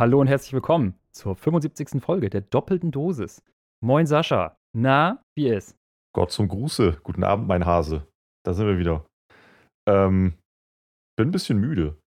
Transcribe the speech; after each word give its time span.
Hallo 0.00 0.18
und 0.18 0.28
herzlich 0.28 0.54
willkommen 0.54 0.98
zur 1.10 1.36
75. 1.36 2.02
Folge 2.02 2.30
der 2.30 2.40
doppelten 2.40 2.90
Dosis. 2.90 3.44
Moin 3.84 4.06
Sascha. 4.06 4.56
Na, 4.74 5.22
wie 5.36 5.50
ist? 5.50 5.76
Gott 6.14 6.32
zum 6.32 6.48
Gruße. 6.48 6.98
Guten 7.02 7.22
Abend, 7.22 7.46
mein 7.46 7.66
Hase. 7.66 8.08
Da 8.42 8.54
sind 8.54 8.66
wir 8.66 8.78
wieder. 8.78 9.04
Ähm, 9.86 10.38
bin 11.18 11.28
ein 11.28 11.32
bisschen 11.32 11.58
müde. 11.58 12.00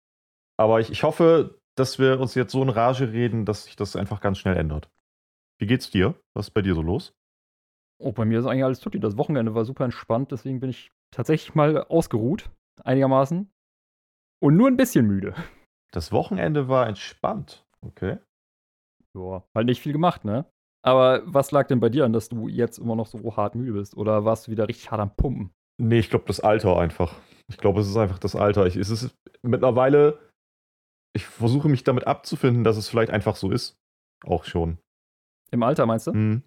Aber 0.57 0.79
ich, 0.79 0.89
ich 0.89 1.03
hoffe, 1.03 1.59
dass 1.77 1.99
wir 1.99 2.21
uns 2.21 2.33
jetzt 2.33 2.53
so 2.53 2.63
in 2.63 2.69
Rage 2.69 3.11
reden, 3.11 3.43
dass 3.43 3.65
sich 3.65 3.75
das 3.75 3.97
einfach 3.97 4.21
ganz 4.21 4.37
schnell 4.37 4.55
ändert. 4.55 4.89
Wie 5.59 5.67
geht's 5.67 5.91
dir? 5.91 6.15
Was 6.33 6.47
ist 6.47 6.53
bei 6.53 6.61
dir 6.61 6.75
so 6.75 6.81
los? 6.81 7.11
Oh, 8.01 8.13
bei 8.13 8.23
mir 8.23 8.39
ist 8.39 8.45
eigentlich 8.45 8.63
alles 8.63 8.79
tutti. 8.79 9.01
Das 9.01 9.17
Wochenende 9.17 9.53
war 9.53 9.65
super 9.65 9.83
entspannt, 9.83 10.31
deswegen 10.31 10.61
bin 10.61 10.69
ich 10.69 10.93
tatsächlich 11.13 11.55
mal 11.55 11.83
ausgeruht, 11.83 12.49
einigermaßen. 12.85 13.51
Und 14.41 14.55
nur 14.55 14.69
ein 14.69 14.77
bisschen 14.77 15.07
müde. 15.07 15.35
Das 15.91 16.13
Wochenende 16.13 16.69
war 16.69 16.87
entspannt. 16.87 17.65
Okay. 17.85 18.17
Ja, 19.15 19.43
halt 19.55 19.65
nicht 19.65 19.81
viel 19.81 19.93
gemacht, 19.93 20.23
ne? 20.23 20.45
Aber 20.83 21.21
was 21.25 21.51
lag 21.51 21.67
denn 21.67 21.79
bei 21.79 21.89
dir 21.89 22.05
an, 22.05 22.13
dass 22.13 22.29
du 22.29 22.47
jetzt 22.47 22.79
immer 22.79 22.95
noch 22.95 23.07
so 23.07 23.35
hart 23.35 23.55
müde 23.55 23.73
bist? 23.73 23.95
Oder 23.95 24.25
warst 24.25 24.47
du 24.47 24.51
wieder 24.51 24.67
richtig 24.67 24.89
hart 24.89 25.01
am 25.01 25.15
Pumpen? 25.15 25.51
Nee, 25.79 25.99
ich 25.99 26.09
glaube, 26.09 26.25
das 26.27 26.39
Alter 26.39 26.77
einfach. 26.77 27.19
Ich 27.49 27.57
glaube, 27.57 27.81
es 27.81 27.87
ist 27.87 27.97
einfach 27.97 28.19
das 28.19 28.35
Alter. 28.35 28.65
Ich, 28.65 28.75
es 28.75 28.89
ist 28.89 29.15
mittlerweile, 29.43 30.19
ich 31.15 31.25
versuche 31.25 31.69
mich 31.69 31.83
damit 31.83 32.07
abzufinden, 32.07 32.63
dass 32.63 32.77
es 32.77 32.89
vielleicht 32.89 33.11
einfach 33.11 33.35
so 33.35 33.51
ist. 33.51 33.75
Auch 34.25 34.43
schon. 34.43 34.77
Im 35.51 35.63
Alter 35.63 35.85
meinst 35.85 36.07
du? 36.07 36.13
Mhm. 36.13 36.43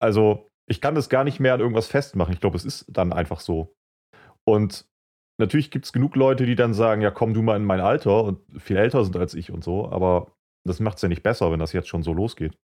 Also, 0.00 0.48
ich 0.68 0.80
kann 0.80 0.94
das 0.94 1.08
gar 1.08 1.24
nicht 1.24 1.38
mehr 1.38 1.54
an 1.54 1.60
irgendwas 1.60 1.86
festmachen. 1.86 2.32
Ich 2.32 2.40
glaube, 2.40 2.56
es 2.56 2.64
ist 2.64 2.86
dann 2.88 3.12
einfach 3.12 3.40
so. 3.40 3.72
Und 4.44 4.86
natürlich 5.42 5.70
gibt 5.70 5.84
es 5.84 5.92
genug 5.92 6.16
Leute, 6.16 6.46
die 6.46 6.54
dann 6.54 6.74
sagen, 6.74 7.02
ja, 7.02 7.10
komm 7.10 7.34
du 7.34 7.42
mal 7.42 7.56
in 7.56 7.64
mein 7.64 7.80
Alter 7.80 8.24
und 8.24 8.40
viel 8.60 8.76
älter 8.76 9.04
sind 9.04 9.16
als 9.16 9.34
ich 9.34 9.50
und 9.50 9.62
so, 9.62 9.90
aber 9.90 10.32
das 10.64 10.80
macht 10.80 10.96
es 10.96 11.02
ja 11.02 11.08
nicht 11.08 11.22
besser, 11.22 11.50
wenn 11.50 11.58
das 11.58 11.72
jetzt 11.72 11.88
schon 11.88 12.02
so 12.02 12.12
losgeht. 12.12 12.56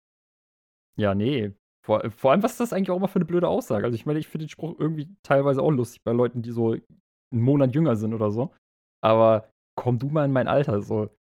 Ja, 0.97 1.15
nee. 1.15 1.53
Vor, 1.85 2.11
vor, 2.11 2.33
allem, 2.33 2.43
was 2.43 2.53
ist 2.53 2.61
das 2.61 2.73
eigentlich 2.73 2.91
auch 2.91 2.97
immer 2.97 3.09
für 3.09 3.17
eine 3.17 3.27
blöde 3.27 3.49
Aussage? 3.49 3.85
Also, 3.85 3.95
ich 3.95 4.07
meine, 4.07 4.19
ich 4.19 4.29
finde 4.29 4.47
den 4.47 4.51
Spruch 4.51 4.75
irgendwie 4.79 5.09
teilweise 5.23 5.63
auch 5.63 5.71
lustig 5.71 6.03
bei 6.03 6.13
Leuten, 6.13 6.43
die 6.43 6.51
so 6.51 6.73
einen 6.73 7.43
Monat 7.43 7.75
jünger 7.75 7.97
sind 7.97 8.13
oder 8.13 8.31
so. 8.31 8.53
Aber 9.03 9.49
komm 9.77 9.99
du 9.99 10.09
mal 10.09 10.25
in 10.25 10.33
mein 10.33 10.49
Alter. 10.49 10.83
So, 10.83 11.11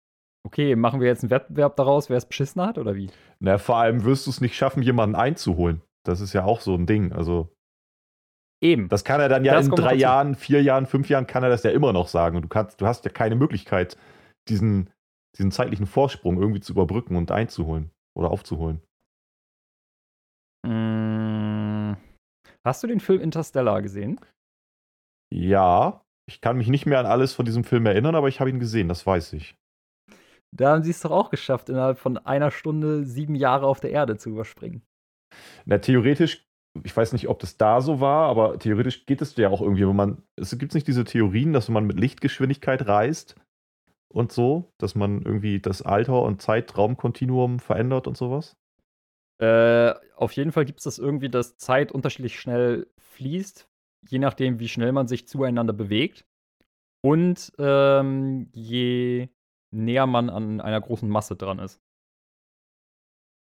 okay, 0.45 0.75
machen 0.75 1.01
wir 1.01 1.07
jetzt 1.07 1.23
einen 1.23 1.31
Wettbewerb 1.31 1.77
daraus, 1.77 2.11
wer 2.11 2.17
es 2.17 2.27
beschissen 2.27 2.63
hat 2.63 2.79
oder 2.79 2.97
wie? 2.97 3.11
Na, 3.39 3.59
vor 3.59 3.77
allem 3.77 4.05
wirst 4.05 4.27
du 4.27 4.31
es 4.31 4.41
nicht 4.41 4.57
schaffen, 4.57 4.83
jemanden 4.83 5.15
einzuholen. 5.15 5.83
Das 6.05 6.21
ist 6.21 6.33
ja 6.33 6.45
auch 6.45 6.61
so 6.61 6.75
ein 6.75 6.87
Ding. 6.87 7.13
Also. 7.13 7.49
Eben. 8.63 8.89
Das 8.89 9.05
kann 9.05 9.21
er 9.21 9.29
dann 9.29 9.45
ja 9.45 9.55
das 9.55 9.67
in 9.67 9.75
drei 9.75 9.95
Jahren, 9.95 10.35
vier 10.35 10.63
Jahren, 10.63 10.87
fünf 10.87 11.09
Jahren 11.09 11.27
kann 11.27 11.43
er 11.43 11.51
das 11.51 11.63
ja 11.63 11.71
immer 11.71 11.93
noch 11.93 12.09
sagen. 12.09 12.37
Und 12.37 12.43
du 12.43 12.49
kannst, 12.49 12.81
du 12.81 12.87
hast 12.87 13.05
ja 13.05 13.11
keine 13.11 13.37
Möglichkeit, 13.37 13.97
diesen, 14.49 14.91
diesen 15.37 15.51
zeitlichen 15.51 15.87
Vorsprung 15.87 16.39
irgendwie 16.39 16.61
zu 16.61 16.73
überbrücken 16.73 17.17
und 17.17 17.31
einzuholen 17.31 17.91
oder 18.17 18.31
aufzuholen. 18.31 18.81
Mm. 20.67 21.97
Hast 22.65 22.83
du 22.83 22.87
den 22.87 23.01
Film 23.01 23.21
Interstellar 23.21 23.83
gesehen? 23.83 24.19
Ja, 25.33 26.03
ich 26.29 26.41
kann 26.41 26.57
mich 26.57 26.69
nicht 26.69 26.87
mehr 26.87 26.99
an 26.99 27.07
alles 27.07 27.33
von 27.35 27.45
diesem 27.45 27.65
Film 27.65 27.87
erinnern, 27.87 28.15
aber 28.15 28.29
ich 28.29 28.41
habe 28.41 28.51
ihn 28.51 28.59
gesehen, 28.59 28.89
das 28.89 29.07
weiß 29.07 29.35
ich. 29.35 29.57
Da 30.57 30.73
haben 30.73 30.83
sie 30.83 30.91
es 30.91 31.01
doch 31.01 31.11
auch 31.11 31.31
geschafft, 31.31 31.69
innerhalb 31.69 31.99
von 31.99 32.19
einer 32.19 32.51
Stunde 32.51 33.05
sieben 33.05 33.35
Jahre 33.35 33.67
auf 33.67 33.81
der 33.81 33.91
Erde 33.91 34.17
zu 34.17 34.31
überspringen. 34.31 34.83
Na, 35.67 35.79
theoretisch, 35.79 36.46
ich 36.85 36.97
weiß 36.97 37.13
nicht, 37.13 37.29
ob 37.29 37.39
das 37.41 37.57
da 37.57 37.81
so 37.81 38.01
war, 38.01 38.29
aber 38.29 38.59
theoretisch 38.59 39.07
geht 39.07 39.23
es 39.23 39.37
ja 39.37 39.49
auch 39.51 39.61
irgendwie, 39.61 39.87
wenn 39.87 39.97
man, 39.97 40.23
es 40.37 40.57
gibt 40.59 40.75
nicht 40.75 40.87
diese 40.87 41.05
Theorien, 41.05 41.53
dass 41.53 41.69
man 41.69 41.87
mit 41.87 41.99
Lichtgeschwindigkeit 41.99 42.87
reist 42.87 43.37
und 44.09 44.33
so, 44.33 44.73
dass 44.79 44.95
man 44.95 45.23
irgendwie 45.23 45.61
das 45.61 45.83
Alter- 45.83 46.23
und 46.23 46.43
Zeitraumkontinuum 46.43 47.59
verändert 47.59 48.07
und 48.07 48.17
sowas? 48.17 48.57
Äh, 49.39 49.95
auf 50.17 50.33
jeden 50.33 50.53
Fall 50.53 50.65
gibt 50.65 50.79
es 50.79 50.85
das 50.85 50.99
irgendwie, 50.99 51.29
dass 51.29 51.59
Zeit 51.59 51.93
unterschiedlich 51.93 52.41
schnell 52.41 52.87
fließt, 52.99 53.69
je 54.09 54.19
nachdem, 54.19 54.59
wie 54.59 54.69
schnell 54.69 54.93
man 54.93 55.09
sich 55.09 55.29
zueinander 55.29 55.73
bewegt. 55.73 56.25
Und 57.03 57.53
ähm, 57.59 58.49
je 58.53 59.29
näher 59.71 60.07
man 60.07 60.31
an 60.31 60.61
einer 60.61 60.81
großen 60.81 61.09
Masse 61.09 61.37
dran 61.37 61.59
ist. 61.59 61.81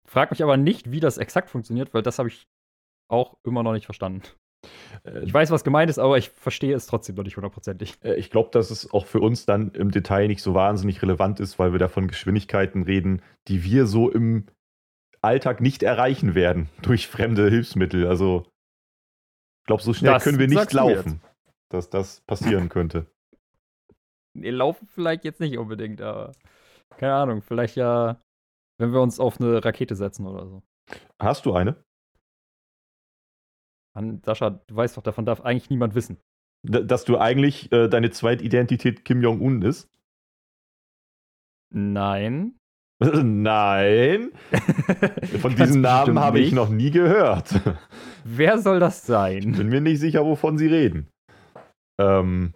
Frag 0.06 0.32
mich 0.32 0.42
aber 0.42 0.58
nicht, 0.58 0.92
wie 0.92 1.00
das 1.00 1.18
exakt 1.18 1.50
funktioniert, 1.50 1.94
weil 1.94 2.02
das 2.02 2.18
habe 2.18 2.30
ich 2.30 2.48
auch 3.07 3.38
immer 3.44 3.63
noch 3.63 3.73
nicht 3.73 3.85
verstanden. 3.85 4.23
Äh, 5.03 5.23
ich 5.23 5.34
weiß, 5.34 5.51
was 5.51 5.63
gemeint 5.63 5.90
ist, 5.90 6.00
aber 6.00 6.18
ich 6.18 6.29
verstehe 6.29 6.75
es 6.75 6.88
trotzdem 6.88 7.16
noch 7.16 7.23
nicht 7.23 7.38
hundertprozentig. 7.38 7.95
Äh, 8.03 8.16
ich 8.16 8.29
glaube, 8.29 8.50
dass 8.51 8.72
es 8.72 8.91
auch 8.91 9.06
für 9.06 9.19
uns 9.19 9.45
dann 9.45 9.72
im 9.72 9.91
Detail 9.91 10.28
nicht 10.28 10.41
so 10.41 10.53
wahnsinnig 10.53 11.01
relevant 11.01 11.40
ist, 11.40 11.59
weil 11.59 11.72
wir 11.72 11.79
da 11.79 11.88
von 11.88 12.07
Geschwindigkeiten 12.07 12.84
reden, 12.84 13.22
die 13.47 13.63
wir 13.63 13.85
so 13.85 14.09
im 14.09 14.47
Alltag 15.22 15.62
nicht 15.62 15.84
erreichen 15.84 16.35
werden 16.35 16.69
durch 16.81 17.07
fremde 17.07 17.50
Hilfsmittel. 17.50 18.07
Also, 18.07 18.45
ich 19.62 19.68
glaube, 19.68 19.84
so 19.84 19.94
schnell 19.94 20.13
das 20.13 20.24
können 20.24 20.39
wir 20.39 20.47
nicht 20.47 20.74
laufen, 20.74 21.22
dass 21.69 21.89
das 21.89 22.22
passieren 22.22 22.69
könnte. 22.69 23.07
Nee, 24.39 24.51
laufen 24.51 24.88
vielleicht 24.88 25.24
jetzt 25.24 25.39
nicht 25.39 25.57
unbedingt, 25.57 26.00
aber 26.00 26.31
keine 26.97 27.16
Ahnung, 27.16 27.41
vielleicht 27.41 27.75
ja, 27.75 28.22
wenn 28.79 28.94
wir 28.94 29.01
uns 29.01 29.19
auf 29.19 29.41
eine 29.41 29.66
Rakete 29.66 29.95
setzen 29.95 30.28
oder 30.28 30.45
so. 30.45 30.62
Hast 31.19 31.47
du 31.47 31.53
eine? 31.53 31.84
Mann, 33.97 34.22
Sascha, 34.24 34.52
du 34.52 34.75
weißt 34.75 34.96
doch, 34.96 35.02
davon 35.02 35.25
darf 35.25 35.41
eigentlich 35.41 35.72
niemand 35.72 35.96
wissen. 35.96 36.18
D 36.62 36.84
dass 36.85 37.03
du 37.03 37.18
eigentlich 37.18 37.72
äh, 37.72 37.88
deine 37.88 38.12
Zweitidentität 38.12 39.03
Kim 39.03 39.22
Jong-un 39.22 39.63
ist? 39.63 39.90
Nein. 41.74 42.59
Nein. 43.02 44.31
Von 45.41 45.56
diesem 45.56 45.81
Namen 45.81 46.19
habe 46.19 46.40
ich 46.40 46.52
noch 46.52 46.69
nie 46.69 46.91
gehört. 46.91 47.59
Wer 48.24 48.59
soll 48.59 48.80
das 48.80 49.03
sein? 49.06 49.50
Ich 49.50 49.57
bin 49.57 49.69
mir 49.69 49.81
nicht 49.81 50.00
sicher, 50.00 50.24
wovon 50.24 50.59
Sie 50.59 50.68
reden. 50.68 51.07
Ähm, 52.00 52.53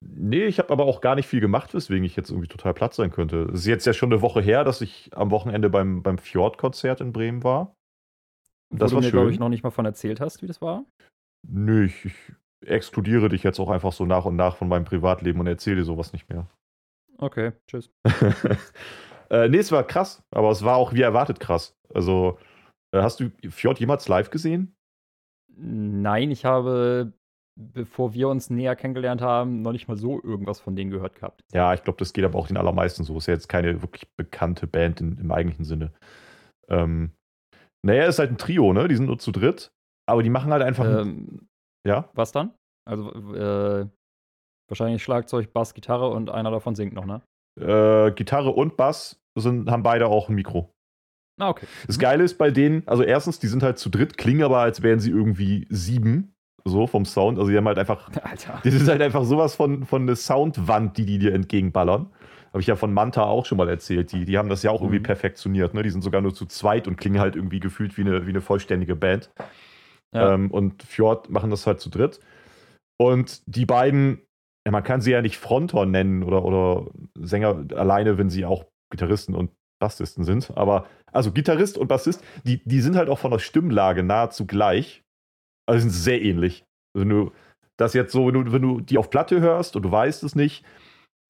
nee, 0.00 0.46
ich 0.46 0.58
habe 0.58 0.70
aber 0.70 0.86
auch 0.86 1.02
gar 1.02 1.14
nicht 1.14 1.26
viel 1.26 1.40
gemacht, 1.40 1.74
weswegen 1.74 2.04
ich 2.04 2.16
jetzt 2.16 2.30
irgendwie 2.30 2.48
total 2.48 2.72
platt 2.72 2.94
sein 2.94 3.10
könnte. 3.10 3.50
Es 3.52 3.60
ist 3.60 3.66
jetzt 3.66 3.86
ja 3.86 3.92
schon 3.92 4.10
eine 4.10 4.22
Woche 4.22 4.40
her, 4.40 4.64
dass 4.64 4.80
ich 4.80 5.10
am 5.14 5.30
Wochenende 5.30 5.68
beim, 5.68 6.02
beim 6.02 6.16
Fjord-Konzert 6.16 7.02
in 7.02 7.12
Bremen 7.12 7.44
war. 7.44 7.77
Das 8.70 8.92
Wo 8.92 8.96
war 8.96 9.02
du 9.02 9.06
mir, 9.06 9.12
glaube 9.12 9.30
ich, 9.30 9.38
noch 9.38 9.48
nicht 9.48 9.62
mal 9.62 9.70
von 9.70 9.84
erzählt 9.84 10.20
hast, 10.20 10.42
wie 10.42 10.46
das 10.46 10.60
war? 10.60 10.84
Nö, 11.46 11.86
ich, 11.86 12.04
ich 12.04 12.14
exkludiere 12.66 13.28
dich 13.28 13.42
jetzt 13.42 13.58
auch 13.60 13.70
einfach 13.70 13.92
so 13.92 14.04
nach 14.04 14.24
und 14.24 14.36
nach 14.36 14.56
von 14.56 14.68
meinem 14.68 14.84
Privatleben 14.84 15.40
und 15.40 15.46
erzähle 15.46 15.76
dir 15.76 15.84
sowas 15.84 16.12
nicht 16.12 16.28
mehr. 16.28 16.46
Okay, 17.18 17.52
tschüss. 17.66 17.90
Äh, 19.30 19.48
nee, 19.48 19.58
es 19.58 19.72
war 19.72 19.84
krass, 19.84 20.22
aber 20.30 20.50
es 20.50 20.64
war 20.64 20.76
auch 20.76 20.94
wie 20.94 21.02
erwartet 21.02 21.40
krass. 21.40 21.76
Also, 21.92 22.38
äh, 22.92 23.02
hast 23.02 23.20
du 23.20 23.30
Fjord 23.50 23.78
jemals 23.78 24.08
live 24.08 24.30
gesehen? 24.30 24.74
Nein, 25.54 26.30
ich 26.30 26.44
habe, 26.44 27.12
bevor 27.54 28.14
wir 28.14 28.28
uns 28.28 28.48
näher 28.48 28.76
kennengelernt 28.76 29.20
haben, 29.20 29.60
noch 29.60 29.72
nicht 29.72 29.88
mal 29.88 29.96
so 29.96 30.22
irgendwas 30.22 30.60
von 30.60 30.76
denen 30.76 30.90
gehört 30.90 31.16
gehabt. 31.16 31.42
Ja, 31.52 31.74
ich 31.74 31.82
glaube, 31.82 31.98
das 31.98 32.12
geht 32.12 32.24
aber 32.24 32.38
auch 32.38 32.46
den 32.46 32.56
allermeisten 32.56 33.04
so. 33.04 33.18
Ist 33.18 33.26
ja 33.26 33.34
jetzt 33.34 33.48
keine 33.48 33.82
wirklich 33.82 34.08
bekannte 34.16 34.66
Band 34.66 35.00
in, 35.00 35.18
im 35.18 35.30
eigentlichen 35.30 35.64
Sinne. 35.64 35.92
Ähm, 36.68 37.12
naja, 37.84 38.06
ist 38.06 38.18
halt 38.18 38.30
ein 38.30 38.38
Trio, 38.38 38.72
ne? 38.72 38.88
Die 38.88 38.96
sind 38.96 39.06
nur 39.06 39.18
zu 39.18 39.32
dritt, 39.32 39.70
aber 40.06 40.22
die 40.22 40.30
machen 40.30 40.52
halt 40.52 40.62
einfach. 40.62 40.84
Ähm, 40.84 41.48
ja? 41.86 42.08
Was 42.14 42.32
dann? 42.32 42.54
Also, 42.84 43.10
äh, 43.34 43.86
wahrscheinlich 44.68 45.02
Schlagzeug, 45.02 45.52
Bass, 45.52 45.74
Gitarre 45.74 46.08
und 46.08 46.30
einer 46.30 46.50
davon 46.50 46.74
singt 46.74 46.94
noch, 46.94 47.06
ne? 47.06 47.22
Äh, 47.60 48.12
Gitarre 48.12 48.50
und 48.50 48.76
Bass 48.76 49.20
sind, 49.36 49.70
haben 49.70 49.82
beide 49.82 50.06
auch 50.06 50.28
ein 50.28 50.34
Mikro. 50.34 50.72
Ah, 51.40 51.50
okay. 51.50 51.66
Das 51.86 51.96
mhm. 51.96 52.02
Geile 52.02 52.24
ist 52.24 52.36
bei 52.36 52.50
denen, 52.50 52.82
also 52.86 53.02
erstens, 53.02 53.38
die 53.38 53.46
sind 53.46 53.62
halt 53.62 53.78
zu 53.78 53.90
dritt, 53.90 54.18
klingen 54.18 54.42
aber, 54.42 54.58
als 54.58 54.82
wären 54.82 55.00
sie 55.00 55.10
irgendwie 55.10 55.66
sieben, 55.70 56.34
so 56.64 56.86
vom 56.86 57.04
Sound. 57.04 57.38
Also 57.38 57.50
die 57.50 57.56
haben 57.56 57.66
halt 57.66 57.78
einfach, 57.78 58.10
Alter. 58.22 58.60
das 58.62 58.74
ist 58.74 58.88
halt 58.88 59.00
einfach 59.00 59.24
sowas 59.24 59.54
von, 59.54 59.84
von 59.84 60.02
eine 60.02 60.16
Soundwand, 60.16 60.96
die 60.98 61.06
die 61.06 61.18
dir 61.18 61.34
entgegenballern. 61.34 62.10
Habe 62.48 62.60
ich 62.60 62.66
ja 62.66 62.76
von 62.76 62.92
Manta 62.92 63.24
auch 63.24 63.46
schon 63.46 63.58
mal 63.58 63.68
erzählt. 63.68 64.12
Die, 64.12 64.24
die 64.24 64.38
haben 64.38 64.48
das 64.48 64.62
ja 64.62 64.70
auch 64.70 64.80
mhm. 64.80 64.86
irgendwie 64.86 65.02
perfektioniert. 65.02 65.74
Ne? 65.74 65.82
Die 65.82 65.90
sind 65.90 66.02
sogar 66.02 66.20
nur 66.20 66.34
zu 66.34 66.46
zweit 66.46 66.88
und 66.88 66.96
klingen 66.96 67.20
halt 67.20 67.36
irgendwie 67.36 67.60
gefühlt 67.60 67.96
wie 67.96 68.02
eine, 68.02 68.26
wie 68.26 68.30
eine 68.30 68.40
vollständige 68.40 68.96
Band. 68.96 69.30
Ja. 70.14 70.34
Ähm, 70.34 70.50
und 70.50 70.82
Fjord 70.82 71.30
machen 71.30 71.50
das 71.50 71.66
halt 71.66 71.80
zu 71.80 71.90
dritt. 71.90 72.20
Und 72.98 73.42
die 73.46 73.66
beiden 73.66 74.22
ja, 74.68 74.72
man 74.72 74.84
kann 74.84 75.00
sie 75.00 75.12
ja 75.12 75.22
nicht 75.22 75.38
Frontor 75.38 75.86
nennen 75.86 76.22
oder, 76.22 76.44
oder 76.44 76.90
Sänger 77.14 77.64
alleine, 77.74 78.18
wenn 78.18 78.28
sie 78.28 78.44
auch 78.44 78.66
Gitarristen 78.90 79.34
und 79.34 79.50
Bassisten 79.80 80.24
sind. 80.24 80.52
Aber, 80.56 80.86
also 81.10 81.32
Gitarrist 81.32 81.78
und 81.78 81.88
Bassist, 81.88 82.22
die, 82.44 82.62
die 82.66 82.82
sind 82.82 82.94
halt 82.94 83.08
auch 83.08 83.18
von 83.18 83.30
der 83.30 83.38
Stimmlage 83.38 84.02
nahezu 84.02 84.46
gleich. 84.46 85.04
Also 85.66 85.80
sind 85.80 85.92
sehr 85.92 86.20
ähnlich. 86.20 86.66
Wenn 86.94 87.08
du 87.08 87.32
das 87.78 87.94
jetzt 87.94 88.12
so, 88.12 88.26
wenn 88.26 88.34
du, 88.34 88.52
wenn 88.52 88.60
du 88.60 88.82
die 88.82 88.98
auf 88.98 89.08
Platte 89.08 89.40
hörst 89.40 89.74
und 89.74 89.84
du 89.84 89.90
weißt 89.90 90.22
es 90.22 90.34
nicht, 90.34 90.66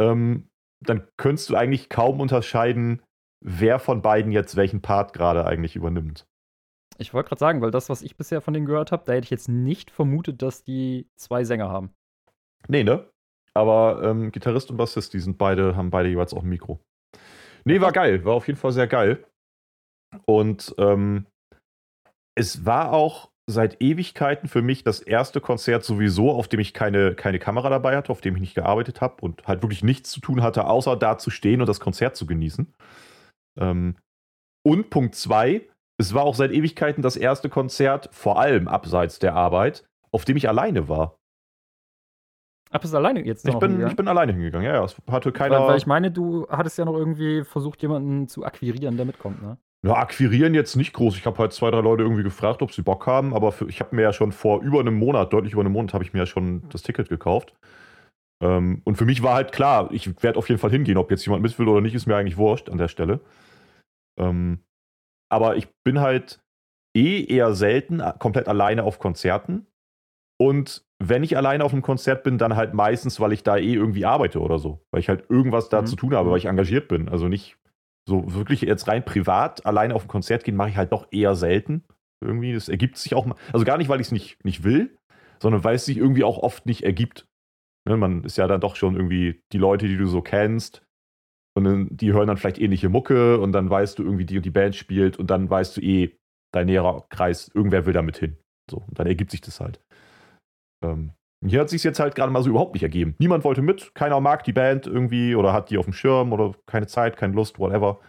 ähm, 0.01 0.49
dann 0.81 1.07
könntest 1.17 1.51
du 1.51 1.57
eigentlich 1.57 1.89
kaum 1.89 2.21
unterscheiden, 2.21 3.03
wer 3.45 3.79
von 3.79 4.03
beiden 4.03 4.33
jetzt 4.33 4.57
welchen 4.57 4.83
Part 4.83 5.13
gerade 5.13 5.45
eigentlich 5.45 5.77
übernimmt. 5.77 6.27
Ich 6.99 7.15
wollte 7.15 7.29
gerade 7.29 7.41
sagen, 7.41 7.63
weil 7.63 7.71
das, 7.71 7.89
was 7.89 8.03
ich 8.03 8.17
bisher 8.17 8.41
von 8.41 8.55
denen 8.55 8.67
gehört 8.67 8.91
habe, 8.91 9.05
da 9.07 9.13
hätte 9.13 9.25
ich 9.25 9.31
jetzt 9.31 9.49
nicht 9.49 9.91
vermutet, 9.91 10.43
dass 10.43 10.65
die 10.65 11.09
zwei 11.17 11.45
Sänger 11.45 11.69
haben. 11.69 11.95
Nee, 12.67 12.83
ne? 12.83 13.09
Aber 13.55 14.03
ähm, 14.03 14.33
Gitarrist 14.33 14.71
und 14.71 14.77
Bassist, 14.77 15.15
die 15.15 15.21
sind 15.21 15.39
beide, 15.39 15.77
haben 15.77 15.91
beide 15.91 16.09
jeweils 16.09 16.35
auch 16.35 16.43
ein 16.43 16.49
Mikro. 16.49 16.81
Nee, 17.65 17.81
war 17.81 17.93
geil. 17.93 18.25
War 18.25 18.35
auf 18.35 18.47
jeden 18.47 18.59
Fall 18.59 18.73
sehr 18.73 18.87
geil. 18.87 19.25
Und 20.27 20.75
ähm, 20.79 21.27
es 22.35 22.65
war 22.65 22.93
auch 22.93 23.31
seit 23.49 23.81
Ewigkeiten 23.81 24.47
für 24.49 24.61
mich 24.61 24.85
das 24.85 25.01
erste 25.01 25.41
Konzert 25.41 25.83
sowieso, 25.83 26.31
auf 26.31 26.49
dem 26.49 26.61
ich 26.61 26.75
keine, 26.75 27.15
keine 27.15 27.39
Kamera 27.39 27.71
dabei 27.71 27.97
hatte, 27.97 28.13
auf 28.13 28.21
dem 28.21 28.35
ich 28.35 28.41
nicht 28.41 28.55
gearbeitet 28.55 29.01
habe 29.01 29.17
und 29.23 29.47
halt 29.47 29.63
wirklich 29.63 29.83
nichts 29.83 30.11
zu 30.11 30.21
tun 30.21 30.43
hatte, 30.43 30.67
außer 30.67 30.97
da 30.97 31.17
zu 31.17 31.31
stehen 31.31 31.61
und 31.61 31.67
das 31.67 31.81
Konzert 31.81 32.15
zu 32.15 32.27
genießen. 32.27 32.73
Ähm, 33.59 33.97
und 34.67 34.91
Punkt 34.91 35.15
zwei, 35.15 35.67
es 35.99 36.13
war 36.13 36.25
auch 36.25 36.35
seit 36.35 36.53
Ewigkeiten 36.53 37.03
das 37.03 37.17
erste 37.17 37.49
Konzert, 37.49 38.11
vor 38.13 38.39
allem 38.39 38.69
abseits 38.69 39.19
der 39.19 39.35
Arbeit, 39.35 39.89
auf 40.13 40.27
dem 40.27 40.37
ich 40.37 40.47
alleine 40.47 40.89
war. 40.89 41.17
Ach, 42.71 42.81
bist 42.81 42.93
du 42.93 42.99
alleine 42.99 43.25
jetzt 43.25 43.49
ich 43.49 43.59
bin, 43.59 43.87
ich 43.87 43.97
bin 43.97 44.09
alleine 44.09 44.33
hingegangen, 44.33 44.67
ja, 44.67 44.75
ja. 44.75 44.85
Es 44.85 44.95
hatte 45.11 45.33
keiner. 45.33 45.61
Weil, 45.61 45.69
weil, 45.69 45.79
ich 45.79 45.87
meine, 45.87 46.11
du 46.11 46.47
hattest 46.51 46.77
ja 46.77 46.85
noch 46.85 46.97
irgendwie 46.97 47.45
versucht, 47.45 47.81
jemanden 47.81 48.29
zu 48.29 48.45
akquirieren, 48.45 48.99
der 48.99 49.07
mitkommt, 49.07 49.41
ne? 49.41 49.57
Ja, 49.87 49.95
akquirieren 49.95 50.55
jetzt 50.55 50.75
nicht 50.75 50.93
groß. 50.93 51.17
Ich 51.17 51.25
habe 51.25 51.39
halt 51.39 51.53
zwei, 51.53 51.71
drei 51.71 51.81
Leute 51.81 52.03
irgendwie 52.03 52.25
gefragt, 52.25 52.63
ob 52.63 52.73
sie 52.73 52.83
Bock 52.83 53.07
haben, 53.07 53.33
aber 53.33 53.53
für, 53.53 53.69
ich 53.69 53.81
habe 53.81 53.95
mir 53.95 54.03
ja 54.03 54.13
schon 54.13 54.33
vor 54.33 54.61
über 54.61 54.81
einem 54.81 54.99
Monat, 54.99 55.33
deutlich 55.33 55.53
über 55.53 55.63
einem 55.63 55.73
Monat, 55.73 55.95
habe 55.95 56.03
ich 56.03 56.13
mir 56.13 56.21
ja 56.21 56.27
schon 56.27 56.69
das 56.71 56.83
Ticket 56.83 57.09
gekauft. 57.09 57.55
Ähm, 58.43 58.83
und 58.85 58.97
für 58.97 59.05
mich 59.05 59.23
war 59.23 59.35
halt 59.35 59.53
klar, 59.53 59.91
ich 59.93 60.23
werde 60.23 60.39
auf 60.39 60.49
jeden 60.49 60.61
Fall 60.61 60.71
hingehen. 60.71 60.99
Ob 60.99 61.11
jetzt 61.11 61.25
jemand 61.25 61.43
mit 61.43 61.57
will 61.59 61.69
oder 61.69 61.81
nicht, 61.81 61.95
ist 61.95 62.07
mir 62.07 62.17
eigentlich 62.17 62.37
wurscht 62.37 62.69
an 62.69 62.79
der 62.79 62.89
Stelle. 62.89 63.21
Ähm, 64.19 64.65
aber 65.31 65.57
ich 65.57 65.69
bin 65.85 66.01
halt 66.01 66.41
eh 66.97 67.25
eher 67.25 67.55
selten 67.55 68.03
komplett 68.19 68.49
alleine 68.49 68.85
auf 68.85 68.99
Konzerten. 68.99 69.67
Und 70.41 70.85
wenn 71.01 71.23
ich 71.23 71.37
alleine 71.37 71.65
auf 71.65 71.73
einem 71.73 71.83
Konzert 71.83 72.23
bin, 72.23 72.39
dann 72.39 72.57
halt 72.57 72.75
meistens, 72.75 73.21
weil 73.21 73.33
ich 73.33 73.43
da 73.43 73.57
eh 73.57 73.75
irgendwie 73.75 74.05
arbeite 74.05 74.41
oder 74.41 74.59
so. 74.59 74.85
Weil 74.91 75.01
ich 75.01 75.09
halt 75.09 75.29
irgendwas 75.29 75.69
da 75.69 75.83
mhm. 75.83 75.87
zu 75.87 75.97
tun 75.97 76.15
habe, 76.15 76.31
weil 76.31 76.39
ich 76.39 76.47
engagiert 76.47 76.89
bin. 76.89 77.09
Also 77.09 77.29
nicht 77.29 77.58
so 78.09 78.33
wirklich 78.33 78.63
jetzt 78.63 78.89
rein 78.89 79.05
privat 79.05 79.67
alleine 79.67 79.95
auf 79.95 80.05
ein 80.05 80.09
Konzert 80.09 80.43
gehen, 80.43 80.57
mache 80.57 80.71
ich 80.71 80.77
halt 80.79 80.93
doch 80.93 81.07
eher 81.11 81.37
selten. 81.37 81.85
Irgendwie, 82.25 82.55
das 82.55 82.71
ergibt 82.71 82.97
sich 82.97 83.15
auch 83.15 83.27
mal. 83.27 83.37
Also 83.53 83.67
gar 83.67 83.77
nicht, 83.77 83.91
weil 83.91 84.01
ich 84.01 84.07
es 84.09 84.13
nicht, 84.13 84.43
nicht 84.45 84.65
will, 84.65 84.97
sondern 85.41 85.63
weil 85.63 85.77
es 85.77 85.85
sich 85.85 85.99
irgendwie 85.99 86.25
auch 86.25 86.39
oft 86.39 86.65
nicht 86.65 86.85
ergibt. 86.85 87.29
Ne, 87.87 87.99
man 87.99 88.25
ist 88.25 88.39
ja 88.39 88.47
dann 88.47 88.63
doch 88.63 88.77
schon 88.77 88.97
irgendwie 88.97 89.43
die 89.53 89.59
Leute, 89.59 89.87
die 89.87 89.99
du 89.99 90.07
so 90.07 90.23
kennst. 90.23 90.83
Und 91.55 91.89
die 91.91 92.13
hören 92.13 92.29
dann 92.29 92.39
vielleicht 92.39 92.61
ähnliche 92.61 92.89
Mucke 92.89 93.39
und 93.41 93.53
dann 93.53 93.69
weißt 93.69 93.99
du 93.99 94.05
irgendwie, 94.05 94.25
die 94.25 94.37
und 94.37 94.47
die 94.47 94.51
Band 94.51 94.75
spielt 94.75 95.19
und 95.19 95.29
dann 95.29 95.51
weißt 95.51 95.77
du 95.77 95.81
eh, 95.83 96.17
dein 96.53 96.67
näherer 96.67 97.05
Kreis, 97.11 97.51
irgendwer 97.53 97.85
will 97.85 97.93
da 97.93 98.01
mit 98.01 98.17
hin. 98.17 98.39
So, 98.71 98.79
und 98.79 98.99
dann 98.99 99.07
ergibt 99.07 99.33
sich 99.33 99.41
das 99.43 99.61
halt. 99.61 99.81
Ähm, 100.83 101.13
hier 101.47 101.61
hat 101.61 101.69
sich 101.69 101.85
jetzt 101.85 102.01
halt 102.01 102.15
gerade 102.15 102.33
mal 102.33 102.43
so 102.43 102.51
überhaupt 102.51 102.75
nicht 102.75 102.83
ergeben. 102.83 103.15
Niemand 103.19 103.45
wollte 103.45 103.63
mit, 103.63 103.95
keiner 103.95 104.21
mag 104.21 104.45
die 104.45 104.53
Band 104.53 104.87
irgendwie 104.87 105.35
oder 105.35 105.53
hat 105.53 105.71
die 105.71 105.79
auf 105.79 105.85
dem 105.85 105.93
Schirm 105.93 106.33
oder 106.33 106.55
keine 106.67 106.87
Zeit, 106.87 107.17
keine 107.17 107.35
Lust, 107.35 107.59
whatever. 107.59 108.01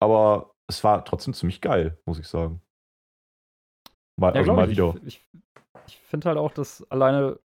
Aber 0.00 0.52
es 0.68 0.82
war 0.84 1.04
trotzdem 1.04 1.34
ziemlich 1.34 1.60
geil, 1.60 1.98
muss 2.06 2.18
ich 2.18 2.28
sagen. 2.28 2.60
Mal, 4.18 4.34
ja, 4.34 4.40
also 4.40 4.52
mal 4.54 4.70
wieder. 4.70 4.94
Ich, 5.04 5.06
ich, 5.06 5.42
ich 5.88 5.98
finde 5.98 6.28
halt 6.28 6.38
auch, 6.38 6.52
dass 6.52 6.88
alleine 6.90 7.38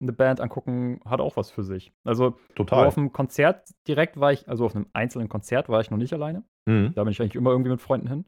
eine 0.00 0.12
Band 0.12 0.40
angucken 0.40 1.00
hat 1.04 1.20
auch 1.20 1.36
was 1.36 1.50
für 1.50 1.64
sich. 1.64 1.92
Also 2.04 2.38
Total. 2.54 2.86
auf 2.86 2.96
einem 2.96 3.12
Konzert 3.12 3.74
direkt 3.88 4.20
war 4.20 4.32
ich, 4.32 4.48
also 4.48 4.64
auf 4.64 4.76
einem 4.76 4.86
einzelnen 4.92 5.28
Konzert 5.28 5.68
war 5.68 5.80
ich 5.80 5.90
noch 5.90 5.98
nicht 5.98 6.12
alleine. 6.12 6.44
Mhm. 6.68 6.92
Da 6.94 7.02
bin 7.02 7.10
ich 7.10 7.20
eigentlich 7.20 7.34
immer 7.34 7.50
irgendwie 7.50 7.70
mit 7.70 7.80
Freunden 7.80 8.08
hin. 8.08 8.24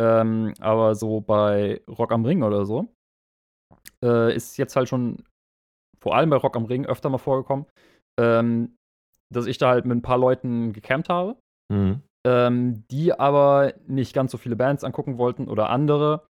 Ähm, 0.00 0.54
aber 0.58 0.96
so 0.96 1.20
bei 1.20 1.82
Rock 1.88 2.10
am 2.10 2.24
Ring 2.24 2.42
oder 2.42 2.66
so 2.66 2.88
äh, 4.04 4.34
ist 4.34 4.56
jetzt 4.56 4.74
halt 4.74 4.88
schon 4.88 5.22
vor 6.04 6.14
allem 6.14 6.28
bei 6.28 6.36
Rock 6.36 6.54
am 6.54 6.66
Ring 6.66 6.84
öfter 6.84 7.08
mal 7.08 7.16
vorgekommen, 7.16 7.64
ähm, 8.20 8.76
dass 9.32 9.46
ich 9.46 9.56
da 9.56 9.70
halt 9.70 9.86
mit 9.86 9.96
ein 9.96 10.02
paar 10.02 10.18
Leuten 10.18 10.74
gecampt 10.74 11.08
habe, 11.08 11.38
mhm. 11.72 12.02
ähm, 12.26 12.84
die 12.90 13.18
aber 13.18 13.72
nicht 13.86 14.12
ganz 14.12 14.30
so 14.30 14.36
viele 14.36 14.54
Bands 14.54 14.84
angucken 14.84 15.16
wollten 15.16 15.48
oder 15.48 15.70
andere 15.70 16.26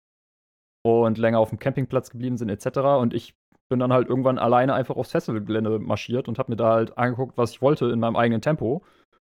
und 0.85 1.17
länger 1.17 1.39
auf 1.39 1.49
dem 1.49 1.59
Campingplatz 1.59 2.09
geblieben 2.09 2.35
sind 2.35 2.49
etc. 2.49 2.79
Und 2.99 3.13
ich 3.13 3.33
bin 3.69 3.79
dann 3.79 3.93
halt 3.93 4.09
irgendwann 4.09 4.37
alleine 4.37 4.73
einfach 4.73 4.97
aufs 4.97 5.11
Festivalgelände 5.11 5.79
marschiert 5.79 6.27
und 6.27 6.37
habe 6.37 6.51
mir 6.51 6.57
da 6.57 6.73
halt 6.73 6.97
angeguckt, 6.97 7.37
was 7.37 7.51
ich 7.51 7.61
wollte 7.61 7.85
in 7.85 7.99
meinem 7.99 8.17
eigenen 8.17 8.41
Tempo. 8.41 8.83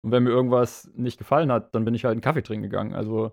Und 0.03 0.11
wenn 0.11 0.23
mir 0.23 0.31
irgendwas 0.31 0.91
nicht 0.95 1.19
gefallen 1.19 1.53
hat, 1.53 1.75
dann 1.75 1.85
bin 1.85 1.93
ich 1.93 2.07
halt 2.07 2.13
einen 2.13 2.23
Kaffee 2.23 2.41
trinken 2.41 2.63
gegangen. 2.63 2.95
Also 2.95 3.33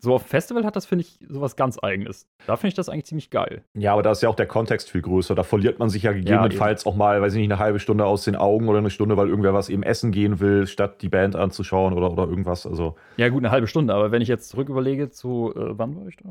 so 0.00 0.14
auf 0.14 0.24
dem 0.24 0.28
Festival 0.28 0.64
hat 0.64 0.76
das, 0.76 0.86
finde 0.86 1.02
ich, 1.02 1.18
sowas 1.28 1.56
ganz 1.56 1.78
Eigenes. 1.82 2.28
Da 2.46 2.56
finde 2.56 2.68
ich 2.68 2.74
das 2.74 2.88
eigentlich 2.88 3.06
ziemlich 3.06 3.30
geil. 3.30 3.64
Ja, 3.74 3.94
aber 3.94 4.02
da 4.02 4.12
ist 4.12 4.22
ja 4.22 4.28
auch 4.28 4.34
der 4.34 4.46
Kontext 4.46 4.90
viel 4.90 5.02
größer. 5.02 5.34
Da 5.34 5.42
verliert 5.42 5.78
man 5.78 5.88
sich 5.88 6.02
ja 6.02 6.12
gegebenenfalls 6.12 6.84
ja, 6.84 6.90
auch 6.90 6.96
mal, 6.96 7.22
weiß 7.22 7.32
ich 7.34 7.40
nicht, 7.40 7.50
eine 7.50 7.58
halbe 7.58 7.78
Stunde 7.78 8.04
aus 8.04 8.24
den 8.24 8.36
Augen 8.36 8.68
oder 8.68 8.78
eine 8.78 8.90
Stunde, 8.90 9.16
weil 9.16 9.28
irgendwer 9.28 9.54
was 9.54 9.68
eben 9.68 9.82
essen 9.82 10.12
gehen 10.12 10.40
will, 10.40 10.66
statt 10.66 11.00
die 11.00 11.08
Band 11.08 11.36
anzuschauen 11.36 11.94
oder, 11.94 12.10
oder 12.12 12.28
irgendwas. 12.28 12.66
Also. 12.66 12.96
Ja, 13.16 13.28
gut, 13.28 13.42
eine 13.42 13.50
halbe 13.50 13.66
Stunde. 13.66 13.94
Aber 13.94 14.12
wenn 14.12 14.20
ich 14.20 14.28
jetzt 14.28 14.48
zurück 14.48 14.68
überlege 14.68 15.10
zu, 15.10 15.52
äh, 15.56 15.78
wann 15.78 15.96
war 15.96 16.06
ich 16.06 16.16
da? 16.16 16.28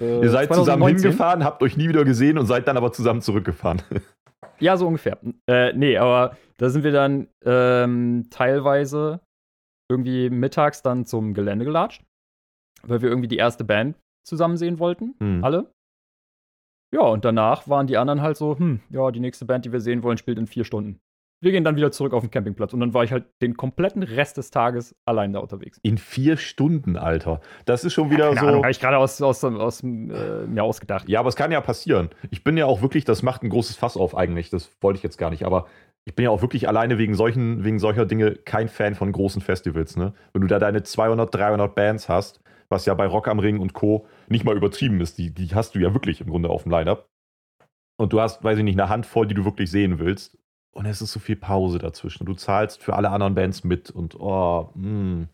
Äh, 0.00 0.20
Ihr 0.22 0.30
seid 0.30 0.48
2019? 0.48 0.56
zusammen 0.56 0.86
hingefahren, 0.86 1.44
habt 1.44 1.62
euch 1.62 1.76
nie 1.76 1.88
wieder 1.88 2.04
gesehen 2.04 2.36
und 2.36 2.46
seid 2.46 2.68
dann 2.68 2.76
aber 2.76 2.92
zusammen 2.92 3.22
zurückgefahren. 3.22 3.82
ja, 4.60 4.76
so 4.76 4.86
ungefähr. 4.86 5.18
Äh, 5.46 5.72
nee, 5.72 5.96
aber 5.96 6.36
da 6.58 6.68
sind 6.68 6.84
wir 6.84 6.92
dann 6.92 7.28
ähm, 7.44 8.26
teilweise 8.30 9.20
irgendwie 9.90 10.30
mittags 10.30 10.82
dann 10.82 11.06
zum 11.06 11.34
Gelände 11.34 11.64
gelatscht 11.64 12.02
weil 12.86 13.02
wir 13.02 13.08
irgendwie 13.08 13.28
die 13.28 13.36
erste 13.36 13.64
Band 13.64 13.96
zusammen 14.26 14.56
sehen 14.56 14.78
wollten, 14.78 15.14
mhm. 15.18 15.44
alle. 15.44 15.72
Ja, 16.94 17.00
und 17.00 17.24
danach 17.24 17.68
waren 17.68 17.86
die 17.86 17.96
anderen 17.96 18.22
halt 18.22 18.36
so, 18.36 18.56
hm, 18.58 18.80
ja, 18.90 19.10
die 19.10 19.20
nächste 19.20 19.44
Band, 19.44 19.64
die 19.64 19.72
wir 19.72 19.80
sehen 19.80 20.02
wollen, 20.02 20.16
spielt 20.16 20.38
in 20.38 20.46
vier 20.46 20.64
Stunden. 20.64 21.00
Wir 21.42 21.52
gehen 21.52 21.64
dann 21.64 21.76
wieder 21.76 21.90
zurück 21.90 22.14
auf 22.14 22.22
den 22.22 22.30
Campingplatz. 22.30 22.72
Und 22.72 22.80
dann 22.80 22.94
war 22.94 23.04
ich 23.04 23.12
halt 23.12 23.26
den 23.42 23.54
kompletten 23.54 24.02
Rest 24.02 24.38
des 24.38 24.50
Tages 24.50 24.96
allein 25.04 25.32
da 25.34 25.40
unterwegs. 25.40 25.78
In 25.82 25.98
vier 25.98 26.38
Stunden, 26.38 26.96
Alter. 26.96 27.40
Das 27.66 27.84
ist 27.84 27.92
schon 27.92 28.10
wieder 28.10 28.32
ja, 28.32 28.40
so. 28.40 28.46
Habe 28.46 28.70
ich 28.70 28.80
gerade 28.80 28.96
aus, 28.96 29.20
aus, 29.20 29.44
aus 29.44 29.82
äh, 29.82 29.86
mir 29.86 30.64
ausgedacht. 30.64 31.06
Ja, 31.06 31.20
aber 31.20 31.28
es 31.28 31.36
kann 31.36 31.52
ja 31.52 31.60
passieren. 31.60 32.08
Ich 32.30 32.44
bin 32.44 32.56
ja 32.56 32.64
auch 32.64 32.80
wirklich, 32.80 33.04
das 33.04 33.22
macht 33.22 33.42
ein 33.42 33.50
großes 33.50 33.76
Fass 33.76 33.98
auf 33.98 34.16
eigentlich. 34.16 34.48
Das 34.48 34.70
wollte 34.80 34.96
ich 34.96 35.02
jetzt 35.02 35.18
gar 35.18 35.28
nicht. 35.28 35.44
Aber 35.44 35.66
ich 36.06 36.14
bin 36.14 36.24
ja 36.24 36.30
auch 36.30 36.40
wirklich 36.40 36.66
alleine 36.66 36.96
wegen 36.96 37.14
solchen, 37.14 37.62
wegen 37.62 37.78
solcher 37.78 38.06
Dinge 38.06 38.36
kein 38.36 38.68
Fan 38.68 38.94
von 38.94 39.12
großen 39.12 39.42
Festivals. 39.42 39.96
Ne? 39.96 40.14
Wenn 40.32 40.42
du 40.42 40.48
da 40.48 40.58
deine 40.58 40.82
200, 40.82 41.34
300 41.34 41.74
Bands 41.74 42.08
hast 42.08 42.40
was 42.74 42.86
ja 42.86 42.94
bei 42.94 43.06
Rock 43.06 43.28
am 43.28 43.38
Ring 43.38 43.60
und 43.60 43.72
Co. 43.72 44.06
nicht 44.28 44.44
mal 44.44 44.56
übertrieben 44.56 45.00
ist. 45.00 45.16
Die, 45.16 45.32
die 45.32 45.54
hast 45.54 45.74
du 45.74 45.78
ja 45.78 45.94
wirklich 45.94 46.20
im 46.20 46.28
Grunde 46.28 46.50
auf 46.50 46.64
dem 46.64 46.72
Line-Up. 46.72 47.08
Und 47.96 48.12
du 48.12 48.20
hast, 48.20 48.42
weiß 48.42 48.58
ich 48.58 48.64
nicht, 48.64 48.78
eine 48.78 48.88
Handvoll, 48.88 49.26
die 49.26 49.34
du 49.34 49.44
wirklich 49.44 49.70
sehen 49.70 49.98
willst. 49.98 50.36
Und 50.74 50.86
es 50.86 51.00
ist 51.00 51.12
so 51.12 51.20
viel 51.20 51.36
Pause 51.36 51.78
dazwischen. 51.78 52.26
Du 52.26 52.34
zahlst 52.34 52.82
für 52.82 52.94
alle 52.94 53.10
anderen 53.10 53.36
Bands 53.36 53.62
mit 53.62 53.90
und 53.90 54.16
oh, 54.18 54.72
mh, 54.74 54.82
hm, 54.82 55.28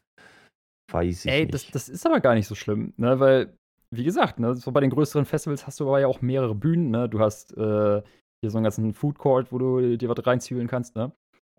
weiß 0.92 1.24
ich 1.24 1.32
Ey, 1.32 1.42
nicht. 1.42 1.54
Das, 1.54 1.70
das 1.70 1.88
ist 1.88 2.04
aber 2.04 2.20
gar 2.20 2.34
nicht 2.34 2.46
so 2.46 2.54
schlimm, 2.54 2.92
ne? 2.98 3.18
Weil, 3.18 3.56
wie 3.90 4.04
gesagt, 4.04 4.38
ne, 4.38 4.54
so 4.54 4.70
bei 4.70 4.80
den 4.80 4.90
größeren 4.90 5.24
Festivals 5.24 5.66
hast 5.66 5.80
du 5.80 5.88
aber 5.88 6.00
ja 6.00 6.06
auch 6.06 6.20
mehrere 6.20 6.54
Bühnen, 6.54 6.90
ne? 6.90 7.08
Du 7.08 7.20
hast 7.20 7.56
äh, 7.56 8.02
hier 8.42 8.50
so 8.50 8.58
einen 8.58 8.64
ganzen 8.64 8.92
Food 8.92 9.18
Court, 9.18 9.50
wo 9.50 9.58
du 9.58 9.96
dir 9.96 10.10
was 10.10 10.26
reinzwiebeln 10.26 10.68
kannst, 10.68 10.94
ne? 10.94 11.12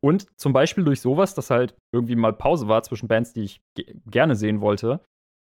Und 0.03 0.27
zum 0.39 0.53
Beispiel 0.53 0.83
durch 0.83 1.01
sowas, 1.01 1.33
dass 1.33 1.50
halt 1.50 1.75
irgendwie 1.91 2.15
mal 2.15 2.33
Pause 2.33 2.67
war 2.67 2.83
zwischen 2.83 3.07
Bands, 3.07 3.33
die 3.33 3.41
ich 3.41 3.61
gerne 4.05 4.35
sehen 4.35 4.61
wollte, 4.61 5.00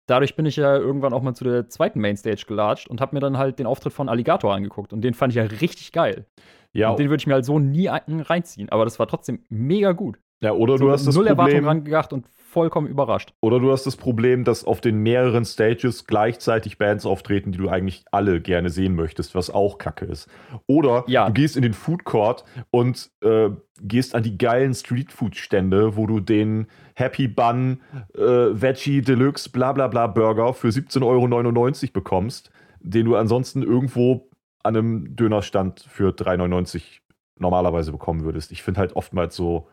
dadurch 0.07 0.37
bin 0.37 0.47
ich 0.47 0.57
ja 0.57 0.77
irgendwann 0.77 1.13
auch 1.13 1.23
mal 1.23 1.35
zu 1.35 1.45
der 1.45 1.69
zweiten 1.69 2.01
Mainstage 2.01 2.45
gelatscht 2.47 2.89
und 2.89 3.01
habe 3.01 3.15
mir 3.15 3.21
dann 3.21 3.39
halt 3.39 3.59
den 3.59 3.67
Auftritt 3.67 3.93
von 3.93 4.09
Alligator 4.09 4.55
angeguckt. 4.55 4.93
Und 4.93 5.03
den 5.03 5.15
fand 5.15 5.33
ich 5.33 5.37
ja 5.37 5.45
richtig 5.45 5.93
geil. 5.93 6.27
Ja. 6.73 6.91
Und 6.91 6.99
den 6.99 7.09
würde 7.09 7.21
ich 7.21 7.27
mir 7.27 7.35
halt 7.35 7.45
so 7.45 7.59
nie 7.59 7.89
reinziehen. 7.89 8.69
Aber 8.71 8.85
das 8.85 8.99
war 8.99 9.07
trotzdem 9.07 9.45
mega 9.49 9.93
gut. 9.93 10.19
Ja, 10.43 10.53
oder 10.53 10.77
so 10.77 10.87
du 10.87 10.91
hast 10.91 11.07
das 11.07 11.15
null 11.15 11.27
Problem. 11.27 11.39
Erwartung 11.39 11.67
rangedacht 11.67 12.13
und 12.13 12.27
vollkommen 12.53 12.87
überrascht. 12.87 13.33
Oder 13.41 13.59
du 13.59 13.73
hast 13.73 13.87
das 13.87 13.97
Problem, 13.97 14.45
dass 14.45 14.65
auf 14.65 14.83
den 14.83 14.99
mehreren 14.99 15.47
Stages 15.47 16.07
gleichzeitig 16.07 16.77
Bands 16.77 17.07
auftreten, 17.07 17.51
die 17.51 17.59
du 17.59 17.71
eigentlich 17.71 18.05
alle 18.11 18.43
gerne 18.43 18.69
sehen 18.69 18.95
möchtest, 18.95 19.35
was 19.35 19.49
auch 19.49 19.79
kacke 19.79 20.05
ist. 20.05 20.29
Oder 20.67 21.05
ja. 21.07 21.27
du 21.27 21.33
gehst 21.33 21.57
in 21.57 21.63
den 21.63 21.73
Food 21.73 22.05
Court 22.05 22.45
und 22.71 23.11
äh, 23.23 23.49
gehst 23.81 24.15
an 24.15 24.23
die 24.23 24.37
geilen 24.37 24.75
Streetfood-Stände, 24.75 25.97
wo 25.97 26.07
du 26.07 26.21
den 26.21 26.67
Happy 26.95 27.27
Bun, 27.27 27.81
äh, 28.15 28.21
Veggie 28.21 29.01
Deluxe, 29.01 29.49
bla 29.49 29.73
bla 29.73 29.89
bla 29.89 30.07
Burger 30.07 30.53
für 30.53 30.69
17,99 30.69 31.03
Euro 31.03 31.93
bekommst, 31.93 32.51
den 32.81 33.07
du 33.07 33.17
ansonsten 33.17 33.63
irgendwo 33.63 34.29
an 34.63 34.77
einem 34.77 35.17
Dönerstand 35.17 35.81
für 35.89 36.11
3,99 36.11 37.01
normalerweise 37.39 37.93
bekommen 37.93 38.25
würdest. 38.25 38.53
Ich 38.53 38.63
finde 38.63 38.81
halt 38.81 38.95
oftmals 38.95 39.35
so 39.35 39.69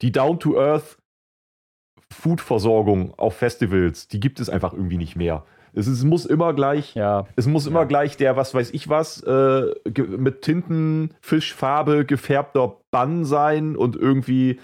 die 0.00 0.12
Down-to-Earth 0.12 0.97
Food-Versorgung 2.12 3.14
auf 3.16 3.36
Festivals, 3.36 4.08
die 4.08 4.20
gibt 4.20 4.40
es 4.40 4.48
einfach 4.48 4.72
irgendwie 4.72 4.96
nicht 4.96 5.16
mehr. 5.16 5.44
Es, 5.72 5.86
ist, 5.86 5.98
es 5.98 6.04
muss 6.04 6.24
immer 6.24 6.54
gleich, 6.54 6.94
ja. 6.94 7.26
es 7.36 7.46
muss 7.46 7.66
immer 7.66 7.80
ja. 7.80 7.86
gleich 7.86 8.16
der, 8.16 8.36
was 8.36 8.54
weiß 8.54 8.70
ich 8.72 8.88
was, 8.88 9.22
äh, 9.22 9.62
mit 10.16 10.42
Tintenfischfarbe 10.42 12.04
gefärbter 12.04 12.76
Bann 12.90 13.24
sein 13.24 13.76
und 13.76 13.94
irgendwie 13.94 14.58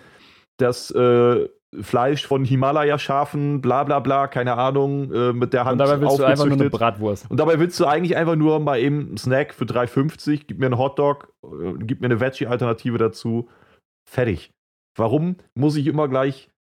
das 0.56 0.90
äh, 0.90 1.48
Fleisch 1.80 2.26
von 2.26 2.44
Himalaya-Schafen, 2.44 3.60
bla 3.60 3.84
bla 3.84 3.98
bla, 4.00 4.28
keine 4.28 4.56
Ahnung, 4.56 5.12
äh, 5.12 5.32
mit 5.32 5.52
der 5.52 5.64
Hand 5.64 5.72
Und 5.72 5.78
dabei 5.78 6.00
willst 6.00 6.18
du 6.18 6.24
einfach 6.24 6.46
nur 6.46 6.54
eine 6.54 6.70
Bratwurst. 6.70 7.30
Und 7.30 7.38
dabei 7.38 7.58
willst 7.58 7.78
du 7.80 7.86
eigentlich 7.86 8.16
einfach 8.16 8.36
nur 8.36 8.60
mal 8.60 8.78
eben 8.78 9.08
einen 9.08 9.16
Snack 9.16 9.54
für 9.54 9.64
3,50, 9.64 10.44
gib 10.46 10.58
mir 10.58 10.66
einen 10.66 10.78
Hotdog, 10.78 11.32
äh, 11.42 11.74
gib 11.78 12.00
mir 12.00 12.06
eine 12.06 12.20
Veggie-Alternative 12.20 12.98
dazu, 12.98 13.48
fertig. 14.08 14.52
Warum 14.96 15.36
muss 15.54 15.76
ich 15.76 15.86
immer 15.88 16.08
gleich 16.08 16.50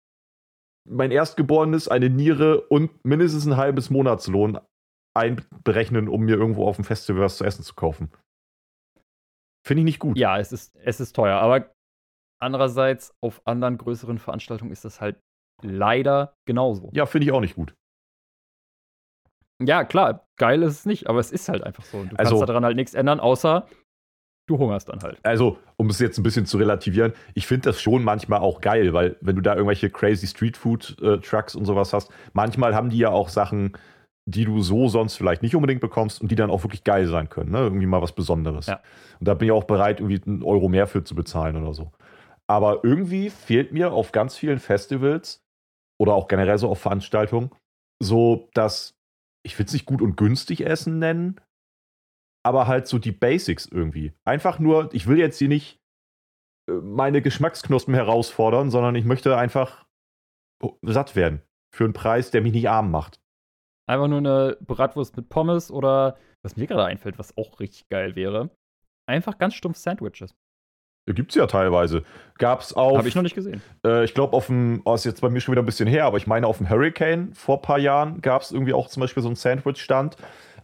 mein 0.88 1.10
Erstgeborenes, 1.10 1.88
eine 1.88 2.10
Niere 2.10 2.60
und 2.68 3.04
mindestens 3.04 3.46
ein 3.46 3.56
halbes 3.56 3.90
Monatslohn 3.90 4.58
einberechnen, 5.16 6.08
um 6.08 6.22
mir 6.22 6.36
irgendwo 6.36 6.66
auf 6.66 6.76
dem 6.76 6.84
Festival 6.84 7.22
was 7.22 7.36
zu 7.38 7.44
essen 7.44 7.62
zu 7.62 7.74
kaufen. 7.74 8.10
Finde 9.66 9.80
ich 9.80 9.84
nicht 9.84 9.98
gut. 9.98 10.18
Ja, 10.18 10.38
es 10.38 10.52
ist, 10.52 10.76
es 10.76 11.00
ist 11.00 11.14
teuer, 11.14 11.38
aber 11.40 11.70
andererseits 12.42 13.14
auf 13.22 13.40
anderen 13.46 13.78
größeren 13.78 14.18
Veranstaltungen 14.18 14.72
ist 14.72 14.84
das 14.84 15.00
halt 15.00 15.18
leider 15.62 16.34
genauso. 16.46 16.90
Ja, 16.92 17.06
finde 17.06 17.26
ich 17.26 17.32
auch 17.32 17.40
nicht 17.40 17.54
gut. 17.54 17.74
Ja, 19.62 19.84
klar, 19.84 20.26
geil 20.36 20.62
ist 20.62 20.72
es 20.80 20.86
nicht, 20.86 21.06
aber 21.08 21.20
es 21.20 21.30
ist 21.30 21.48
halt 21.48 21.62
einfach 21.62 21.84
so. 21.84 22.04
Du 22.04 22.16
Also- 22.16 22.36
kannst 22.36 22.48
daran 22.48 22.64
halt 22.64 22.76
nichts 22.76 22.92
ändern, 22.94 23.20
außer 23.20 23.66
du 24.46 24.58
hungerst 24.58 24.88
dann 24.88 25.00
halt. 25.00 25.18
Also, 25.22 25.58
um 25.76 25.90
es 25.90 25.98
jetzt 25.98 26.18
ein 26.18 26.22
bisschen 26.22 26.46
zu 26.46 26.58
relativieren, 26.58 27.12
ich 27.34 27.46
finde 27.46 27.70
das 27.70 27.80
schon 27.80 28.04
manchmal 28.04 28.40
auch 28.40 28.60
geil, 28.60 28.92
weil 28.92 29.16
wenn 29.20 29.36
du 29.36 29.42
da 29.42 29.54
irgendwelche 29.54 29.90
crazy 29.90 30.26
Streetfood-Trucks 30.26 31.54
und 31.54 31.64
sowas 31.64 31.92
hast, 31.92 32.10
manchmal 32.32 32.74
haben 32.74 32.90
die 32.90 32.98
ja 32.98 33.10
auch 33.10 33.28
Sachen, 33.28 33.76
die 34.26 34.44
du 34.44 34.60
so 34.62 34.88
sonst 34.88 35.16
vielleicht 35.16 35.42
nicht 35.42 35.54
unbedingt 35.54 35.80
bekommst 35.80 36.20
und 36.20 36.30
die 36.30 36.36
dann 36.36 36.50
auch 36.50 36.62
wirklich 36.62 36.84
geil 36.84 37.06
sein 37.06 37.28
können. 37.28 37.50
Ne? 37.50 37.58
Irgendwie 37.58 37.86
mal 37.86 38.02
was 38.02 38.12
Besonderes. 38.12 38.66
Ja. 38.66 38.80
Und 39.20 39.28
da 39.28 39.34
bin 39.34 39.48
ich 39.48 39.52
auch 39.52 39.64
bereit, 39.64 40.00
irgendwie 40.00 40.22
einen 40.26 40.42
Euro 40.42 40.68
mehr 40.68 40.86
für 40.86 41.04
zu 41.04 41.14
bezahlen 41.14 41.56
oder 41.56 41.74
so. 41.74 41.92
Aber 42.46 42.80
irgendwie 42.84 43.30
fehlt 43.30 43.72
mir 43.72 43.92
auf 43.92 44.12
ganz 44.12 44.36
vielen 44.36 44.58
Festivals 44.58 45.42
oder 45.98 46.14
auch 46.14 46.28
generell 46.28 46.58
so 46.58 46.68
auf 46.68 46.80
Veranstaltungen 46.80 47.50
so 48.02 48.48
das, 48.54 48.96
ich 49.42 49.58
will 49.58 49.66
es 49.66 49.72
nicht 49.72 49.86
gut 49.86 50.02
und 50.02 50.16
günstig 50.16 50.66
Essen 50.66 50.98
nennen, 50.98 51.40
aber 52.44 52.66
halt 52.66 52.86
so 52.86 52.98
die 52.98 53.12
Basics 53.12 53.66
irgendwie. 53.66 54.12
Einfach 54.24 54.58
nur, 54.58 54.92
ich 54.92 55.06
will 55.06 55.18
jetzt 55.18 55.38
hier 55.38 55.48
nicht 55.48 55.80
äh, 56.68 56.72
meine 56.72 57.22
Geschmacksknospen 57.22 57.94
herausfordern, 57.94 58.70
sondern 58.70 58.94
ich 58.94 59.04
möchte 59.04 59.36
einfach 59.36 59.86
satt 60.82 61.16
werden. 61.16 61.42
Für 61.74 61.84
einen 61.84 61.92
Preis, 61.92 62.30
der 62.30 62.42
mich 62.42 62.52
nicht 62.52 62.68
arm 62.68 62.90
macht. 62.90 63.20
Einfach 63.86 64.08
nur 64.08 64.18
eine 64.18 64.56
Bratwurst 64.60 65.16
mit 65.16 65.28
Pommes 65.28 65.70
oder, 65.70 66.16
was 66.42 66.56
mir 66.56 66.66
gerade 66.66 66.84
einfällt, 66.84 67.18
was 67.18 67.36
auch 67.36 67.60
richtig 67.60 67.88
geil 67.88 68.14
wäre, 68.14 68.50
einfach 69.06 69.38
ganz 69.38 69.54
stumpf 69.54 69.76
Sandwiches. 69.76 70.34
Gibt 71.06 71.32
es 71.32 71.36
ja 71.36 71.46
teilweise. 71.46 72.02
Gab 72.38 72.60
es 72.60 72.72
auch. 72.72 72.96
Habe 72.96 73.08
ich 73.08 73.14
noch 73.14 73.22
nicht 73.22 73.34
gesehen. 73.34 73.60
Äh, 73.84 74.04
ich 74.04 74.14
glaube, 74.14 74.34
auf 74.34 74.46
dem, 74.46 74.80
oh, 74.86 74.94
ist 74.94 75.04
jetzt 75.04 75.20
bei 75.20 75.28
mir 75.28 75.40
schon 75.40 75.52
wieder 75.52 75.62
ein 75.62 75.66
bisschen 75.66 75.86
her, 75.86 76.06
aber 76.06 76.16
ich 76.16 76.26
meine, 76.26 76.46
auf 76.46 76.58
dem 76.58 76.70
Hurricane 76.70 77.34
vor 77.34 77.56
ein 77.56 77.62
paar 77.62 77.78
Jahren 77.78 78.22
gab 78.22 78.40
es 78.40 78.52
irgendwie 78.52 78.72
auch 78.72 78.88
zum 78.88 79.02
Beispiel 79.02 79.22
so 79.22 79.28
einen 79.28 79.36
Sandwich-Stand. 79.36 80.16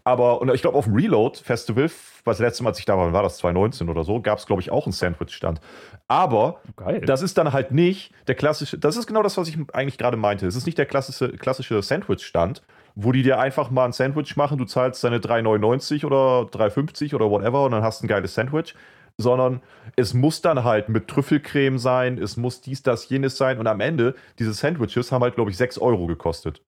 Aber, 0.04 0.40
und 0.40 0.52
ich 0.54 0.62
glaube, 0.62 0.78
auf 0.78 0.86
dem 0.86 0.94
Reload 0.94 1.38
Festival, 1.38 1.90
was 2.24 2.38
letzte 2.38 2.62
Mal, 2.62 2.70
als 2.70 2.78
ich 2.78 2.84
da 2.84 2.96
war, 2.96 3.12
war 3.12 3.22
das 3.22 3.36
2019 3.38 3.88
oder 3.88 4.04
so, 4.04 4.20
gab 4.20 4.38
es, 4.38 4.46
glaube 4.46 4.62
ich, 4.62 4.70
auch 4.70 4.86
einen 4.86 4.92
Sandwich-Stand. 4.92 5.60
Aber 6.08 6.60
Geil. 6.76 7.00
das 7.02 7.22
ist 7.22 7.38
dann 7.38 7.52
halt 7.52 7.70
nicht 7.72 8.12
der 8.26 8.34
klassische, 8.34 8.78
das 8.78 8.96
ist 8.96 9.06
genau 9.06 9.22
das, 9.22 9.36
was 9.36 9.48
ich 9.48 9.58
eigentlich 9.72 9.98
gerade 9.98 10.16
meinte. 10.16 10.46
Es 10.46 10.56
ist 10.56 10.66
nicht 10.66 10.78
der 10.78 10.86
klassische, 10.86 11.30
klassische 11.36 11.82
Sandwich-Stand, 11.82 12.62
wo 12.94 13.12
die 13.12 13.22
dir 13.22 13.38
einfach 13.38 13.70
mal 13.70 13.84
ein 13.84 13.92
Sandwich 13.92 14.36
machen, 14.36 14.58
du 14.58 14.64
zahlst 14.64 15.04
deine 15.04 15.18
3,99 15.18 16.04
oder 16.04 16.48
3,50 16.50 17.14
oder 17.14 17.30
whatever 17.30 17.64
und 17.64 17.72
dann 17.72 17.82
hast 17.82 18.02
ein 18.02 18.08
geiles 18.08 18.34
Sandwich. 18.34 18.74
Sondern 19.16 19.60
es 19.96 20.14
muss 20.14 20.40
dann 20.40 20.64
halt 20.64 20.88
mit 20.88 21.06
Trüffelcreme 21.08 21.78
sein, 21.78 22.16
es 22.16 22.38
muss 22.38 22.62
dies, 22.62 22.82
das, 22.82 23.08
jenes 23.10 23.36
sein 23.36 23.58
und 23.58 23.66
am 23.66 23.80
Ende, 23.80 24.14
diese 24.38 24.54
Sandwiches 24.54 25.12
haben 25.12 25.22
halt, 25.22 25.34
glaube 25.34 25.50
ich, 25.50 25.58
6 25.58 25.78
Euro 25.78 26.06
gekostet. 26.06 26.62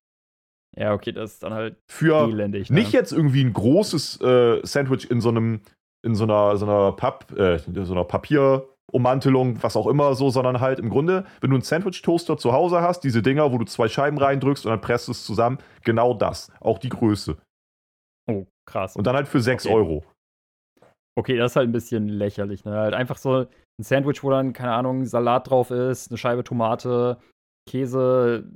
Ja, 0.76 0.94
okay, 0.94 1.12
das 1.12 1.34
ist 1.34 1.42
dann 1.42 1.52
halt 1.52 1.76
Für 1.90 2.28
elendig. 2.28 2.70
Ne? 2.70 2.80
nicht 2.80 2.92
jetzt 2.92 3.12
irgendwie 3.12 3.44
ein 3.44 3.52
großes 3.52 4.20
äh, 4.20 4.60
Sandwich 4.64 5.10
in 5.10 5.20
so 5.20 5.28
einem, 5.28 5.60
in 6.04 6.14
so 6.14 6.24
einer, 6.24 6.56
so 6.56 6.66
einer 6.66 6.92
Papp, 6.92 7.32
äh, 7.38 7.58
so 7.58 7.92
einer 7.92 8.04
Papierummantelung, 8.04 9.62
was 9.62 9.76
auch 9.76 9.86
immer 9.86 10.14
so, 10.14 10.30
sondern 10.30 10.60
halt 10.60 10.78
im 10.78 10.88
Grunde, 10.88 11.24
wenn 11.40 11.50
du 11.50 11.56
einen 11.56 11.62
Sandwich-Toaster 11.62 12.38
zu 12.38 12.52
Hause 12.52 12.80
hast, 12.80 13.00
diese 13.00 13.22
Dinger, 13.22 13.52
wo 13.52 13.58
du 13.58 13.64
zwei 13.64 13.88
Scheiben 13.88 14.18
reindrückst 14.18 14.64
und 14.64 14.70
dann 14.70 14.80
presst 14.80 15.08
es 15.08 15.26
zusammen, 15.26 15.58
genau 15.84 16.14
das. 16.14 16.50
Auch 16.60 16.78
die 16.78 16.88
Größe. 16.88 17.36
Oh, 18.30 18.46
krass. 18.66 18.96
Und 18.96 19.06
dann 19.06 19.16
halt 19.16 19.28
für 19.28 19.40
6 19.40 19.66
Okay. 19.66 19.74
Euro. 19.74 20.04
Okay, 21.18 21.36
das 21.36 21.52
ist 21.52 21.56
halt 21.56 21.68
ein 21.68 21.72
bisschen 21.72 22.08
lächerlich. 22.08 22.64
Ne? 22.64 22.72
Halt 22.72 22.94
einfach 22.94 23.18
so 23.18 23.40
ein 23.40 23.46
Sandwich, 23.82 24.22
wo 24.22 24.30
dann, 24.30 24.54
keine 24.54 24.72
Ahnung, 24.72 25.04
Salat 25.04 25.50
drauf 25.50 25.70
ist, 25.70 26.10
eine 26.10 26.16
Scheibe 26.16 26.42
Tomate, 26.42 27.18
Käse, 27.68 28.50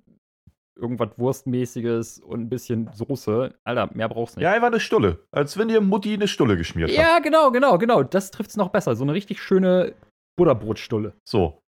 irgendwas 0.77 1.11
Wurstmäßiges 1.17 2.19
und 2.21 2.41
ein 2.43 2.49
bisschen 2.49 2.91
Soße. 2.93 3.55
Alter, 3.65 3.91
mehr 3.95 4.09
brauchst 4.09 4.37
du 4.37 4.41
nicht. 4.41 4.45
Ja, 4.45 4.53
einfach 4.53 4.69
eine 4.69 4.81
Stulle. 4.81 5.25
Als 5.31 5.57
wenn 5.59 5.69
dir 5.69 5.81
Mutti 5.81 6.15
eine 6.15 6.29
Stulle 6.29 6.57
geschmiert 6.57 6.91
hat. 6.91 6.97
Ja, 6.97 7.19
genau, 7.19 7.51
genau, 7.51 7.79
genau. 7.79 8.03
Das 8.03 8.31
trifft's 8.31 8.57
noch 8.57 8.69
besser. 8.69 8.95
So 8.95 9.05
eine 9.05 9.15
richtig 9.15 9.41
schöne 9.43 9.95
Butterbrotstulle. 10.39 11.15
So. 11.29 11.61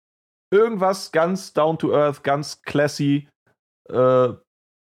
Irgendwas 0.50 1.12
ganz 1.12 1.52
down 1.52 1.78
to 1.78 1.92
earth, 1.94 2.22
ganz 2.22 2.62
classy, 2.62 3.28
äh, 3.90 4.28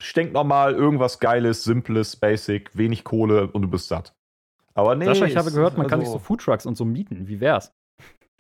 stinknormal, 0.03 0.75
irgendwas 0.75 1.19
Geiles, 1.19 1.65
Simples, 1.65 2.17
Basic, 2.17 2.77
wenig 2.77 3.05
Kohle 3.05 3.49
und 3.49 3.63
du 3.63 3.69
bist 3.69 3.89
satt. 3.89 4.13
Aber 4.75 4.95
nee. 4.95 5.05
Sascha, 5.07 5.27
ich 5.27 5.33
es 5.33 5.37
habe 5.39 5.51
gehört, 5.51 5.77
man 5.77 5.87
kann 5.89 6.01
sich 6.01 6.09
also- 6.09 6.19
so 6.19 6.25
Foodtrucks 6.25 6.67
und 6.67 6.77
so 6.77 6.85
mieten. 6.85 7.27
Wie 7.29 7.41
wär's? 7.41 7.73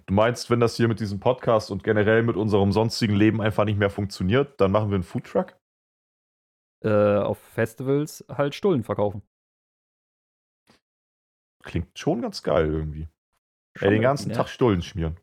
Du 0.06 0.14
meinst, 0.14 0.50
wenn 0.50 0.58
das 0.58 0.76
hier 0.76 0.88
mit 0.88 0.98
diesem 0.98 1.20
Podcast 1.20 1.70
und 1.70 1.84
generell 1.84 2.22
mit 2.24 2.36
unserem 2.36 2.72
sonstigen 2.72 3.14
Leben 3.14 3.40
einfach 3.40 3.64
nicht 3.64 3.78
mehr 3.78 3.90
funktioniert, 3.90 4.60
dann 4.60 4.72
machen 4.72 4.90
wir 4.90 4.96
einen 4.96 5.04
Foodtruck? 5.04 5.54
Äh, 6.82 7.18
auf 7.18 7.38
Festivals 7.38 8.24
halt 8.28 8.54
Stullen 8.54 8.82
verkaufen. 8.84 9.22
Klingt 11.62 11.98
schon 11.98 12.22
ganz 12.22 12.42
geil 12.42 12.66
irgendwie. 12.72 13.08
Schon 13.76 13.88
Ey, 13.88 13.94
den 13.94 14.02
ganzen 14.02 14.30
irgendwie, 14.30 14.36
Tag 14.38 14.48
Stullen 14.48 14.82
schmieren. 14.82 15.18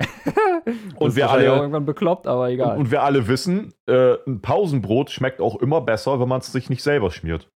ne? 0.26 0.78
Und 0.96 1.16
wir 1.16 1.30
alle- 1.30 1.44
irgendwann 1.46 1.86
bekloppt, 1.86 2.26
aber 2.26 2.44
Und, 2.44 2.50
egal. 2.50 2.78
und 2.78 2.90
wir 2.90 3.02
alle 3.02 3.26
wissen, 3.28 3.72
äh, 3.86 4.16
ein 4.26 4.42
Pausenbrot 4.42 5.10
schmeckt 5.10 5.40
auch 5.40 5.56
immer 5.56 5.80
besser, 5.80 6.20
wenn 6.20 6.28
man 6.28 6.40
es 6.40 6.52
sich 6.52 6.68
nicht 6.68 6.82
selber 6.82 7.10
schmiert. 7.10 7.50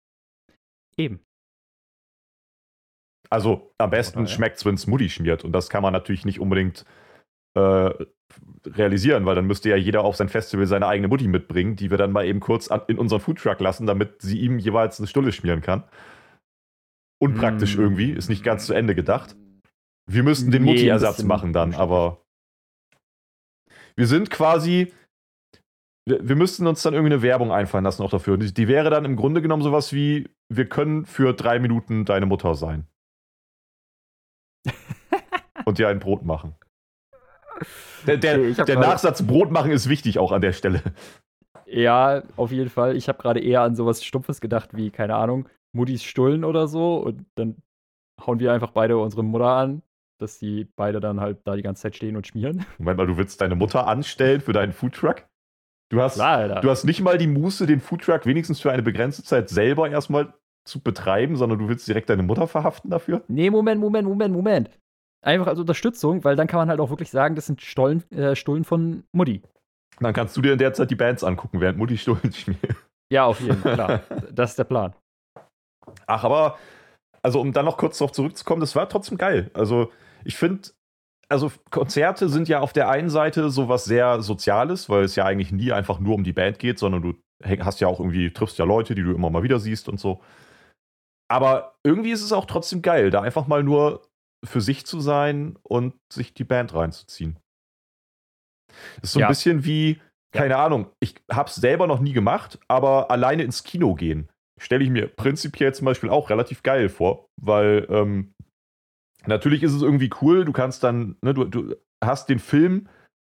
Eben. 0.97 1.25
Also 3.31 3.73
am 3.79 3.90
besten 3.90 4.21
Oder, 4.21 4.29
ja. 4.29 4.35
schmeckt 4.35 4.59
es, 4.59 4.64
wenn 4.64 4.75
es 4.75 4.87
Mutti 4.87 5.09
schmiert. 5.09 5.45
Und 5.45 5.52
das 5.52 5.71
kann 5.71 5.83
man 5.83 5.93
natürlich 5.93 6.25
nicht 6.25 6.40
unbedingt 6.40 6.85
äh, 7.57 8.07
realisieren, 8.66 9.25
weil 9.26 9.34
dann 9.34 9.46
müsste 9.46 9.70
ja 9.70 9.76
jeder 9.76 10.02
auf 10.02 10.16
sein 10.16 10.28
Festival 10.28 10.66
seine 10.66 10.87
eigene 10.87 11.08
Mutti 11.08 11.28
mitbringen, 11.28 11.76
die 11.76 11.90
wir 11.90 11.99
dann 11.99 12.12
mal 12.12 12.26
eben 12.26 12.40
kurz 12.40 12.68
an, 12.68 12.82
in 12.88 12.99
unseren 12.99 13.20
Foodtruck 13.20 13.60
lassen, 13.60 13.87
damit 13.87 14.22
sie 14.22 14.38
ihm 14.40 14.58
jeweils 14.58 14.99
eine 15.00 15.06
Stulle 15.06 15.32
schmieren 15.32 15.62
kann. 15.62 15.84
Unpraktisch 17.22 17.76
Mm. 17.76 17.80
irgendwie, 17.80 18.10
ist 18.12 18.28
nicht 18.28 18.44
ganz 18.44 18.66
zu 18.66 18.75
Ende 18.75 18.94
gedacht. 18.94 19.37
Wir 20.06 20.22
müssten 20.22 20.50
den 20.50 20.64
Nee, 20.64 20.72
Mutti-Ersatz 20.72 21.22
machen 21.22 21.52
dann, 21.52 21.75
aber 21.75 22.22
wir 23.96 24.06
sind 24.06 24.30
quasi. 24.30 24.92
Wir, 26.08 26.26
wir 26.26 26.37
müssten 26.37 26.66
uns 26.66 26.82
dann 26.82 26.94
irgendwie 26.94 27.12
eine 27.12 27.22
Werbung 27.22 27.52
einfallen 27.52 27.84
lassen 27.84 28.02
auch 28.02 28.10
dafür. 28.10 28.37
Die, 28.38 28.52
die 28.52 28.68
wäre 28.68 28.90
dann 28.90 29.04
im 29.04 29.16
Grunde 29.16 29.42
genommen 29.42 29.62
sowas 29.62 29.92
wie: 29.92 30.28
Wir 30.49 30.68
können 30.68 31.04
für 31.04 31.34
drei 31.34 31.58
Minuten 31.58 32.04
deine 32.04 32.26
Mutter 32.26 32.54
sein. 32.54 32.87
Und 35.64 35.78
dir 35.78 35.88
ein 35.88 36.00
Brot 36.00 36.25
machen. 36.25 36.54
Der, 38.07 38.17
der, 38.17 38.38
Okay, 38.38 38.64
der 38.64 38.79
Nachsatz 38.79 39.23
Brot 39.26 39.50
machen 39.50 39.71
ist 39.71 39.88
wichtig 39.88 40.19
auch 40.19 40.33
an 40.33 40.40
der 40.40 40.52
Stelle. 40.52 40.83
Ja, 41.67 42.23
auf 42.37 42.50
jeden 42.50 42.71
Fall. 42.71 42.97
Ich 42.97 43.09
habe 43.09 43.19
gerade 43.19 43.40
eher 43.40 43.62
an 43.62 43.76
sowas 43.76 44.02
Stumpfes 44.02 44.40
gedacht, 44.40 44.71
wie, 44.75 44.90
keine 44.90 45.14
Ahnung, 45.14 45.49
Muttis 45.73 46.02
Stullen 46.02 46.45
oder 46.45 46.67
so. 46.67 46.97
Und 46.97 47.26
dann 47.37 47.57
hauen 48.26 48.40
wir 48.40 48.52
einfach 48.52 48.73
beide 48.73 48.99
unsere 48.99 49.23
Mutter 49.23 49.47
an, 49.47 49.83
dass 50.19 50.38
die 50.38 50.67
beide 50.76 51.00
dann 51.00 51.21
halt 51.21 51.38
da 51.45 51.57
die 51.57 51.62
ganze 51.62 51.83
Zeit 51.83 51.97
stehen 51.97 52.17
und 52.17 52.26
schmieren. 52.26 52.64
Moment 52.79 52.99
mal, 52.99 53.07
du 53.07 53.17
willst 53.17 53.40
deine 53.40 53.55
Mutter 53.55 53.87
anstellen 53.87 54.40
für 54.40 54.52
deinen 54.52 54.73
Foodtruck? 54.73 55.26
Du 55.90 56.00
hast, 56.00 56.14
Klar, 56.14 56.61
du 56.61 56.71
hast 56.71 56.85
nicht 56.85 57.00
mal 57.00 57.19
die 57.19 57.26
Muße, 57.26 57.67
den 57.67 57.81
Foodtruck 57.81 58.25
wenigstens 58.25 58.61
für 58.61 58.71
eine 58.71 58.83
begrenzte 58.83 59.25
Zeit 59.25 59.49
selber 59.49 59.90
erstmal 59.90 60.33
zu 60.64 60.81
betreiben, 60.81 61.37
sondern 61.37 61.59
du 61.59 61.69
willst 61.69 61.88
direkt 61.88 62.11
deine 62.11 62.23
Mutter 62.23 62.47
verhaften 62.47 62.90
dafür? 62.90 63.23
Nee, 63.29 63.50
Moment, 63.50 63.81
Moment, 63.81 64.07
Moment, 64.07 64.33
Moment. 64.33 64.79
Einfach 65.22 65.48
als 65.48 65.58
Unterstützung, 65.58 66.24
weil 66.24 66.36
dann 66.36 66.46
kann 66.46 66.58
man 66.58 66.68
halt 66.70 66.80
auch 66.80 66.90
wirklich 66.90 67.10
sagen, 67.10 67.34
das 67.34 67.46
sind 67.46 67.60
Stollen, 67.60 68.10
äh, 68.10 68.34
Stullen 68.34 68.64
von 68.64 69.04
Mutti. 69.12 69.42
Dann 69.98 70.14
kannst 70.14 70.36
du 70.36 70.40
dir 70.40 70.52
in 70.52 70.58
der 70.58 70.72
Zeit 70.72 70.90
die 70.90 70.96
Bands 70.96 71.22
angucken, 71.22 71.60
während 71.60 71.78
Mutti 71.78 71.98
Stullen 71.98 72.32
schmiert. 72.32 72.76
Ja, 73.12 73.24
auf 73.24 73.40
jeden 73.40 73.58
Fall, 73.58 73.74
klar. 73.74 74.00
Das 74.32 74.50
ist 74.50 74.58
der 74.58 74.64
Plan. 74.64 74.94
Ach, 76.06 76.24
aber, 76.24 76.58
also 77.22 77.40
um 77.40 77.52
dann 77.52 77.64
noch 77.64 77.76
kurz 77.76 77.98
darauf 77.98 78.12
zurückzukommen, 78.12 78.60
das 78.60 78.76
war 78.76 78.88
trotzdem 78.88 79.18
geil. 79.18 79.50
Also, 79.52 79.90
ich 80.24 80.36
finde, 80.36 80.70
also 81.28 81.52
Konzerte 81.70 82.28
sind 82.28 82.48
ja 82.48 82.60
auf 82.60 82.72
der 82.72 82.88
einen 82.88 83.10
Seite 83.10 83.50
sowas 83.50 83.84
sehr 83.84 84.22
Soziales, 84.22 84.88
weil 84.88 85.04
es 85.04 85.16
ja 85.16 85.24
eigentlich 85.24 85.52
nie 85.52 85.72
einfach 85.72 86.00
nur 86.00 86.14
um 86.14 86.24
die 86.24 86.32
Band 86.32 86.58
geht, 86.58 86.78
sondern 86.78 87.02
du 87.02 87.14
hast 87.44 87.80
ja 87.80 87.88
auch 87.88 88.00
irgendwie, 88.00 88.32
triffst 88.32 88.58
ja 88.58 88.64
Leute, 88.64 88.94
die 88.94 89.02
du 89.02 89.12
immer 89.12 89.30
mal 89.30 89.42
wieder 89.42 89.58
siehst 89.58 89.88
und 89.88 90.00
so. 90.00 90.20
Aber 91.30 91.74
irgendwie 91.84 92.10
ist 92.10 92.22
es 92.22 92.32
auch 92.32 92.46
trotzdem 92.46 92.82
geil, 92.82 93.10
da 93.10 93.22
einfach 93.22 93.46
mal 93.46 93.62
nur 93.62 94.02
für 94.44 94.61
sich 94.61 94.87
zu 94.87 95.00
sein 95.00 95.59
und 95.62 95.94
sich 96.12 96.35
die 96.35 96.44
Band 96.44 96.75
reinzuziehen. 96.75 97.38
Das 98.97 99.11
ist 99.11 99.12
so 99.12 99.18
ein 99.18 99.23
Ja. 99.23 99.28
bisschen 99.28 99.64
wie, 99.64 100.00
keine 100.32 100.56
Ahnung, 100.56 100.90
ich 101.00 101.16
hab's 101.30 101.56
selber 101.56 101.87
noch 101.87 102.00
nie 102.00 102.12
gemacht, 102.12 102.59
aber 102.68 103.11
alleine 103.11 103.42
ins 103.42 103.64
Kino 103.64 103.94
gehen 103.94 104.28
stelle 104.61 104.85
ich 104.85 104.90
mir 104.90 105.09
prinzipiell 105.09 105.75
zum 105.75 105.87
Beispiel 105.87 106.11
auch 106.11 106.28
relativ 106.30 106.62
geil 106.62 106.88
vor, 106.88 107.28
weil 107.40 107.87
ähm, 107.90 108.35
natürlich 109.26 109.62
ist 109.62 109.73
es 109.73 109.82
irgendwie 109.82 110.11
cool, 110.20 110.44
du 110.44 110.52
kannst 110.52 110.85
dann, 110.85 111.16
ne, 111.23 111.32
du, 111.35 111.44
du 111.44 111.76
hast 112.02 112.28
den 112.28 112.38
Film 112.38 112.88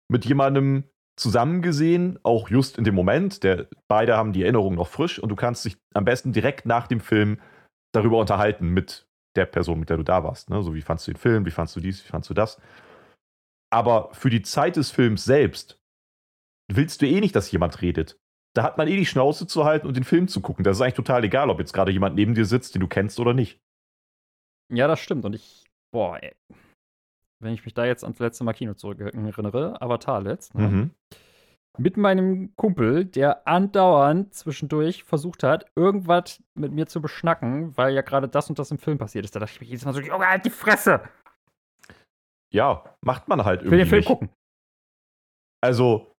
mit 0.09 0.25
jemandem 0.25 0.85
zusammen 1.17 1.62
gesehen, 1.62 2.19
auch 2.23 2.49
just 2.49 2.79
in 2.79 2.85
dem 2.85 2.95
Moment. 2.95 3.45
Der, 3.45 3.69
beide 3.88 4.17
haben 4.17 4.33
die 4.33 4.43
Erinnerung 4.43 4.75
noch 4.75 4.88
frisch 4.88 5.19
und 5.19 5.29
du 5.29 5.37
kannst 5.37 5.64
dich 5.64 5.76
am 5.95 6.05
besten 6.05 6.33
direkt 6.33 6.67
nach 6.67 6.87
dem 6.88 7.00
Film 7.00 7.40
darüber 7.93 8.19
unterhalten 8.19 8.69
mit 8.69 9.07
der 9.37 9.47
Person, 9.47 9.79
mit 9.79 9.91
der 9.91 9.97
du 9.97 10.03
da 10.03 10.25
warst. 10.25 10.51
Ne? 10.51 10.63
So, 10.63 10.75
wie 10.75 10.83
fandst 10.83 11.07
du 11.07 11.13
den 11.13 11.19
Film, 11.19 11.47
wie 11.47 11.51
fandst 11.51 11.77
du 11.77 11.81
dies, 11.81 12.05
wie 12.05 12.09
fandst 12.09 12.31
du 12.31 12.35
das? 12.35 12.61
Aber 13.73 14.13
für 14.13 14.31
die 14.31 14.43
Zeit 14.43 14.77
des 14.77 14.91
Films 14.91 15.25
selbst 15.25 15.81
willst 16.69 17.03
du 17.03 17.07
eh 17.07 17.21
nicht, 17.21 17.37
dass 17.37 17.51
jemand 17.51 17.81
redet. 17.83 18.19
Da 18.55 18.65
hat 18.65 18.79
man 18.79 18.89
eh 18.89 18.97
die 18.97 19.07
Schnauze 19.07 19.47
zu 19.47 19.65
halten 19.65 19.87
und 19.87 19.97
den 19.97 20.05
Film 20.05 20.27
zu 20.27 20.41
gucken. 20.41 20.65
Das 20.65 20.77
ist 20.77 20.81
eigentlich 20.81 20.95
total 20.95 21.25
egal, 21.25 21.51
ob 21.51 21.61
jetzt 21.61 21.73
gerade 21.73 21.93
jemand 21.93 22.17
neben 22.17 22.35
dir 22.35 22.45
sitzt, 22.45 22.75
den 22.75 22.81
du 22.81 22.89
kennst 22.89 23.21
oder 23.21 23.33
nicht. 23.33 23.61
Ja, 24.73 24.89
das 24.89 25.01
stimmt. 25.01 25.25
Und 25.25 25.35
ich, 25.35 25.65
boah, 25.93 26.21
ey. 26.21 26.35
wenn 27.39 27.55
ich 27.55 27.65
mich 27.65 27.75
da 27.75 27.85
jetzt 27.85 28.03
ans 28.03 28.19
letzte 28.19 28.43
Mal 28.43 28.53
Kino 28.53 28.75
zurück 28.75 29.01
erinnere, 29.01 29.81
Avatar 29.81 30.21
letzt, 30.21 30.55
ne? 30.55 30.69
mhm. 30.69 30.91
Mit 31.79 31.97
meinem 31.97 32.55
Kumpel, 32.57 33.05
der 33.05 33.47
andauernd 33.47 34.35
zwischendurch 34.35 35.05
versucht 35.05 35.43
hat, 35.43 35.67
irgendwas 35.77 36.43
mit 36.55 36.73
mir 36.73 36.87
zu 36.87 37.00
beschnacken, 37.00 37.77
weil 37.77 37.95
ja 37.95 38.03
gerade 38.03 38.29
das 38.29 38.49
und 38.49 38.59
das 38.59 38.71
im 38.71 38.79
Film 38.79 38.99
passiert 38.99 39.25
ist. 39.25 39.35
Da 39.35 39.41
dachte 39.41 39.53
ich 39.55 39.61
mir 39.61 39.67
jedes 39.67 39.85
Mal 39.85 39.95
so, 39.95 40.00
Junge, 40.00 40.27
halt 40.27 40.45
die 40.45 40.50
Fresse! 40.50 41.00
Ja, 42.53 42.85
macht 43.00 43.29
man 43.29 43.45
halt 43.45 43.61
irgendwie. 43.61 43.71
Will 43.71 43.79
den 43.79 43.89
Film 43.89 43.99
nicht. 44.00 44.09
gucken. 44.09 44.31
Also, 45.62 46.12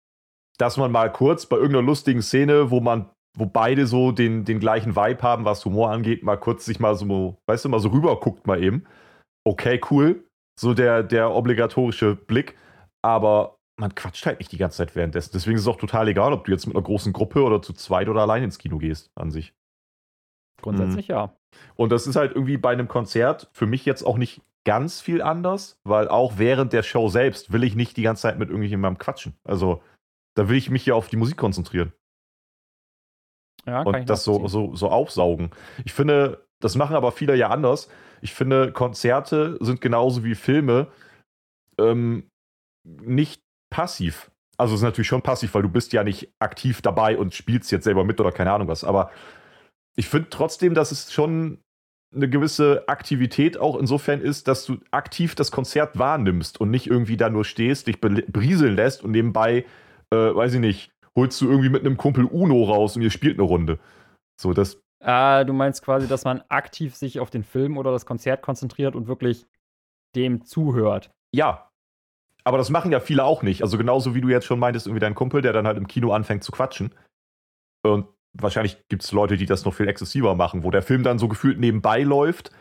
dass 0.57 0.77
man 0.77 0.91
mal 0.91 1.11
kurz 1.11 1.45
bei 1.45 1.57
irgendeiner 1.57 1.85
lustigen 1.85 2.21
Szene, 2.21 2.71
wo 2.71 2.79
man, 2.79 3.09
wo 3.37 3.45
beide 3.45 3.85
so 3.87 4.11
den, 4.11 4.45
den 4.45 4.59
gleichen 4.59 4.95
Vibe 4.95 5.21
haben, 5.21 5.45
was 5.45 5.65
Humor 5.65 5.91
angeht, 5.91 6.23
mal 6.23 6.37
kurz 6.37 6.65
sich 6.65 6.79
mal 6.79 6.95
so, 6.95 7.37
weißt 7.47 7.65
du, 7.65 7.69
mal 7.69 7.79
so 7.79 7.89
rüber 7.89 8.19
guckt 8.19 8.47
mal 8.47 8.63
eben. 8.63 8.85
Okay, 9.45 9.81
cool. 9.89 10.25
So 10.59 10.73
der, 10.73 11.03
der 11.03 11.31
obligatorische 11.31 12.15
Blick. 12.15 12.57
Aber 13.03 13.57
man 13.81 13.95
quatscht 13.95 14.25
halt 14.25 14.39
nicht 14.39 14.51
die 14.51 14.57
ganze 14.57 14.77
Zeit 14.77 14.95
währenddessen. 14.95 15.31
Deswegen 15.33 15.55
ist 15.55 15.63
es 15.63 15.67
auch 15.67 15.77
total 15.77 16.07
egal, 16.07 16.31
ob 16.31 16.45
du 16.45 16.51
jetzt 16.51 16.67
mit 16.67 16.75
einer 16.75 16.83
großen 16.83 17.11
Gruppe 17.11 17.43
oder 17.43 17.61
zu 17.61 17.73
zweit 17.73 18.07
oder 18.07 18.21
allein 18.21 18.43
ins 18.43 18.59
Kino 18.59 18.77
gehst, 18.77 19.11
an 19.15 19.31
sich. 19.31 19.53
Grundsätzlich 20.61 21.09
mhm. 21.09 21.13
ja. 21.13 21.35
Und 21.75 21.91
das 21.91 22.07
ist 22.07 22.15
halt 22.15 22.33
irgendwie 22.33 22.57
bei 22.57 22.71
einem 22.71 22.87
Konzert 22.87 23.49
für 23.51 23.65
mich 23.65 23.83
jetzt 23.83 24.03
auch 24.03 24.17
nicht 24.17 24.41
ganz 24.63 25.01
viel 25.01 25.21
anders, 25.21 25.79
weil 25.83 26.07
auch 26.07 26.37
während 26.37 26.71
der 26.71 26.83
Show 26.83 27.09
selbst 27.09 27.51
will 27.51 27.63
ich 27.63 27.75
nicht 27.75 27.97
die 27.97 28.03
ganze 28.03 28.21
Zeit 28.21 28.37
mit 28.37 28.49
irgendjemandem 28.49 28.99
quatschen. 28.99 29.35
Also 29.43 29.81
da 30.35 30.47
will 30.47 30.57
ich 30.57 30.69
mich 30.69 30.85
ja 30.85 30.93
auf 30.93 31.09
die 31.09 31.17
Musik 31.17 31.37
konzentrieren. 31.37 31.91
Ja, 33.65 33.81
und 33.81 34.09
das 34.09 34.23
so, 34.23 34.47
so, 34.47 34.75
so 34.75 34.89
aufsaugen. 34.89 35.51
Ich 35.83 35.93
finde, 35.93 36.45
das 36.61 36.75
machen 36.75 36.95
aber 36.95 37.11
viele 37.11 37.35
ja 37.35 37.49
anders. 37.49 37.89
Ich 38.21 38.33
finde, 38.33 38.71
Konzerte 38.71 39.57
sind 39.59 39.81
genauso 39.81 40.23
wie 40.23 40.35
Filme 40.35 40.87
ähm, 41.79 42.29
nicht 42.83 43.41
passiv. 43.71 44.29
Also 44.57 44.75
es 44.75 44.81
ist 44.81 44.83
natürlich 44.83 45.07
schon 45.07 45.23
passiv, 45.23 45.55
weil 45.55 45.63
du 45.63 45.69
bist 45.69 45.91
ja 45.93 46.03
nicht 46.03 46.31
aktiv 46.37 46.83
dabei 46.83 47.17
und 47.17 47.33
spielst 47.33 47.71
jetzt 47.71 47.85
selber 47.85 48.05
mit 48.05 48.19
oder 48.19 48.31
keine 48.31 48.51
Ahnung 48.51 48.67
was. 48.67 48.83
Aber 48.83 49.09
ich 49.95 50.07
finde 50.07 50.29
trotzdem, 50.29 50.75
dass 50.75 50.91
es 50.91 51.11
schon 51.11 51.63
eine 52.13 52.29
gewisse 52.29 52.87
Aktivität 52.87 53.57
auch 53.57 53.77
insofern 53.77 54.21
ist, 54.21 54.47
dass 54.47 54.65
du 54.65 54.77
aktiv 54.91 55.33
das 55.33 55.51
Konzert 55.51 55.97
wahrnimmst 55.97 56.61
und 56.61 56.69
nicht 56.69 56.87
irgendwie 56.87 57.17
da 57.17 57.29
nur 57.29 57.45
stehst, 57.45 57.87
dich 57.87 57.99
berieseln 57.99 58.75
lässt 58.75 59.03
und 59.03 59.11
nebenbei 59.11 59.65
äh, 60.11 60.35
weiß 60.35 60.53
ich 60.55 60.59
nicht, 60.59 60.91
holst 61.17 61.39
du 61.41 61.49
irgendwie 61.49 61.69
mit 61.69 61.85
einem 61.85 61.97
Kumpel 61.97 62.25
Uno 62.25 62.63
raus 62.65 62.95
und 62.95 63.01
ihr 63.01 63.11
spielt 63.11 63.39
eine 63.39 63.47
Runde. 63.47 63.79
So, 64.39 64.53
das. 64.53 64.79
Ah, 65.03 65.43
du 65.43 65.53
meinst 65.53 65.83
quasi, 65.83 66.07
dass 66.07 66.25
man 66.25 66.43
aktiv 66.49 66.95
sich 66.95 67.19
auf 67.19 67.29
den 67.29 67.43
Film 67.43 67.77
oder 67.77 67.91
das 67.91 68.05
Konzert 68.05 68.41
konzentriert 68.41 68.95
und 68.95 69.07
wirklich 69.07 69.47
dem 70.15 70.45
zuhört. 70.45 71.11
Ja. 71.33 71.70
Aber 72.43 72.57
das 72.57 72.69
machen 72.69 72.91
ja 72.91 72.99
viele 72.99 73.23
auch 73.23 73.43
nicht. 73.43 73.61
Also 73.61 73.77
genauso 73.77 74.15
wie 74.15 74.21
du 74.21 74.29
jetzt 74.29 74.45
schon 74.45 74.59
meintest, 74.59 74.87
irgendwie 74.87 75.01
dein 75.01 75.15
Kumpel, 75.15 75.41
der 75.41 75.53
dann 75.53 75.67
halt 75.67 75.77
im 75.77 75.87
Kino 75.87 76.11
anfängt 76.11 76.43
zu 76.43 76.51
quatschen. 76.51 76.93
Und 77.83 78.07
wahrscheinlich 78.33 78.77
gibt 78.89 79.03
es 79.03 79.11
Leute, 79.11 79.37
die 79.37 79.45
das 79.45 79.65
noch 79.65 79.73
viel 79.73 79.87
exzessiver 79.87 80.35
machen, 80.35 80.63
wo 80.63 80.71
der 80.71 80.81
Film 80.81 81.03
dann 81.03 81.19
so 81.19 81.27
gefühlt 81.27 81.59
nebenbei 81.59 82.03
läuft 82.03 82.51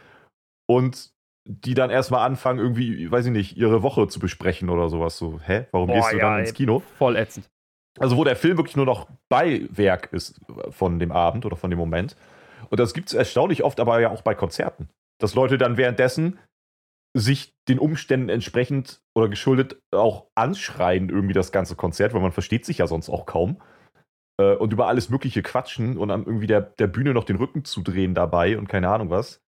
und 0.67 1.11
die 1.45 1.75
dann 1.75 1.91
erstmal 1.91 2.27
anfangen, 2.27 2.59
irgendwie, 2.59 3.11
weiß 3.11 3.27
ich 3.27 3.33
nicht, 3.33 3.57
ihre 3.57 3.83
Woche 3.83 4.09
zu 4.09 4.21
besprechen 4.21 4.69
oder 4.69 4.89
sowas. 4.89 5.17
So, 5.17 5.41
hä? 5.45 5.67
Warum 5.73 5.89
Boah, 5.89 5.95
gehst 5.95 6.13
du 6.13 6.19
ja, 6.19 6.31
dann 6.31 6.41
ins 6.41 6.55
Kino? 6.55 6.83
Voll 6.99 7.17
ätzend. 7.17 7.49
Also, 7.99 8.17
wo 8.17 8.25
der 8.25 8.37
Film 8.37 8.57
wirklich 8.57 8.77
nur 8.77 8.87
noch 8.87 9.09
Beiwerk 9.29 10.13
ist 10.13 10.41
von 10.71 10.99
dem 10.99 11.11
Abend 11.11 11.45
oder 11.45 11.57
von 11.57 11.71
dem 11.71 11.79
Moment. 11.79 12.15
Und 12.69 12.79
das 12.79 12.95
gibt 12.95 13.09
es 13.09 13.15
erstaunlich 13.15 13.65
oft, 13.65 13.81
aber 13.81 14.01
ja 14.01 14.11
auch 14.11 14.23
bei 14.23 14.35
Konzerten. 14.35 14.89
Dass 15.19 15.35
Leute 15.35 15.59
dann 15.59 15.77
währenddessen 15.77 16.39
sich 17.15 17.55
den 17.69 17.79
Umständen 17.79 18.29
entsprechend 18.29 19.01
oder 19.15 19.29
geschuldet 19.29 19.81
auch 19.91 20.27
anschreien, 20.35 21.09
irgendwie 21.09 21.35
das 21.35 21.53
ganze 21.53 21.77
Konzert, 21.77 22.15
weil 22.15 22.21
man 22.21 22.33
versteht 22.33 22.65
sich 22.65 22.79
ja 22.79 22.87
sonst 22.87 23.09
auch 23.09 23.27
kaum. 23.27 23.61
Äh, 24.41 24.57
und 24.57 24.73
über 24.73 24.87
alles 24.87 25.11
Mögliche 25.11 25.43
quatschen 25.43 25.99
und 25.99 26.09
dann 26.09 26.25
irgendwie 26.25 26.47
der, 26.47 26.61
der 26.61 26.87
Bühne 26.87 27.13
noch 27.13 27.25
den 27.25 27.37
Rücken 27.37 27.65
zu 27.65 27.83
drehen 27.83 28.15
dabei 28.15 28.59
und 28.59 28.69
keine 28.69 28.89
Ahnung 28.89 29.11
was. 29.11 29.43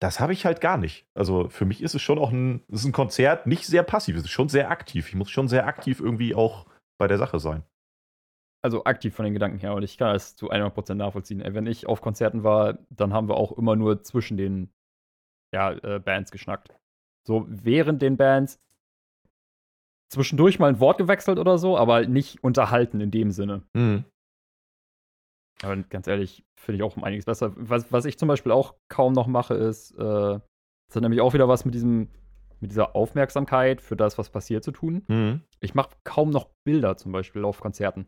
Das 0.00 0.18
habe 0.18 0.32
ich 0.32 0.46
halt 0.46 0.62
gar 0.62 0.78
nicht. 0.78 1.06
Also 1.14 1.50
für 1.50 1.66
mich 1.66 1.82
ist 1.82 1.94
es 1.94 2.00
schon 2.00 2.18
auch 2.18 2.30
ein, 2.30 2.62
ist 2.68 2.84
ein 2.84 2.92
Konzert 2.92 3.46
nicht 3.46 3.66
sehr 3.66 3.82
passiv, 3.82 4.16
es 4.16 4.24
ist 4.24 4.30
schon 4.30 4.48
sehr 4.48 4.70
aktiv. 4.70 5.08
Ich 5.08 5.14
muss 5.14 5.30
schon 5.30 5.48
sehr 5.48 5.66
aktiv 5.66 6.00
irgendwie 6.00 6.34
auch 6.34 6.66
bei 6.98 7.06
der 7.06 7.18
Sache 7.18 7.38
sein. 7.38 7.64
Also 8.62 8.84
aktiv 8.84 9.14
von 9.14 9.24
den 9.24 9.34
Gedanken 9.34 9.58
her 9.58 9.74
und 9.74 9.82
ich 9.82 9.98
kann 9.98 10.12
das 10.12 10.36
zu 10.36 10.50
100% 10.50 10.94
nachvollziehen. 10.94 11.42
Wenn 11.46 11.66
ich 11.66 11.86
auf 11.86 12.00
Konzerten 12.00 12.44
war, 12.44 12.78
dann 12.90 13.12
haben 13.12 13.28
wir 13.28 13.36
auch 13.36 13.52
immer 13.56 13.76
nur 13.76 14.02
zwischen 14.02 14.36
den 14.36 14.70
ja, 15.52 15.72
äh, 15.72 15.98
Bands 15.98 16.30
geschnackt. 16.30 16.74
So 17.26 17.46
während 17.48 18.02
den 18.02 18.16
Bands 18.16 18.58
zwischendurch 20.10 20.58
mal 20.58 20.68
ein 20.68 20.80
Wort 20.80 20.98
gewechselt 20.98 21.38
oder 21.38 21.58
so, 21.58 21.78
aber 21.78 22.06
nicht 22.06 22.42
unterhalten 22.42 23.00
in 23.00 23.10
dem 23.10 23.30
Sinne. 23.30 23.62
Mhm. 23.74 24.04
Aber 25.62 25.76
ganz 25.76 26.06
ehrlich, 26.06 26.44
finde 26.56 26.76
ich 26.76 26.82
auch 26.82 26.96
um 26.96 27.04
einiges 27.04 27.26
besser. 27.26 27.52
Was, 27.56 27.92
was 27.92 28.04
ich 28.04 28.18
zum 28.18 28.28
Beispiel 28.28 28.52
auch 28.52 28.74
kaum 28.88 29.12
noch 29.12 29.26
mache, 29.26 29.54
ist, 29.54 29.92
äh, 29.92 29.98
das 29.98 30.96
hat 30.96 31.02
nämlich 31.02 31.20
auch 31.20 31.34
wieder 31.34 31.48
was 31.48 31.64
mit 31.64 31.74
diesem, 31.74 32.08
mit 32.60 32.70
dieser 32.70 32.96
Aufmerksamkeit 32.96 33.80
für 33.80 33.96
das, 33.96 34.18
was 34.18 34.30
passiert 34.30 34.64
zu 34.64 34.72
tun. 34.72 35.04
Mhm. 35.06 35.42
Ich 35.60 35.74
mache 35.74 35.90
kaum 36.04 36.30
noch 36.30 36.48
Bilder 36.64 36.96
zum 36.96 37.12
Beispiel 37.12 37.44
auf 37.44 37.60
Konzerten. 37.60 38.06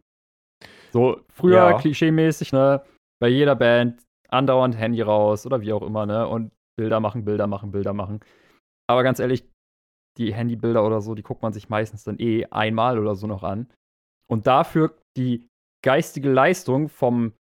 So, 0.92 1.20
früher 1.32 1.70
ja. 1.70 1.78
klischeemäßig, 1.78 2.52
ne, 2.52 2.82
bei 3.20 3.28
jeder 3.28 3.54
Band 3.54 4.02
andauernd 4.28 4.76
Handy 4.76 5.02
raus 5.02 5.46
oder 5.46 5.60
wie 5.60 5.72
auch 5.72 5.82
immer, 5.82 6.06
ne, 6.06 6.26
und 6.26 6.52
Bilder 6.76 7.00
machen, 7.00 7.24
Bilder 7.24 7.46
machen, 7.46 7.72
Bilder 7.72 7.92
machen. 7.92 8.20
Aber 8.88 9.02
ganz 9.02 9.18
ehrlich, 9.18 9.48
die 10.18 10.34
Handybilder 10.34 10.86
oder 10.86 11.00
so, 11.00 11.14
die 11.14 11.22
guckt 11.22 11.42
man 11.42 11.52
sich 11.52 11.68
meistens 11.68 12.04
dann 12.04 12.18
eh 12.18 12.46
einmal 12.46 12.98
oder 12.98 13.14
so 13.14 13.26
noch 13.26 13.42
an. 13.42 13.72
Und 14.26 14.46
dafür 14.46 14.96
die 15.16 15.48
geistige 15.84 16.30
Leistung 16.30 16.88
vom 16.88 17.32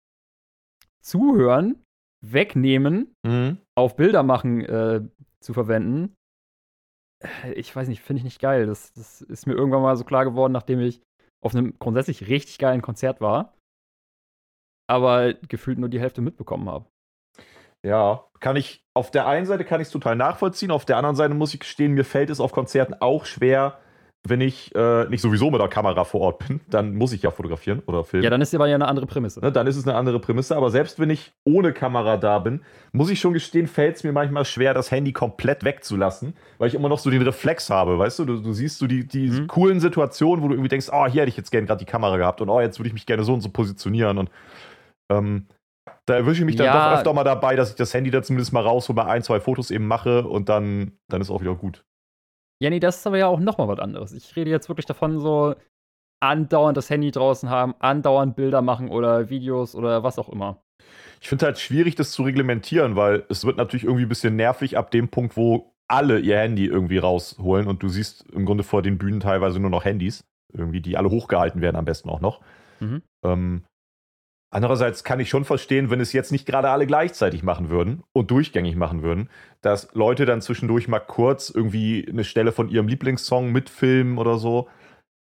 Zuhören 1.01 1.83
wegnehmen, 2.25 3.15
mhm. 3.25 3.59
auf 3.77 3.97
Bilder 3.97 4.23
machen 4.23 4.61
äh, 4.65 5.03
zu 5.41 5.53
verwenden, 5.53 6.15
äh, 7.23 7.53
ich 7.53 7.75
weiß 7.75 7.89
nicht, 7.89 8.03
finde 8.03 8.19
ich 8.19 8.25
nicht 8.25 8.41
geil. 8.41 8.67
Das, 8.67 8.93
das 8.93 9.23
ist 9.23 9.47
mir 9.47 9.55
irgendwann 9.55 9.83
mal 9.83 9.97
so 9.97 10.05
klar 10.05 10.25
geworden, 10.25 10.53
nachdem 10.53 10.81
ich 10.81 11.01
auf 11.43 11.55
einem 11.55 11.79
grundsätzlich 11.79 12.29
richtig 12.29 12.59
geilen 12.59 12.83
Konzert 12.83 13.21
war, 13.21 13.55
aber 14.89 15.35
gefühlt 15.35 15.79
nur 15.79 15.89
die 15.89 16.01
Hälfte 16.01 16.21
mitbekommen 16.21 16.69
habe. 16.69 16.87
Ja, 17.87 18.29
kann 18.41 18.57
ich, 18.57 18.83
auf 19.01 19.11
der 19.11 19.27
einen 19.27 19.47
Seite 19.47 19.65
kann 19.65 19.81
ich 19.81 19.87
es 19.87 19.93
total 19.93 20.15
nachvollziehen, 20.15 20.71
auf 20.71 20.85
der 20.85 20.99
anderen 20.99 21.17
Seite 21.17 21.33
muss 21.33 21.55
ich 21.55 21.61
gestehen, 21.61 21.95
mir 21.95 22.05
fällt 22.05 22.29
es 22.29 22.39
auf 22.39 22.53
Konzerten 22.53 22.95
auch 23.01 23.25
schwer, 23.25 23.79
wenn 24.29 24.43
ich 24.43 24.75
äh, 24.75 25.07
nicht 25.07 25.23
sowieso 25.23 25.51
mit 25.51 25.59
der 25.59 25.69
Kamera 25.69 26.05
vor 26.05 26.21
Ort 26.21 26.47
bin, 26.47 26.61
dann 26.69 26.95
muss 26.95 27.15
ich 27.15 27.23
ja 27.23 27.31
fotografieren 27.31 27.83
oder 27.87 28.05
filmen. 28.05 28.23
Ja, 28.23 28.29
dann 28.29 28.43
ist 28.43 28.55
aber 28.55 28.69
ja 28.69 28.75
eine 28.75 28.87
andere 28.87 29.07
Prämisse. 29.07 29.41
Ne, 29.41 29.51
dann 29.51 29.67
ist 29.67 29.77
es 29.77 29.89
eine 29.89 29.97
andere 29.97 30.21
Prämisse, 30.21 30.55
aber 30.55 30.71
selbst 30.71 31.01
wenn 31.01 31.09
ich 31.09 31.33
ohne 31.45 31.73
Kamera 31.73 32.19
da 32.19 32.39
bin, 32.39 32.61
muss 32.93 33.09
ich 33.09 33.19
schon 33.19 33.33
gestehen, 33.33 33.67
fällt 33.67 33.97
es 33.97 34.05
mir 34.05 34.13
manchmal 34.13 34.45
schwer, 34.45 34.75
das 34.75 34.91
Handy 34.91 35.15
komplett 35.15 35.65
wegzulassen, 35.65 36.35
weil 36.59 36.69
ich 36.69 36.75
immer 36.75 36.91
noch 36.91 36.99
so 36.99 37.09
den 37.09 37.23
Reflex 37.23 37.71
habe, 37.71 37.99
weißt 37.99 38.19
du? 38.19 38.27
Du, 38.27 38.37
du 38.43 38.53
siehst 38.53 38.79
so 38.79 38.87
die, 38.87 39.09
die 39.09 39.31
mhm. 39.31 39.47
coolen 39.47 39.81
Situationen, 39.81 40.45
wo 40.45 40.49
du 40.49 40.55
irgendwie 40.55 40.69
denkst, 40.69 40.89
oh, 40.93 41.07
hier 41.07 41.23
hätte 41.23 41.31
ich 41.31 41.39
jetzt 41.39 41.51
gerne 41.51 41.67
gerade 41.67 41.83
die 41.83 41.91
Kamera 41.91 42.19
gehabt 42.19 42.43
und 42.43 42.51
oh, 42.51 42.61
jetzt 42.61 42.79
würde 42.79 42.89
ich 42.89 42.95
mich 42.95 43.07
gerne 43.07 43.25
so 43.25 43.33
und 43.33 43.41
so 43.41 43.49
positionieren 43.49 44.19
und 44.19 44.31
ähm, 45.11 45.47
da 46.11 46.17
erwische 46.17 46.41
ich 46.41 46.47
mich 46.47 46.57
dann 46.57 46.67
ja. 46.67 46.91
doch 46.91 46.99
öfter 46.99 47.13
mal 47.13 47.25
dabei, 47.25 47.57
dass 47.57 47.71
ich 47.71 47.77
das 47.77 47.95
Handy 47.95 48.11
da 48.11 48.23
zumindest 48.23 48.53
mal 48.53 48.63
raushole, 48.63 48.97
mal 48.97 49.07
ein, 49.07 49.23
zwei 49.23 49.41
Fotos 49.41 49.71
eben 49.71 49.87
mache 49.87 50.27
und 50.27 50.49
dann, 50.49 50.93
dann 51.09 51.21
ist 51.21 51.31
auch 51.31 51.41
wieder 51.41 51.55
gut. 51.55 51.85
Ja, 52.63 52.69
nee, 52.69 52.81
das 52.81 52.99
ist 52.99 53.07
aber 53.07 53.19
ja 53.19 53.27
auch 53.29 53.41
nochmal 53.41 53.69
was 53.69 53.79
anderes. 53.79 54.13
Ich 54.13 54.35
rede 54.37 54.51
jetzt 54.51 54.69
wirklich 54.69 54.87
davon, 54.87 55.19
so 55.19 55.55
andauernd 56.21 56.77
das 56.77 56.91
Handy 56.91 57.11
draußen 57.11 57.49
haben, 57.49 57.75
andauernd 57.79 58.37
Bilder 58.37 58.61
machen 58.61 58.91
oder 58.91 59.31
Videos 59.31 59.75
oder 59.75 60.03
was 60.03 60.19
auch 60.19 60.29
immer. 60.29 60.63
Ich 61.21 61.29
finde 61.29 61.47
halt 61.47 61.59
schwierig, 61.59 61.95
das 61.95 62.11
zu 62.11 62.23
reglementieren, 62.23 62.97
weil 62.97 63.25
es 63.29 63.45
wird 63.45 63.57
natürlich 63.57 63.85
irgendwie 63.85 64.05
ein 64.05 64.09
bisschen 64.09 64.37
nervig 64.37 64.77
ab 64.77 64.91
dem 64.91 65.09
Punkt, 65.09 65.37
wo 65.37 65.73
alle 65.89 66.19
ihr 66.19 66.39
Handy 66.39 66.67
irgendwie 66.67 66.99
rausholen 66.99 67.67
und 67.67 67.83
du 67.83 67.89
siehst 67.89 68.25
im 68.33 68.47
Grunde 68.47 68.65
vor 68.65 68.83
den 68.83 68.99
Bühnen 68.99 69.21
teilweise 69.21 69.61
nur 69.61 69.71
noch 69.71 69.85
Handys, 69.85 70.25
irgendwie, 70.53 70.81
die 70.81 70.97
alle 70.97 71.11
hochgehalten 71.11 71.61
werden, 71.61 71.77
am 71.77 71.85
besten 71.85 72.11
auch 72.11 72.21
noch. 72.21 72.41
Mhm. 72.81 73.03
Ähm, 73.25 73.65
Andererseits 74.53 75.05
kann 75.05 75.21
ich 75.21 75.29
schon 75.29 75.45
verstehen, 75.45 75.91
wenn 75.91 76.01
es 76.01 76.13
jetzt 76.13 76.33
nicht 76.33 76.45
gerade 76.45 76.71
alle 76.71 76.87
gleichzeitig 76.87 77.45
machen 77.45 77.71
würden 77.71 78.03
und 78.13 78.33
durchgängig 78.33 78.75
machen 78.75 79.03
würden, 79.03 79.31
dass 79.61 79.95
Leute 79.95 80.27
dann 80.27 80.43
zwischendurch 80.43 80.89
mal 80.89 80.99
kurz 80.99 81.51
irgendwie 81.51 82.07
eine 82.09 82.25
Stelle 82.25 82.51
von 82.51 82.69
ihrem 82.69 82.89
Lieblingssong 82.89 83.53
mitfilmen 83.53 84.19
oder 84.19 84.39
so. 84.39 84.69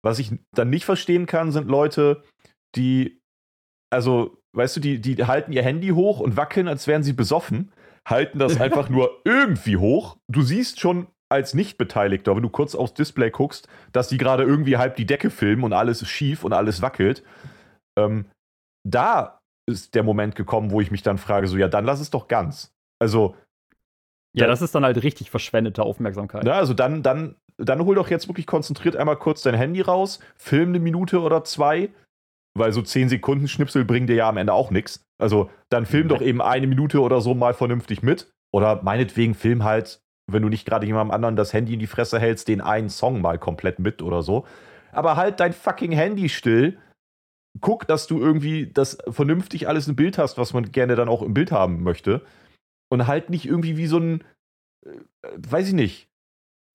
Was 0.04 0.20
ich 0.20 0.30
dann 0.54 0.70
nicht 0.70 0.84
verstehen 0.84 1.26
kann, 1.26 1.50
sind 1.50 1.66
Leute, 1.66 2.22
die, 2.76 3.18
also, 3.90 4.38
weißt 4.52 4.76
du, 4.76 4.80
die, 4.80 5.00
die 5.00 5.24
halten 5.24 5.52
ihr 5.52 5.62
Handy 5.62 5.88
hoch 5.88 6.20
und 6.20 6.36
wackeln, 6.36 6.68
als 6.68 6.86
wären 6.86 7.02
sie 7.02 7.12
besoffen, 7.12 7.72
halten 8.06 8.38
das 8.38 8.60
einfach 8.60 8.88
nur 8.88 9.22
irgendwie 9.24 9.76
hoch. 9.76 10.18
Du 10.28 10.42
siehst 10.42 10.78
schon 10.78 11.08
als 11.28 11.54
Nicht-Beteiligter, 11.54 12.36
wenn 12.36 12.44
du 12.44 12.50
kurz 12.50 12.76
aufs 12.76 12.94
Display 12.94 13.30
guckst, 13.30 13.66
dass 13.90 14.06
die 14.06 14.18
gerade 14.18 14.44
irgendwie 14.44 14.76
halb 14.76 14.94
die 14.94 15.06
Decke 15.06 15.30
filmen 15.30 15.64
und 15.64 15.72
alles 15.72 16.02
ist 16.02 16.10
schief 16.10 16.44
und 16.44 16.52
alles 16.52 16.82
wackelt. 16.82 17.24
Ähm, 17.98 18.26
da 18.86 19.40
ist 19.68 19.94
der 19.94 20.02
Moment 20.02 20.36
gekommen, 20.36 20.70
wo 20.70 20.80
ich 20.80 20.90
mich 20.90 21.02
dann 21.02 21.18
frage, 21.18 21.48
so, 21.48 21.56
ja, 21.56 21.68
dann 21.68 21.84
lass 21.84 22.00
es 22.00 22.10
doch 22.10 22.28
ganz. 22.28 22.72
Also. 23.00 23.34
Ja, 24.34 24.46
das 24.46 24.62
ist 24.62 24.74
dann 24.74 24.84
halt 24.84 25.02
richtig 25.02 25.30
verschwendete 25.30 25.82
Aufmerksamkeit. 25.82 26.44
Ja, 26.44 26.54
also 26.54 26.74
dann, 26.74 27.02
dann 27.02 27.36
dann 27.58 27.84
hol 27.84 27.94
doch 27.94 28.10
jetzt 28.10 28.28
wirklich 28.28 28.46
konzentriert 28.46 28.96
einmal 28.96 29.16
kurz 29.16 29.42
dein 29.42 29.54
Handy 29.54 29.80
raus, 29.80 30.20
film 30.36 30.70
eine 30.70 30.78
Minute 30.78 31.20
oder 31.20 31.44
zwei, 31.44 31.90
weil 32.54 32.72
so 32.72 32.82
10 32.82 33.08
Sekunden 33.08 33.48
Schnipsel 33.48 33.84
bringen 33.84 34.06
dir 34.06 34.16
ja 34.16 34.28
am 34.28 34.36
Ende 34.36 34.52
auch 34.52 34.70
nichts. 34.70 35.04
Also 35.18 35.50
dann 35.70 35.86
film 35.86 36.08
doch 36.08 36.20
eben 36.20 36.42
eine 36.42 36.66
Minute 36.66 37.00
oder 37.00 37.20
so 37.20 37.34
mal 37.34 37.54
vernünftig 37.54 38.02
mit. 38.02 38.30
Oder 38.52 38.82
meinetwegen 38.82 39.34
film 39.34 39.64
halt, 39.64 40.00
wenn 40.30 40.42
du 40.42 40.48
nicht 40.48 40.66
gerade 40.66 40.86
jemandem 40.86 41.12
anderen 41.12 41.36
das 41.36 41.52
Handy 41.52 41.74
in 41.74 41.80
die 41.80 41.86
Fresse 41.86 42.18
hältst, 42.18 42.48
den 42.48 42.60
einen 42.60 42.88
Song 42.88 43.20
mal 43.20 43.38
komplett 43.38 43.78
mit 43.78 44.02
oder 44.02 44.22
so. 44.22 44.46
Aber 44.92 45.16
halt 45.16 45.40
dein 45.40 45.52
fucking 45.52 45.92
Handy 45.92 46.28
still. 46.28 46.78
Guck, 47.60 47.86
dass 47.86 48.06
du 48.06 48.20
irgendwie 48.20 48.70
das 48.72 48.98
vernünftig 49.08 49.68
alles 49.68 49.88
im 49.88 49.96
Bild 49.96 50.18
hast, 50.18 50.38
was 50.38 50.52
man 50.52 50.72
gerne 50.72 50.96
dann 50.96 51.08
auch 51.08 51.22
im 51.22 51.34
Bild 51.34 51.52
haben 51.52 51.82
möchte. 51.82 52.24
Und 52.88 53.06
halt 53.06 53.30
nicht 53.30 53.46
irgendwie 53.46 53.76
wie 53.76 53.86
so 53.86 53.98
ein, 53.98 54.24
äh, 54.84 54.98
weiß 55.36 55.68
ich 55.68 55.74
nicht, 55.74 56.08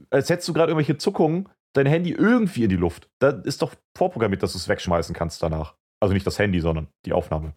als 0.09 0.29
hättest 0.29 0.47
du 0.49 0.53
gerade 0.53 0.71
irgendwelche 0.71 0.97
Zuckungen, 0.97 1.49
dein 1.73 1.85
Handy 1.85 2.11
irgendwie 2.11 2.63
in 2.63 2.69
die 2.69 2.75
Luft. 2.75 3.09
Da 3.19 3.29
ist 3.29 3.61
doch 3.61 3.75
vorprogrammiert, 3.97 4.43
dass 4.43 4.53
du 4.53 4.57
es 4.57 4.67
wegschmeißen 4.67 5.15
kannst 5.15 5.41
danach. 5.41 5.75
Also 6.01 6.13
nicht 6.13 6.25
das 6.25 6.39
Handy, 6.39 6.59
sondern 6.59 6.87
die 7.05 7.13
Aufnahme. 7.13 7.53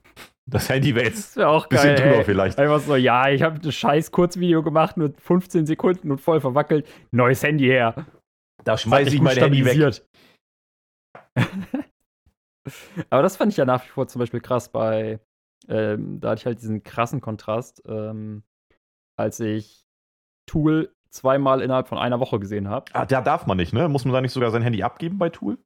Das 0.46 0.68
Handy 0.68 0.94
wäre 0.94 1.06
jetzt 1.06 1.36
wär 1.36 1.48
auch 1.48 1.66
bisschen 1.66 1.96
geil, 1.96 1.96
drüber 1.96 2.18
ey. 2.18 2.24
vielleicht. 2.24 2.58
Einfach 2.58 2.80
so, 2.80 2.96
ja, 2.96 3.30
ich 3.30 3.42
habe 3.42 3.60
ein 3.62 3.72
scheiß 3.72 4.10
Kurzvideo 4.10 4.62
gemacht 4.62 4.98
mit 4.98 5.18
15 5.20 5.64
Sekunden 5.64 6.10
und 6.10 6.20
voll 6.20 6.40
verwackelt. 6.40 6.86
Neues 7.12 7.42
Handy 7.42 7.64
her. 7.64 8.06
Da 8.62 8.76
schmeiße 8.76 9.14
ich 9.14 9.22
mein 9.22 9.36
Handy 9.36 9.64
weg. 9.64 10.02
Aber 13.10 13.22
das 13.22 13.36
fand 13.36 13.52
ich 13.52 13.58
ja 13.58 13.64
nach 13.64 13.84
wie 13.84 13.88
vor 13.88 14.06
zum 14.08 14.20
Beispiel 14.20 14.40
krass 14.40 14.70
bei, 14.70 15.20
ähm, 15.68 16.20
da 16.20 16.30
hatte 16.30 16.40
ich 16.40 16.46
halt 16.46 16.60
diesen 16.60 16.82
krassen 16.82 17.20
Kontrast, 17.20 17.82
ähm, 17.86 18.42
als 19.16 19.40
ich 19.40 19.84
Tool 20.46 20.94
zweimal 21.10 21.60
innerhalb 21.62 21.88
von 21.88 21.98
einer 21.98 22.20
Woche 22.20 22.40
gesehen 22.40 22.68
habe. 22.68 22.86
Ah, 22.92 23.06
da 23.06 23.20
darf 23.20 23.46
man 23.46 23.56
nicht, 23.56 23.72
ne? 23.72 23.88
Muss 23.88 24.04
man 24.04 24.12
da 24.12 24.20
nicht 24.20 24.32
sogar 24.32 24.50
sein 24.50 24.62
Handy 24.62 24.82
abgeben 24.82 25.18
bei 25.18 25.30
Tool? 25.30 25.58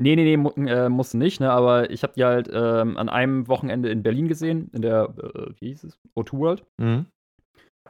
Nee, 0.00 0.14
nee, 0.14 0.24
nee, 0.24 0.36
mu 0.36 0.50
äh, 0.50 0.88
musste 0.88 1.18
nicht, 1.18 1.40
ne? 1.40 1.50
Aber 1.50 1.90
ich 1.90 2.02
habe 2.02 2.12
die 2.14 2.24
halt 2.24 2.48
ähm, 2.52 2.96
an 2.96 3.08
einem 3.08 3.48
Wochenende 3.48 3.90
in 3.90 4.02
Berlin 4.02 4.28
gesehen, 4.28 4.70
in 4.72 4.82
der, 4.82 5.14
äh, 5.18 5.52
wie 5.58 5.68
hieß 5.68 5.84
es? 5.84 5.98
O2 6.16 6.38
World. 6.38 6.66
Mhm. 6.78 7.06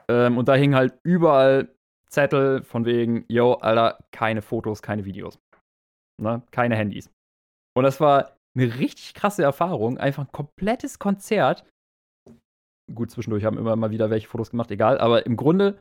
Ähm, 0.08 0.38
und 0.38 0.48
da 0.48 0.54
hingen 0.54 0.74
halt 0.74 0.98
überall 1.02 1.68
Zettel 2.08 2.62
von 2.62 2.86
wegen, 2.86 3.26
yo, 3.28 3.54
Alter, 3.54 3.98
keine 4.10 4.40
Fotos, 4.40 4.80
keine 4.80 5.04
Videos. 5.04 5.38
Ne? 6.20 6.42
Keine 6.50 6.76
Handys. 6.76 7.10
Und 7.76 7.84
das 7.84 8.00
war 8.00 8.37
eine 8.58 8.78
richtig 8.78 9.14
krasse 9.14 9.42
Erfahrung. 9.42 9.98
Einfach 9.98 10.24
ein 10.24 10.32
komplettes 10.32 10.98
Konzert. 10.98 11.64
Gut, 12.94 13.10
zwischendurch 13.10 13.44
haben 13.44 13.58
immer 13.58 13.76
mal 13.76 13.90
wieder 13.90 14.10
welche 14.10 14.28
Fotos 14.28 14.50
gemacht, 14.50 14.70
egal. 14.70 14.98
Aber 14.98 15.26
im 15.26 15.36
Grunde 15.36 15.78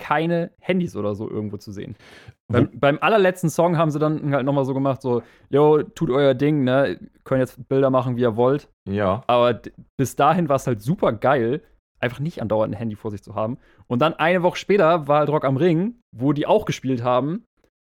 keine 0.00 0.52
Handys 0.60 0.96
oder 0.96 1.14
so 1.14 1.28
irgendwo 1.28 1.56
zu 1.56 1.72
sehen. 1.72 1.96
Beim, 2.50 2.70
beim, 2.72 2.98
allerletzten 3.00 3.50
Song 3.50 3.76
haben 3.76 3.90
sie 3.90 3.98
dann 3.98 4.32
halt 4.32 4.46
nochmal 4.46 4.64
so 4.64 4.72
gemacht, 4.72 5.02
so, 5.02 5.22
yo, 5.50 5.82
tut 5.82 6.10
euer 6.10 6.34
Ding, 6.34 6.64
ne, 6.64 6.98
könnt 7.24 7.40
jetzt 7.40 7.68
Bilder 7.68 7.90
machen, 7.90 8.16
wie 8.16 8.22
ihr 8.22 8.36
wollt. 8.36 8.68
Ja. 8.88 9.22
Aber 9.26 9.60
bis 9.98 10.16
dahin 10.16 10.48
war 10.48 10.56
es 10.56 10.66
halt 10.66 10.80
super 10.80 11.12
geil, 11.12 11.62
einfach 12.00 12.20
nicht 12.20 12.40
andauernd 12.40 12.74
ein 12.74 12.78
Handy 12.78 12.96
vor 12.96 13.10
sich 13.10 13.22
zu 13.22 13.34
haben. 13.34 13.58
Und 13.88 14.00
dann 14.00 14.14
eine 14.14 14.42
Woche 14.42 14.56
später 14.56 15.08
war 15.08 15.18
halt 15.18 15.30
Rock 15.30 15.44
am 15.44 15.56
Ring, 15.56 16.00
wo 16.16 16.32
die 16.32 16.46
auch 16.46 16.64
gespielt 16.64 17.02
haben. 17.02 17.44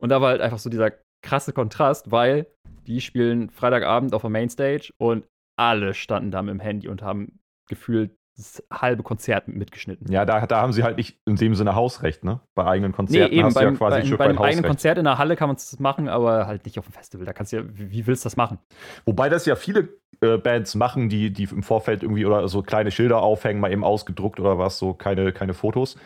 Und 0.02 0.10
da 0.10 0.22
war 0.22 0.30
halt 0.30 0.42
einfach 0.42 0.60
so 0.60 0.70
dieser 0.70 0.92
krasse 1.24 1.54
Kontrast, 1.54 2.12
weil 2.12 2.48
die 2.88 3.02
spielen 3.02 3.50
Freitagabend 3.50 4.14
auf 4.14 4.22
der 4.22 4.30
Mainstage 4.30 4.92
und 4.98 5.26
alle 5.58 5.94
standen 5.94 6.32
da 6.32 6.42
mit 6.42 6.54
dem 6.54 6.60
Handy 6.60 6.88
und 6.88 7.02
haben 7.02 7.40
gefühlt 7.68 8.12
das 8.38 8.64
halbe 8.72 9.04
Konzert 9.04 9.48
mitgeschnitten. 9.48 10.12
Ja, 10.12 10.26
da, 10.26 10.48
da 10.48 10.62
haben 10.62 10.72
sie 10.72 10.84
halt 10.84 10.98
nicht 10.98 11.20
in 11.26 11.36
dem 11.36 11.54
Sinne 11.54 11.76
Hausrecht, 11.76 12.24
ne? 12.24 12.40
Bei 12.56 12.66
eigenen 12.66 12.94
Konzerten 12.94 13.32
nee, 13.32 13.40
eben, 13.40 13.48
hast 13.48 13.56
beim, 13.56 13.66
du 13.66 13.72
ja 13.74 13.78
quasi 13.78 14.00
bei, 14.00 14.06
Stück 14.06 14.18
bei 14.18 14.26
einem 14.26 14.40
eigenen 14.40 14.66
Konzert 14.66 14.98
in 14.98 15.04
der 15.04 15.18
Halle 15.18 15.36
kann 15.36 15.50
man 15.50 15.58
es 15.58 15.80
machen, 15.80 16.08
aber 16.08 16.48
halt 16.48 16.66
nicht 16.66 16.80
auf 16.80 16.86
dem 16.86 16.94
Festival. 16.94 17.26
Da 17.26 17.34
kannst 17.34 17.52
du 17.52 17.58
ja, 17.58 17.64
wie, 17.68 17.92
wie 17.92 18.08
willst 18.08 18.24
du 18.24 18.28
das 18.28 18.38
machen? 18.38 18.60
Wobei 19.06 19.30
das 19.30 19.46
ja 19.46 19.56
viele 19.56 19.90
äh, 20.22 20.38
Bands 20.38 20.76
machen, 20.76 21.10
die, 21.10 21.32
die 21.32 21.44
im 21.44 21.64
Vorfeld 21.64 22.04
irgendwie 22.04 22.26
oder 22.26 22.48
so 22.48 22.64
kleine 22.64 22.92
Schilder 22.92 23.22
aufhängen, 23.22 23.60
mal 23.60 23.72
eben 23.72 23.84
ausgedruckt 23.84 24.40
oder 24.40 24.58
was, 24.58 24.78
so 24.78 24.94
keine, 24.94 25.34
keine 25.34 25.54
Fotos. 25.54 25.98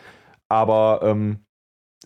Aber 0.48 1.00
ähm, 1.02 1.45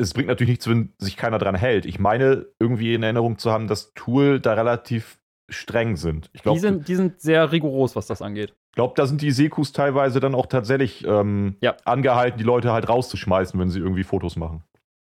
es 0.01 0.15
bringt 0.15 0.29
natürlich 0.29 0.51
nichts, 0.51 0.69
wenn 0.69 0.93
sich 0.99 1.17
keiner 1.17 1.39
dran 1.39 1.55
hält. 1.55 1.87
Ich 1.87 1.99
meine, 1.99 2.47
irgendwie 2.59 2.95
in 2.95 3.03
Erinnerung 3.03 3.39
zu 3.39 3.51
haben, 3.53 3.69
dass 3.69 3.93
Tool 3.95 4.41
da 4.41 4.55
relativ 4.55 5.21
streng 5.49 5.97
sind. 5.97 6.31
Ich 6.33 6.43
glaub, 6.43 6.55
die, 6.55 6.61
sind, 6.61 6.89
die 6.89 6.95
sind 6.95 7.21
sehr 7.21 7.53
rigoros, 7.53 7.97
was 7.97 8.07
das 8.07 8.23
angeht. 8.23 8.55
Ich 8.71 8.77
glaube, 8.77 8.95
da 8.97 9.07
sind 9.07 9.21
die 9.21 9.33
Sekus 9.33 9.73
teilweise 9.73 10.21
dann 10.21 10.35
auch 10.35 10.47
tatsächlich 10.47 11.05
ähm, 11.05 11.57
ja. 11.61 11.77
angehalten, 11.85 12.39
die 12.39 12.45
Leute 12.45 12.73
halt 12.73 12.89
rauszuschmeißen, 12.89 13.59
wenn 13.59 13.69
sie 13.69 13.81
irgendwie 13.81 14.05
Fotos 14.05 14.37
machen. 14.37 14.63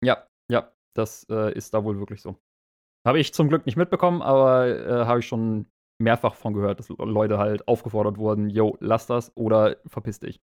Ja, 0.02 0.26
ja, 0.50 0.72
das 0.94 1.26
äh, 1.30 1.52
ist 1.52 1.74
da 1.74 1.84
wohl 1.84 1.98
wirklich 1.98 2.22
so. 2.22 2.36
Habe 3.06 3.20
ich 3.20 3.34
zum 3.34 3.48
Glück 3.48 3.66
nicht 3.66 3.76
mitbekommen, 3.76 4.22
aber 4.22 4.66
äh, 4.66 5.04
habe 5.06 5.20
ich 5.20 5.26
schon 5.26 5.66
mehrfach 5.98 6.34
von 6.34 6.54
gehört, 6.54 6.78
dass 6.78 6.88
Leute 6.88 7.38
halt 7.38 7.68
aufgefordert 7.68 8.16
wurden, 8.16 8.48
yo, 8.48 8.76
lass 8.80 9.06
das 9.06 9.36
oder 9.36 9.76
verpiss 9.86 10.20
dich. 10.20 10.40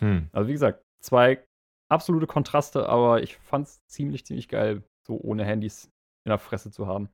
Hm. 0.00 0.28
Also 0.32 0.48
wie 0.48 0.52
gesagt, 0.52 0.84
zwei 1.00 1.44
absolute 1.88 2.26
Kontraste, 2.26 2.88
aber 2.88 3.22
ich 3.22 3.36
fand 3.36 3.66
es 3.66 3.86
ziemlich, 3.86 4.24
ziemlich 4.24 4.48
geil, 4.48 4.82
so 5.06 5.18
ohne 5.20 5.44
Handys 5.44 5.90
in 6.24 6.30
der 6.30 6.38
Fresse 6.38 6.70
zu 6.70 6.86
haben. 6.86 7.08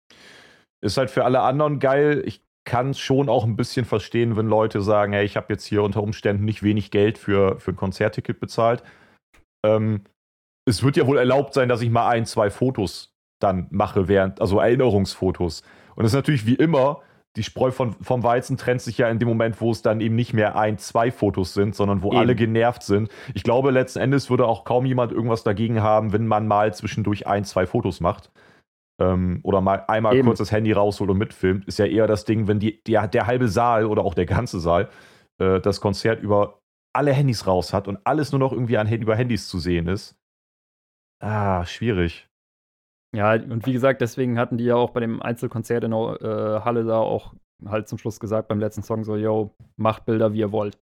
Ist 0.82 0.96
halt 0.96 1.10
für 1.10 1.24
alle 1.24 1.40
anderen 1.40 1.78
geil. 1.78 2.22
Ich 2.26 2.42
kann 2.66 2.90
es 2.90 2.98
schon 2.98 3.28
auch 3.28 3.44
ein 3.44 3.56
bisschen 3.56 3.84
verstehen, 3.84 4.36
wenn 4.36 4.46
Leute 4.46 4.80
sagen, 4.80 5.12
hey, 5.12 5.24
ich 5.24 5.36
habe 5.36 5.52
jetzt 5.52 5.64
hier 5.64 5.82
unter 5.82 6.02
Umständen 6.02 6.44
nicht 6.44 6.62
wenig 6.62 6.90
Geld 6.90 7.18
für, 7.18 7.60
für 7.60 7.72
ein 7.72 7.76
Konzertticket 7.76 8.40
bezahlt. 8.40 8.82
Ähm, 9.64 10.04
es 10.66 10.82
wird 10.82 10.96
ja 10.96 11.06
wohl 11.06 11.18
erlaubt 11.18 11.54
sein, 11.54 11.68
dass 11.68 11.82
ich 11.82 11.90
mal 11.90 12.08
ein, 12.08 12.26
zwei 12.26 12.50
Fotos 12.50 13.14
dann 13.40 13.66
mache, 13.70 14.08
während, 14.08 14.40
also 14.40 14.58
Erinnerungsfotos. 14.58 15.62
Und 15.94 16.04
das 16.04 16.12
ist 16.12 16.16
natürlich 16.16 16.46
wie 16.46 16.54
immer, 16.54 17.02
die 17.36 17.42
Spreu 17.42 17.70
von, 17.70 17.94
vom 18.00 18.22
Weizen 18.22 18.56
trennt 18.56 18.80
sich 18.80 18.98
ja 18.98 19.08
in 19.08 19.18
dem 19.18 19.28
Moment, 19.28 19.60
wo 19.60 19.70
es 19.72 19.82
dann 19.82 20.00
eben 20.00 20.14
nicht 20.14 20.34
mehr 20.34 20.56
ein, 20.56 20.78
zwei 20.78 21.10
Fotos 21.10 21.54
sind, 21.54 21.74
sondern 21.74 22.02
wo 22.02 22.08
eben. 22.08 22.18
alle 22.18 22.34
genervt 22.34 22.82
sind. 22.82 23.10
Ich 23.34 23.42
glaube, 23.42 23.70
letzten 23.70 23.98
Endes 23.98 24.30
würde 24.30 24.46
auch 24.46 24.64
kaum 24.64 24.86
jemand 24.86 25.12
irgendwas 25.12 25.42
dagegen 25.42 25.82
haben, 25.82 26.12
wenn 26.12 26.26
man 26.26 26.46
mal 26.46 26.72
zwischendurch 26.72 27.26
ein, 27.26 27.44
zwei 27.44 27.66
Fotos 27.66 28.00
macht 28.00 28.30
ähm, 29.00 29.40
oder 29.42 29.60
mal 29.60 29.84
einmal 29.88 30.14
Eben. 30.14 30.26
kurz 30.26 30.38
das 30.38 30.52
Handy 30.52 30.72
rausholt 30.72 31.10
und 31.10 31.18
mitfilmt, 31.18 31.66
ist 31.66 31.78
ja 31.78 31.86
eher 31.86 32.06
das 32.06 32.24
Ding, 32.24 32.46
wenn 32.46 32.60
die, 32.60 32.82
die 32.84 32.92
der 32.92 33.26
halbe 33.26 33.48
Saal 33.48 33.86
oder 33.86 34.04
auch 34.04 34.14
der 34.14 34.26
ganze 34.26 34.60
Saal 34.60 34.88
äh, 35.38 35.60
das 35.60 35.80
Konzert 35.80 36.22
über 36.22 36.60
alle 36.92 37.12
Handys 37.12 37.46
raus 37.46 37.72
hat 37.72 37.88
und 37.88 37.98
alles 38.04 38.30
nur 38.30 38.38
noch 38.38 38.52
irgendwie 38.52 38.78
an, 38.78 38.90
über 38.90 39.16
Handys 39.16 39.48
zu 39.48 39.58
sehen 39.58 39.88
ist. 39.88 40.16
Ah, 41.20 41.64
schwierig. 41.66 42.28
Ja, 43.14 43.32
und 43.34 43.64
wie 43.66 43.72
gesagt, 43.72 44.00
deswegen 44.00 44.38
hatten 44.38 44.58
die 44.58 44.64
ja 44.64 44.74
auch 44.74 44.90
bei 44.90 45.00
dem 45.00 45.22
Einzelkonzert 45.22 45.84
in 45.84 45.92
der 45.92 46.20
äh, 46.20 46.64
Halle 46.64 46.84
da 46.84 46.98
auch 46.98 47.34
halt 47.64 47.88
zum 47.88 47.98
Schluss 47.98 48.18
gesagt 48.18 48.48
beim 48.48 48.58
letzten 48.58 48.82
Song 48.82 49.04
so, 49.04 49.16
yo, 49.16 49.54
macht 49.76 50.04
Bilder, 50.04 50.32
wie 50.32 50.40
ihr 50.40 50.52
wollt. 50.52 50.78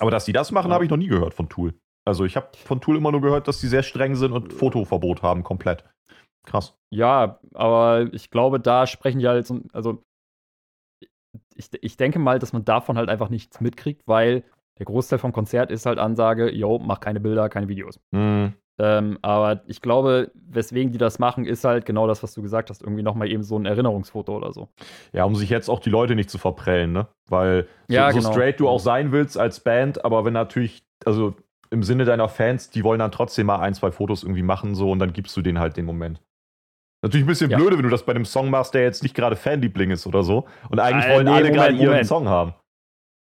Aber 0.00 0.10
dass 0.10 0.24
die 0.24 0.32
das 0.32 0.50
machen, 0.50 0.68
ja. 0.68 0.74
habe 0.74 0.84
ich 0.84 0.90
noch 0.90 0.96
nie 0.96 1.06
gehört 1.06 1.34
von 1.34 1.48
Tool. 1.48 1.74
Also 2.04 2.24
ich 2.24 2.36
habe 2.36 2.48
von 2.56 2.80
Tool 2.80 2.96
immer 2.96 3.12
nur 3.12 3.22
gehört, 3.22 3.48
dass 3.48 3.60
die 3.60 3.68
sehr 3.68 3.82
streng 3.82 4.16
sind 4.16 4.32
und 4.32 4.52
Fotoverbot 4.52 5.22
haben, 5.22 5.42
komplett. 5.42 5.84
Krass. 6.44 6.76
Ja, 6.90 7.38
aber 7.54 8.12
ich 8.12 8.30
glaube, 8.30 8.60
da 8.60 8.86
sprechen 8.86 9.20
die 9.20 9.28
halt, 9.28 9.46
so, 9.46 9.62
also 9.72 10.02
ich, 11.54 11.70
ich 11.80 11.96
denke 11.96 12.18
mal, 12.18 12.38
dass 12.38 12.52
man 12.52 12.64
davon 12.64 12.98
halt 12.98 13.08
einfach 13.08 13.30
nichts 13.30 13.60
mitkriegt, 13.60 14.02
weil 14.06 14.44
der 14.78 14.86
Großteil 14.86 15.18
vom 15.18 15.32
Konzert 15.32 15.70
ist 15.70 15.86
halt 15.86 15.98
Ansage, 15.98 16.50
yo, 16.50 16.78
mach 16.78 17.00
keine 17.00 17.20
Bilder, 17.20 17.48
keine 17.48 17.68
Videos. 17.68 18.00
Mhm. 18.10 18.54
Ähm, 18.78 19.18
aber 19.22 19.62
ich 19.66 19.80
glaube, 19.80 20.32
weswegen 20.34 20.90
die 20.90 20.98
das 20.98 21.18
machen, 21.18 21.44
ist 21.44 21.64
halt 21.64 21.86
genau 21.86 22.08
das, 22.08 22.22
was 22.22 22.34
du 22.34 22.42
gesagt 22.42 22.70
hast, 22.70 22.82
irgendwie 22.82 23.02
nochmal 23.02 23.30
eben 23.30 23.42
so 23.42 23.56
ein 23.56 23.66
Erinnerungsfoto 23.66 24.36
oder 24.36 24.52
so. 24.52 24.68
Ja, 25.12 25.24
um 25.24 25.36
sich 25.36 25.48
jetzt 25.48 25.68
auch 25.68 25.78
die 25.78 25.90
Leute 25.90 26.16
nicht 26.16 26.28
zu 26.28 26.38
verprellen, 26.38 26.92
ne? 26.92 27.06
Weil 27.28 27.68
so, 27.88 27.94
ja, 27.94 28.10
so 28.10 28.18
genau. 28.18 28.32
straight 28.32 28.58
du 28.58 28.68
auch 28.68 28.80
sein 28.80 29.12
willst 29.12 29.38
als 29.38 29.60
Band, 29.60 30.04
aber 30.04 30.24
wenn 30.24 30.32
natürlich, 30.32 30.84
also 31.04 31.34
im 31.70 31.82
Sinne 31.82 32.04
deiner 32.04 32.28
Fans, 32.28 32.70
die 32.70 32.82
wollen 32.82 32.98
dann 32.98 33.12
trotzdem 33.12 33.46
mal 33.46 33.60
ein, 33.60 33.74
zwei 33.74 33.92
Fotos 33.92 34.22
irgendwie 34.24 34.42
machen, 34.42 34.74
so 34.74 34.90
und 34.90 34.98
dann 34.98 35.12
gibst 35.12 35.36
du 35.36 35.42
denen 35.42 35.60
halt 35.60 35.76
den 35.76 35.84
Moment. 35.84 36.20
Natürlich 37.02 37.26
ein 37.26 37.28
bisschen 37.28 37.50
ja. 37.50 37.58
blöde, 37.58 37.76
wenn 37.76 37.84
du 37.84 37.90
das 37.90 38.04
bei 38.04 38.14
einem 38.14 38.24
Song 38.24 38.48
machst, 38.48 38.74
der 38.74 38.82
jetzt 38.82 39.02
nicht 39.02 39.14
gerade 39.14 39.36
Fanliebling 39.36 39.90
ist 39.90 40.06
oder 40.06 40.22
so. 40.22 40.46
Und 40.70 40.80
eigentlich 40.80 41.04
äh, 41.04 41.14
wollen 41.14 41.26
nee, 41.26 41.32
alle 41.32 41.52
gerade 41.52 41.74
ihren 41.74 42.02
Song 42.04 42.28
haben. 42.28 42.54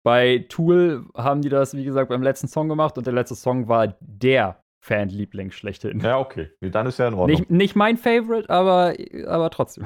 Bei 0.04 0.44
Tool 0.48 1.06
haben 1.16 1.40
die 1.40 1.48
das, 1.48 1.74
wie 1.74 1.84
gesagt, 1.84 2.10
beim 2.10 2.22
letzten 2.22 2.46
Song 2.46 2.68
gemacht 2.68 2.98
und 2.98 3.06
der 3.06 3.14
letzte 3.14 3.34
Song 3.34 3.68
war 3.68 3.94
der 4.00 4.62
Fanliebling 4.80 5.50
schlechthin. 5.50 6.00
Ja, 6.00 6.18
okay. 6.18 6.50
Nee, 6.60 6.70
dann 6.70 6.86
ist 6.86 6.98
ja 6.98 7.08
in 7.08 7.14
Ordnung. 7.14 7.38
Nicht, 7.38 7.50
nicht 7.50 7.76
mein 7.76 7.96
Favorite, 7.96 8.48
aber, 8.48 8.94
aber 9.26 9.50
trotzdem. 9.50 9.84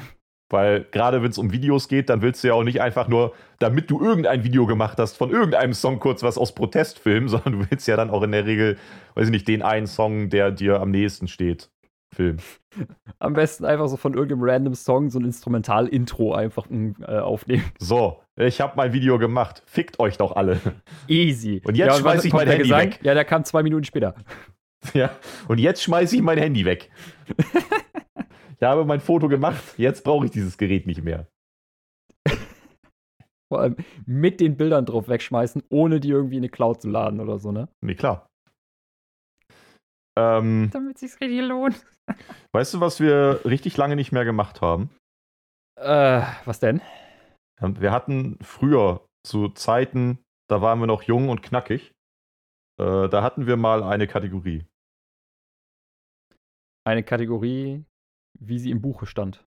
Weil 0.50 0.86
gerade 0.92 1.22
wenn 1.22 1.30
es 1.30 1.38
um 1.38 1.52
Videos 1.52 1.88
geht, 1.88 2.10
dann 2.10 2.22
willst 2.22 2.44
du 2.44 2.48
ja 2.48 2.54
auch 2.54 2.62
nicht 2.62 2.80
einfach 2.80 3.08
nur, 3.08 3.32
damit 3.58 3.90
du 3.90 4.00
irgendein 4.00 4.44
Video 4.44 4.66
gemacht 4.66 4.98
hast, 4.98 5.16
von 5.16 5.30
irgendeinem 5.30 5.72
Song 5.72 5.98
kurz 5.98 6.22
was 6.22 6.38
aus 6.38 6.54
Protest 6.54 6.98
filmen, 7.00 7.28
sondern 7.28 7.54
du 7.54 7.70
willst 7.70 7.88
ja 7.88 7.96
dann 7.96 8.10
auch 8.10 8.22
in 8.22 8.32
der 8.32 8.46
Regel, 8.46 8.78
weiß 9.14 9.26
ich 9.26 9.32
nicht, 9.32 9.48
den 9.48 9.62
einen 9.62 9.86
Song, 9.86 10.28
der 10.30 10.52
dir 10.52 10.80
am 10.80 10.90
nächsten 10.90 11.26
steht, 11.26 11.70
filmen. 12.14 12.40
Am 13.18 13.32
besten 13.32 13.64
einfach 13.64 13.88
so 13.88 13.96
von 13.96 14.14
irgendeinem 14.14 14.42
random 14.42 14.74
Song 14.74 15.10
so 15.10 15.18
ein 15.18 15.24
Instrumental-Intro 15.24 16.34
einfach 16.34 16.68
äh, 16.70 17.18
aufnehmen. 17.18 17.64
So, 17.78 18.20
ich 18.36 18.60
habe 18.60 18.74
mein 18.76 18.92
Video 18.92 19.18
gemacht. 19.18 19.62
Fickt 19.66 19.98
euch 19.98 20.18
doch 20.18 20.36
alle. 20.36 20.60
Easy. 21.08 21.62
Und 21.64 21.76
jetzt 21.76 21.86
ja, 21.88 21.94
schmeiß 21.94 22.24
ich 22.24 22.32
mein 22.32 22.48
Handy 22.48 22.64
Gesang? 22.64 22.80
weg. 22.80 23.00
Ja, 23.02 23.14
der 23.14 23.24
kam 23.24 23.44
zwei 23.44 23.62
Minuten 23.62 23.84
später. 23.84 24.14
Ja, 24.94 25.16
und 25.48 25.58
jetzt 25.58 25.82
schmeiße 25.82 26.16
ich 26.16 26.22
mein 26.22 26.38
Handy 26.38 26.64
weg. 26.64 26.90
ich 27.36 28.62
habe 28.62 28.84
mein 28.84 29.00
Foto 29.00 29.28
gemacht, 29.28 29.62
jetzt 29.78 30.04
brauche 30.04 30.26
ich 30.26 30.30
dieses 30.30 30.58
Gerät 30.58 30.86
nicht 30.86 31.02
mehr. 31.02 31.26
Vor 33.48 33.60
allem 33.60 33.76
mit 34.06 34.40
den 34.40 34.56
Bildern 34.56 34.84
drauf 34.86 35.08
wegschmeißen, 35.08 35.62
ohne 35.70 36.00
die 36.00 36.10
irgendwie 36.10 36.36
in 36.36 36.42
eine 36.42 36.50
Cloud 36.50 36.82
zu 36.82 36.88
laden 36.88 37.20
oder 37.20 37.38
so, 37.38 37.52
ne? 37.52 37.68
Nee, 37.80 37.94
klar. 37.94 38.26
Ähm, 40.16 40.70
Damit 40.72 40.98
sich's 40.98 41.20
richtig 41.20 41.40
lohnt. 41.42 41.84
Weißt 42.52 42.74
du, 42.74 42.80
was 42.80 43.00
wir 43.00 43.40
richtig 43.44 43.76
lange 43.76 43.96
nicht 43.96 44.12
mehr 44.12 44.24
gemacht 44.24 44.60
haben? 44.60 44.90
Äh, 45.80 46.22
was 46.44 46.60
denn? 46.60 46.80
Wir 47.60 47.92
hatten 47.92 48.38
früher 48.42 49.06
zu 49.26 49.48
Zeiten, 49.48 50.18
da 50.48 50.60
waren 50.60 50.78
wir 50.80 50.86
noch 50.86 51.02
jung 51.02 51.30
und 51.30 51.42
knackig. 51.42 51.92
Äh, 52.80 53.08
da 53.08 53.22
hatten 53.22 53.46
wir 53.46 53.56
mal 53.56 53.82
eine 53.82 54.06
Kategorie. 54.06 54.66
Eine 56.84 57.02
Kategorie, 57.02 57.84
wie 58.38 58.58
sie 58.58 58.70
im 58.70 58.80
Buche 58.80 59.06
stand. 59.06 59.46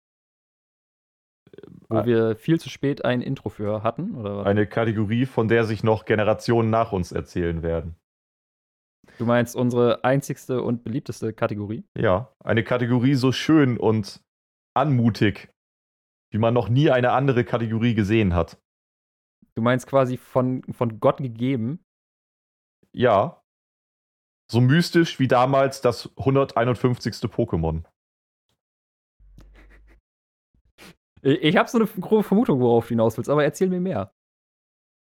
Wo 1.90 1.98
äh, 1.98 2.06
wir 2.06 2.36
viel 2.36 2.60
zu 2.60 2.70
spät 2.70 3.04
ein 3.06 3.22
Intro 3.22 3.50
für 3.50 3.84
hatten, 3.84 4.16
oder 4.16 4.38
was? 4.38 4.46
Eine 4.46 4.68
Kategorie, 4.68 5.26
von 5.26 5.48
der 5.48 5.66
sich 5.66 5.84
noch 5.84 6.06
Generationen 6.06 6.70
nach 6.70 6.92
uns 6.92 7.12
erzählen 7.12 7.64
werden. 7.64 7.96
Du 9.18 9.26
meinst 9.26 9.56
unsere 9.56 10.04
einzigste 10.04 10.62
und 10.62 10.84
beliebteste 10.84 11.34
Kategorie? 11.34 11.84
Ja, 11.98 12.34
eine 12.44 12.64
Kategorie 12.64 13.16
so 13.16 13.32
schön 13.32 13.78
und 13.78 14.24
anmutig, 14.76 15.54
wie 16.32 16.40
man 16.40 16.54
noch 16.54 16.70
nie 16.70 16.90
eine 16.90 17.12
andere 17.12 17.44
Kategorie 17.44 17.94
gesehen 17.94 18.34
hat. 18.34 18.60
Du 19.56 19.62
meinst 19.62 19.86
quasi 19.86 20.18
von, 20.18 20.64
von 20.72 21.00
Gott 21.00 21.18
gegeben? 21.18 21.84
Ja. 22.92 23.43
So 24.48 24.62
mystisch 24.62 25.20
wie 25.20 25.28
damals 25.28 25.82
das 25.82 26.10
151. 26.18 27.14
Pokémon. 27.32 27.84
Ich 31.22 31.56
habe 31.56 31.70
so 31.70 31.78
eine 31.78 31.88
grobe 31.88 32.24
Vermutung, 32.24 32.60
worauf 32.60 32.86
du 32.86 32.90
hinaus 32.90 33.18
willst, 33.18 33.30
aber 33.30 33.44
erzähl 33.46 33.70
mir 33.70 33.80
mehr. 33.80 34.14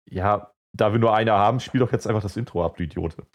Ja, 0.09 0.53
da 0.71 0.93
wir 0.93 0.99
nur 0.99 1.13
eine 1.13 1.33
haben, 1.33 1.59
spiel 1.59 1.81
doch 1.81 1.91
jetzt 1.91 2.07
einfach 2.07 2.21
das 2.21 2.37
Intro 2.37 2.63
ab, 2.63 2.77
du 2.77 2.83
Idiote. 2.83 3.27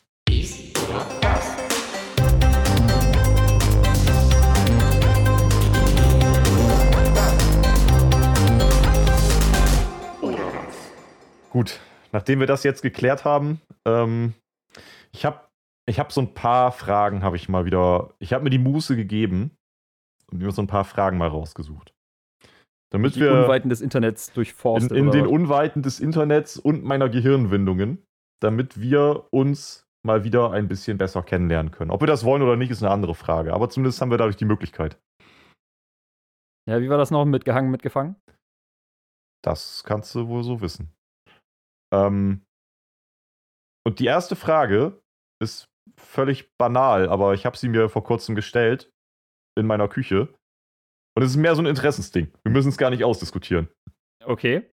Gut, 11.51 11.81
nachdem 12.13 12.41
wir 12.41 12.47
das 12.47 12.65
jetzt 12.65 12.81
geklärt 12.81 13.27
haben, 13.27 13.61
ähm, 13.85 14.33
ich 15.13 15.27
habe 15.27 15.52
ich 15.87 15.99
hab 15.99 16.13
so 16.13 16.21
ein 16.21 16.35
paar 16.35 16.73
Fragen, 16.73 17.23
habe 17.23 17.37
ich 17.37 17.49
mal 17.49 17.65
wieder, 17.65 18.15
ich 18.19 18.33
habe 18.33 18.45
mir 18.45 18.51
die 18.51 18.59
Muße 18.59 18.97
gegeben 18.97 19.57
und 20.31 20.39
mir 20.39 20.51
so 20.51 20.63
ein 20.63 20.69
paar 20.69 20.85
Fragen 20.85 21.19
mal 21.19 21.29
rausgesucht. 21.29 21.95
Damit 22.91 23.17
die 23.17 23.21
wir 23.21 23.33
Unweiten 23.33 23.69
des 23.69 23.81
Internets 23.81 24.33
durchforsten. 24.33 24.97
In, 24.97 25.07
in 25.07 25.11
den 25.13 25.27
Unweiten 25.27 25.83
des 25.83 25.99
Internets 25.99 26.59
und 26.59 26.85
meiner 26.85 27.09
Gehirnwindungen, 27.09 28.05
damit 28.41 28.81
wir 28.81 29.27
uns 29.31 29.87
mal 30.05 30.25
wieder 30.25 30.51
ein 30.51 30.69
bisschen 30.69 30.99
besser 30.99 31.23
kennenlernen 31.23 31.71
können. 31.71 31.91
Ob 31.91 32.01
wir 32.01 32.07
das 32.07 32.25
wollen 32.25 32.43
oder 32.43 32.57
nicht, 32.57 32.71
ist 32.71 32.83
eine 32.83 32.93
andere 32.93 33.15
Frage. 33.15 33.55
Aber 33.55 33.71
zumindest 33.71 34.01
haben 34.01 34.11
wir 34.11 34.19
dadurch 34.19 34.37
die 34.37 34.45
Möglichkeit. 34.45 35.01
Ja, 36.69 36.81
wie 36.81 36.91
war 36.91 36.99
das 36.99 37.11
noch? 37.11 37.25
Mitgehangen, 37.25 37.71
mitgefangen? 37.71 38.17
Das 39.43 39.83
kannst 39.85 40.15
du 40.15 40.29
wohl 40.29 40.45
so 40.45 40.61
wissen. 40.61 40.93
Ähm, 41.93 42.43
und 43.87 43.99
die 43.99 44.07
erste 44.07 44.37
Frage 44.37 45.03
ist 45.41 45.72
völlig 45.97 46.57
banal, 46.57 47.09
aber 47.09 47.35
ich 47.35 47.47
habe 47.47 47.57
sie 47.57 47.69
mir 47.69 47.89
vor 47.89 48.05
kurzem 48.05 48.35
gestellt 48.35 48.91
in 49.59 49.67
meiner 49.67 49.89
Küche. 49.89 50.35
Und 51.15 51.23
es 51.23 51.31
ist 51.31 51.37
mehr 51.37 51.55
so 51.55 51.63
ein 51.63 51.67
Interessensding. 51.67 52.33
Wir 52.43 52.53
müssen 52.53 52.71
es 52.71 52.79
gar 52.79 52.91
nicht 52.91 53.05
ausdiskutieren. 53.05 53.69
Okay. 54.25 54.71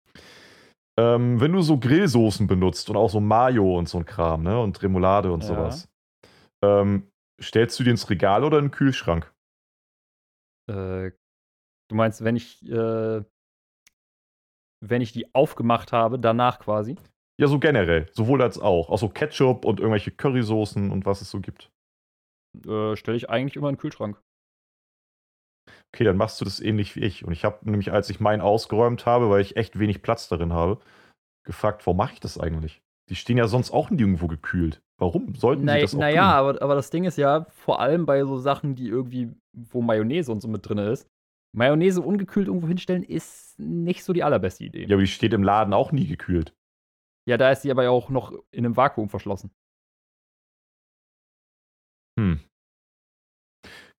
Ähm, 0.97 1.39
wenn 1.39 1.51
du 1.51 1.61
so 1.61 1.77
Grillsoßen 1.77 2.47
benutzt 2.47 2.89
und 2.89 2.97
auch 2.97 3.09
so 3.09 3.19
Mayo 3.19 3.77
und 3.77 3.87
so 3.87 3.97
ein 3.97 4.05
Kram, 4.05 4.43
ne? 4.43 4.59
Und 4.59 4.81
Remoulade 4.81 5.31
und 5.31 5.41
ja. 5.41 5.47
sowas, 5.47 5.89
ähm, 6.63 7.11
stellst 7.41 7.79
du 7.79 7.83
die 7.83 7.89
ins 7.89 8.09
Regal 8.09 8.43
oder 8.43 8.59
in 8.59 8.65
den 8.65 8.71
Kühlschrank? 8.71 9.33
Äh, 10.69 11.11
du 11.89 11.95
meinst, 11.95 12.23
wenn 12.23 12.35
ich 12.35 12.65
äh, 12.69 13.23
wenn 14.81 15.01
ich 15.01 15.11
die 15.11 15.33
aufgemacht 15.33 15.91
habe, 15.91 16.19
danach 16.19 16.59
quasi? 16.59 16.95
Ja, 17.39 17.47
so 17.47 17.59
generell. 17.59 18.09
Sowohl 18.13 18.41
als 18.41 18.59
auch. 18.59 18.89
Auch 18.89 18.97
so 18.97 19.09
Ketchup 19.09 19.65
und 19.65 19.79
irgendwelche 19.79 20.11
Currysoßen 20.11 20.91
und 20.91 21.05
was 21.05 21.21
es 21.21 21.29
so 21.29 21.41
gibt. 21.41 21.69
Äh, 22.65 22.95
Stelle 22.95 23.17
ich 23.17 23.29
eigentlich 23.29 23.55
immer 23.55 23.69
in 23.69 23.75
den 23.75 23.81
Kühlschrank. 23.81 24.21
Okay, 25.93 26.03
dann 26.03 26.17
machst 26.17 26.39
du 26.39 26.45
das 26.45 26.59
ähnlich 26.59 26.95
wie 26.95 27.01
ich. 27.01 27.25
Und 27.25 27.33
ich 27.33 27.45
habe 27.45 27.69
nämlich, 27.69 27.91
als 27.91 28.09
ich 28.09 28.19
meinen 28.19 28.41
ausgeräumt 28.41 29.05
habe, 29.05 29.29
weil 29.29 29.41
ich 29.41 29.57
echt 29.57 29.79
wenig 29.79 30.01
Platz 30.01 30.29
darin 30.29 30.53
habe, 30.53 30.79
gefragt, 31.45 31.85
warum 31.85 31.97
mache 31.97 32.13
ich 32.13 32.19
das 32.19 32.39
eigentlich? 32.39 32.81
Die 33.09 33.15
stehen 33.15 33.37
ja 33.37 33.47
sonst 33.47 33.71
auch 33.71 33.89
nirgendwo 33.89 34.27
gekühlt. 34.27 34.81
Warum 34.97 35.35
sollten 35.35 35.65
na, 35.65 35.75
sie 35.75 35.81
das 35.81 35.95
auch 35.95 35.99
Naja, 35.99 36.31
aber, 36.31 36.61
aber 36.61 36.75
das 36.75 36.89
Ding 36.89 37.03
ist 37.03 37.17
ja, 37.17 37.45
vor 37.49 37.79
allem 37.79 38.05
bei 38.05 38.23
so 38.23 38.37
Sachen, 38.37 38.75
die 38.75 38.87
irgendwie, 38.87 39.31
wo 39.53 39.81
Mayonnaise 39.81 40.31
und 40.31 40.41
so 40.41 40.47
mit 40.47 40.67
drin 40.67 40.77
ist, 40.77 41.07
Mayonnaise 41.53 42.01
ungekühlt 42.01 42.47
irgendwo 42.47 42.67
hinstellen, 42.67 43.03
ist 43.03 43.59
nicht 43.59 44.03
so 44.03 44.13
die 44.13 44.23
allerbeste 44.23 44.63
Idee. 44.63 44.85
Ja, 44.85 44.95
aber 44.95 45.01
die 45.03 45.07
steht 45.07 45.33
im 45.33 45.43
Laden 45.43 45.73
auch 45.73 45.91
nie 45.91 46.07
gekühlt. 46.07 46.53
Ja, 47.27 47.37
da 47.37 47.51
ist 47.51 47.63
sie 47.63 47.71
aber 47.71 47.83
ja 47.83 47.89
auch 47.89 48.09
noch 48.09 48.31
in 48.51 48.65
einem 48.65 48.77
Vakuum 48.77 49.09
verschlossen. 49.09 49.51
Hm. 52.19 52.39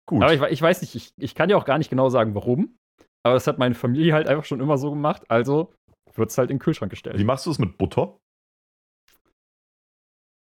Gut. 0.08 0.22
Aber 0.22 0.32
ich, 0.32 0.40
ich 0.40 0.62
weiß 0.62 0.80
nicht, 0.82 0.94
ich, 0.94 1.10
ich 1.16 1.34
kann 1.34 1.48
dir 1.48 1.58
auch 1.58 1.64
gar 1.64 1.78
nicht 1.78 1.90
genau 1.90 2.08
sagen, 2.08 2.34
warum. 2.34 2.78
Aber 3.24 3.34
das 3.34 3.46
hat 3.46 3.58
meine 3.58 3.74
Familie 3.74 4.14
halt 4.14 4.28
einfach 4.28 4.44
schon 4.44 4.60
immer 4.60 4.78
so 4.78 4.90
gemacht. 4.90 5.28
Also 5.28 5.72
wird 6.14 6.30
es 6.30 6.38
halt 6.38 6.50
in 6.50 6.56
den 6.56 6.62
Kühlschrank 6.62 6.90
gestellt. 6.90 7.18
Wie 7.18 7.24
machst 7.24 7.46
du 7.46 7.50
es 7.50 7.58
mit 7.58 7.76
Butter? 7.76 8.18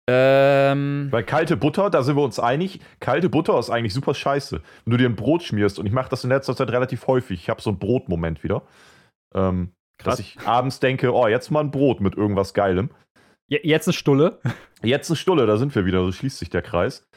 Ähm. 0.08 1.08
Weil 1.10 1.24
kalte 1.24 1.58
Butter, 1.58 1.90
da 1.90 2.04
sind 2.04 2.16
wir 2.16 2.24
uns 2.24 2.40
einig, 2.40 2.80
kalte 3.00 3.28
Butter 3.28 3.58
ist 3.58 3.72
eigentlich 3.72 3.94
super 3.94 4.14
scheiße. 4.14 4.62
Wenn 4.86 4.92
du 4.92 4.98
dir 4.98 5.10
ein 5.10 5.16
Brot 5.16 5.42
schmierst, 5.42 5.80
und 5.80 5.88
ich 5.88 5.92
mache 5.92 6.10
das 6.10 6.24
in 6.24 6.30
letzter 6.30 6.56
Zeit 6.56 6.70
relativ 6.70 7.08
häufig, 7.08 7.42
ich 7.42 7.50
habe 7.50 7.62
so 7.62 7.72
einen 7.72 7.80
Brotmoment 7.80 8.44
wieder, 8.44 8.68
ähm, 9.34 9.74
dass 9.98 10.20
ich 10.20 10.38
abends 10.46 10.80
denke, 10.80 11.14
oh, 11.14 11.28
jetzt 11.28 11.52
mal 11.52 11.62
ein 11.62 11.72
Brot 11.72 12.02
mit 12.02 12.16
irgendwas 12.16 12.54
Geilem. 12.54 12.90
Jetzt 13.48 13.88
eine 13.88 13.94
Stulle. 13.94 14.40
Jetzt 14.84 15.10
eine 15.10 15.16
Stulle, 15.16 15.48
da 15.48 15.58
sind 15.58 15.74
wir 15.74 15.86
wieder, 15.86 16.04
so 16.04 16.12
schließt 16.12 16.38
sich 16.38 16.50
der 16.52 16.62
Kreis. 16.62 17.08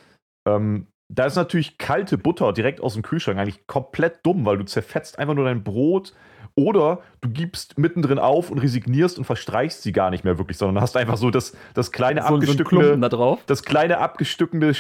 Ähm, 0.47 0.87
da 1.09 1.27
ist 1.27 1.37
natürlich 1.37 1.77
kalte 1.77 2.17
Butter 2.17 2.53
direkt 2.53 2.81
aus 2.81 2.95
dem 2.95 3.03
Kühlschrank 3.03 3.39
eigentlich 3.39 3.67
komplett 3.67 4.25
dumm, 4.25 4.47
weil 4.47 4.57
du 4.57 4.65
zerfetzt 4.65 5.19
einfach 5.19 5.35
nur 5.35 5.45
dein 5.45 5.65
Brot 5.65 6.15
oder 6.55 7.03
du 7.21 7.29
gibst 7.29 7.79
mittendrin 7.79 8.19
auf 8.19 8.51
und 8.51 8.59
resignierst 8.59 9.19
und 9.19 9.25
verstreichst 9.25 9.83
sie 9.83 9.93
gar 9.93 10.11
nicht 10.11 10.25
mehr 10.25 10.39
wirklich, 10.39 10.59
sondern 10.59 10.83
hast 10.83 10.97
einfach 10.97 11.17
so 11.17 11.31
das, 11.31 11.57
das 11.75 11.93
kleine 11.93 12.23
so, 12.23 12.35
abgestückende, 12.35 12.95
so 12.95 12.97
da 12.97 13.09
drauf. 13.09 13.41
das 13.47 13.63
kleine 13.63 13.99
abgestückende, 13.99 14.73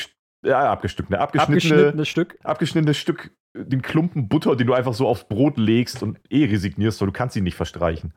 ja, 0.44 0.70
abgestückende, 0.70 1.20
abgeschnittene, 1.20 2.04
Stück, 2.04 2.38
abgeschnittenes 2.44 2.96
Stück, 2.96 3.30
den 3.54 3.82
Klumpen 3.82 4.28
Butter, 4.28 4.56
den 4.56 4.66
du 4.66 4.74
einfach 4.74 4.94
so 4.94 5.08
aufs 5.08 5.24
Brot 5.24 5.58
legst 5.58 6.02
und 6.02 6.18
eh 6.30 6.44
resignierst, 6.44 7.00
weil 7.00 7.06
du 7.06 7.12
kannst 7.12 7.36
ihn 7.36 7.44
nicht 7.44 7.56
verstreichen. 7.56 8.12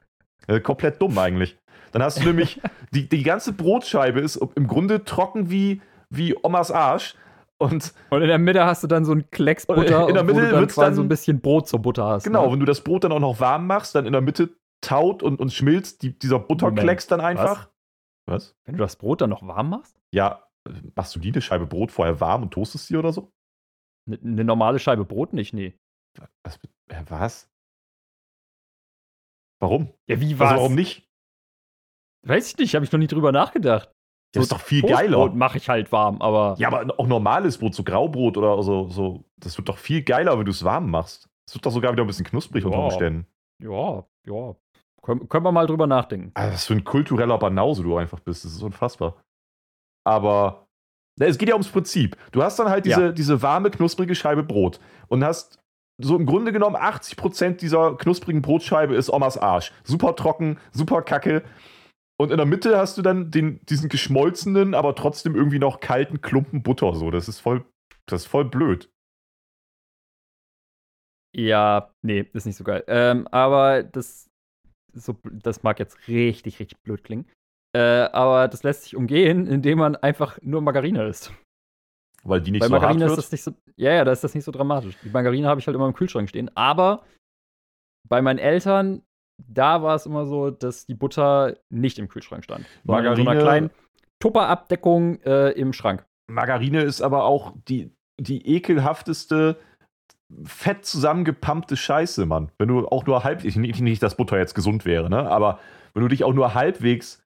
Äh, 0.48 0.60
komplett 0.60 1.02
dumm 1.02 1.18
eigentlich. 1.18 1.58
Dann 1.92 2.04
hast 2.04 2.20
du 2.20 2.26
nämlich, 2.26 2.62
die, 2.94 3.10
die 3.10 3.24
ganze 3.24 3.54
Brotscheibe 3.54 4.20
ist 4.20 4.38
im 4.56 4.68
Grunde 4.68 5.04
trocken 5.04 5.50
wie, 5.50 5.82
wie 6.10 6.36
Omas 6.42 6.72
Arsch 6.72 7.16
und, 7.62 7.94
und 8.10 8.22
in 8.24 8.28
der 8.28 8.40
Mitte 8.40 8.66
hast 8.66 8.84
du 8.84 8.88
dann 8.88 9.06
so 9.06 9.12
ein 9.12 9.30
Klecks 9.30 9.68
Butter, 9.68 10.08
in 10.08 10.16
der 10.16 10.24
Mitte 10.24 10.38
wo 10.38 10.46
du 10.46 10.52
dann 10.52 10.68
quasi 10.68 10.82
dann, 10.82 10.96
so 10.96 11.02
ein 11.04 11.08
bisschen 11.08 11.42
Brot 11.42 11.68
zur 11.68 11.80
Butter 11.80 12.06
hast. 12.06 12.24
Genau, 12.24 12.48
ne? 12.48 12.54
wenn 12.54 12.60
du 12.60 12.66
das 12.66 12.82
Brot 12.82 13.04
dann 13.04 13.12
auch 13.12 13.20
noch 13.20 13.40
warm 13.40 13.68
machst, 13.68 13.94
dann 13.94 14.08
in 14.08 14.14
der 14.14 14.22
Mitte 14.22 14.50
taut 14.82 15.22
und, 15.22 15.40
und 15.40 15.54
schmilzt 15.54 16.02
die, 16.02 16.18
dieser 16.18 16.40
Butterklecks 16.40 17.06
dann 17.06 17.22
einfach. 17.22 17.70
Was? 18.26 18.46
Was? 18.46 18.56
Wenn 18.66 18.78
du 18.78 18.82
das 18.82 18.96
Brot 18.96 19.22
dann 19.22 19.30
noch 19.30 19.46
warm 19.46 19.70
machst? 19.70 19.96
Ja, 20.12 20.44
machst 20.96 21.16
du 21.16 21.20
die 21.20 21.32
eine 21.32 21.42
Scheibe 21.42 21.68
Brot 21.68 21.92
vorher 21.92 22.20
warm 22.20 22.44
und 22.44 22.52
toastest 22.52 22.88
sie 22.88 22.98
oder 22.98 23.14
so? 23.14 23.32
Eine 24.08 24.20
ne 24.22 24.44
normale 24.44 24.80
Scheibe 24.80 25.06
Brot 25.06 25.34
nicht, 25.34 25.54
nee. 25.54 25.78
Was? 26.44 26.60
was? 27.08 27.52
Warum? 29.60 29.94
Ja, 30.08 30.20
wie 30.20 30.40
was? 30.40 30.50
Also 30.50 30.62
warum 30.62 30.76
nicht? 30.76 31.08
Weiß 32.24 32.50
ich 32.50 32.58
nicht, 32.58 32.76
habe 32.76 32.86
ich 32.86 32.92
noch 32.92 33.00
nie 33.00 33.08
drüber 33.08 33.32
nachgedacht. 33.32 33.92
Das 34.34 34.44
ist 34.44 34.52
doch 34.52 34.62
viel 34.62 34.82
geiler. 34.82 35.30
mache 35.32 35.58
ich 35.58 35.68
halt 35.68 35.92
warm, 35.92 36.22
aber. 36.22 36.56
Ja, 36.58 36.70
aber 36.70 37.00
auch 37.00 37.08
normales 37.08 37.58
Brot, 37.58 37.76
so 37.76 37.84
Graubrot 37.84 38.38
oder 38.38 38.62
so, 38.64 38.88
so. 38.88 39.26
Das 39.38 39.58
wird 39.58 39.68
doch 39.68 39.78
viel 39.78 40.04
geiler, 40.04 40.38
wenn 40.38 40.46
du 40.46 40.52
es 40.52 40.64
warm 40.64 40.90
machst. 40.90 41.30
Das 41.46 41.56
wird 41.56 41.66
doch 41.66 41.72
sogar 41.72 41.92
wieder 41.92 42.04
ein 42.04 42.08
bisschen 42.08 42.26
knusprig 42.26 42.64
ja. 42.64 42.68
unter 42.68 42.84
Umständen. 42.84 43.28
Ja, 43.62 44.06
ja. 44.26 44.56
Können, 45.02 45.28
können 45.28 45.46
wir 45.46 45.52
mal 45.52 45.68
drüber 45.68 45.88
nachdenken. 45.88 46.32
Also, 46.34 46.54
was 46.54 46.66
für 46.66 46.74
ein 46.74 46.84
kultureller 46.84 47.38
Banause 47.38 47.84
du 47.84 47.98
einfach 47.98 48.20
bist. 48.20 48.46
Das 48.46 48.54
ist 48.54 48.62
unfassbar. 48.62 49.22
Aber 50.04 50.68
na, 51.20 51.28
es 51.28 51.38
geht 51.38 51.50
ja 51.50 51.56
ums 51.56 51.70
Prinzip. 51.70 52.18
Du 52.32 52.44
hast 52.44 52.58
dann 52.58 52.70
halt 52.70 52.86
diese, 52.86 53.02
ja. 53.08 53.12
diese 53.12 53.42
warme, 53.42 53.70
knusprige 53.70 54.16
Scheibe 54.16 54.44
Brot 54.44 54.80
und 55.08 55.24
hast 55.24 55.60
so 56.02 56.16
im 56.16 56.26
Grunde 56.26 56.52
genommen 56.52 56.76
80% 56.76 57.58
dieser 57.58 57.96
knusprigen 57.96 58.42
Brotscheibe 58.42 58.96
ist 58.96 59.10
Omas 59.12 59.38
Arsch. 59.38 59.72
Super 59.84 60.16
trocken, 60.16 60.58
super 60.72 61.02
kacke. 61.04 61.44
Und 62.20 62.32
in 62.32 62.38
der 62.38 62.46
Mitte 62.46 62.78
hast 62.78 62.98
du 62.98 63.02
dann 63.02 63.32
den, 63.32 63.64
diesen 63.66 63.90
geschmolzenen, 63.90 64.74
aber 64.74 64.96
trotzdem 64.96 65.36
irgendwie 65.36 65.60
noch 65.60 65.80
kalten 65.80 66.22
Klumpen 66.22 66.64
Butter. 66.64 66.94
So, 66.96 67.12
das 67.12 67.28
ist 67.28 67.40
voll, 67.40 67.66
das 68.06 68.24
ist 68.24 68.28
voll 68.28 68.46
blöd. 68.46 68.92
Ja, 71.36 71.94
nee, 72.02 72.28
ist 72.34 72.46
nicht 72.46 72.58
so 72.58 72.64
geil. 72.64 72.84
Ähm, 72.88 73.28
aber 73.28 73.84
das, 73.84 74.30
so, 74.94 75.18
das 75.32 75.64
mag 75.64 75.80
jetzt 75.80 76.08
richtig, 76.08 76.60
richtig 76.60 76.82
blöd 76.82 77.04
klingen. 77.04 77.26
Äh, 77.74 77.80
aber 77.80 78.48
das 78.48 78.64
lässt 78.64 78.84
sich 78.84 78.96
umgehen, 78.96 79.48
indem 79.48 79.80
man 79.80 79.96
einfach 79.96 80.38
nur 80.42 80.62
Margarine 80.62 81.08
isst. 81.08 81.32
Weil 82.24 82.42
die 82.42 82.52
nicht 82.52 82.60
Bei 82.60 82.68
so 82.68 82.74
Margarine 82.74 83.06
hart 83.06 83.12
ist 83.12 83.18
das 83.18 83.32
nicht 83.32 83.44
so. 83.44 83.54
Ja, 83.78 83.94
ja, 83.94 84.04
da 84.04 84.12
ist 84.12 84.24
das 84.24 84.36
nicht 84.36 84.44
so 84.44 84.52
dramatisch. 84.52 84.98
Die 85.04 85.10
Margarine 85.10 85.48
habe 85.48 85.60
ich 85.60 85.68
halt 85.68 85.76
immer 85.76 85.88
im 85.88 85.94
Kühlschrank 85.94 86.30
stehen. 86.30 86.52
Aber 86.56 87.04
bei 88.08 88.22
meinen 88.22 88.40
Eltern, 88.40 89.02
da 89.38 89.82
war 89.82 89.96
es 89.96 90.06
immer 90.06 90.26
so, 90.26 90.52
dass 90.52 90.86
die 90.86 90.94
Butter 90.94 91.58
nicht 91.70 91.98
im 91.98 92.10
Kühlschrank 92.10 92.44
stand. 92.44 92.66
Margarine. 92.84 93.22
In 93.22 93.26
so 93.26 93.32
einer 93.32 93.42
kleinen 93.42 93.72
Tupperabdeckung 94.20 95.22
äh, 95.22 95.52
im 95.52 95.74
Schrank. 95.74 96.06
Margarine 96.30 96.84
ist 96.84 97.02
aber 97.02 97.24
auch 97.24 97.54
die, 97.68 97.92
die 98.20 98.48
ekelhafteste 98.56 99.58
fett 100.46 100.86
zusammengepumpte 100.86 101.76
Scheiße, 101.76 102.26
Mann. 102.26 102.52
Wenn 102.58 102.70
du 102.70 102.88
auch 102.88 103.06
nur 103.06 103.24
halb, 103.24 103.44
ich, 103.44 103.56
nicht, 103.56 103.82
nicht, 103.82 104.04
dass 104.04 104.16
Butter 104.16 104.38
jetzt 104.38 104.54
gesund 104.54 104.86
wäre, 104.86 105.10
ne? 105.10 105.30
Aber 105.30 105.60
wenn 105.94 106.04
du 106.04 106.08
dich 106.08 106.24
auch 106.24 106.34
nur 106.34 106.54
halbwegs 106.54 107.21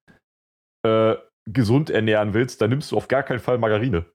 äh, 0.85 1.17
gesund 1.45 1.89
ernähren 1.89 2.33
willst, 2.33 2.61
dann 2.61 2.69
nimmst 2.69 2.91
du 2.91 2.97
auf 2.97 3.07
gar 3.07 3.23
keinen 3.23 3.39
Fall 3.39 3.57
Margarine. 3.57 4.05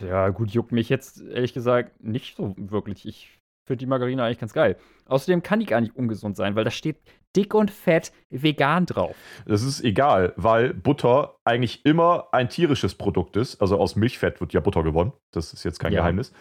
Ja, 0.00 0.28
gut, 0.30 0.50
juckt 0.50 0.72
mich 0.72 0.88
jetzt 0.88 1.22
ehrlich 1.22 1.54
gesagt 1.54 2.02
nicht 2.02 2.36
so 2.36 2.54
wirklich. 2.56 3.06
Ich 3.06 3.38
finde 3.66 3.78
die 3.78 3.86
Margarine 3.86 4.22
eigentlich 4.22 4.38
ganz 4.38 4.52
geil. 4.52 4.76
Außerdem 5.06 5.42
kann 5.42 5.60
die 5.60 5.66
gar 5.66 5.80
nicht 5.80 5.96
ungesund 5.96 6.36
sein, 6.36 6.54
weil 6.54 6.64
da 6.64 6.70
steht 6.70 6.98
dick 7.34 7.54
und 7.54 7.70
fett 7.70 8.12
vegan 8.30 8.86
drauf. 8.86 9.16
Das 9.46 9.62
ist 9.62 9.82
egal, 9.82 10.32
weil 10.36 10.72
Butter 10.74 11.36
eigentlich 11.44 11.84
immer 11.84 12.28
ein 12.32 12.48
tierisches 12.48 12.94
Produkt 12.94 13.36
ist. 13.36 13.60
Also 13.60 13.78
aus 13.78 13.96
Milchfett 13.96 14.40
wird 14.40 14.52
ja 14.52 14.60
Butter 14.60 14.82
gewonnen. 14.82 15.12
Das 15.32 15.52
ist 15.52 15.64
jetzt 15.64 15.78
kein 15.78 15.92
ja. 15.92 16.00
Geheimnis. 16.00 16.32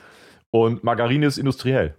Und 0.51 0.83
Margarine 0.83 1.25
ist 1.25 1.37
industriell. 1.37 1.97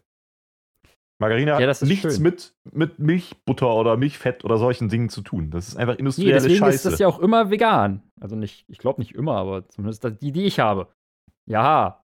Margarine 1.18 1.52
ja, 1.52 1.60
hat 1.60 1.82
nichts 1.82 2.18
mit, 2.18 2.54
mit 2.72 2.98
Milchbutter 2.98 3.74
oder 3.74 3.96
Milchfett 3.96 4.44
oder 4.44 4.58
solchen 4.58 4.88
Dingen 4.88 5.08
zu 5.08 5.22
tun. 5.22 5.50
Das 5.50 5.68
ist 5.68 5.76
einfach 5.76 5.96
industrielle 5.96 6.32
nee, 6.32 6.40
deswegen 6.40 6.58
Scheiße. 6.58 6.74
ist 6.74 6.86
das 6.86 6.98
ja 6.98 7.08
auch 7.08 7.20
immer 7.20 7.50
vegan. 7.50 8.02
Also 8.20 8.36
nicht, 8.36 8.66
ich 8.68 8.78
glaube 8.78 9.00
nicht 9.00 9.14
immer, 9.14 9.36
aber 9.36 9.66
zumindest 9.68 10.06
die, 10.20 10.32
die 10.32 10.44
ich 10.44 10.60
habe. 10.60 10.88
Ja. 11.48 12.02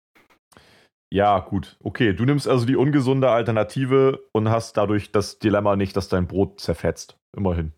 Ja, 1.11 1.39
gut. 1.39 1.77
Okay, 1.83 2.13
du 2.13 2.23
nimmst 2.25 2.47
also 2.47 2.67
die 2.67 2.75
ungesunde 2.75 3.31
Alternative 3.31 4.23
und 4.31 4.49
hast 4.49 4.77
dadurch 4.77 5.11
das 5.11 5.39
Dilemma 5.39 5.75
nicht, 5.75 5.97
dass 5.97 6.07
dein 6.07 6.27
Brot 6.27 6.59
zerfetzt. 6.59 7.17
Immerhin. 7.35 7.73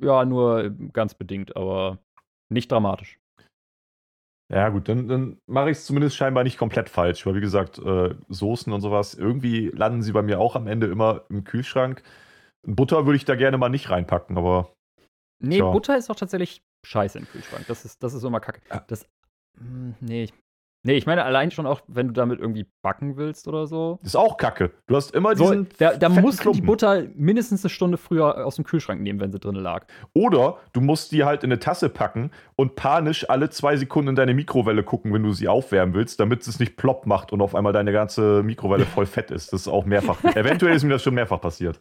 Ja, 0.00 0.24
nur 0.24 0.70
ganz 0.92 1.14
bedingt, 1.14 1.56
aber 1.56 1.98
nicht 2.52 2.70
dramatisch. 2.70 3.18
Ja, 4.52 4.68
gut, 4.68 4.86
dann, 4.88 5.08
dann 5.08 5.38
mache 5.46 5.70
ich 5.70 5.78
es 5.78 5.86
zumindest 5.86 6.14
scheinbar 6.14 6.44
nicht 6.44 6.58
komplett 6.58 6.90
falsch, 6.90 7.24
weil 7.24 7.34
wie 7.34 7.40
gesagt, 7.40 7.78
äh, 7.78 8.14
Soßen 8.28 8.70
und 8.70 8.82
sowas, 8.82 9.14
irgendwie 9.14 9.70
landen 9.70 10.02
sie 10.02 10.12
bei 10.12 10.20
mir 10.20 10.40
auch 10.40 10.56
am 10.56 10.66
Ende 10.66 10.88
immer 10.88 11.24
im 11.30 11.44
Kühlschrank. 11.44 12.02
Butter 12.66 13.06
würde 13.06 13.16
ich 13.16 13.24
da 13.24 13.34
gerne 13.34 13.56
mal 13.56 13.70
nicht 13.70 13.88
reinpacken, 13.88 14.36
aber. 14.36 14.74
Nee, 15.42 15.56
tja. 15.56 15.70
Butter 15.70 15.96
ist 15.96 16.10
doch 16.10 16.16
tatsächlich 16.16 16.62
scheiße 16.86 17.18
im 17.18 17.26
Kühlschrank. 17.26 17.66
Das 17.66 17.86
ist, 17.86 18.02
das 18.02 18.12
ist 18.12 18.24
immer 18.24 18.40
kacke. 18.40 18.60
Das, 18.88 19.08
mh, 19.58 19.64
hm, 19.64 19.94
nee, 20.00 20.28
Nee, 20.84 20.94
ich 20.94 21.06
meine 21.06 21.24
allein 21.24 21.52
schon 21.52 21.64
auch, 21.66 21.82
wenn 21.86 22.08
du 22.08 22.12
damit 22.12 22.40
irgendwie 22.40 22.66
backen 22.82 23.16
willst 23.16 23.46
oder 23.46 23.68
so. 23.68 24.00
Ist 24.02 24.16
auch 24.16 24.36
kacke. 24.36 24.72
Du 24.88 24.96
hast 24.96 25.14
immer 25.14 25.34
diesen. 25.36 25.66
So, 25.66 25.70
da 25.78 25.96
da 25.96 26.08
musst 26.08 26.44
du 26.44 26.50
die 26.50 26.60
Butter 26.60 27.04
mindestens 27.14 27.64
eine 27.64 27.70
Stunde 27.70 27.98
früher 27.98 28.44
aus 28.44 28.56
dem 28.56 28.64
Kühlschrank 28.64 29.00
nehmen, 29.00 29.20
wenn 29.20 29.30
sie 29.30 29.38
drin 29.38 29.54
lag. 29.54 29.86
Oder 30.12 30.56
du 30.72 30.80
musst 30.80 31.12
die 31.12 31.22
halt 31.22 31.44
in 31.44 31.52
eine 31.52 31.60
Tasse 31.60 31.88
packen 31.88 32.32
und 32.56 32.74
panisch 32.74 33.30
alle 33.30 33.48
zwei 33.50 33.76
Sekunden 33.76 34.08
in 34.08 34.16
deine 34.16 34.34
Mikrowelle 34.34 34.82
gucken, 34.82 35.12
wenn 35.14 35.22
du 35.22 35.32
sie 35.32 35.46
aufwärmen 35.46 35.94
willst, 35.94 36.18
damit 36.18 36.44
es 36.48 36.58
nicht 36.58 36.76
plopp 36.76 37.06
macht 37.06 37.32
und 37.32 37.42
auf 37.42 37.54
einmal 37.54 37.72
deine 37.72 37.92
ganze 37.92 38.42
Mikrowelle 38.42 38.84
voll 38.84 39.06
fett 39.06 39.30
ist. 39.30 39.52
Das 39.52 39.62
ist 39.62 39.68
auch 39.68 39.84
mehrfach. 39.84 40.22
Eventuell 40.34 40.74
ist 40.74 40.82
mir 40.82 40.90
das 40.90 41.02
schon 41.04 41.14
mehrfach 41.14 41.40
passiert. 41.40 41.78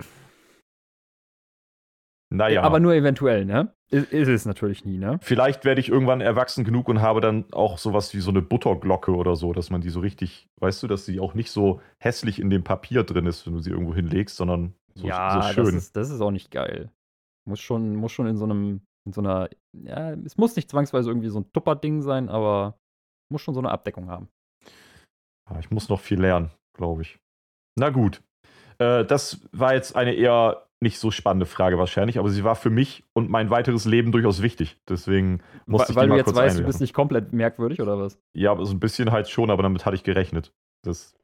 Naja. 2.33 2.63
Aber 2.63 2.79
nur 2.79 2.93
eventuell, 2.93 3.43
ne? 3.43 3.73
Ist, 3.89 4.13
ist, 4.13 4.29
es 4.29 4.45
natürlich 4.45 4.85
nie, 4.85 4.97
ne? 4.97 5.19
Vielleicht 5.21 5.65
werde 5.65 5.81
ich 5.81 5.89
irgendwann 5.89 6.21
erwachsen 6.21 6.63
genug 6.63 6.87
und 6.87 7.01
habe 7.01 7.19
dann 7.19 7.51
auch 7.51 7.77
sowas 7.77 8.13
wie 8.13 8.21
so 8.21 8.31
eine 8.31 8.41
Butterglocke 8.41 9.13
oder 9.13 9.35
so, 9.35 9.51
dass 9.51 9.69
man 9.69 9.81
die 9.81 9.89
so 9.89 9.99
richtig, 9.99 10.47
weißt 10.61 10.81
du, 10.81 10.87
dass 10.87 11.05
sie 11.05 11.19
auch 11.19 11.33
nicht 11.33 11.51
so 11.51 11.81
hässlich 11.99 12.39
in 12.39 12.49
dem 12.49 12.63
Papier 12.63 13.03
drin 13.03 13.25
ist, 13.25 13.45
wenn 13.45 13.53
du 13.53 13.59
sie 13.59 13.71
irgendwo 13.71 13.93
hinlegst, 13.93 14.37
sondern 14.37 14.73
so, 14.95 15.07
ja, 15.07 15.41
so 15.41 15.53
schön. 15.53 15.65
Das 15.65 15.73
ist, 15.73 15.95
das 15.97 16.09
ist 16.09 16.21
auch 16.21 16.31
nicht 16.31 16.51
geil. 16.51 16.89
Muss 17.45 17.59
schon, 17.59 17.97
muss 17.97 18.13
schon 18.13 18.27
in 18.27 18.37
so 18.37 18.45
einem, 18.45 18.81
in 19.05 19.11
so 19.11 19.19
einer, 19.19 19.49
ja, 19.73 20.11
es 20.13 20.37
muss 20.37 20.55
nicht 20.55 20.71
zwangsweise 20.71 21.09
irgendwie 21.09 21.29
so 21.29 21.41
ein 21.41 21.51
Tupperding 21.51 22.01
sein, 22.01 22.29
aber 22.29 22.77
muss 23.29 23.41
schon 23.41 23.53
so 23.53 23.59
eine 23.59 23.71
Abdeckung 23.71 24.09
haben. 24.09 24.29
Ja, 25.49 25.59
ich 25.59 25.69
muss 25.69 25.89
noch 25.89 25.99
viel 25.99 26.21
lernen, 26.21 26.49
glaube 26.77 27.01
ich. 27.01 27.19
Na 27.77 27.89
gut. 27.89 28.21
Äh, 28.77 29.03
das 29.03 29.41
war 29.51 29.73
jetzt 29.73 29.97
eine 29.97 30.13
eher 30.13 30.65
nicht 30.81 30.97
so 30.97 31.11
spannende 31.11 31.45
Frage 31.45 31.77
wahrscheinlich, 31.77 32.17
aber 32.17 32.29
sie 32.29 32.43
war 32.43 32.55
für 32.55 32.71
mich 32.71 33.03
und 33.13 33.29
mein 33.29 33.51
weiteres 33.51 33.85
Leben 33.85 34.11
durchaus 34.11 34.41
wichtig. 34.41 34.77
Deswegen 34.89 35.41
musste 35.67 35.95
Weil 35.95 36.05
ich 36.05 36.09
die 36.09 36.23
du 36.23 36.29
jetzt 36.29 36.35
weißt, 36.35 36.59
du 36.59 36.63
bist 36.63 36.81
nicht 36.81 36.93
komplett 36.93 37.33
merkwürdig 37.33 37.81
oder 37.81 37.99
was? 37.99 38.19
Ja, 38.33 38.55
so 38.63 38.73
ein 38.73 38.79
bisschen 38.79 39.11
halt 39.11 39.29
schon, 39.29 39.51
aber 39.51 39.61
damit 39.61 39.85
hatte 39.85 39.95
ich 39.95 40.03
gerechnet. 40.03 40.51
Das, 40.83 41.15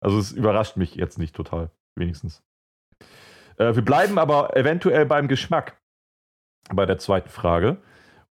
also 0.00 0.18
es 0.18 0.32
überrascht 0.32 0.76
mich 0.76 0.96
jetzt 0.96 1.18
nicht 1.18 1.36
total, 1.36 1.70
wenigstens. 1.94 2.42
Äh, 3.58 3.76
wir 3.76 3.84
bleiben 3.84 4.18
aber 4.18 4.56
eventuell 4.56 5.06
beim 5.06 5.28
Geschmack 5.28 5.80
bei 6.74 6.84
der 6.84 6.98
zweiten 6.98 7.30
Frage. 7.30 7.78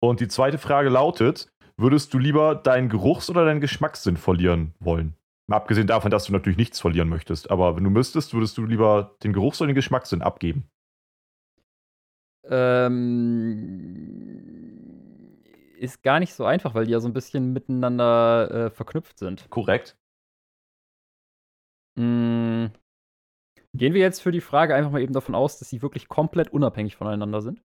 Und 0.02 0.20
die 0.20 0.28
zweite 0.28 0.58
Frage 0.58 0.90
lautet: 0.90 1.48
Würdest 1.78 2.14
du 2.14 2.20
lieber 2.20 2.54
deinen 2.54 2.90
Geruchs- 2.90 3.30
oder 3.30 3.46
deinen 3.46 3.62
Geschmackssinn 3.62 4.18
verlieren 4.18 4.74
wollen? 4.80 5.16
Mal 5.48 5.58
abgesehen 5.58 5.88
davon, 5.88 6.10
dass 6.10 6.26
du 6.26 6.34
natürlich 6.34 6.58
nichts 6.58 6.80
verlieren 6.80 7.10
möchtest. 7.10 7.52
Aber 7.52 7.76
wenn 7.76 7.84
du 7.84 7.90
müsstest, 7.92 8.34
würdest 8.34 8.58
du 8.58 8.66
lieber 8.66 9.16
den 9.24 9.32
Geruchs- 9.32 9.62
oder 9.62 9.68
den 9.68 9.76
Geschmackssinn 9.76 10.22
abgeben? 10.24 10.68
Ähm, 12.48 13.76
ist 15.78 16.04
gar 16.04 16.20
nicht 16.20 16.34
so 16.34 16.46
einfach, 16.46 16.74
weil 16.74 16.86
die 16.86 16.92
ja 16.92 17.00
so 17.00 17.08
ein 17.08 17.14
bisschen 17.14 17.54
miteinander 17.54 18.50
äh, 18.52 18.70
verknüpft 18.72 19.20
sind. 19.20 19.50
Korrekt. 19.50 19.98
Mm, 21.98 22.68
gehen 23.74 23.94
wir 23.94 24.02
jetzt 24.02 24.22
für 24.22 24.32
die 24.32 24.42
Frage 24.42 24.76
einfach 24.76 24.92
mal 24.92 25.02
eben 25.02 25.14
davon 25.14 25.36
aus, 25.36 25.60
dass 25.60 25.70
sie 25.70 25.82
wirklich 25.82 26.08
komplett 26.08 26.50
unabhängig 26.52 26.96
voneinander 26.96 27.42
sind? 27.42 27.62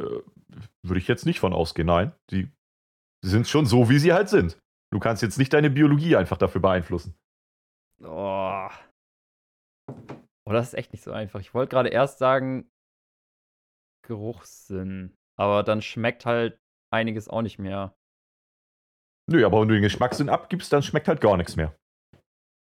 Äh, 0.00 0.20
würde 0.82 0.98
ich 0.98 1.08
jetzt 1.08 1.26
nicht 1.26 1.40
von 1.40 1.52
ausgehen, 1.52 1.86
nein. 1.86 2.12
Die 2.30 2.48
sind 3.24 3.46
schon 3.46 3.66
so, 3.66 3.88
wie 3.88 3.98
sie 3.98 4.12
halt 4.12 4.28
sind. 4.28 4.58
Du 4.92 4.98
kannst 4.98 5.22
jetzt 5.22 5.38
nicht 5.38 5.54
deine 5.54 5.70
Biologie 5.70 6.16
einfach 6.16 6.36
dafür 6.36 6.60
beeinflussen. 6.60 7.16
Oh. 8.04 8.68
Oh, 10.44 10.52
das 10.52 10.68
ist 10.68 10.74
echt 10.74 10.92
nicht 10.92 11.02
so 11.02 11.12
einfach. 11.12 11.40
Ich 11.40 11.54
wollte 11.54 11.70
gerade 11.70 11.88
erst 11.88 12.18
sagen, 12.18 12.70
Geruchssinn. 14.06 15.16
Aber 15.38 15.62
dann 15.62 15.80
schmeckt 15.80 16.26
halt 16.26 16.60
einiges 16.92 17.28
auch 17.28 17.40
nicht 17.40 17.58
mehr. 17.58 17.94
Nö, 19.30 19.46
aber 19.46 19.62
wenn 19.62 19.68
du 19.68 19.74
den 19.74 19.82
Geschmackssinn 19.82 20.28
abgibst, 20.28 20.70
dann 20.74 20.82
schmeckt 20.82 21.08
halt 21.08 21.22
gar 21.22 21.38
nichts 21.38 21.56
mehr. 21.56 21.74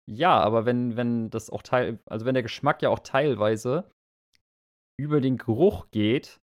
Ja, 0.09 0.39
aber 0.39 0.65
wenn, 0.65 0.95
wenn 0.95 1.29
das 1.31 1.49
auch 1.49 1.63
teil, 1.63 1.99
also 2.05 2.25
wenn 2.25 2.33
der 2.33 2.43
Geschmack 2.43 2.81
ja 2.81 2.89
auch 2.89 2.99
teilweise 2.99 3.91
über 4.97 5.19
den 5.19 5.37
Geruch 5.37 5.91
geht, 5.91 6.39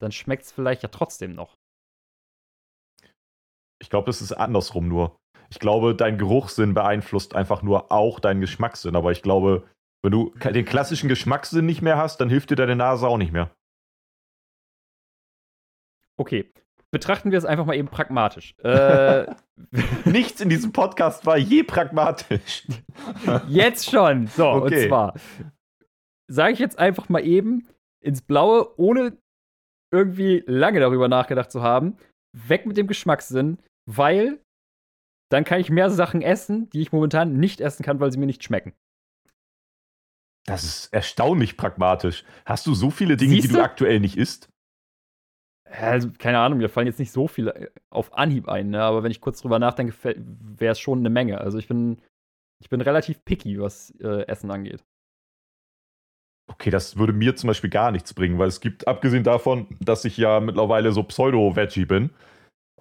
dann 0.00 0.10
schmeckt 0.10 0.44
es 0.44 0.52
vielleicht 0.52 0.82
ja 0.82 0.88
trotzdem 0.88 1.34
noch. 1.34 1.58
Ich 3.82 3.90
glaube, 3.90 4.06
das 4.06 4.22
ist 4.22 4.32
andersrum 4.32 4.88
nur. 4.88 5.16
Ich 5.50 5.58
glaube, 5.58 5.94
dein 5.94 6.16
Geruchssinn 6.16 6.72
beeinflusst 6.72 7.34
einfach 7.34 7.62
nur 7.62 7.92
auch 7.92 8.20
deinen 8.20 8.40
Geschmackssinn. 8.40 8.96
Aber 8.96 9.12
ich 9.12 9.22
glaube, 9.22 9.64
wenn 10.02 10.12
du 10.12 10.32
den 10.42 10.64
klassischen 10.64 11.08
Geschmackssinn 11.08 11.66
nicht 11.66 11.82
mehr 11.82 11.98
hast, 11.98 12.20
dann 12.20 12.30
hilft 12.30 12.50
dir 12.50 12.56
deine 12.56 12.76
Nase 12.76 13.06
auch 13.06 13.18
nicht 13.18 13.32
mehr. 13.32 13.50
Okay. 16.18 16.50
Betrachten 16.90 17.30
wir 17.30 17.38
es 17.38 17.44
einfach 17.44 17.64
mal 17.64 17.76
eben 17.76 17.88
pragmatisch. 17.88 18.54
Äh, 18.62 19.26
Nichts 20.04 20.40
in 20.40 20.48
diesem 20.48 20.72
Podcast 20.72 21.26
war 21.26 21.36
je 21.36 21.62
pragmatisch. 21.62 22.66
Jetzt 23.48 23.90
schon. 23.90 24.26
So, 24.26 24.48
okay. 24.48 24.84
und 24.84 24.88
zwar 24.88 25.14
sage 26.28 26.52
ich 26.54 26.58
jetzt 26.58 26.78
einfach 26.78 27.08
mal 27.08 27.24
eben 27.24 27.68
ins 28.00 28.22
Blaue, 28.22 28.78
ohne 28.78 29.16
irgendwie 29.92 30.42
lange 30.46 30.80
darüber 30.80 31.08
nachgedacht 31.08 31.52
zu 31.52 31.62
haben. 31.62 31.96
Weg 32.32 32.66
mit 32.66 32.76
dem 32.76 32.86
Geschmackssinn, 32.86 33.58
weil 33.96 34.40
dann 35.30 35.44
kann 35.44 35.60
ich 35.60 35.70
mehr 35.70 35.90
Sachen 35.90 36.20
essen, 36.20 36.68
die 36.70 36.82
ich 36.82 36.92
momentan 36.92 37.38
nicht 37.38 37.60
essen 37.60 37.82
kann, 37.82 38.00
weil 38.00 38.12
sie 38.12 38.18
mir 38.18 38.26
nicht 38.26 38.44
schmecken. 38.44 38.74
Das 40.44 40.64
ist 40.64 40.92
erstaunlich 40.92 41.56
pragmatisch. 41.56 42.24
Hast 42.44 42.66
du 42.66 42.74
so 42.74 42.90
viele 42.90 43.16
Dinge, 43.16 43.34
Siehste? 43.34 43.48
die 43.48 43.54
du 43.54 43.62
aktuell 43.62 44.00
nicht 44.00 44.16
isst? 44.16 44.50
Also, 45.64 46.10
keine 46.18 46.38
Ahnung, 46.38 46.58
mir 46.58 46.68
fallen 46.68 46.86
jetzt 46.86 46.98
nicht 46.98 47.12
so 47.12 47.28
viele 47.28 47.54
äh, 47.54 47.70
auf 47.88 48.12
Anhieb 48.12 48.48
ein, 48.48 48.70
ne? 48.70 48.82
aber 48.82 49.02
wenn 49.02 49.10
ich 49.10 49.22
kurz 49.22 49.40
drüber 49.40 49.58
nachdenke, 49.58 49.94
wäre 50.04 50.72
es 50.72 50.80
schon 50.80 50.98
eine 50.98 51.08
Menge. 51.08 51.40
Also 51.40 51.58
ich 51.58 51.68
bin, 51.68 52.02
ich 52.60 52.68
bin 52.68 52.82
relativ 52.82 53.24
picky, 53.24 53.58
was 53.58 53.90
äh, 54.00 54.26
Essen 54.26 54.50
angeht. 54.50 54.84
Okay, 56.50 56.70
das 56.70 56.98
würde 56.98 57.14
mir 57.14 57.36
zum 57.36 57.48
Beispiel 57.48 57.70
gar 57.70 57.90
nichts 57.90 58.12
bringen, 58.12 58.38
weil 58.38 58.48
es 58.48 58.60
gibt, 58.60 58.86
abgesehen 58.86 59.24
davon, 59.24 59.78
dass 59.80 60.04
ich 60.04 60.18
ja 60.18 60.40
mittlerweile 60.40 60.92
so 60.92 61.02
Pseudo-Veggie 61.04 61.86
bin, 61.86 62.10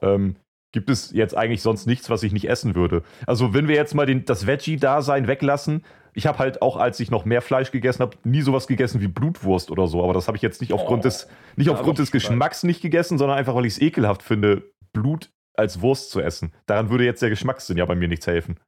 ähm, 0.01 0.35
gibt 0.71 0.89
es 0.89 1.11
jetzt 1.11 1.35
eigentlich 1.35 1.61
sonst 1.61 1.85
nichts, 1.85 2.09
was 2.09 2.23
ich 2.23 2.33
nicht 2.33 2.49
essen 2.49 2.75
würde. 2.75 3.03
Also, 3.27 3.53
wenn 3.53 3.67
wir 3.67 3.75
jetzt 3.75 3.93
mal 3.93 4.05
den, 4.05 4.25
das 4.25 4.47
Veggie-Dasein 4.47 5.27
weglassen, 5.27 5.83
ich 6.13 6.27
habe 6.27 6.39
halt 6.39 6.61
auch, 6.61 6.77
als 6.77 6.99
ich 6.99 7.11
noch 7.11 7.25
mehr 7.25 7.41
Fleisch 7.41 7.71
gegessen 7.71 8.01
habe, 8.01 8.17
nie 8.23 8.41
sowas 8.41 8.67
gegessen 8.67 9.01
wie 9.01 9.07
Blutwurst 9.07 9.71
oder 9.71 9.87
so. 9.87 10.03
Aber 10.03 10.13
das 10.13 10.27
habe 10.27 10.37
ich 10.37 10.41
jetzt 10.41 10.61
nicht 10.61 10.73
aufgrund 10.73 11.01
oh, 11.01 11.07
des, 11.07 11.27
nicht 11.55 11.69
aufgrund 11.69 11.99
des 11.99 12.11
Geschmacks 12.11 12.63
nicht 12.63 12.81
gegessen, 12.81 13.17
sondern 13.17 13.37
einfach, 13.37 13.55
weil 13.55 13.65
ich 13.65 13.73
es 13.73 13.81
ekelhaft 13.81 14.23
finde, 14.23 14.63
Blut 14.93 15.31
als 15.53 15.81
Wurst 15.81 16.11
zu 16.11 16.19
essen. 16.19 16.53
Daran 16.65 16.89
würde 16.89 17.05
jetzt 17.05 17.21
der 17.21 17.29
Geschmackssinn 17.29 17.77
ja 17.77 17.85
bei 17.85 17.95
mir 17.95 18.07
nichts 18.07 18.27
helfen. 18.27 18.59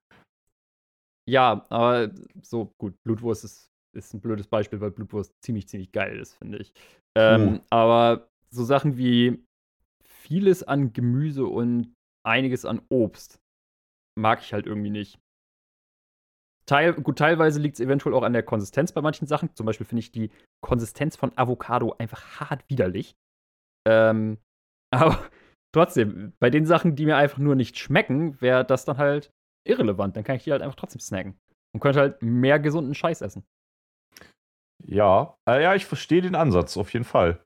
Ja, 1.26 1.66
aber 1.70 2.12
so 2.42 2.74
gut, 2.78 3.02
Blutwurst 3.04 3.46
ist, 3.46 3.70
ist 3.94 4.14
ein 4.14 4.22
blödes 4.22 4.48
Beispiel, 4.48 4.82
weil 4.82 4.92
Blutwurst 4.92 5.34
ziemlich, 5.42 5.68
ziemlich 5.68 5.92
geil 5.92 6.20
ist, 6.20 6.36
finde 6.36 6.58
ich. 6.60 6.74
Ähm, 7.16 7.60
oh. 7.62 7.66
Aber 7.70 8.28
so 8.50 8.64
Sachen 8.64 8.98
wie 8.98 9.46
vieles 10.24 10.64
an 10.64 10.94
Gemüse 10.94 11.46
und 11.46 11.94
einiges 12.26 12.66
an 12.66 12.82
Obst 12.90 13.40
mag 14.18 14.42
ich 14.42 14.54
halt 14.54 14.66
irgendwie 14.66 14.90
nicht. 14.90 15.20
Teil, 16.66 16.94
gut, 16.94 17.18
teilweise 17.18 17.60
liegt 17.60 17.76
es 17.76 17.82
eventuell 17.82 18.16
auch 18.16 18.24
an 18.24 18.32
der 18.32 18.44
Konsistenz 18.44 18.94
bei 18.94 19.02
manchen 19.02 19.28
Sachen. 19.28 19.54
Zum 19.56 19.66
Beispiel 19.66 19.86
finde 19.86 20.00
ich 20.00 20.12
die 20.12 20.32
Konsistenz 20.62 21.18
von 21.18 21.38
Avocado 21.38 21.94
einfach 21.98 22.40
hart 22.40 22.70
widerlich. 22.70 23.18
Ähm, 23.86 24.38
aber 24.94 25.30
trotzdem, 25.74 26.34
bei 26.40 26.50
den 26.50 26.66
Sachen, 26.66 26.96
die 26.96 27.06
mir 27.06 27.18
einfach 27.18 27.40
nur 27.40 27.56
nicht 27.56 27.78
schmecken, 27.78 28.40
wäre 28.40 28.64
das 28.64 28.86
dann 28.86 28.98
halt 28.98 29.32
irrelevant. 29.68 30.16
Dann 30.16 30.24
kann 30.24 30.38
ich 30.38 30.46
die 30.46 30.52
halt 30.52 30.62
einfach 30.62 30.76
trotzdem 30.76 31.02
snacken. 31.02 31.38
Und 31.74 31.82
könnte 31.82 32.00
halt 32.00 32.22
mehr 32.22 32.60
gesunden 32.60 32.94
Scheiß 32.94 33.22
essen. 33.22 33.44
Ja, 34.86 35.38
äh, 35.50 35.64
ja, 35.64 35.76
ich 35.76 35.86
verstehe 35.86 36.22
den 36.22 36.36
Ansatz, 36.36 36.78
auf 36.78 36.94
jeden 36.94 37.06
Fall. 37.06 37.44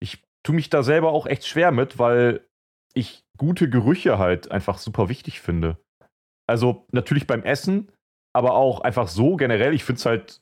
Ich 0.00 0.22
tue 0.46 0.54
mich 0.54 0.70
da 0.70 0.84
selber 0.84 1.10
auch 1.10 1.26
echt 1.26 1.44
schwer 1.44 1.72
mit, 1.72 1.98
weil 1.98 2.46
ich 2.94 3.24
gute 3.36 3.68
Gerüche 3.68 4.18
halt 4.18 4.50
einfach 4.52 4.78
super 4.78 5.08
wichtig 5.08 5.40
finde. 5.40 5.76
Also 6.48 6.86
natürlich 6.92 7.26
beim 7.26 7.42
Essen, 7.42 7.92
aber 8.32 8.54
auch 8.54 8.80
einfach 8.80 9.08
so 9.08 9.36
generell. 9.36 9.74
Ich 9.74 9.82
finde 9.82 9.98
es 9.98 10.06
halt 10.06 10.40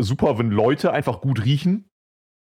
super, 0.00 0.38
wenn 0.38 0.50
Leute 0.50 0.92
einfach 0.92 1.20
gut 1.20 1.44
riechen. 1.44 1.88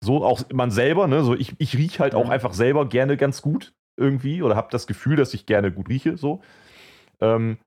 So 0.03 0.25
auch 0.25 0.43
man 0.53 0.71
selber, 0.71 1.07
ne? 1.07 1.23
So 1.23 1.35
ich, 1.35 1.55
ich 1.59 1.77
rieche 1.77 1.99
halt 1.99 2.15
auch 2.15 2.31
einfach 2.31 2.55
selber 2.55 2.89
gerne 2.89 3.19
ganz 3.19 3.43
gut 3.43 3.75
irgendwie 3.99 4.43
oder 4.43 4.57
habe 4.57 4.69
das 4.71 4.87
Gefühl, 4.87 5.17
dass 5.17 5.35
ich 5.35 5.45
gerne 5.45 5.71
gut 5.71 5.91
rieche. 5.91 6.17
So. 6.17 6.43
Ähm, 7.21 7.59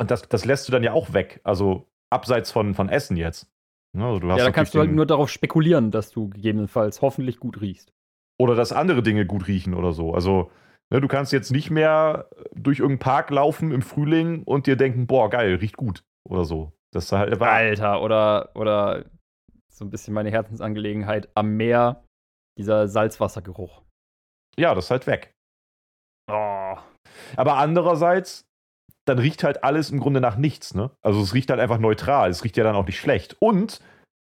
und 0.00 0.10
das, 0.10 0.28
das 0.28 0.44
lässt 0.44 0.66
du 0.66 0.72
dann 0.72 0.82
ja 0.82 0.92
auch 0.92 1.12
weg. 1.12 1.40
Also 1.44 1.88
abseits 2.10 2.50
von, 2.50 2.74
von 2.74 2.88
Essen 2.88 3.16
jetzt. 3.16 3.48
Ne, 3.96 4.04
also 4.04 4.26
ja, 4.26 4.36
da 4.36 4.52
kannst 4.52 4.74
du 4.74 4.78
halt 4.78 4.92
nur 4.92 5.06
darauf 5.06 5.30
spekulieren, 5.30 5.90
dass 5.90 6.10
du 6.10 6.28
gegebenenfalls 6.28 7.02
hoffentlich 7.02 7.38
gut 7.38 7.60
riechst. 7.60 7.92
Oder 8.38 8.54
dass 8.54 8.72
andere 8.72 9.02
Dinge 9.02 9.26
gut 9.26 9.48
riechen 9.48 9.74
oder 9.74 9.92
so. 9.92 10.14
Also, 10.14 10.50
ne, 10.90 11.00
du 11.00 11.08
kannst 11.08 11.32
jetzt 11.32 11.50
nicht 11.50 11.70
mehr 11.70 12.28
durch 12.54 12.78
irgendeinen 12.78 13.00
Park 13.00 13.30
laufen 13.30 13.72
im 13.72 13.82
Frühling 13.82 14.44
und 14.44 14.66
dir 14.66 14.76
denken, 14.76 15.06
boah, 15.06 15.28
geil, 15.28 15.56
riecht 15.56 15.76
gut. 15.76 16.04
Oder 16.28 16.44
so. 16.44 16.72
Das 16.92 17.04
ist 17.06 17.12
halt 17.12 17.40
Alter, 17.40 18.02
oder, 18.02 18.50
oder 18.54 19.04
so 19.72 19.84
ein 19.84 19.90
bisschen 19.90 20.14
meine 20.14 20.30
Herzensangelegenheit 20.30 21.28
am 21.34 21.56
Meer, 21.56 22.04
dieser 22.58 22.88
Salzwassergeruch. 22.88 23.82
Ja, 24.58 24.74
das 24.74 24.86
ist 24.86 24.90
halt 24.90 25.06
weg. 25.06 25.32
Oh. 26.30 26.76
Aber 27.36 27.56
andererseits, 27.56 28.44
dann 29.10 29.18
riecht 29.18 29.42
halt 29.42 29.64
alles 29.64 29.90
im 29.90 29.98
Grunde 29.98 30.20
nach 30.20 30.36
nichts, 30.36 30.72
ne? 30.72 30.92
Also 31.02 31.20
es 31.20 31.34
riecht 31.34 31.50
halt 31.50 31.60
einfach 31.60 31.78
neutral. 31.78 32.30
Es 32.30 32.44
riecht 32.44 32.56
ja 32.56 32.64
dann 32.64 32.76
auch 32.76 32.86
nicht 32.86 33.00
schlecht. 33.00 33.36
Und 33.40 33.80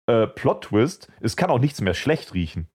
äh, 0.08 0.28
Plot-Twist, 0.28 1.10
es 1.22 1.38
kann 1.38 1.50
auch 1.50 1.60
nichts 1.60 1.80
mehr 1.80 1.94
schlecht 1.94 2.34
riechen. 2.34 2.68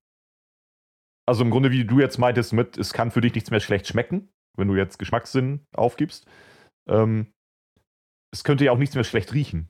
Also 1.26 1.44
im 1.44 1.50
Grunde, 1.50 1.70
wie 1.70 1.84
du 1.84 2.00
jetzt 2.00 2.18
meintest, 2.18 2.54
mit, 2.54 2.78
es 2.78 2.92
kann 2.94 3.10
für 3.10 3.20
dich 3.20 3.34
nichts 3.34 3.50
mehr 3.50 3.60
schlecht 3.60 3.86
schmecken, 3.86 4.32
wenn 4.56 4.66
du 4.66 4.74
jetzt 4.74 4.98
Geschmackssinn 4.98 5.66
aufgibst. 5.76 6.26
Ähm, 6.88 7.32
es 8.32 8.44
könnte 8.44 8.64
ja 8.64 8.72
auch 8.72 8.78
nichts 8.78 8.94
mehr 8.94 9.04
schlecht 9.04 9.32
riechen. 9.34 9.68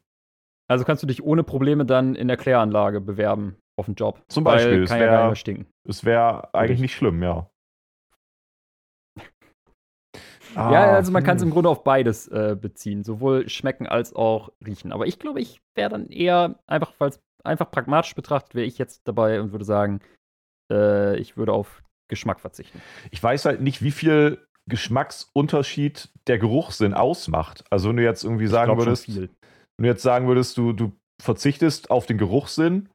Also 0.68 0.84
kannst 0.84 1.02
du 1.02 1.08
dich 1.08 1.24
ohne 1.24 1.42
Probleme 1.42 1.84
dann 1.84 2.14
in 2.14 2.28
der 2.28 2.36
Kläranlage 2.36 3.00
bewerben 3.00 3.56
auf 3.76 3.88
einen 3.88 3.96
Job. 3.96 4.22
Zum 4.28 4.44
Beispiel. 4.44 4.86
Kann 4.86 5.00
es 5.00 5.02
wär, 5.02 5.12
ja 5.12 5.34
stinken. 5.34 5.66
Es 5.88 6.04
wäre 6.04 6.54
eigentlich 6.54 6.80
nicht 6.80 6.94
schlimm, 6.94 7.22
ja. 7.22 7.49
Ah, 10.60 10.72
ja, 10.72 10.92
also 10.92 11.10
man 11.10 11.24
kann 11.24 11.38
es 11.38 11.42
im 11.42 11.50
Grunde 11.50 11.70
auf 11.70 11.84
beides 11.84 12.28
äh, 12.28 12.54
beziehen, 12.60 13.02
sowohl 13.02 13.48
schmecken 13.48 13.86
als 13.86 14.14
auch 14.14 14.50
riechen. 14.64 14.92
Aber 14.92 15.06
ich 15.06 15.18
glaube, 15.18 15.40
ich 15.40 15.60
wäre 15.74 15.88
dann 15.88 16.08
eher 16.08 16.58
einfach, 16.66 16.92
es 17.00 17.18
einfach 17.44 17.70
pragmatisch 17.70 18.14
betrachtet, 18.14 18.54
wäre 18.54 18.66
ich 18.66 18.76
jetzt 18.76 19.08
dabei 19.08 19.40
und 19.40 19.52
würde 19.52 19.64
sagen, 19.64 20.00
äh, 20.70 21.16
ich 21.18 21.38
würde 21.38 21.54
auf 21.54 21.82
Geschmack 22.08 22.40
verzichten. 22.40 22.82
Ich 23.10 23.22
weiß 23.22 23.46
halt 23.46 23.62
nicht, 23.62 23.82
wie 23.82 23.90
viel 23.90 24.46
Geschmacksunterschied 24.68 26.10
der 26.26 26.38
Geruchssinn 26.38 26.92
ausmacht. 26.92 27.64
Also 27.70 27.88
wenn 27.88 27.96
du 27.96 28.02
jetzt 28.02 28.24
irgendwie 28.24 28.46
sagen 28.46 28.76
würdest, 28.76 29.08
wenn 29.08 29.28
du 29.78 29.86
jetzt 29.86 30.02
sagen 30.02 30.28
würdest, 30.28 30.58
du, 30.58 30.74
du 30.74 30.92
verzichtest 31.22 31.90
auf 31.90 32.04
den 32.04 32.18
Geruchssinn, 32.18 32.90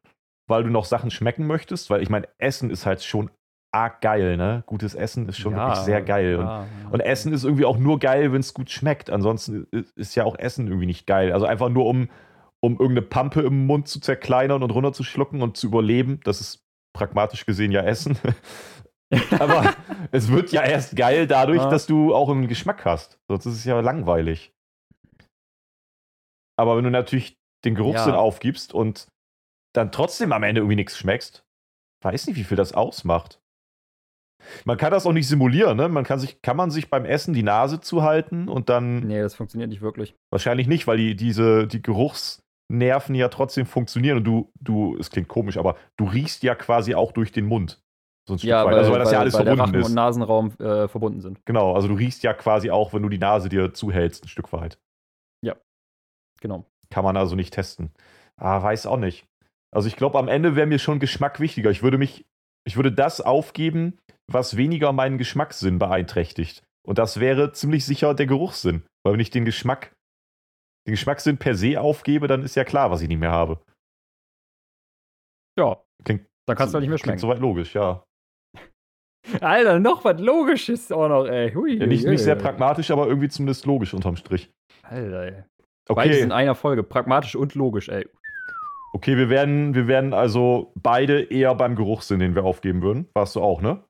weil 0.47 0.63
du 0.63 0.69
noch 0.69 0.85
Sachen 0.85 1.09
schmecken 1.09 1.47
möchtest, 1.47 1.89
weil 1.89 2.03
ich 2.03 2.09
meine, 2.09 2.27
Essen 2.37 2.69
ist 2.69 2.85
halt 2.85 3.03
schon 3.03 3.31
arg 3.75 4.01
geil, 4.01 4.37
ne? 4.37 4.63
Gutes 4.65 4.95
Essen 4.95 5.27
ist 5.27 5.37
schon 5.37 5.53
ja, 5.53 5.67
wirklich 5.67 5.85
sehr 5.85 6.01
geil. 6.01 6.31
Ja, 6.31 6.39
und, 6.39 6.45
ja. 6.45 6.65
und, 6.91 6.99
Essen 7.01 7.33
ist 7.33 7.43
irgendwie 7.43 7.65
auch 7.65 7.77
nur 7.77 7.99
geil, 7.99 8.31
wenn 8.31 8.39
es 8.39 8.53
gut 8.53 8.69
schmeckt. 8.69 9.09
Ansonsten 9.09 9.67
ist 9.95 10.15
ja 10.15 10.23
auch 10.23 10.37
Essen 10.39 10.67
irgendwie 10.67 10.85
nicht 10.85 11.05
geil. 11.05 11.33
Also 11.33 11.45
einfach 11.45 11.69
nur, 11.69 11.85
um, 11.85 12.09
um 12.61 12.73
irgendeine 12.73 13.01
Pampe 13.01 13.41
im 13.41 13.67
Mund 13.67 13.87
zu 13.87 13.99
zerkleinern 13.99 14.63
und 14.63 14.71
runterzuschlucken 14.71 15.41
und 15.41 15.57
zu 15.57 15.67
überleben. 15.67 16.21
Das 16.23 16.39
ist 16.39 16.63
pragmatisch 16.93 17.45
gesehen 17.45 17.71
ja 17.71 17.81
Essen. 17.81 18.17
Aber 19.39 19.73
es 20.11 20.31
wird 20.31 20.51
ja 20.51 20.63
erst 20.63 20.95
geil 20.95 21.27
dadurch, 21.27 21.63
dass 21.65 21.85
du 21.85 22.15
auch 22.15 22.29
einen 22.29 22.47
Geschmack 22.47 22.85
hast. 22.85 23.19
Sonst 23.27 23.45
ist 23.45 23.55
es 23.55 23.65
ja 23.65 23.79
langweilig. 23.81 24.53
Aber 26.57 26.77
wenn 26.77 26.85
du 26.85 26.91
natürlich 26.91 27.37
den 27.65 27.75
Geruchssinn 27.75 28.13
aufgibst 28.13 28.73
und 28.73 29.07
dann 29.73 29.91
trotzdem 29.91 30.31
am 30.31 30.43
Ende 30.43 30.61
irgendwie 30.61 30.77
nichts 30.77 30.97
schmeckst, 30.97 31.45
weiß 32.01 32.27
nicht, 32.27 32.37
wie 32.37 32.43
viel 32.43 32.57
das 32.57 32.73
ausmacht. 32.73 33.41
Man 34.65 34.77
kann 34.77 34.91
das 34.91 35.05
auch 35.05 35.11
nicht 35.11 35.27
simulieren, 35.27 35.77
ne? 35.77 35.89
Man 35.89 36.03
kann 36.03 36.19
sich, 36.19 36.41
kann 36.41 36.57
man 36.57 36.71
sich 36.71 36.89
beim 36.89 37.05
Essen 37.05 37.33
die 37.33 37.43
Nase 37.43 37.81
zuhalten 37.81 38.47
und 38.47 38.69
dann. 38.69 38.99
Nee, 39.01 39.21
das 39.21 39.35
funktioniert 39.35 39.69
nicht 39.69 39.81
wirklich. 39.81 40.15
Wahrscheinlich 40.31 40.67
nicht, 40.67 40.87
weil 40.87 40.97
die, 40.97 41.15
diese, 41.15 41.67
die 41.67 41.81
Geruchsnerven 41.81 43.15
ja 43.15 43.29
trotzdem 43.29 43.65
funktionieren 43.65 44.17
und 44.17 44.23
du, 44.23 44.51
du, 44.59 44.97
es 44.97 45.09
klingt 45.09 45.27
komisch, 45.27 45.57
aber 45.57 45.75
du 45.97 46.05
riechst 46.05 46.43
ja 46.43 46.55
quasi 46.55 46.95
auch 46.95 47.11
durch 47.11 47.31
den 47.31 47.45
Mund. 47.45 47.81
So 48.27 48.35
ein 48.35 48.39
Stück 48.39 48.49
ja. 48.49 48.65
Weil, 48.65 48.75
also 48.75 48.91
weil 48.91 48.99
das 48.99 49.07
weil, 49.07 49.13
ja 49.13 49.19
alles 49.19 49.33
weil 49.35 49.45
verbunden 49.45 49.71
der 49.73 49.81
ist. 49.81 49.87
und 49.87 49.93
Nasenraum 49.93 50.51
äh, 50.59 50.87
verbunden 50.87 51.21
sind. 51.21 51.45
Genau, 51.45 51.73
also 51.73 51.87
du 51.87 51.93
riechst 51.93 52.23
ja 52.23 52.33
quasi 52.33 52.71
auch, 52.71 52.93
wenn 52.93 53.03
du 53.03 53.09
die 53.09 53.19
Nase 53.19 53.49
dir 53.49 53.73
zuhältst, 53.73 54.25
ein 54.25 54.29
Stück 54.29 54.51
weit. 54.51 54.79
Ja, 55.43 55.55
genau. 56.41 56.65
Kann 56.89 57.03
man 57.03 57.17
also 57.17 57.35
nicht 57.35 57.53
testen. 57.53 57.91
Ah, 58.37 58.61
weiß 58.61 58.87
auch 58.87 58.97
nicht. 58.97 59.27
Also 59.71 59.87
ich 59.87 59.95
glaube, 59.95 60.17
am 60.17 60.27
Ende 60.27 60.55
wäre 60.55 60.67
mir 60.67 60.79
schon 60.79 60.99
Geschmack 60.99 61.39
wichtiger. 61.39 61.69
Ich 61.69 61.83
würde 61.83 61.97
mich, 61.97 62.25
ich 62.65 62.75
würde 62.75 62.91
das 62.91 63.21
aufgeben, 63.21 63.97
was 64.31 64.57
weniger 64.57 64.91
meinen 64.91 65.17
Geschmackssinn 65.17 65.79
beeinträchtigt. 65.79 66.63
Und 66.85 66.97
das 66.97 67.19
wäre 67.19 67.51
ziemlich 67.51 67.85
sicher 67.85 68.13
der 68.13 68.25
Geruchssinn. 68.25 68.85
Weil 69.03 69.13
wenn 69.13 69.19
ich 69.19 69.29
den 69.29 69.45
Geschmack, 69.45 69.93
den 70.87 70.93
Geschmackssinn 70.93 71.37
per 71.37 71.55
se 71.55 71.79
aufgebe, 71.79 72.27
dann 72.27 72.43
ist 72.43 72.55
ja 72.55 72.63
klar, 72.63 72.91
was 72.91 73.01
ich 73.01 73.07
nicht 73.07 73.19
mehr 73.19 73.31
habe. 73.31 73.61
Ja. 75.57 75.81
Klingt, 76.03 76.27
dann 76.47 76.57
kannst 76.57 76.73
du 76.73 76.75
halt 76.75 76.81
nicht 76.81 76.89
mehr 76.89 76.97
schmecken. 76.97 77.19
Klingt 77.19 77.21
soweit 77.21 77.39
logisch, 77.39 77.73
ja. 77.75 78.03
Alter, 79.41 79.79
noch 79.79 80.03
was 80.03 80.19
Logisches 80.19 80.91
auch 80.91 81.07
noch, 81.07 81.25
ey. 81.25 81.51
Hui, 81.53 81.77
ja, 81.77 81.87
nicht, 81.87 82.05
nicht 82.05 82.21
sehr 82.21 82.35
pragmatisch, 82.35 82.91
aber 82.91 83.07
irgendwie 83.07 83.29
zumindest 83.29 83.65
logisch 83.65 83.93
unterm 83.93 84.15
Strich. 84.15 84.51
Alter, 84.83 85.23
ey. 85.23 85.43
Okay. 85.87 86.09
Beides 86.09 86.17
in 86.17 86.31
einer 86.31 86.55
Folge. 86.55 86.83
Pragmatisch 86.83 87.35
und 87.35 87.55
logisch, 87.55 87.89
ey. 87.89 88.07
Okay, 88.95 89.17
wir 89.17 89.29
werden, 89.29 89.75
wir 89.75 89.87
werden 89.87 90.13
also 90.13 90.71
beide 90.81 91.21
eher 91.23 91.53
beim 91.53 91.75
Geruchssinn, 91.75 92.19
den 92.19 92.33
wir 92.33 92.45
aufgeben 92.45 92.81
würden. 92.81 93.09
Warst 93.13 93.35
du 93.35 93.41
auch, 93.41 93.61
ne? 93.61 93.83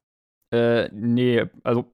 Äh, 0.51 0.89
nee, 0.91 1.45
also 1.63 1.93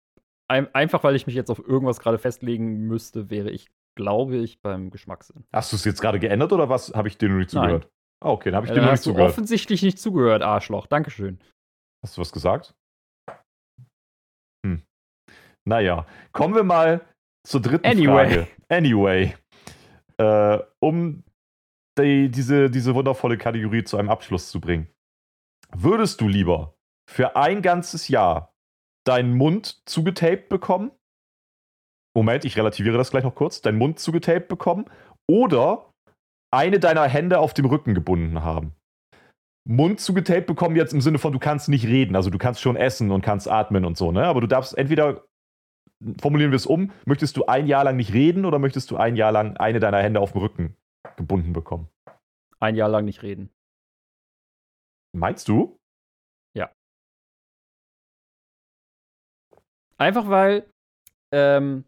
ein, 0.50 0.74
einfach 0.74 1.04
weil 1.04 1.18
ich 1.18 1.28
mich 1.28 1.36
jetzt 1.36 1.52
auf 1.52 1.60
irgendwas 1.60 2.00
gerade 2.00 2.18
festlegen 2.18 2.88
müsste, 2.88 3.30
wäre 3.30 3.50
ich, 3.50 3.68
glaube 3.98 4.38
ich, 4.38 4.62
beim 4.62 4.92
Geschmackssinn. 4.92 5.44
Hast 5.54 5.74
du 5.74 5.76
es 5.76 5.84
jetzt 5.84 6.00
gerade 6.00 6.20
geändert 6.20 6.54
oder 6.54 6.70
was 6.70 6.94
habe 6.94 7.10
ich 7.10 7.18
dir 7.18 7.28
noch 7.28 7.36
nicht 7.36 7.50
zugehört? 7.50 7.90
Ah, 8.24 8.30
okay, 8.30 8.50
dann 8.50 8.56
habe 8.56 8.68
ich 8.68 8.70
Ja, 8.70 8.76
dir 8.76 8.82
noch 8.82 8.88
nicht 8.88 9.00
hast 9.00 9.06
du 9.06 9.10
zugehört. 9.10 9.32
offensichtlich 9.32 9.82
nicht 9.84 10.00
zugehört, 10.00 10.42
Arschloch. 10.42 10.88
Dankeschön. 10.88 11.38
Hast 12.06 12.16
du 12.16 12.22
was 12.22 12.32
gesagt? 12.32 12.74
Hm. 14.66 14.84
Naja, 15.68 16.06
kommen 16.32 16.56
wir 16.56 16.64
mal 16.64 17.02
zur 17.46 17.62
dritten 17.62 17.86
Anyway. 17.86 18.06
Frage. 18.30 18.48
Anyway. 18.70 19.36
Äh, 20.18 20.60
um 20.80 21.24
die, 21.98 22.30
diese, 22.30 22.70
diese 22.70 22.96
wundervolle 22.96 23.38
Kategorie 23.38 23.84
zu 23.84 23.98
einem 23.98 24.10
Abschluss 24.10 24.50
zu 24.50 24.62
bringen. 24.62 24.88
Würdest 25.74 26.22
du 26.22 26.28
lieber 26.28 26.76
für 27.10 27.36
ein 27.36 27.62
ganzes 27.62 28.08
Jahr 28.08 28.54
deinen 29.06 29.36
Mund 29.36 29.82
zugetaped 29.86 30.50
bekommen? 30.50 30.92
Moment, 32.16 32.46
ich 32.46 32.58
relativiere 32.58 32.98
das 32.98 33.12
gleich 33.12 33.24
noch 33.24 33.36
kurz. 33.36 33.62
Deinen 33.62 33.78
Mund 33.78 34.00
zugetaped 34.00 34.48
bekommen 34.48 34.86
oder 35.30 35.94
eine 36.54 36.80
deiner 36.80 37.08
Hände 37.08 37.40
auf 37.40 37.54
dem 37.54 37.66
Rücken 37.66 37.94
gebunden 37.94 38.44
haben? 38.44 38.74
Mund 39.68 40.00
zugetaped 40.00 40.48
bekommen 40.48 40.76
jetzt 40.76 40.94
im 40.94 41.02
Sinne 41.02 41.20
von, 41.20 41.32
du 41.32 41.40
kannst 41.40 41.70
nicht 41.70 41.86
reden. 41.86 42.16
Also 42.16 42.30
du 42.30 42.38
kannst 42.38 42.62
schon 42.62 42.76
essen 42.76 43.12
und 43.12 43.22
kannst 43.22 43.50
atmen 43.50 43.86
und 43.86 43.98
so, 43.98 44.12
ne? 44.12 44.26
Aber 44.26 44.42
du 44.42 44.48
darfst 44.48 44.78
entweder, 44.78 45.24
formulieren 46.20 46.52
wir 46.52 46.58
es 46.58 46.66
um, 46.66 46.92
möchtest 47.06 47.38
du 47.38 47.46
ein 47.46 47.68
Jahr 47.68 47.84
lang 47.84 47.96
nicht 47.96 48.14
reden 48.14 48.44
oder 48.44 48.60
möchtest 48.60 48.92
du 48.92 48.98
ein 48.98 49.16
Jahr 49.16 49.32
lang 49.32 49.56
eine 49.58 49.80
deiner 49.80 50.02
Hände 50.02 50.20
auf 50.20 50.34
dem 50.34 50.42
Rücken 50.42 50.76
gebunden 51.18 51.54
bekommen? 51.54 51.90
Ein 52.60 52.76
Jahr 52.76 52.90
lang 52.90 53.06
nicht 53.06 53.24
reden. 53.24 53.50
Meinst 55.14 55.48
du? 55.48 55.78
Einfach 60.02 60.30
weil, 60.30 60.68
ähm, 61.32 61.86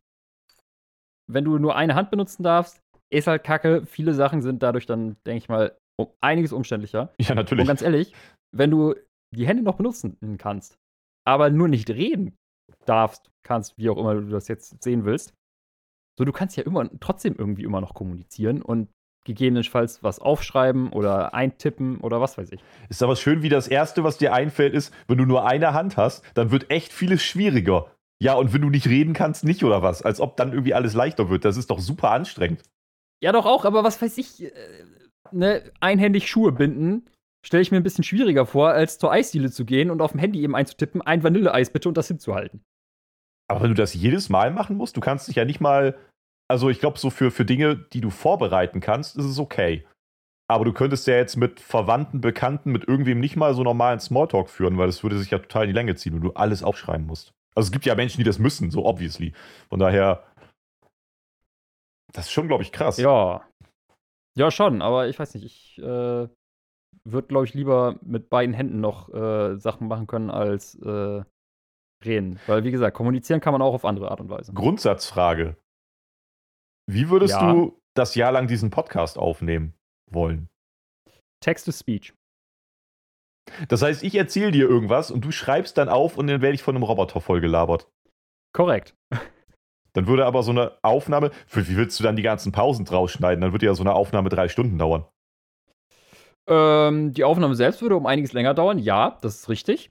wenn 1.28 1.44
du 1.44 1.58
nur 1.58 1.76
eine 1.76 1.96
Hand 1.96 2.12
benutzen 2.12 2.44
darfst, 2.44 2.80
ist 3.12 3.26
halt 3.26 3.44
kacke. 3.44 3.88
Viele 3.88 4.14
Sachen 4.14 4.44
sind 4.44 4.62
dadurch 4.62 4.86
dann, 4.86 5.18
denke 5.26 5.38
ich 5.40 5.50
mal, 5.50 5.76
um 6.00 6.12
einiges 6.22 6.54
umständlicher. 6.54 7.12
Ja, 7.20 7.32
Und 7.32 7.38
natürlich. 7.38 7.66
ganz 7.66 7.82
ehrlich, 7.82 8.14
wenn 8.56 8.70
du 8.70 8.94
die 9.36 9.48
Hände 9.48 9.64
noch 9.64 9.78
benutzen 9.78 10.16
kannst, 10.38 10.78
aber 11.28 11.50
nur 11.50 11.68
nicht 11.68 11.90
reden 11.90 12.36
darfst, 12.86 13.32
kannst, 13.44 13.76
wie 13.80 13.90
auch 13.90 13.98
immer 13.98 14.14
du 14.14 14.30
das 14.30 14.48
jetzt 14.48 14.84
sehen 14.84 15.06
willst, 15.06 15.34
so 16.20 16.24
du 16.24 16.32
kannst 16.32 16.56
ja 16.56 16.64
immer 16.66 16.88
trotzdem 17.00 17.34
irgendwie 17.36 17.64
immer 17.64 17.82
noch 17.82 17.96
kommunizieren 17.96 18.62
und 18.62 18.92
gegebenenfalls 19.24 20.04
was 20.04 20.20
aufschreiben 20.20 20.92
oder 20.92 21.34
eintippen 21.34 22.00
oder 22.00 22.22
was 22.22 22.38
weiß 22.38 22.52
ich. 22.52 22.62
Ist 22.90 23.04
aber 23.04 23.16
schön, 23.16 23.42
wie 23.42 23.50
das 23.50 23.68
Erste, 23.68 24.04
was 24.04 24.18
dir 24.18 24.34
einfällt, 24.34 24.74
ist, 24.74 24.94
wenn 25.08 25.18
du 25.18 25.26
nur 25.26 25.46
eine 25.46 25.74
Hand 25.74 25.98
hast, 25.98 26.24
dann 26.34 26.52
wird 26.52 26.70
echt 26.70 26.94
vieles 26.94 27.24
schwieriger. 27.24 27.92
Ja, 28.22 28.36
und 28.36 28.54
wenn 28.54 28.62
du 28.62 28.70
nicht 28.70 28.88
reden 28.88 29.14
kannst, 29.14 29.44
nicht 29.44 29.64
oder 29.64 29.82
was? 29.82 30.02
Als 30.02 30.20
ob 30.20 30.38
dann 30.38 30.52
irgendwie 30.52 30.74
alles 30.74 30.94
leichter 30.94 31.30
wird. 31.30 31.46
Das 31.46 31.58
ist 31.58 31.70
doch 31.70 31.80
super 31.80 32.12
anstrengend. 32.12 32.62
Ja, 33.22 33.32
doch 33.32 33.46
auch, 33.46 33.66
aber 33.66 33.84
was 33.84 34.02
weiß 34.02 34.18
ich, 34.18 34.44
äh, 34.44 34.52
ne, 35.32 35.72
einhändig 35.80 36.30
Schuhe 36.30 36.52
binden, 36.52 37.06
stelle 37.46 37.62
ich 37.62 37.72
mir 37.72 37.78
ein 37.78 37.84
bisschen 37.84 38.04
schwieriger 38.04 38.46
vor, 38.46 38.70
als 38.70 38.98
zur 38.98 39.12
Eisdiele 39.12 39.52
zu 39.52 39.66
gehen 39.66 39.92
und 39.92 40.02
auf 40.02 40.12
dem 40.12 40.20
Handy 40.20 40.42
eben 40.42 40.56
einzutippen, 40.56 41.02
ein 41.02 41.24
Vanilleeis 41.24 41.70
bitte 41.70 41.90
und 41.90 41.98
das 41.98 42.08
hinzuhalten. 42.08 42.64
Aber 43.50 43.62
wenn 43.62 43.70
du 43.70 43.76
das 43.76 43.94
jedes 43.94 44.30
Mal 44.30 44.52
machen 44.52 44.78
musst, 44.78 44.96
du 44.98 45.02
kannst 45.02 45.28
dich 45.28 45.36
ja 45.36 45.46
nicht 45.46 45.62
mal. 45.62 45.98
Also, 46.50 46.70
ich 46.70 46.80
glaube, 46.80 47.00
so 47.00 47.10
für, 47.10 47.32
für 47.32 47.46
Dinge, 47.46 47.76
die 47.76 48.02
du 48.02 48.10
vorbereiten 48.10 48.80
kannst, 48.80 49.16
ist 49.16 49.26
es 49.26 49.40
okay. 49.40 49.86
Aber 50.50 50.66
du 50.66 50.74
könntest 50.74 51.08
ja 51.08 51.16
jetzt 51.16 51.38
mit 51.38 51.60
Verwandten, 51.60 52.22
Bekannten, 52.22 52.72
mit 52.72 52.88
irgendwem 52.88 53.20
nicht 53.20 53.36
mal 53.36 53.54
so 53.54 53.64
normalen 53.64 54.00
Smalltalk 54.00 54.50
führen, 54.50 54.78
weil 54.78 54.88
das 54.88 55.02
würde 55.02 55.18
sich 55.18 55.32
ja 55.32 55.40
total 55.40 55.64
in 55.64 55.70
die 55.70 55.74
Länge 55.74 55.96
ziehen 55.96 56.14
und 56.14 56.22
du 56.22 56.34
alles 56.34 56.64
aufschreiben 56.64 57.08
musst. 57.08 57.34
Also, 57.56 57.68
es 57.68 57.72
gibt 57.72 57.86
ja 57.86 57.96
Menschen, 57.96 58.18
die 58.18 58.24
das 58.24 58.40
müssen, 58.40 58.72
so 58.72 58.86
obviously. 58.86 59.34
Von 59.70 59.80
daher. 59.80 60.24
Das 62.12 62.26
ist 62.26 62.32
schon, 62.32 62.48
glaube 62.48 62.64
ich, 62.64 62.72
krass. 62.72 62.98
Ja. 62.98 63.42
Ja, 64.36 64.52
schon, 64.52 64.82
aber 64.82 65.08
ich 65.08 65.18
weiß 65.18 65.34
nicht, 65.36 65.46
ich 65.46 65.78
äh, 65.78 66.28
würde, 67.04 67.28
glaube 67.28 67.46
ich, 67.46 67.54
lieber 67.54 67.98
mit 68.02 68.30
beiden 68.30 68.54
Händen 68.54 68.80
noch 68.82 69.14
äh, 69.14 69.58
Sachen 69.58 69.88
machen 69.88 70.08
können 70.08 70.30
als 70.30 70.76
äh, 70.76 71.24
reden. 72.04 72.40
Weil, 72.48 72.64
wie 72.64 72.72
gesagt, 72.72 72.96
kommunizieren 72.96 73.42
kann 73.42 73.54
man 73.54 73.62
auch 73.62 73.74
auf 73.74 73.86
andere 73.86 74.12
Art 74.12 74.22
und 74.22 74.30
Weise. 74.30 74.54
Grundsatzfrage. 74.54 75.58
Wie 76.90 77.10
würdest 77.10 77.36
Ja. 77.36 77.52
du 77.54 77.80
das 77.96 78.16
Jahr 78.16 78.32
lang 78.32 78.48
diesen 78.48 78.70
Podcast 78.70 79.18
aufnehmen 79.18 79.74
wollen? 80.12 80.50
Text-to-Speech. 81.44 82.14
Das 83.68 83.82
heißt, 83.82 84.04
ich 84.04 84.16
erzähle 84.16 84.52
dir 84.52 84.70
irgendwas 84.70 85.12
und 85.12 85.26
du 85.26 85.32
schreibst 85.32 85.78
dann 85.78 85.90
auf 85.90 86.18
und 86.18 86.28
dann 86.28 86.42
werde 86.42 86.56
ich 86.56 86.64
von 86.64 86.76
einem 86.76 86.84
Roboter 86.84 87.20
vollgelabert. 87.20 87.90
Korrekt. 88.56 88.96
Dann 89.94 90.08
würde 90.08 90.26
aber 90.26 90.44
so 90.44 90.52
eine 90.52 90.78
Aufnahme, 90.82 91.32
für 91.46 91.68
wie 91.68 91.76
willst 91.76 92.00
du 92.00 92.04
dann 92.04 92.16
die 92.16 92.24
ganzen 92.24 92.52
Pausen 92.52 92.86
draus 92.86 93.12
schneiden? 93.12 93.42
Dann 93.42 93.52
würde 93.52 93.66
ja 93.66 93.76
so 93.76 93.84
eine 93.84 93.94
Aufnahme 93.94 94.30
drei 94.30 94.48
Stunden 94.48 94.78
dauern. 94.78 95.06
Ähm, 96.48 97.14
die 97.14 97.24
Aufnahme 97.24 97.56
selbst 97.56 97.82
würde 97.82 97.96
um 97.96 98.06
einiges 98.06 98.34
länger 98.34 98.54
dauern, 98.54 98.80
ja, 98.80 99.18
das 99.22 99.36
ist 99.36 99.50
richtig. 99.50 99.90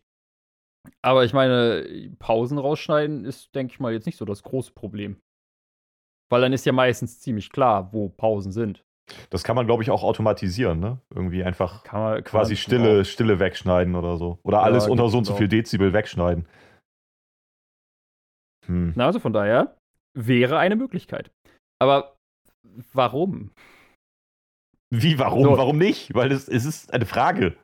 Aber 1.02 1.24
ich 1.24 1.32
meine, 1.32 2.10
Pausen 2.18 2.58
rausschneiden 2.58 3.24
ist, 3.24 3.54
denke 3.54 3.72
ich 3.74 3.80
mal, 3.80 3.92
jetzt 3.92 4.06
nicht 4.06 4.18
so 4.18 4.24
das 4.24 4.42
große 4.42 4.72
Problem. 4.72 5.20
Weil 6.32 6.40
dann 6.40 6.54
ist 6.54 6.64
ja 6.64 6.72
meistens 6.72 7.20
ziemlich 7.20 7.50
klar, 7.50 7.92
wo 7.92 8.08
Pausen 8.08 8.52
sind. 8.52 8.82
Das 9.28 9.44
kann 9.44 9.54
man, 9.54 9.66
glaube 9.66 9.82
ich, 9.82 9.90
auch 9.90 10.02
automatisieren, 10.02 10.80
ne? 10.80 10.98
Irgendwie 11.14 11.44
einfach 11.44 11.84
Kann 11.84 12.00
man 12.00 12.14
kann 12.14 12.24
quasi 12.24 12.54
man 12.54 12.56
Stille, 12.56 13.04
Stille 13.04 13.38
wegschneiden 13.38 13.94
oder 13.94 14.16
so. 14.16 14.38
Oder 14.42 14.56
Ja, 14.58 14.62
alles 14.62 14.86
unter 14.88 15.10
so 15.10 15.18
und 15.18 15.24
so 15.24 15.34
auch. 15.34 15.36
viel 15.36 15.48
Dezibel 15.48 15.92
wegschneiden. 15.92 16.46
Hm. 18.66 18.94
Na, 18.96 19.04
also 19.04 19.20
von 19.20 19.34
daher 19.34 19.76
wäre 20.14 20.56
eine 20.56 20.74
Möglichkeit. 20.76 21.30
Aber 21.78 22.16
warum? 22.94 23.50
Wie, 24.88 25.18
warum? 25.18 25.44
So. 25.44 25.58
Warum 25.58 25.76
nicht? 25.76 26.14
Weil 26.14 26.32
es, 26.32 26.48
es 26.48 26.64
ist 26.64 26.94
eine 26.94 27.04
Frage. 27.04 27.56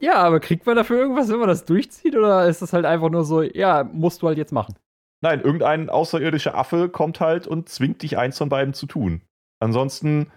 Ja, 0.00 0.14
aber 0.14 0.40
kriegt 0.40 0.64
man 0.64 0.76
dafür 0.76 1.00
irgendwas, 1.00 1.28
wenn 1.28 1.38
man 1.38 1.48
das 1.48 1.66
durchzieht? 1.66 2.16
Oder 2.16 2.48
ist 2.48 2.62
das 2.62 2.72
halt 2.72 2.86
einfach 2.86 3.10
nur 3.10 3.24
so, 3.24 3.42
ja, 3.42 3.84
musst 3.84 4.22
du 4.22 4.26
halt 4.28 4.38
jetzt 4.38 4.52
machen? 4.52 4.74
Nein, 5.22 5.40
irgendein 5.40 5.90
außerirdischer 5.90 6.54
Affe 6.54 6.88
kommt 6.88 7.20
halt 7.20 7.46
und 7.46 7.68
zwingt 7.68 8.02
dich 8.02 8.16
eins 8.16 8.38
von 8.38 8.48
beiden 8.48 8.72
zu 8.72 8.86
tun. 8.86 9.22
Ansonsten 9.60 10.32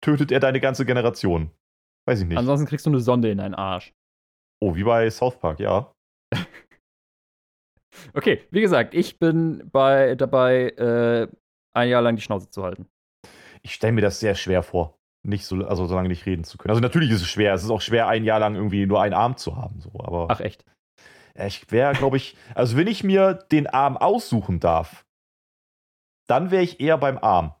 tötet 0.00 0.32
er 0.32 0.40
deine 0.40 0.58
ganze 0.60 0.84
Generation. 0.84 1.50
Weiß 2.06 2.20
ich 2.20 2.26
nicht. 2.26 2.38
Ansonsten 2.38 2.66
kriegst 2.66 2.84
du 2.84 2.90
eine 2.90 3.00
Sonde 3.00 3.30
in 3.30 3.38
deinen 3.38 3.54
Arsch. 3.54 3.92
oh, 4.60 4.74
wie 4.74 4.84
bei 4.84 5.08
South 5.10 5.38
Park, 5.38 5.60
ja. 5.60 5.92
Okay, 8.14 8.42
wie 8.50 8.62
gesagt, 8.62 8.94
ich 8.94 9.18
bin 9.18 9.68
bei, 9.70 10.14
dabei, 10.14 10.70
äh, 10.70 11.28
ein 11.74 11.88
Jahr 11.88 12.02
lang 12.02 12.16
die 12.16 12.22
Schnauze 12.22 12.48
zu 12.48 12.62
halten. 12.62 12.86
Ich 13.62 13.74
stelle 13.74 13.92
mir 13.92 14.00
das 14.00 14.18
sehr 14.18 14.34
schwer 14.34 14.62
vor, 14.62 14.98
nicht 15.22 15.44
so, 15.44 15.56
also 15.56 15.86
so 15.86 15.94
lange 15.94 16.08
nicht 16.08 16.26
reden 16.26 16.42
zu 16.44 16.58
können. 16.58 16.70
Also 16.70 16.80
natürlich 16.80 17.10
ist 17.10 17.20
es 17.20 17.28
schwer. 17.28 17.54
Es 17.54 17.62
ist 17.62 17.70
auch 17.70 17.80
schwer, 17.82 18.08
ein 18.08 18.24
Jahr 18.24 18.40
lang 18.40 18.54
irgendwie 18.54 18.86
nur 18.86 19.00
einen 19.02 19.14
Arm 19.14 19.36
zu 19.36 19.56
haben. 19.56 19.80
So. 19.80 19.90
Aber 20.00 20.28
Ach 20.30 20.40
echt? 20.40 20.64
Ja, 21.36 21.46
ich 21.46 21.70
wäre, 21.70 21.92
glaube 21.94 22.16
ich, 22.18 22.36
also 22.54 22.76
wenn 22.76 22.86
ich 22.86 23.04
mir 23.04 23.34
den 23.34 23.66
Arm 23.66 23.96
aussuchen 23.96 24.60
darf, 24.60 25.04
dann 26.28 26.50
wäre 26.50 26.62
ich 26.62 26.80
eher 26.80 26.98
beim 26.98 27.18
Arm. 27.18 27.54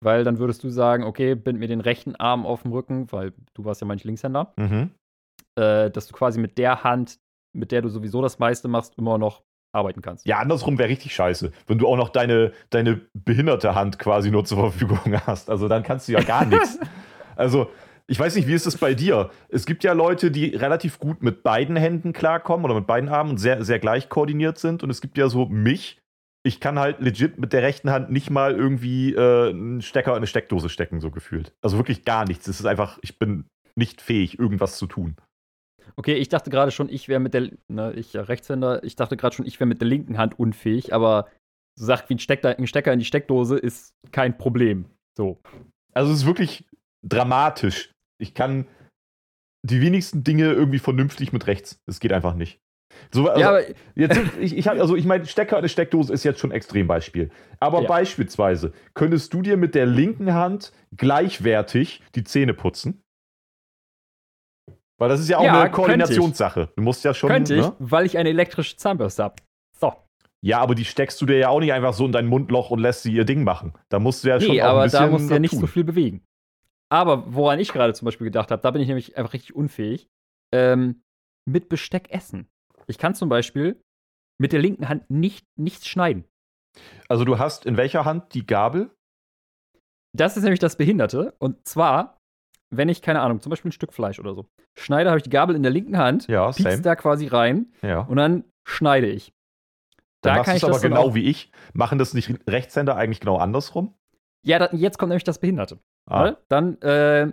Weil 0.00 0.24
dann 0.24 0.38
würdest 0.38 0.62
du 0.64 0.68
sagen, 0.70 1.04
okay, 1.04 1.34
bind 1.34 1.58
mir 1.58 1.68
den 1.68 1.80
rechten 1.80 2.14
Arm 2.16 2.44
auf 2.46 2.62
dem 2.62 2.72
Rücken, 2.72 3.10
weil 3.10 3.32
du 3.54 3.64
warst 3.64 3.80
ja 3.80 3.86
manch 3.86 4.04
Linkshänder, 4.04 4.52
Mhm. 4.58 4.90
äh, 5.56 5.90
dass 5.90 6.06
du 6.08 6.14
quasi 6.14 6.38
mit 6.38 6.58
der 6.58 6.84
Hand, 6.84 7.18
mit 7.54 7.72
der 7.72 7.80
du 7.80 7.88
sowieso 7.88 8.20
das 8.20 8.38
meiste 8.38 8.68
machst, 8.68 8.98
immer 8.98 9.16
noch 9.16 9.42
arbeiten 9.72 10.02
kannst. 10.02 10.26
Ja, 10.26 10.38
andersrum 10.38 10.78
wäre 10.78 10.88
richtig 10.88 11.14
scheiße, 11.14 11.52
wenn 11.66 11.78
du 11.78 11.88
auch 11.88 11.96
noch 11.96 12.10
deine, 12.10 12.52
deine 12.70 13.00
behinderte 13.14 13.74
Hand 13.74 13.98
quasi 13.98 14.30
nur 14.30 14.44
zur 14.44 14.58
Verfügung 14.58 14.98
hast. 15.26 15.48
Also 15.48 15.68
dann 15.68 15.82
kannst 15.82 16.08
du 16.08 16.12
ja 16.12 16.22
gar 16.22 16.44
nichts. 16.44 16.78
Also, 17.36 17.68
ich 18.06 18.18
weiß 18.18 18.34
nicht, 18.36 18.46
wie 18.46 18.52
ist 18.54 18.66
es 18.66 18.76
bei 18.76 18.94
dir? 18.94 19.30
Es 19.48 19.64
gibt 19.64 19.82
ja 19.82 19.92
Leute, 19.92 20.30
die 20.30 20.54
relativ 20.54 20.98
gut 20.98 21.22
mit 21.22 21.42
beiden 21.42 21.76
Händen 21.76 22.12
klarkommen 22.12 22.64
oder 22.64 22.74
mit 22.74 22.86
beiden 22.86 23.08
Armen 23.08 23.30
und 23.30 23.38
sehr, 23.38 23.64
sehr 23.64 23.78
gleich 23.78 24.08
koordiniert 24.08 24.58
sind. 24.58 24.82
Und 24.82 24.90
es 24.90 25.00
gibt 25.00 25.16
ja 25.16 25.28
so 25.28 25.46
mich. 25.46 25.98
Ich 26.46 26.60
kann 26.60 26.78
halt 26.78 27.00
legit 27.00 27.38
mit 27.38 27.54
der 27.54 27.62
rechten 27.62 27.90
Hand 27.90 28.10
nicht 28.10 28.28
mal 28.28 28.54
irgendwie 28.54 29.14
äh, 29.14 29.48
einen 29.48 29.80
Stecker 29.80 30.10
in 30.10 30.18
eine 30.18 30.26
Steckdose 30.26 30.68
stecken, 30.68 31.00
so 31.00 31.10
gefühlt. 31.10 31.54
Also 31.62 31.78
wirklich 31.78 32.04
gar 32.04 32.26
nichts. 32.26 32.46
Es 32.46 32.60
ist 32.60 32.66
einfach, 32.66 32.98
ich 33.00 33.18
bin 33.18 33.46
nicht 33.74 34.02
fähig, 34.02 34.38
irgendwas 34.38 34.76
zu 34.76 34.86
tun. 34.86 35.16
Okay, 35.96 36.14
ich 36.14 36.28
dachte 36.28 36.50
gerade 36.50 36.70
schon, 36.70 36.90
ich 36.90 37.08
wäre 37.08 37.20
mit 37.20 37.32
der, 37.32 37.50
ne, 37.68 37.94
ich 37.94 38.14
äh, 38.14 38.20
Rechtshänder, 38.20 38.84
ich 38.84 38.96
dachte 38.96 39.16
gerade 39.16 39.34
schon, 39.34 39.46
ich 39.46 39.58
wäre 39.58 39.66
mit 39.66 39.80
der 39.80 39.88
linken 39.88 40.18
Hand 40.18 40.38
unfähig, 40.38 40.92
aber 40.92 41.28
so 41.78 41.86
sagt 41.86 42.10
wie 42.10 42.14
ein 42.14 42.18
Stecker, 42.18 42.58
ein 42.58 42.66
Stecker 42.66 42.92
in 42.92 42.98
die 42.98 43.04
Steckdose 43.04 43.56
ist 43.56 43.94
kein 44.12 44.36
Problem. 44.36 44.84
So. 45.16 45.40
Also 45.94 46.12
es 46.12 46.18
ist 46.18 46.26
wirklich 46.26 46.66
dramatisch. 47.02 47.93
Ich 48.20 48.34
kann 48.34 48.66
die 49.66 49.80
wenigsten 49.80 50.24
Dinge 50.24 50.52
irgendwie 50.52 50.78
vernünftig 50.78 51.32
mit 51.32 51.46
rechts. 51.46 51.80
Es 51.86 52.00
geht 52.00 52.12
einfach 52.12 52.34
nicht. 52.34 52.60
So, 53.10 53.28
also, 53.28 53.40
ja, 53.40 53.48
aber 53.48 53.62
jetzt, 53.96 54.20
ich, 54.40 54.56
ich 54.56 54.68
hab, 54.68 54.78
also 54.78 54.94
ich 54.94 55.04
meine, 55.04 55.26
Stecker 55.26 55.56
in 55.56 55.60
eine 55.60 55.68
Steckdose 55.68 56.12
ist 56.12 56.22
jetzt 56.22 56.38
schon 56.38 56.50
ein 56.50 56.56
Extrembeispiel. 56.56 57.30
Aber 57.58 57.82
Ja. 57.82 57.88
beispielsweise, 57.88 58.72
könntest 58.94 59.32
du 59.34 59.42
dir 59.42 59.56
mit 59.56 59.74
der 59.74 59.86
linken 59.86 60.32
Hand 60.34 60.72
gleichwertig 60.96 62.02
die 62.14 62.22
Zähne 62.24 62.54
putzen? 62.54 63.02
Weil 64.98 65.08
das 65.08 65.20
ist 65.20 65.28
ja 65.28 65.38
auch 65.38 65.44
Ja, 65.44 65.58
eine 65.60 65.66
ich. 65.66 65.72
Koordinationssache. 65.72 66.72
Du 66.76 66.82
musst 66.82 67.04
ja 67.04 67.14
schon. 67.14 67.30
könnte 67.30 67.54
ich, 67.54 67.62
ne? 67.62 67.74
weil 67.80 68.06
ich 68.06 68.16
eine 68.16 68.28
elektrische 68.28 68.76
Zahnbürste 68.76 69.24
habe. 69.24 69.34
So. 69.80 69.92
Ja, 70.40 70.60
aber 70.60 70.74
die 70.74 70.84
steckst 70.84 71.20
du 71.20 71.26
dir 71.26 71.38
ja 71.38 71.48
auch 71.48 71.60
nicht 71.60 71.72
einfach 71.72 71.94
so 71.94 72.06
in 72.06 72.12
dein 72.12 72.26
Mundloch 72.26 72.70
und 72.70 72.78
lässt 72.78 73.02
sie 73.02 73.12
ihr 73.12 73.24
Ding 73.24 73.42
machen. 73.44 73.72
Da 73.88 73.98
musst 73.98 74.22
du 74.22 74.28
ja 74.28 74.40
schon 74.40 74.52
Nee, 74.54 74.62
auch 74.62 74.66
ein 74.66 74.70
aber 74.70 74.84
bisschen 74.84 75.00
da 75.04 75.10
musst 75.10 75.28
du 75.30 75.34
ja 75.34 75.40
nicht 75.40 75.50
tun. 75.52 75.60
so 75.60 75.66
viel 75.66 75.84
bewegen. 75.84 76.22
Aber 76.90 77.34
woran 77.34 77.58
ich 77.58 77.72
gerade 77.72 77.94
zum 77.94 78.06
Beispiel 78.06 78.26
gedacht 78.26 78.50
habe, 78.50 78.62
da 78.62 78.70
bin 78.70 78.82
ich 78.82 78.88
nämlich 78.88 79.16
einfach 79.16 79.32
richtig 79.32 79.54
unfähig, 79.54 80.08
ähm, 80.54 81.02
mit 81.48 81.68
Besteck 81.68 82.10
essen. 82.10 82.48
Ich 82.86 82.98
kann 82.98 83.14
zum 83.14 83.28
Beispiel 83.28 83.80
mit 84.40 84.52
der 84.52 84.60
linken 84.60 84.88
Hand 84.88 85.08
nicht, 85.10 85.46
nichts 85.56 85.86
schneiden. 85.86 86.24
Also 87.08 87.24
du 87.24 87.38
hast 87.38 87.66
in 87.66 87.76
welcher 87.76 88.04
Hand 88.04 88.34
die 88.34 88.46
Gabel? 88.46 88.90
Das 90.14 90.36
ist 90.36 90.42
nämlich 90.42 90.60
das 90.60 90.76
Behinderte. 90.76 91.34
Und 91.38 91.66
zwar, 91.66 92.18
wenn 92.70 92.88
ich, 92.88 93.02
keine 93.02 93.20
Ahnung, 93.20 93.40
zum 93.40 93.50
Beispiel 93.50 93.70
ein 93.70 93.72
Stück 93.72 93.92
Fleisch 93.92 94.18
oder 94.18 94.34
so, 94.34 94.46
schneide, 94.76 95.10
habe 95.10 95.18
ich 95.18 95.24
die 95.24 95.30
Gabel 95.30 95.56
in 95.56 95.62
der 95.62 95.72
linken 95.72 95.98
Hand, 95.98 96.26
ja, 96.28 96.50
piekst 96.50 96.84
da 96.84 96.96
quasi 96.96 97.26
rein 97.26 97.72
ja. 97.82 98.00
und 98.00 98.16
dann 98.16 98.44
schneide 98.66 99.08
ich. 99.08 99.32
Da 100.22 100.42
kann 100.42 100.56
ich 100.56 100.64
aber 100.64 100.80
genau 100.80 101.14
wie 101.14 101.28
ich. 101.28 101.50
Machen 101.74 101.98
das 101.98 102.14
nicht 102.14 102.30
Rechtshänder 102.48 102.96
eigentlich 102.96 103.20
genau 103.20 103.36
andersrum? 103.36 103.94
Ja, 104.44 104.58
da, 104.58 104.70
jetzt 104.72 104.98
kommt 104.98 105.10
nämlich 105.10 105.24
das 105.24 105.38
Behinderte. 105.38 105.78
Ah. 106.10 106.36
Dann, 106.48 106.80
äh, 106.82 107.32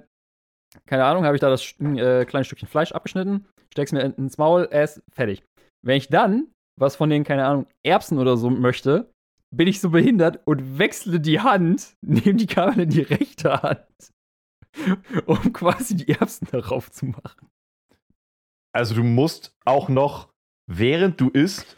keine 0.85 1.05
Ahnung, 1.05 1.25
habe 1.25 1.35
ich 1.35 1.41
da 1.41 1.49
das 1.49 1.79
äh, 1.79 2.25
kleine 2.25 2.45
Stückchen 2.45 2.67
Fleisch 2.67 2.91
abgeschnitten, 2.91 3.47
steck's 3.71 3.91
mir 3.91 4.01
ins 4.01 4.37
Maul, 4.37 4.67
ess, 4.71 5.01
fertig. 5.11 5.43
Wenn 5.83 5.97
ich 5.97 6.09
dann 6.09 6.47
was 6.81 6.95
von 6.95 7.09
den, 7.09 7.23
keine 7.23 7.45
Ahnung, 7.45 7.67
Erbsen 7.83 8.17
oder 8.17 8.37
so 8.37 8.49
möchte, 8.49 9.13
bin 9.53 9.67
ich 9.67 9.79
so 9.79 9.91
behindert 9.91 10.41
und 10.45 10.79
wechsle 10.79 11.19
die 11.19 11.39
Hand, 11.39 11.95
nehme 12.01 12.35
die 12.35 12.47
Kabel 12.47 12.81
in 12.81 12.89
die 12.89 13.01
rechte 13.01 13.61
Hand, 13.61 14.11
um 15.25 15.53
quasi 15.53 15.95
die 15.95 16.09
Erbsen 16.09 16.47
darauf 16.51 16.91
zu 16.91 17.05
machen. 17.05 17.47
Also 18.73 18.95
du 18.95 19.03
musst 19.03 19.53
auch 19.65 19.89
noch, 19.89 20.29
während 20.69 21.19
du 21.19 21.29
isst, 21.29 21.77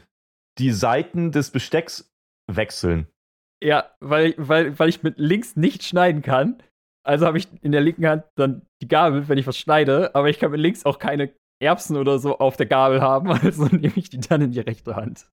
die 0.59 0.71
Seiten 0.71 1.31
des 1.31 1.49
Bestecks 1.49 2.11
wechseln. 2.47 3.07
Ja, 3.63 3.91
weil, 3.99 4.35
weil, 4.37 4.77
weil 4.77 4.89
ich 4.89 5.01
mit 5.01 5.17
links 5.17 5.55
nicht 5.55 5.83
schneiden 5.83 6.21
kann. 6.21 6.61
Also 7.03 7.25
habe 7.25 7.37
ich 7.37 7.47
in 7.61 7.71
der 7.71 7.81
linken 7.81 8.07
Hand 8.07 8.23
dann 8.35 8.65
die 8.81 8.87
Gabel, 8.87 9.27
wenn 9.27 9.37
ich 9.37 9.45
was 9.45 9.57
schneide, 9.57 10.15
aber 10.15 10.29
ich 10.29 10.39
kann 10.39 10.51
mit 10.51 10.59
links 10.59 10.85
auch 10.85 10.99
keine 10.99 11.33
Erbsen 11.61 11.97
oder 11.97 12.19
so 12.19 12.39
auf 12.39 12.57
der 12.57 12.65
Gabel 12.65 13.01
haben, 13.01 13.29
also 13.31 13.65
nehme 13.65 13.93
ich 13.95 14.09
die 14.09 14.19
dann 14.19 14.41
in 14.41 14.51
die 14.51 14.59
rechte 14.59 14.95
Hand. 14.95 15.29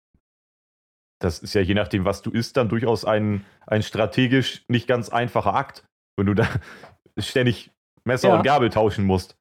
Das 1.19 1.39
ist 1.39 1.53
ja 1.53 1.61
je 1.61 1.73
nachdem, 1.73 2.05
was 2.05 2.21
du 2.21 2.29
isst, 2.29 2.57
dann 2.57 2.69
durchaus 2.69 3.05
ein, 3.05 3.45
ein 3.65 3.83
strategisch 3.83 4.65
nicht 4.67 4.87
ganz 4.87 5.09
einfacher 5.09 5.55
Akt, 5.55 5.85
wenn 6.17 6.27
du 6.27 6.33
da 6.33 6.47
ständig 7.17 7.71
Messer 8.03 8.29
ja. 8.29 8.37
und 8.37 8.43
Gabel 8.43 8.69
tauschen 8.69 9.05
musst. 9.05 9.37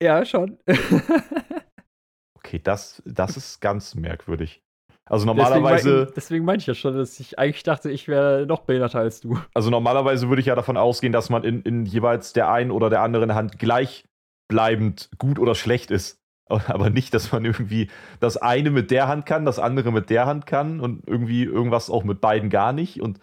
Ja, 0.00 0.24
schon. 0.24 0.58
okay, 2.34 2.60
das, 2.62 3.02
das 3.04 3.36
ist 3.36 3.60
ganz 3.60 3.94
merkwürdig. 3.94 4.62
Also 5.08 5.24
normalerweise. 5.24 5.90
Deswegen, 5.90 6.14
deswegen 6.16 6.44
meinte 6.44 6.62
ich 6.62 6.66
ja 6.66 6.74
schon, 6.74 6.96
dass 6.96 7.20
ich 7.20 7.38
eigentlich 7.38 7.62
dachte, 7.62 7.90
ich 7.90 8.08
wäre 8.08 8.44
noch 8.46 8.60
behinderter 8.60 8.98
als 8.98 9.20
du. 9.20 9.38
Also 9.54 9.70
normalerweise 9.70 10.28
würde 10.28 10.40
ich 10.40 10.46
ja 10.46 10.56
davon 10.56 10.76
ausgehen, 10.76 11.12
dass 11.12 11.30
man 11.30 11.44
in, 11.44 11.62
in 11.62 11.86
jeweils 11.86 12.32
der 12.32 12.50
einen 12.50 12.72
oder 12.72 12.90
der 12.90 13.02
anderen 13.02 13.34
Hand 13.34 13.58
gleichbleibend 13.58 15.10
gut 15.18 15.38
oder 15.38 15.54
schlecht 15.54 15.90
ist. 15.92 16.18
Aber 16.48 16.90
nicht, 16.90 17.14
dass 17.14 17.30
man 17.32 17.44
irgendwie 17.44 17.88
das 18.20 18.36
eine 18.36 18.70
mit 18.70 18.90
der 18.90 19.08
Hand 19.08 19.26
kann, 19.26 19.44
das 19.44 19.58
andere 19.58 19.92
mit 19.92 20.10
der 20.10 20.26
Hand 20.26 20.46
kann 20.46 20.80
und 20.80 21.06
irgendwie 21.06 21.44
irgendwas 21.44 21.88
auch 21.88 22.04
mit 22.04 22.20
beiden 22.20 22.50
gar 22.50 22.72
nicht. 22.72 23.00
Und 23.00 23.20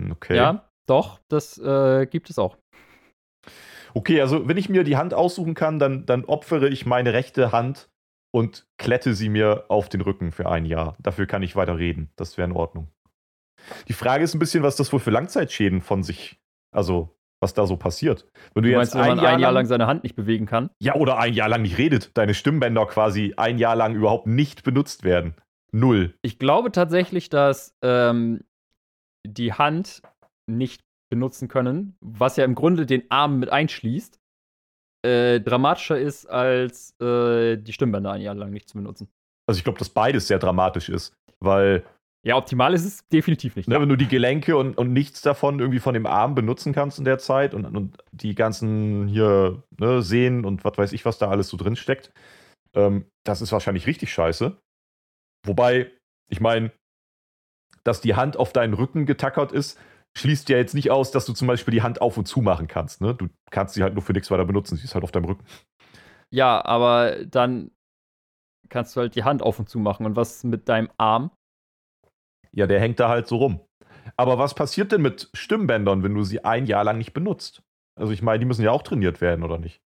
hm, 0.00 0.12
okay. 0.12 0.36
Ja, 0.36 0.70
doch, 0.86 1.20
das 1.28 1.58
äh, 1.58 2.06
gibt 2.06 2.30
es 2.30 2.38
auch. 2.38 2.56
Okay, 3.92 4.20
also 4.20 4.46
wenn 4.48 4.56
ich 4.56 4.68
mir 4.68 4.84
die 4.84 4.96
Hand 4.96 5.14
aussuchen 5.14 5.54
kann, 5.54 5.78
dann, 5.78 6.06
dann 6.06 6.24
opfere 6.24 6.68
ich 6.68 6.86
meine 6.86 7.12
rechte 7.12 7.52
Hand 7.52 7.90
und 8.30 8.66
klette 8.78 9.14
sie 9.14 9.28
mir 9.28 9.64
auf 9.68 9.88
den 9.88 10.00
Rücken 10.00 10.32
für 10.32 10.48
ein 10.48 10.64
Jahr. 10.64 10.96
Dafür 11.00 11.26
kann 11.26 11.42
ich 11.42 11.56
weiter 11.56 11.78
reden. 11.78 12.10
Das 12.16 12.36
wäre 12.38 12.48
in 12.48 12.56
Ordnung. 12.56 12.88
Die 13.88 13.92
Frage 13.92 14.24
ist 14.24 14.34
ein 14.34 14.38
bisschen, 14.38 14.62
was 14.62 14.76
das 14.76 14.92
wohl 14.92 15.00
für 15.00 15.10
Langzeitschäden 15.10 15.80
von 15.80 16.02
sich, 16.02 16.40
also 16.70 17.16
was 17.40 17.54
da 17.54 17.66
so 17.66 17.76
passiert. 17.76 18.26
Wenn 18.54 18.64
du, 18.64 18.70
du 18.70 18.76
meinst, 18.76 18.94
jetzt 18.94 19.02
ein, 19.02 19.10
wenn 19.10 19.16
man 19.16 19.24
Jahr 19.24 19.34
ein 19.34 19.40
Jahr 19.40 19.52
lang, 19.52 19.62
lang 19.62 19.66
seine 19.66 19.86
Hand 19.86 20.02
nicht 20.02 20.14
bewegen 20.14 20.46
kann? 20.46 20.70
Ja, 20.78 20.94
oder 20.94 21.18
ein 21.18 21.34
Jahr 21.34 21.48
lang 21.48 21.62
nicht 21.62 21.78
redet, 21.78 22.16
deine 22.16 22.34
Stimmbänder 22.34 22.86
quasi 22.86 23.34
ein 23.36 23.58
Jahr 23.58 23.76
lang 23.76 23.94
überhaupt 23.94 24.26
nicht 24.26 24.62
benutzt 24.62 25.04
werden. 25.04 25.34
Null. 25.72 26.14
Ich 26.22 26.38
glaube 26.38 26.72
tatsächlich, 26.72 27.30
dass 27.30 27.76
ähm, 27.82 28.44
die 29.24 29.52
Hand 29.52 30.02
nicht 30.46 30.82
benutzen 31.10 31.48
können, 31.48 31.96
was 32.00 32.36
ja 32.36 32.44
im 32.44 32.54
Grunde 32.54 32.86
den 32.86 33.10
Arm 33.10 33.38
mit 33.38 33.50
einschließt, 33.50 34.19
äh, 35.02 35.40
dramatischer 35.40 35.98
ist, 35.98 36.26
als 36.26 36.94
äh, 37.00 37.56
die 37.56 37.72
Stimmbänder 37.72 38.12
ein 38.12 38.20
Jahr 38.20 38.34
lang 38.34 38.50
nicht 38.50 38.68
zu 38.68 38.76
benutzen. 38.76 39.08
Also 39.48 39.58
ich 39.58 39.64
glaube, 39.64 39.78
dass 39.78 39.88
beides 39.88 40.28
sehr 40.28 40.38
dramatisch 40.38 40.88
ist, 40.88 41.14
weil 41.40 41.84
ja, 42.22 42.36
optimal 42.36 42.74
ist 42.74 42.84
es 42.84 43.08
definitiv 43.08 43.56
nicht. 43.56 43.66
Ne, 43.66 43.80
wenn 43.80 43.88
du 43.88 43.96
die 43.96 44.08
Gelenke 44.08 44.56
und, 44.56 44.76
und 44.76 44.92
nichts 44.92 45.22
davon 45.22 45.58
irgendwie 45.58 45.78
von 45.78 45.94
dem 45.94 46.04
Arm 46.04 46.34
benutzen 46.34 46.74
kannst 46.74 46.98
in 46.98 47.06
der 47.06 47.18
Zeit 47.18 47.54
und, 47.54 47.64
und 47.64 47.96
die 48.12 48.34
ganzen 48.34 49.08
hier 49.08 49.62
ne, 49.78 50.02
Sehnen 50.02 50.44
und 50.44 50.62
was 50.62 50.76
weiß 50.76 50.92
ich, 50.92 51.06
was 51.06 51.16
da 51.16 51.30
alles 51.30 51.48
so 51.48 51.56
drin 51.56 51.76
steckt, 51.76 52.12
ähm, 52.74 53.06
das 53.24 53.40
ist 53.40 53.52
wahrscheinlich 53.52 53.86
richtig 53.86 54.12
scheiße. 54.12 54.54
Wobei, 55.46 55.90
ich 56.30 56.40
meine, 56.40 56.72
dass 57.84 58.02
die 58.02 58.14
Hand 58.14 58.36
auf 58.36 58.52
deinen 58.52 58.74
Rücken 58.74 59.06
getackert 59.06 59.52
ist, 59.52 59.78
schließt 60.16 60.48
ja 60.48 60.56
jetzt 60.56 60.74
nicht 60.74 60.90
aus, 60.90 61.10
dass 61.10 61.26
du 61.26 61.32
zum 61.32 61.48
Beispiel 61.48 61.72
die 61.72 61.82
Hand 61.82 62.00
auf 62.00 62.16
und 62.16 62.26
zu 62.26 62.40
machen 62.40 62.66
kannst. 62.66 63.00
Ne? 63.00 63.14
Du 63.14 63.28
kannst 63.50 63.74
sie 63.74 63.82
halt 63.82 63.94
nur 63.94 64.02
für 64.02 64.12
nichts 64.12 64.30
weiter 64.30 64.44
benutzen, 64.44 64.76
sie 64.76 64.84
ist 64.84 64.94
halt 64.94 65.04
auf 65.04 65.12
deinem 65.12 65.26
Rücken. 65.26 65.44
Ja, 66.30 66.64
aber 66.64 67.24
dann 67.24 67.70
kannst 68.68 68.94
du 68.94 69.00
halt 69.00 69.14
die 69.16 69.24
Hand 69.24 69.42
auf 69.42 69.58
und 69.58 69.68
zu 69.68 69.78
machen. 69.78 70.06
Und 70.06 70.16
was 70.16 70.44
mit 70.44 70.68
deinem 70.68 70.90
Arm? 70.96 71.30
Ja, 72.52 72.66
der 72.66 72.80
hängt 72.80 73.00
da 73.00 73.08
halt 73.08 73.26
so 73.26 73.36
rum. 73.36 73.60
Aber 74.16 74.38
was 74.38 74.54
passiert 74.54 74.92
denn 74.92 75.02
mit 75.02 75.30
Stimmbändern, 75.34 76.02
wenn 76.02 76.14
du 76.14 76.24
sie 76.24 76.44
ein 76.44 76.66
Jahr 76.66 76.84
lang 76.84 76.98
nicht 76.98 77.12
benutzt? 77.12 77.62
Also 77.98 78.12
ich 78.12 78.22
meine, 78.22 78.38
die 78.40 78.46
müssen 78.46 78.62
ja 78.62 78.70
auch 78.70 78.82
trainiert 78.82 79.20
werden, 79.20 79.44
oder 79.44 79.58
nicht? 79.58 79.80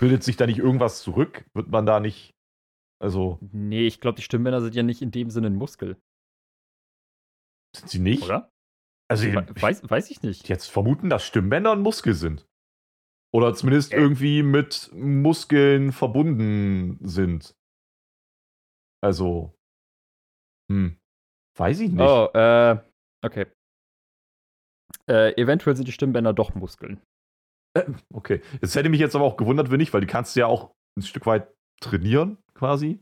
Bildet 0.00 0.22
sich 0.22 0.36
da 0.36 0.46
nicht 0.46 0.58
irgendwas 0.58 1.02
zurück? 1.02 1.44
Wird 1.54 1.68
man 1.68 1.86
da 1.86 2.00
nicht. 2.00 2.34
Also. 3.00 3.38
Nee, 3.40 3.86
ich 3.86 4.00
glaube, 4.00 4.16
die 4.16 4.22
Stimmbänder 4.22 4.60
sind 4.60 4.74
ja 4.74 4.82
nicht 4.82 5.02
in 5.02 5.10
dem 5.10 5.30
Sinne 5.30 5.48
ein 5.48 5.56
Muskel. 5.56 5.96
Sind 7.76 7.90
sie 7.90 7.98
nicht? 7.98 8.24
Oder? 8.24 8.50
Also 9.10 9.26
ich, 9.26 9.34
weiß, 9.34 9.88
weiß 9.88 10.10
ich 10.10 10.22
nicht. 10.22 10.48
Jetzt 10.48 10.66
vermuten, 10.66 11.08
dass 11.08 11.24
Stimmbänder 11.24 11.72
ein 11.72 11.80
Muskel 11.80 12.14
sind. 12.14 12.46
Oder 13.32 13.54
zumindest 13.54 13.92
äh. 13.92 13.96
irgendwie 13.96 14.42
mit 14.42 14.90
Muskeln 14.92 15.92
verbunden 15.92 16.98
sind. 17.00 17.54
Also. 19.02 19.54
Hm. 20.70 20.98
Weiß 21.56 21.80
ich 21.80 21.90
nicht. 21.90 22.00
Oh, 22.00 22.28
äh, 22.34 22.78
okay. 23.24 23.46
Äh, 25.08 25.40
eventuell 25.40 25.76
sind 25.76 25.88
die 25.88 25.92
Stimmbänder 25.92 26.32
doch 26.32 26.54
Muskeln. 26.54 27.00
Äh, 27.74 27.90
okay. 28.12 28.42
Jetzt 28.60 28.76
hätte 28.76 28.90
mich 28.90 29.00
jetzt 29.00 29.16
aber 29.16 29.24
auch 29.24 29.36
gewundert, 29.36 29.70
wenn 29.70 29.78
nicht, 29.78 29.92
weil 29.92 30.02
die 30.02 30.06
kannst 30.06 30.36
du 30.36 30.40
ja 30.40 30.46
auch 30.46 30.72
ein 30.96 31.02
Stück 31.02 31.26
weit 31.26 31.52
trainieren, 31.80 32.38
quasi. 32.54 33.00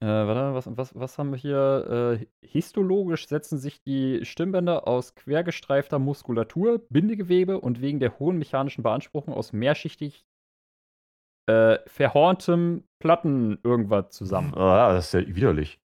Äh, 0.00 0.06
warte, 0.06 0.54
was, 0.54 0.76
was, 0.76 0.94
was 0.94 1.18
haben 1.18 1.30
wir 1.30 1.38
hier? 1.38 2.18
Äh, 2.20 2.26
histologisch 2.46 3.26
setzen 3.26 3.58
sich 3.58 3.82
die 3.82 4.24
Stimmbänder 4.24 4.86
aus 4.86 5.14
quergestreifter 5.14 5.98
Muskulatur, 5.98 6.84
Bindegewebe 6.90 7.60
und 7.60 7.80
wegen 7.80 8.00
der 8.00 8.18
hohen 8.18 8.38
mechanischen 8.38 8.82
Beanspruchung 8.82 9.32
aus 9.34 9.52
mehrschichtig 9.52 10.26
äh, 11.46 11.78
verhorntem 11.86 12.84
Platten 12.98 13.58
irgendwas 13.62 14.10
zusammen. 14.10 14.54
Ah, 14.54 14.92
das 14.92 15.06
ist 15.06 15.14
ja 15.14 15.34
widerlich. 15.34 15.80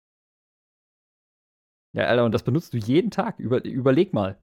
Ja, 1.96 2.06
Alter, 2.06 2.26
und 2.26 2.34
das 2.34 2.44
benutzt 2.44 2.74
du 2.74 2.78
jeden 2.78 3.12
Tag. 3.12 3.40
Über, 3.40 3.64
überleg 3.66 4.14
mal. 4.14 4.42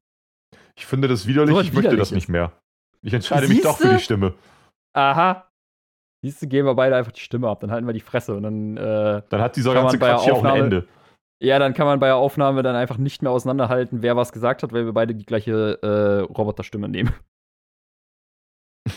Ich 0.75 0.85
finde 0.85 1.07
das 1.07 1.27
widerlich, 1.27 1.55
so, 1.55 1.61
ich 1.61 1.73
möchte 1.73 1.95
das 1.95 2.09
ist. 2.09 2.15
nicht 2.15 2.29
mehr. 2.29 2.59
Ich 3.01 3.13
entscheide 3.13 3.47
Siehste? 3.47 3.55
mich 3.55 3.63
doch 3.63 3.77
für 3.77 3.93
die 3.93 4.03
Stimme. 4.03 4.35
Aha. 4.93 5.46
Siehst 6.23 6.41
du, 6.41 6.47
geben 6.47 6.67
wir 6.67 6.75
beide 6.75 6.95
einfach 6.95 7.11
die 7.11 7.21
Stimme 7.21 7.47
ab, 7.47 7.59
dann 7.59 7.71
halten 7.71 7.85
wir 7.85 7.93
die 7.93 7.99
Fresse 7.99 8.35
und 8.35 8.43
dann. 8.43 8.77
Äh, 8.77 9.21
dann 9.29 9.41
hat 9.41 9.55
dieser 9.55 9.73
ganze 9.73 9.97
Quatsch 9.97 10.23
hier 10.23 10.33
auch 10.33 10.43
ein 10.43 10.63
Ende. 10.63 10.87
Ja, 11.39 11.59
dann 11.59 11.75
kann 11.75 11.85
man 11.85 11.99
bei 11.99 12.07
der 12.07 12.15
Aufnahme 12.15 12.63
dann 12.63 12.75
einfach 12.75 12.97
nicht 12.97 13.21
mehr 13.21 13.31
auseinanderhalten, 13.31 14.01
wer 14.01 14.15
was 14.15 14.31
gesagt 14.31 14.63
hat, 14.63 14.73
weil 14.73 14.85
wir 14.85 14.93
beide 14.93 15.13
die 15.13 15.25
gleiche 15.25 15.79
äh, 15.83 16.19
Roboterstimme 16.33 16.89
nehmen. 16.89 17.13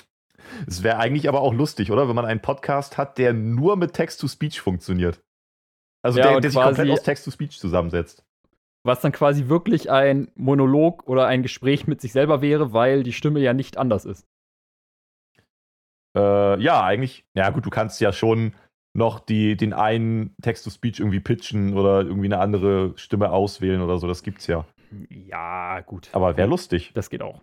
Es 0.67 0.83
wäre 0.83 0.99
eigentlich 0.99 1.27
aber 1.27 1.41
auch 1.41 1.55
lustig, 1.55 1.91
oder? 1.91 2.07
Wenn 2.07 2.17
man 2.17 2.27
einen 2.27 2.43
Podcast 2.43 2.99
hat, 2.99 3.17
der 3.17 3.33
nur 3.33 3.77
mit 3.77 3.95
Text-to-Speech 3.95 4.61
funktioniert. 4.61 5.23
Also 6.03 6.19
ja, 6.19 6.33
der, 6.33 6.41
der 6.41 6.51
sich 6.51 6.61
komplett 6.61 6.91
aus 6.91 7.03
Text-to-Speech 7.03 7.59
zusammensetzt 7.59 8.25
was 8.83 9.01
dann 9.01 9.13
quasi 9.13 9.49
wirklich 9.49 9.91
ein 9.91 10.31
Monolog 10.35 11.07
oder 11.07 11.27
ein 11.27 11.43
Gespräch 11.43 11.87
mit 11.87 12.01
sich 12.01 12.13
selber 12.13 12.41
wäre, 12.41 12.73
weil 12.73 13.03
die 13.03 13.13
Stimme 13.13 13.41
ja 13.41 13.53
nicht 13.53 13.77
anders 13.77 14.05
ist. 14.05 14.27
Äh, 16.17 16.61
ja, 16.61 16.83
eigentlich, 16.83 17.25
ja 17.35 17.51
gut, 17.51 17.67
du 17.67 17.71
kannst 17.71 18.01
ja 18.01 18.13
schon 18.13 18.55
noch 18.97 19.21
die, 19.21 19.57
den 19.57 19.73
einen 19.73 20.35
Text-to-Speech 20.43 20.99
irgendwie 20.99 21.21
pitchen 21.21 21.75
oder 21.75 22.01
irgendwie 22.03 22.27
eine 22.27 22.39
andere 22.39 22.93
Stimme 22.97 23.31
auswählen 23.31 23.83
oder 23.83 23.99
so, 23.99 24.07
das 24.09 24.23
gibt's 24.23 24.47
ja. 24.47 24.65
Ja, 25.09 25.81
gut. 25.81 26.09
Aber 26.13 26.37
wäre 26.37 26.49
lustig. 26.49 26.91
Das 26.95 27.11
geht 27.11 27.23
auch. 27.23 27.41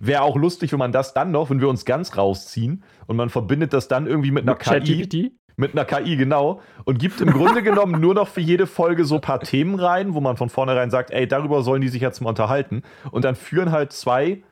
Wäre 0.00 0.22
auch 0.22 0.36
lustig, 0.36 0.72
wenn 0.72 0.78
man 0.78 0.92
das 0.92 1.14
dann 1.14 1.30
noch, 1.30 1.50
wenn 1.50 1.60
wir 1.60 1.68
uns 1.68 1.84
ganz 1.84 2.16
rausziehen 2.16 2.84
und 3.06 3.16
man 3.16 3.30
verbindet 3.30 3.72
das 3.72 3.88
dann 3.88 4.06
irgendwie 4.06 4.30
mit 4.30 4.44
einer 4.44 4.56
KI. 4.56 5.32
Mit 5.56 5.72
einer 5.72 5.84
KI, 5.84 6.16
genau. 6.16 6.60
Und 6.84 6.98
gibt 6.98 7.20
im 7.20 7.30
Grunde 7.30 7.62
genommen 7.62 8.00
nur 8.00 8.14
noch 8.14 8.28
für 8.28 8.40
jede 8.40 8.66
Folge 8.66 9.04
so 9.04 9.16
ein 9.16 9.20
paar 9.20 9.38
Themen 9.40 9.78
rein, 9.78 10.14
wo 10.14 10.20
man 10.20 10.36
von 10.36 10.48
vornherein 10.48 10.90
sagt, 10.90 11.12
ey, 11.12 11.28
darüber 11.28 11.62
sollen 11.62 11.80
die 11.80 11.88
sich 11.88 12.02
jetzt 12.02 12.20
mal 12.20 12.30
unterhalten. 12.30 12.82
Und 13.12 13.24
dann 13.24 13.36
führen 13.36 13.70
halt 13.70 13.92
zwei 13.92 14.42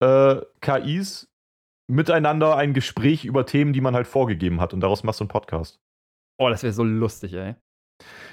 äh, 0.00 0.36
KIs 0.60 1.28
miteinander 1.88 2.56
ein 2.56 2.74
Gespräch 2.74 3.24
über 3.24 3.46
Themen, 3.46 3.72
die 3.72 3.80
man 3.80 3.94
halt 3.94 4.06
vorgegeben 4.06 4.60
hat. 4.60 4.74
Und 4.74 4.80
daraus 4.80 5.02
machst 5.02 5.20
du 5.20 5.24
einen 5.24 5.30
Podcast. 5.30 5.80
Oh, 6.38 6.48
das 6.48 6.62
wäre 6.62 6.72
so 6.72 6.84
lustig, 6.84 7.32
ey. 7.32 7.56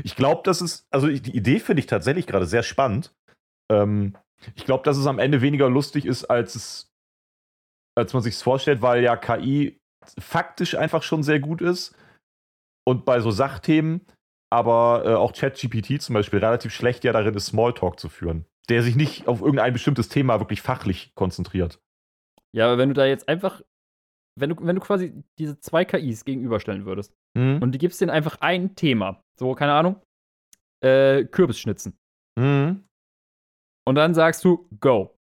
Ich 0.04 0.16
glaube, 0.16 0.42
das 0.44 0.62
ist, 0.62 0.86
also 0.92 1.08
die 1.08 1.36
Idee 1.36 1.60
finde 1.60 1.80
ich 1.80 1.88
tatsächlich 1.88 2.28
gerade 2.28 2.46
sehr 2.46 2.64
spannend. 2.64 3.16
Ähm, 3.72 4.16
ich 4.56 4.66
glaube, 4.66 4.84
dass 4.84 4.98
es 4.98 5.08
am 5.08 5.18
Ende 5.18 5.42
weniger 5.42 5.70
lustig 5.70 6.06
ist, 6.06 6.26
als 6.26 6.56
es, 6.56 6.94
als 7.98 8.14
man 8.14 8.22
sich 8.22 8.36
vorstellt, 8.38 8.82
weil 8.82 9.02
ja 9.02 9.16
KI 9.16 9.80
faktisch 10.20 10.76
einfach 10.76 11.02
schon 11.02 11.24
sehr 11.24 11.40
gut 11.40 11.62
ist 11.62 11.96
und 12.86 13.06
bei 13.06 13.22
so 13.22 13.32
Sachthemen, 13.32 14.06
aber 14.52 15.04
äh, 15.06 15.14
auch 15.16 15.34
ChatGPT 15.34 16.02
zum 16.02 16.14
Beispiel 16.14 16.40
relativ 16.40 16.74
schlecht 16.74 17.04
ja 17.04 17.14
darin 17.14 17.34
ist, 17.34 17.48
Smalltalk 17.48 18.00
zu 18.00 18.10
führen, 18.10 18.46
der 18.70 18.84
sich 18.84 18.96
nicht 18.96 19.28
auf 19.28 19.42
irgendein 19.42 19.74
bestimmtes 19.74 20.10
Thema 20.10 20.40
wirklich 20.40 20.62
fachlich 20.62 21.16
konzentriert. 21.16 21.80
Ja, 22.56 22.68
aber 22.68 22.78
wenn 22.78 22.90
du 22.90 22.96
da 22.96 23.06
jetzt 23.06 23.28
einfach, 23.28 23.62
wenn 24.40 24.52
du, 24.52 24.56
wenn 24.66 24.76
du 24.76 24.82
quasi 24.82 25.24
diese 25.38 25.60
zwei 25.60 25.84
KIs 25.86 26.24
gegenüberstellen 26.26 26.86
würdest 26.86 27.14
Mhm. 27.38 27.62
und 27.62 27.74
die 27.74 27.78
gibst 27.80 28.00
denen 28.00 28.12
einfach 28.12 28.38
ein 28.40 28.76
Thema, 28.76 29.22
so, 29.38 29.54
keine 29.56 29.74
Ahnung, 29.74 30.02
äh, 30.82 31.26
Kürbisschnitzen. 31.26 31.98
Mhm. 32.40 32.86
Und 33.88 33.96
dann 33.96 34.14
sagst 34.14 34.44
du, 34.46 34.70
go. 34.80 35.16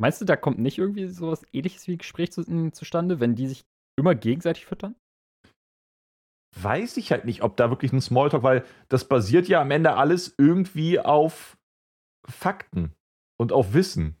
Meinst 0.00 0.20
du, 0.20 0.24
da 0.24 0.36
kommt 0.36 0.58
nicht 0.58 0.78
irgendwie 0.78 1.06
sowas 1.08 1.44
ähnliches 1.52 1.86
wie 1.86 1.92
ein 1.92 1.98
Gespräch 1.98 2.32
zu, 2.32 2.42
m, 2.42 2.72
zustande, 2.72 3.20
wenn 3.20 3.34
die 3.36 3.46
sich 3.46 3.64
immer 3.98 4.14
gegenseitig 4.14 4.66
füttern? 4.66 4.96
Weiß 6.60 6.96
ich 6.98 7.10
halt 7.10 7.24
nicht, 7.24 7.42
ob 7.42 7.56
da 7.56 7.70
wirklich 7.70 7.92
ein 7.92 8.00
Smalltalk, 8.00 8.42
weil 8.42 8.64
das 8.88 9.08
basiert 9.08 9.48
ja 9.48 9.60
am 9.60 9.70
Ende 9.70 9.96
alles 9.96 10.34
irgendwie 10.38 11.00
auf 11.00 11.56
Fakten 12.28 12.92
und 13.40 13.52
auf 13.52 13.72
Wissen. 13.74 14.16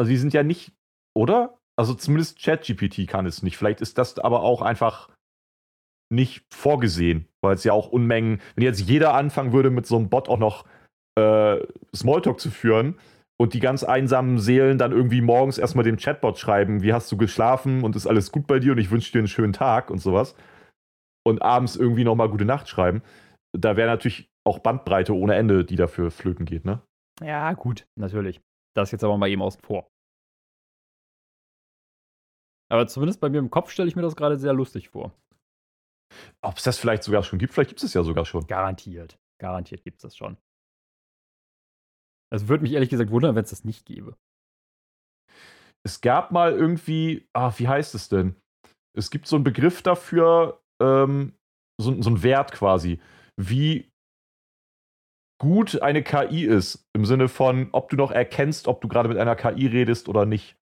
Also 0.00 0.08
die 0.08 0.16
sind 0.16 0.32
ja 0.32 0.42
nicht, 0.42 0.72
oder? 1.14 1.58
Also 1.78 1.92
zumindest 1.92 2.42
ChatGPT 2.42 3.06
kann 3.06 3.26
es 3.26 3.42
nicht. 3.42 3.58
Vielleicht 3.58 3.82
ist 3.82 3.98
das 3.98 4.18
aber 4.18 4.40
auch 4.40 4.62
einfach 4.62 5.10
nicht 6.10 6.42
vorgesehen, 6.50 7.28
weil 7.44 7.54
es 7.54 7.64
ja 7.64 7.74
auch 7.74 7.88
Unmengen, 7.88 8.40
wenn 8.54 8.64
jetzt 8.64 8.80
jeder 8.80 9.12
anfangen 9.12 9.52
würde, 9.52 9.68
mit 9.68 9.84
so 9.84 9.96
einem 9.96 10.08
Bot 10.08 10.30
auch 10.30 10.38
noch 10.38 10.64
äh, 11.18 11.58
Smalltalk 11.94 12.40
zu 12.40 12.50
führen 12.50 12.98
und 13.38 13.52
die 13.52 13.60
ganz 13.60 13.84
einsamen 13.84 14.38
Seelen 14.38 14.78
dann 14.78 14.92
irgendwie 14.92 15.20
morgens 15.20 15.58
erstmal 15.58 15.84
dem 15.84 15.98
Chatbot 15.98 16.38
schreiben, 16.38 16.82
wie 16.82 16.94
hast 16.94 17.12
du 17.12 17.18
geschlafen 17.18 17.84
und 17.84 17.94
ist 17.94 18.06
alles 18.06 18.32
gut 18.32 18.46
bei 18.46 18.58
dir 18.58 18.72
und 18.72 18.78
ich 18.78 18.90
wünsche 18.90 19.12
dir 19.12 19.18
einen 19.18 19.28
schönen 19.28 19.52
Tag 19.52 19.90
und 19.90 19.98
sowas. 19.98 20.34
Und 21.26 21.42
abends 21.42 21.76
irgendwie 21.76 22.04
nochmal 22.04 22.30
gute 22.30 22.46
Nacht 22.46 22.70
schreiben. 22.70 23.02
Da 23.52 23.76
wäre 23.76 23.90
natürlich 23.90 24.30
auch 24.46 24.60
Bandbreite 24.60 25.14
ohne 25.14 25.34
Ende, 25.34 25.66
die 25.66 25.76
dafür 25.76 26.10
flöten 26.10 26.46
geht, 26.46 26.64
ne? 26.64 26.80
Ja, 27.22 27.52
gut, 27.52 27.86
natürlich. 27.96 28.40
Das 28.74 28.90
jetzt 28.92 29.04
aber 29.04 29.18
mal 29.18 29.28
eben 29.28 29.42
außen 29.42 29.60
vor. 29.62 29.90
Aber 32.70 32.86
zumindest 32.86 33.20
bei 33.20 33.28
mir 33.28 33.38
im 33.38 33.50
Kopf 33.50 33.70
stelle 33.70 33.88
ich 33.88 33.96
mir 33.96 34.02
das 34.02 34.16
gerade 34.16 34.38
sehr 34.38 34.52
lustig 34.52 34.90
vor. 34.90 35.12
Ob 36.42 36.56
es 36.56 36.62
das 36.62 36.78
vielleicht 36.78 37.02
sogar 37.02 37.22
schon 37.22 37.38
gibt, 37.38 37.52
vielleicht 37.52 37.70
gibt 37.70 37.80
es 37.80 37.84
es 37.84 37.94
ja 37.94 38.04
sogar 38.04 38.24
schon. 38.24 38.46
Garantiert. 38.46 39.18
Garantiert 39.40 39.82
gibt 39.82 39.96
es 39.96 40.02
das 40.02 40.16
schon. 40.16 40.36
Es 42.32 42.46
würde 42.46 42.62
mich 42.62 42.72
ehrlich 42.72 42.90
gesagt 42.90 43.10
wundern, 43.10 43.34
wenn 43.34 43.44
es 43.44 43.50
das 43.50 43.64
nicht 43.64 43.86
gäbe. 43.86 44.16
Es 45.84 46.00
gab 46.00 46.30
mal 46.30 46.52
irgendwie, 46.52 47.28
ah, 47.32 47.52
wie 47.56 47.66
heißt 47.66 47.94
es 47.94 48.08
denn? 48.08 48.36
Es 48.96 49.10
gibt 49.10 49.26
so 49.26 49.36
einen 49.36 49.44
Begriff 49.44 49.82
dafür, 49.82 50.62
ähm, 50.80 51.34
so, 51.80 52.00
so 52.02 52.10
einen 52.10 52.22
Wert 52.22 52.52
quasi, 52.52 53.00
wie 53.36 53.89
gut 55.40 55.82
eine 55.82 56.02
KI 56.04 56.44
ist, 56.44 56.86
im 56.94 57.04
Sinne 57.04 57.26
von, 57.28 57.70
ob 57.72 57.88
du 57.88 57.96
noch 57.96 58.12
erkennst, 58.12 58.68
ob 58.68 58.80
du 58.80 58.88
gerade 58.88 59.08
mit 59.08 59.18
einer 59.18 59.34
KI 59.34 59.66
redest 59.66 60.08
oder 60.08 60.26
nicht. 60.26 60.56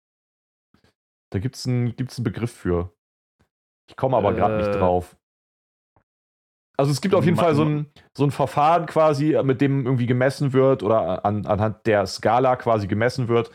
Da 1.30 1.40
gibt 1.40 1.56
es 1.56 1.66
einen, 1.66 1.94
gibt's 1.96 2.16
einen 2.16 2.24
Begriff 2.24 2.52
für. 2.52 2.94
Ich 3.90 3.96
komme 3.96 4.16
aber 4.16 4.32
gerade 4.32 4.56
nicht 4.56 4.68
Äh. 4.68 4.78
drauf. 4.78 5.16
Also 6.78 6.92
es 6.92 7.00
gibt 7.00 7.14
auf 7.16 7.24
jeden 7.24 7.36
Fall 7.36 7.56
so 7.56 7.64
ein, 7.64 7.90
so 8.16 8.22
ein 8.24 8.30
Verfahren 8.30 8.86
quasi, 8.86 9.36
mit 9.42 9.60
dem 9.60 9.84
irgendwie 9.84 10.06
gemessen 10.06 10.52
wird 10.52 10.84
oder 10.84 11.24
an, 11.24 11.44
anhand 11.44 11.84
der 11.86 12.06
Skala 12.06 12.54
quasi 12.54 12.86
gemessen 12.86 13.26
wird, 13.26 13.50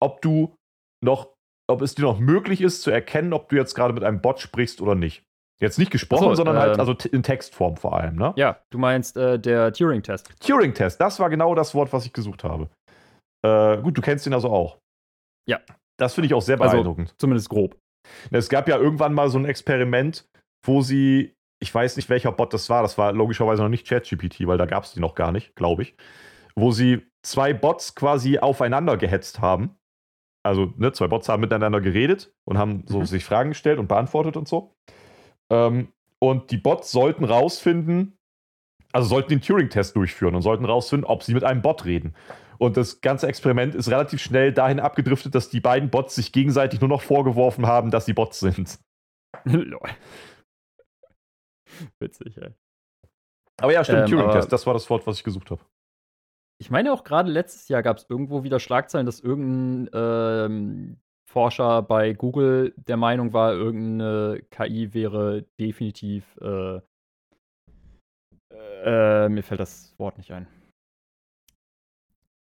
ob 0.00 0.22
du 0.22 0.56
noch, 1.04 1.34
ob 1.70 1.82
es 1.82 1.94
dir 1.94 2.02
noch 2.02 2.18
möglich 2.18 2.62
ist 2.62 2.80
zu 2.80 2.90
erkennen, 2.90 3.34
ob 3.34 3.50
du 3.50 3.56
jetzt 3.56 3.74
gerade 3.74 3.92
mit 3.92 4.04
einem 4.04 4.22
Bot 4.22 4.40
sprichst 4.40 4.80
oder 4.80 4.94
nicht. 4.94 5.22
Jetzt 5.62 5.78
nicht 5.78 5.90
gesprochen, 5.92 6.24
so, 6.24 6.34
sondern 6.34 6.58
halt 6.58 6.74
ähm. 6.74 6.80
also 6.80 6.92
t- 6.94 7.08
in 7.08 7.22
Textform 7.22 7.76
vor 7.76 7.96
allem, 7.96 8.16
ne? 8.16 8.32
Ja, 8.36 8.60
du 8.70 8.78
meinst 8.78 9.16
äh, 9.16 9.38
der 9.38 9.72
Turing-Test. 9.72 10.28
Turing-Test, 10.40 11.00
das 11.00 11.20
war 11.20 11.30
genau 11.30 11.54
das 11.54 11.74
Wort, 11.74 11.92
was 11.92 12.04
ich 12.04 12.12
gesucht 12.12 12.42
habe. 12.44 12.68
Äh, 13.46 13.78
gut, 13.80 13.96
du 13.96 14.02
kennst 14.02 14.26
ihn 14.26 14.34
also 14.34 14.50
auch. 14.50 14.78
Ja. 15.48 15.60
Das 15.98 16.14
finde 16.14 16.26
ich 16.26 16.34
auch 16.34 16.42
sehr 16.42 16.60
Also- 16.60 16.72
beeindruckend. 16.74 17.14
Zumindest 17.18 17.48
grob. 17.48 17.76
Es 18.32 18.48
gab 18.48 18.68
ja 18.68 18.76
irgendwann 18.76 19.14
mal 19.14 19.28
so 19.30 19.38
ein 19.38 19.44
Experiment, 19.44 20.26
wo 20.66 20.82
sie, 20.82 21.32
ich 21.62 21.72
weiß 21.72 21.96
nicht, 21.96 22.08
welcher 22.08 22.32
Bot 22.32 22.52
das 22.52 22.68
war, 22.68 22.82
das 22.82 22.98
war 22.98 23.12
logischerweise 23.12 23.62
noch 23.62 23.68
nicht 23.68 23.86
ChatGPT, 23.86 24.46
weil 24.46 24.58
da 24.58 24.66
gab 24.66 24.82
es 24.84 24.92
die 24.92 25.00
noch 25.00 25.14
gar 25.14 25.30
nicht, 25.30 25.54
glaube 25.54 25.82
ich, 25.82 25.94
wo 26.56 26.72
sie 26.72 27.06
zwei 27.24 27.52
Bots 27.52 27.94
quasi 27.94 28.38
aufeinander 28.40 28.96
gehetzt 28.96 29.40
haben. 29.40 29.76
Also, 30.44 30.72
ne, 30.76 30.90
zwei 30.92 31.06
Bots 31.06 31.28
haben 31.28 31.40
miteinander 31.40 31.80
geredet 31.80 32.32
und 32.48 32.58
haben 32.58 32.82
so 32.88 32.98
Mhm. 33.00 33.06
sich 33.06 33.24
Fragen 33.24 33.50
gestellt 33.50 33.78
und 33.78 33.86
beantwortet 33.86 34.36
und 34.36 34.48
so. 34.48 34.72
Ähm, 35.52 35.92
und 36.18 36.50
die 36.50 36.56
Bots 36.56 36.90
sollten 36.90 37.24
rausfinden, 37.24 38.16
also 38.92 39.08
sollten 39.08 39.28
den 39.28 39.42
Turing-Test 39.42 39.94
durchführen 39.96 40.34
und 40.34 40.42
sollten 40.42 40.64
rausfinden, 40.64 41.04
ob 41.04 41.22
sie 41.22 41.34
mit 41.34 41.44
einem 41.44 41.62
Bot 41.62 41.84
reden. 41.84 42.14
Und 42.58 42.76
das 42.76 43.00
ganze 43.00 43.26
Experiment 43.26 43.74
ist 43.74 43.90
relativ 43.90 44.22
schnell 44.22 44.52
dahin 44.52 44.80
abgedriftet, 44.80 45.34
dass 45.34 45.50
die 45.50 45.60
beiden 45.60 45.90
Bots 45.90 46.14
sich 46.14 46.32
gegenseitig 46.32 46.80
nur 46.80 46.88
noch 46.88 47.02
vorgeworfen 47.02 47.66
haben, 47.66 47.90
dass 47.90 48.06
sie 48.06 48.12
Bots 48.14 48.40
sind. 48.40 48.78
Lol. 49.44 49.80
Witzig, 51.98 52.38
ey. 52.38 52.50
Aber 53.60 53.72
ja, 53.72 53.84
stimmt, 53.84 54.02
Ähm, 54.02 54.10
Turing-Test, 54.10 54.52
das 54.52 54.66
war 54.66 54.74
das 54.74 54.88
Wort, 54.88 55.06
was 55.06 55.18
ich 55.18 55.24
gesucht 55.24 55.50
habe. 55.50 55.62
Ich 56.58 56.70
meine 56.70 56.92
auch 56.92 57.04
gerade 57.04 57.30
letztes 57.30 57.68
Jahr 57.68 57.82
gab 57.82 57.98
es 57.98 58.06
irgendwo 58.08 58.44
wieder 58.44 58.60
Schlagzeilen, 58.60 59.06
dass 59.06 59.20
irgendein 59.20 59.90
ähm, 59.92 61.00
Forscher 61.32 61.82
bei 61.82 62.12
Google 62.12 62.74
der 62.76 62.98
Meinung 62.98 63.32
war, 63.32 63.54
irgendeine 63.54 64.42
KI 64.50 64.92
wäre 64.92 65.46
definitiv. 65.58 66.36
Äh, 66.40 66.80
äh, 68.84 69.28
mir 69.30 69.42
fällt 69.42 69.60
das 69.60 69.98
Wort 69.98 70.18
nicht 70.18 70.30
ein. 70.32 70.46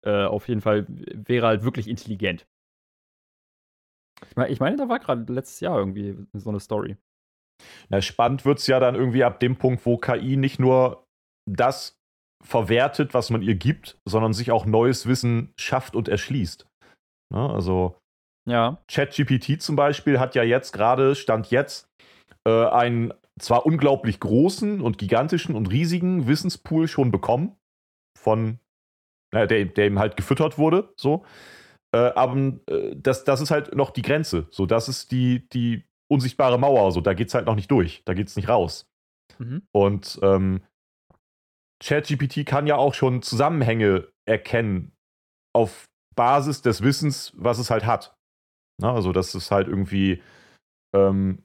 Äh, 0.05 0.25
auf 0.25 0.49
jeden 0.49 0.63
Fall 0.63 0.87
wäre 0.89 1.47
halt 1.47 1.65
wirklich 1.65 1.87
intelligent. 1.87 2.47
Ich 4.31 4.37
meine, 4.37 4.51
ich 4.51 4.61
meine 4.61 4.77
da 4.77 4.89
war 4.89 4.99
gerade 5.01 5.31
letztes 5.31 5.61
Jahr 5.61 5.79
irgendwie 5.79 6.17
so 6.33 6.49
eine 6.49 6.61
Story. 6.61 6.97
Na, 7.91 8.01
spannend 8.01 8.47
wird 8.47 8.59
es 8.59 8.67
ja 8.67 8.81
dann 8.81 8.95
irgendwie 8.95 9.23
ab 9.23 9.39
dem 9.39 9.57
Punkt, 9.57 9.85
wo 9.85 9.99
KI 9.99 10.37
nicht 10.37 10.59
nur 10.59 11.05
das 11.47 11.99
verwertet, 12.43 13.13
was 13.13 13.29
man 13.29 13.43
ihr 13.43 13.55
gibt, 13.55 13.99
sondern 14.09 14.33
sich 14.33 14.51
auch 14.51 14.65
neues 14.65 15.07
Wissen 15.07 15.53
schafft 15.59 15.95
und 15.95 16.09
erschließt. 16.09 16.67
Ne, 17.33 17.51
also 17.51 17.97
Ja. 18.49 18.83
ChatGPT 18.89 19.63
zum 19.63 19.77
Beispiel 19.77 20.19
hat 20.19 20.35
ja 20.35 20.43
jetzt 20.43 20.73
gerade, 20.73 21.15
Stand 21.15 21.51
jetzt, 21.51 21.89
äh, 22.47 22.67
einen 22.67 23.15
zwar 23.39 23.67
unglaublich 23.67 24.21
großen 24.21 24.81
und 24.81 24.99
gigantischen 24.99 25.55
und 25.55 25.71
riesigen 25.71 26.27
Wissenspool 26.27 26.89
schon 26.89 27.11
bekommen, 27.11 27.57
von 28.19 28.59
naja, 29.33 29.47
der, 29.47 29.65
der 29.65 29.87
ihm 29.87 29.99
halt 29.99 30.17
gefüttert 30.17 30.59
wurde, 30.59 30.93
so. 30.97 31.25
Äh, 31.95 32.13
aber 32.15 32.59
äh, 32.69 32.95
das, 32.97 33.25
das 33.25 33.41
ist 33.41 33.51
halt 33.51 33.75
noch 33.75 33.91
die 33.91 34.03
Grenze. 34.03 34.47
So, 34.51 34.67
das 34.67 34.89
ist 34.89 35.11
die, 35.11 35.49
die 35.51 35.85
unsichtbare 36.11 36.59
Mauer. 36.59 36.93
So, 36.93 37.01
da 37.01 37.15
geht's 37.15 37.35
halt 37.35 37.47
noch 37.47 37.55
nicht 37.55 37.71
durch. 37.71 38.03
Da 38.05 38.15
geht's 38.15 38.37
nicht 38.37 38.49
raus. 38.49 38.91
Mhm. 39.39 39.63
Und 39.73 40.19
ähm, 40.23 40.63
ChatGPT 41.83 42.47
kann 42.47 42.67
ja 42.67 42.77
auch 42.77 42.95
schon 42.95 43.23
Zusammenhänge 43.23 44.09
erkennen 44.27 44.93
auf 45.55 45.85
Basis 46.15 46.63
des 46.63 46.83
Wissens, 46.83 47.33
was 47.37 47.59
es 47.59 47.71
halt 47.71 47.85
hat. 47.85 48.15
Na, 48.83 48.95
also, 48.95 49.13
das 49.13 49.35
ist 49.35 49.51
halt 49.51 49.69
irgendwie, 49.69 50.23
ähm, 50.95 51.43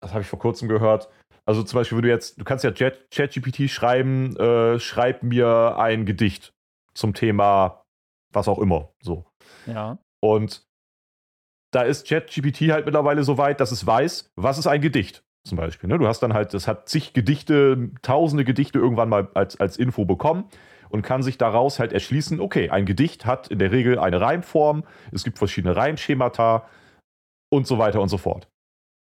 das 0.00 0.12
habe 0.12 0.22
ich 0.22 0.28
vor 0.28 0.38
kurzem 0.38 0.68
gehört. 0.68 1.08
Also 1.46 1.62
zum 1.62 1.78
Beispiel, 1.78 1.96
wenn 1.96 2.02
du 2.02 2.10
jetzt, 2.10 2.38
du 2.38 2.44
kannst 2.44 2.62
ja 2.64 2.70
Chat- 2.70 3.10
ChatGPT 3.10 3.70
schreiben, 3.70 4.36
äh, 4.36 4.78
schreib 4.78 5.22
mir 5.22 5.78
ein 5.78 6.04
Gedicht 6.04 6.52
zum 6.94 7.14
Thema 7.14 7.84
was 8.32 8.48
auch 8.48 8.58
immer. 8.58 8.90
So. 9.00 9.24
Ja. 9.66 9.98
Und 10.20 10.66
da 11.72 11.82
ist 11.82 12.06
ChatGPT 12.06 12.70
halt 12.70 12.86
mittlerweile 12.86 13.24
so 13.24 13.38
weit, 13.38 13.60
dass 13.60 13.72
es 13.72 13.86
weiß, 13.86 14.30
was 14.36 14.58
ist 14.58 14.66
ein 14.66 14.80
Gedicht 14.80 15.22
zum 15.46 15.56
Beispiel. 15.56 15.88
Ne? 15.88 15.98
Du 15.98 16.06
hast 16.06 16.20
dann 16.20 16.34
halt, 16.34 16.52
das 16.54 16.68
hat 16.68 16.88
zig 16.88 17.12
Gedichte, 17.12 17.90
tausende 18.02 18.44
Gedichte 18.44 18.78
irgendwann 18.78 19.08
mal 19.08 19.28
als, 19.34 19.58
als 19.58 19.76
Info 19.76 20.04
bekommen 20.04 20.44
und 20.90 21.02
kann 21.02 21.22
sich 21.22 21.38
daraus 21.38 21.78
halt 21.78 21.92
erschließen, 21.92 22.40
okay, 22.40 22.70
ein 22.70 22.86
Gedicht 22.86 23.26
hat 23.26 23.48
in 23.48 23.58
der 23.58 23.72
Regel 23.72 23.98
eine 23.98 24.20
Reimform, 24.20 24.84
es 25.12 25.24
gibt 25.24 25.38
verschiedene 25.38 25.76
Reimschemata 25.76 26.68
und 27.50 27.66
so 27.66 27.78
weiter 27.78 28.00
und 28.00 28.08
so 28.08 28.18
fort. 28.18 28.48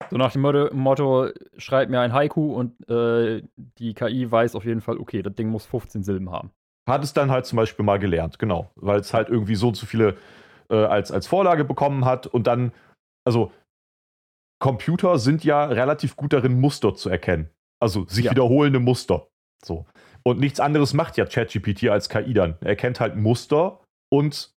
So 0.09 0.17
nach 0.17 0.33
dem 0.33 0.41
Motto, 0.41 0.73
Motto 0.73 1.29
schreib 1.57 1.89
mir 1.89 2.01
ein 2.01 2.13
Haiku 2.13 2.53
und 2.53 2.89
äh, 2.89 3.41
die 3.55 3.93
KI 3.93 4.29
weiß 4.29 4.55
auf 4.55 4.65
jeden 4.65 4.81
Fall, 4.81 4.97
okay, 4.97 5.21
das 5.21 5.33
Ding 5.35 5.49
muss 5.49 5.65
15 5.65 6.03
Silben 6.03 6.31
haben. 6.31 6.51
Hat 6.87 7.03
es 7.03 7.13
dann 7.13 7.31
halt 7.31 7.45
zum 7.45 7.57
Beispiel 7.57 7.85
mal 7.85 7.97
gelernt, 7.97 8.37
genau. 8.37 8.69
Weil 8.75 8.99
es 8.99 9.13
halt 9.13 9.29
irgendwie 9.29 9.55
so 9.55 9.71
zu 9.71 9.85
viele 9.85 10.17
äh, 10.69 10.75
als, 10.75 11.11
als 11.11 11.27
Vorlage 11.27 11.63
bekommen 11.63 12.05
hat 12.05 12.27
und 12.27 12.45
dann, 12.45 12.71
also 13.25 13.51
Computer 14.59 15.17
sind 15.17 15.43
ja 15.43 15.65
relativ 15.65 16.15
gut 16.15 16.33
darin, 16.33 16.59
Muster 16.59 16.93
zu 16.95 17.09
erkennen. 17.09 17.49
Also 17.81 18.05
sich 18.07 18.25
ja. 18.25 18.31
wiederholende 18.31 18.79
Muster. 18.79 19.27
So. 19.63 19.85
Und 20.27 20.39
nichts 20.39 20.59
anderes 20.59 20.93
macht 20.93 21.17
ja 21.17 21.25
ChatGPT 21.25 21.89
als 21.89 22.09
KI 22.09 22.33
dann. 22.33 22.55
Er 22.61 22.75
kennt 22.75 22.99
halt 22.99 23.15
Muster 23.15 23.79
und 24.11 24.51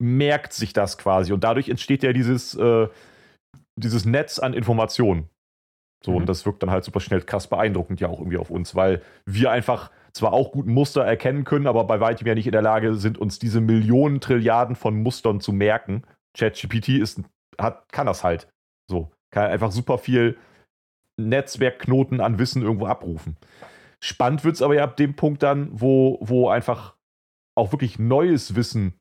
merkt 0.00 0.52
sich 0.52 0.72
das 0.72 0.96
quasi. 0.96 1.32
Und 1.32 1.44
dadurch 1.44 1.68
entsteht 1.68 2.02
ja 2.02 2.12
dieses, 2.12 2.54
äh, 2.54 2.88
dieses 3.76 4.04
Netz 4.04 4.38
an 4.38 4.54
Informationen. 4.54 5.28
So, 6.04 6.12
mhm. 6.12 6.16
und 6.18 6.28
das 6.28 6.46
wirkt 6.46 6.62
dann 6.62 6.70
halt 6.70 6.84
super 6.84 7.00
schnell 7.00 7.22
krass 7.22 7.46
beeindruckend 7.48 8.00
ja 8.00 8.08
auch 8.08 8.18
irgendwie 8.18 8.36
auf 8.36 8.50
uns, 8.50 8.74
weil 8.74 9.02
wir 9.26 9.50
einfach 9.50 9.90
zwar 10.12 10.32
auch 10.32 10.52
gut 10.52 10.66
Muster 10.66 11.04
erkennen 11.04 11.44
können, 11.44 11.66
aber 11.66 11.84
bei 11.84 12.00
weitem 12.00 12.26
ja 12.26 12.34
nicht 12.34 12.46
in 12.46 12.52
der 12.52 12.62
Lage 12.62 12.94
sind, 12.94 13.18
uns 13.18 13.38
diese 13.38 13.60
Millionen 13.60 14.20
Trilliarden 14.20 14.76
von 14.76 15.02
Mustern 15.02 15.40
zu 15.40 15.52
merken. 15.52 16.02
ChatGPT 16.36 16.90
ist, 16.90 17.22
hat, 17.58 17.90
kann 17.92 18.06
das 18.06 18.24
halt. 18.24 18.48
So, 18.90 19.10
kann 19.30 19.50
einfach 19.50 19.72
super 19.72 19.98
viel 19.98 20.36
Netzwerkknoten 21.20 22.20
an 22.20 22.38
Wissen 22.38 22.62
irgendwo 22.62 22.86
abrufen. 22.86 23.36
Spannend 24.02 24.44
wird 24.44 24.56
es 24.56 24.62
aber 24.62 24.74
ja 24.74 24.82
ab 24.82 24.96
dem 24.96 25.14
Punkt 25.14 25.44
dann, 25.44 25.68
wo, 25.72 26.18
wo 26.20 26.48
einfach 26.48 26.96
auch 27.56 27.70
wirklich 27.70 28.00
neues 28.00 28.56
Wissen 28.56 28.98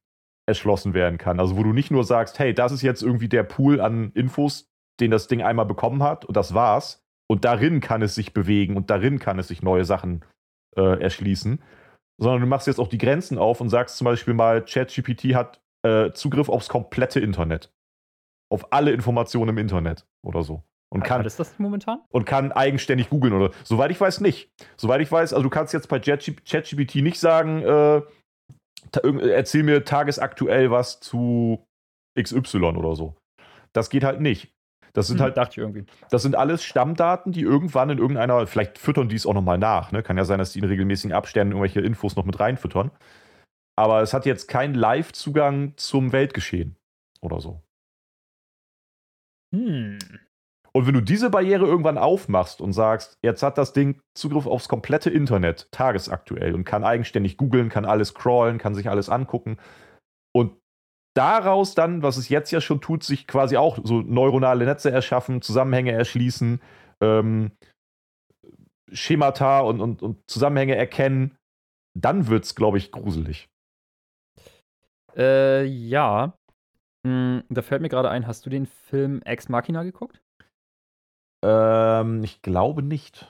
erschlossen 0.47 0.93
werden 0.93 1.17
kann. 1.17 1.39
Also 1.39 1.57
wo 1.57 1.63
du 1.63 1.73
nicht 1.73 1.89
nur 1.89 2.03
sagst, 2.03 2.37
hey, 2.37 2.53
das 2.53 2.71
ist 2.71 2.83
jetzt 2.83 3.01
irgendwie 3.01 3.29
der 3.29 3.43
Pool 3.43 3.81
an 3.81 4.11
Infos, 4.13 4.69
den 4.99 5.09
das 5.09 5.27
Ding 5.27 5.41
einmal 5.41 5.65
bekommen 5.65 6.03
hat 6.03 6.25
und 6.25 6.37
das 6.37 6.53
war's. 6.53 7.03
Und 7.27 7.45
darin 7.45 7.79
kann 7.79 8.03
es 8.03 8.13
sich 8.13 8.33
bewegen 8.33 8.77
und 8.77 8.89
darin 8.91 9.17
kann 9.17 9.39
es 9.39 9.47
sich 9.47 9.63
neue 9.63 9.85
Sachen 9.85 10.23
äh, 10.75 11.01
erschließen. 11.01 11.63
Sondern 12.19 12.41
du 12.41 12.47
machst 12.47 12.67
jetzt 12.67 12.79
auch 12.79 12.89
die 12.89 12.99
Grenzen 12.99 13.39
auf 13.39 13.59
und 13.59 13.69
sagst 13.69 13.97
zum 13.97 14.05
Beispiel 14.05 14.35
mal, 14.35 14.63
ChatGPT 14.63 15.33
hat 15.33 15.61
äh, 15.83 16.11
Zugriff 16.11 16.49
aufs 16.49 16.69
komplette 16.69 17.19
Internet. 17.19 17.73
Auf 18.51 18.71
alle 18.71 18.91
Informationen 18.91 19.49
im 19.49 19.57
Internet 19.57 20.05
oder 20.23 20.43
so. 20.43 20.61
Und 20.93 21.03
kann, 21.03 21.25
ist 21.25 21.39
das 21.39 21.57
momentan? 21.57 22.01
Und 22.09 22.25
kann 22.25 22.51
eigenständig 22.51 23.09
googeln 23.09 23.33
oder. 23.33 23.51
Soweit 23.63 23.91
ich 23.91 24.01
weiß, 24.01 24.19
nicht. 24.19 24.49
Soweit 24.75 24.99
ich 24.99 25.09
weiß, 25.09 25.33
also 25.33 25.43
du 25.43 25.49
kannst 25.49 25.73
jetzt 25.73 25.87
bei 25.87 25.99
ChatGPT 25.99 26.95
nicht 26.95 27.17
sagen, 27.17 27.61
äh, 27.61 28.01
erzähl 29.29 29.63
mir 29.63 29.85
tagesaktuell 29.85 30.69
was 30.69 30.99
zu 30.99 31.65
XY 32.19 32.57
oder 32.75 32.95
so. 32.95 33.15
Das 33.71 33.89
geht 33.89 34.03
halt 34.03 34.19
nicht. 34.19 34.53
Das 34.91 35.07
sind 35.07 35.17
hm, 35.17 35.23
halt, 35.23 35.37
dachte 35.37 35.53
ich 35.53 35.57
irgendwie. 35.59 35.85
Das 36.09 36.23
sind 36.23 36.35
alles 36.35 36.61
Stammdaten, 36.63 37.31
die 37.31 37.41
irgendwann 37.41 37.89
in 37.89 37.97
irgendeiner, 37.97 38.45
vielleicht 38.45 38.77
füttern 38.77 39.07
die 39.07 39.15
es 39.15 39.25
auch 39.25 39.33
nochmal 39.33 39.57
nach. 39.57 39.93
Ne? 39.93 40.03
Kann 40.03 40.17
ja 40.17 40.25
sein, 40.25 40.39
dass 40.39 40.51
die 40.51 40.59
in 40.59 40.65
regelmäßigen 40.65 41.15
Abständen 41.15 41.53
irgendwelche 41.53 41.79
Infos 41.79 42.17
noch 42.17 42.25
mit 42.25 42.37
reinfüttern. 42.39 42.91
Aber 43.77 44.01
es 44.01 44.13
hat 44.13 44.25
jetzt 44.25 44.49
keinen 44.49 44.73
Live-Zugang 44.73 45.73
zum 45.77 46.11
Weltgeschehen 46.11 46.75
oder 47.21 47.39
so. 47.39 47.61
Hm. 49.55 49.97
Und 50.73 50.87
wenn 50.87 50.93
du 50.93 51.01
diese 51.01 51.29
Barriere 51.29 51.65
irgendwann 51.65 51.97
aufmachst 51.97 52.61
und 52.61 52.71
sagst, 52.71 53.17
jetzt 53.21 53.43
hat 53.43 53.57
das 53.57 53.73
Ding 53.73 53.99
Zugriff 54.17 54.45
aufs 54.45 54.69
komplette 54.69 55.09
Internet, 55.09 55.67
tagesaktuell, 55.71 56.55
und 56.55 56.63
kann 56.63 56.85
eigenständig 56.85 57.37
googeln, 57.37 57.69
kann 57.69 57.85
alles 57.85 58.13
crawlen, 58.13 58.57
kann 58.57 58.73
sich 58.73 58.89
alles 58.89 59.09
angucken. 59.09 59.57
Und 60.33 60.57
daraus 61.13 61.75
dann, 61.75 62.03
was 62.03 62.15
es 62.15 62.29
jetzt 62.29 62.51
ja 62.51 62.61
schon 62.61 62.79
tut, 62.79 63.03
sich 63.03 63.27
quasi 63.27 63.57
auch 63.57 63.79
so 63.83 64.01
neuronale 64.01 64.65
Netze 64.65 64.91
erschaffen, 64.91 65.41
Zusammenhänge 65.41 65.91
erschließen, 65.91 66.61
ähm, 67.01 67.51
Schemata 68.93 69.61
und, 69.61 69.81
und, 69.81 70.01
und 70.01 70.19
Zusammenhänge 70.29 70.75
erkennen, 70.75 71.37
dann 71.97 72.27
wird 72.27 72.45
es, 72.45 72.55
glaube 72.55 72.77
ich, 72.77 72.91
gruselig. 72.91 73.49
Äh, 75.15 75.65
ja. 75.65 76.33
Hm, 77.05 77.43
da 77.49 77.61
fällt 77.61 77.81
mir 77.81 77.89
gerade 77.89 78.09
ein, 78.09 78.27
hast 78.27 78.45
du 78.45 78.49
den 78.49 78.65
Film 78.65 79.21
Ex 79.23 79.49
Machina 79.49 79.83
geguckt? 79.83 80.21
Ähm, 81.43 82.23
ich 82.23 82.41
glaube 82.41 82.83
nicht. 82.83 83.27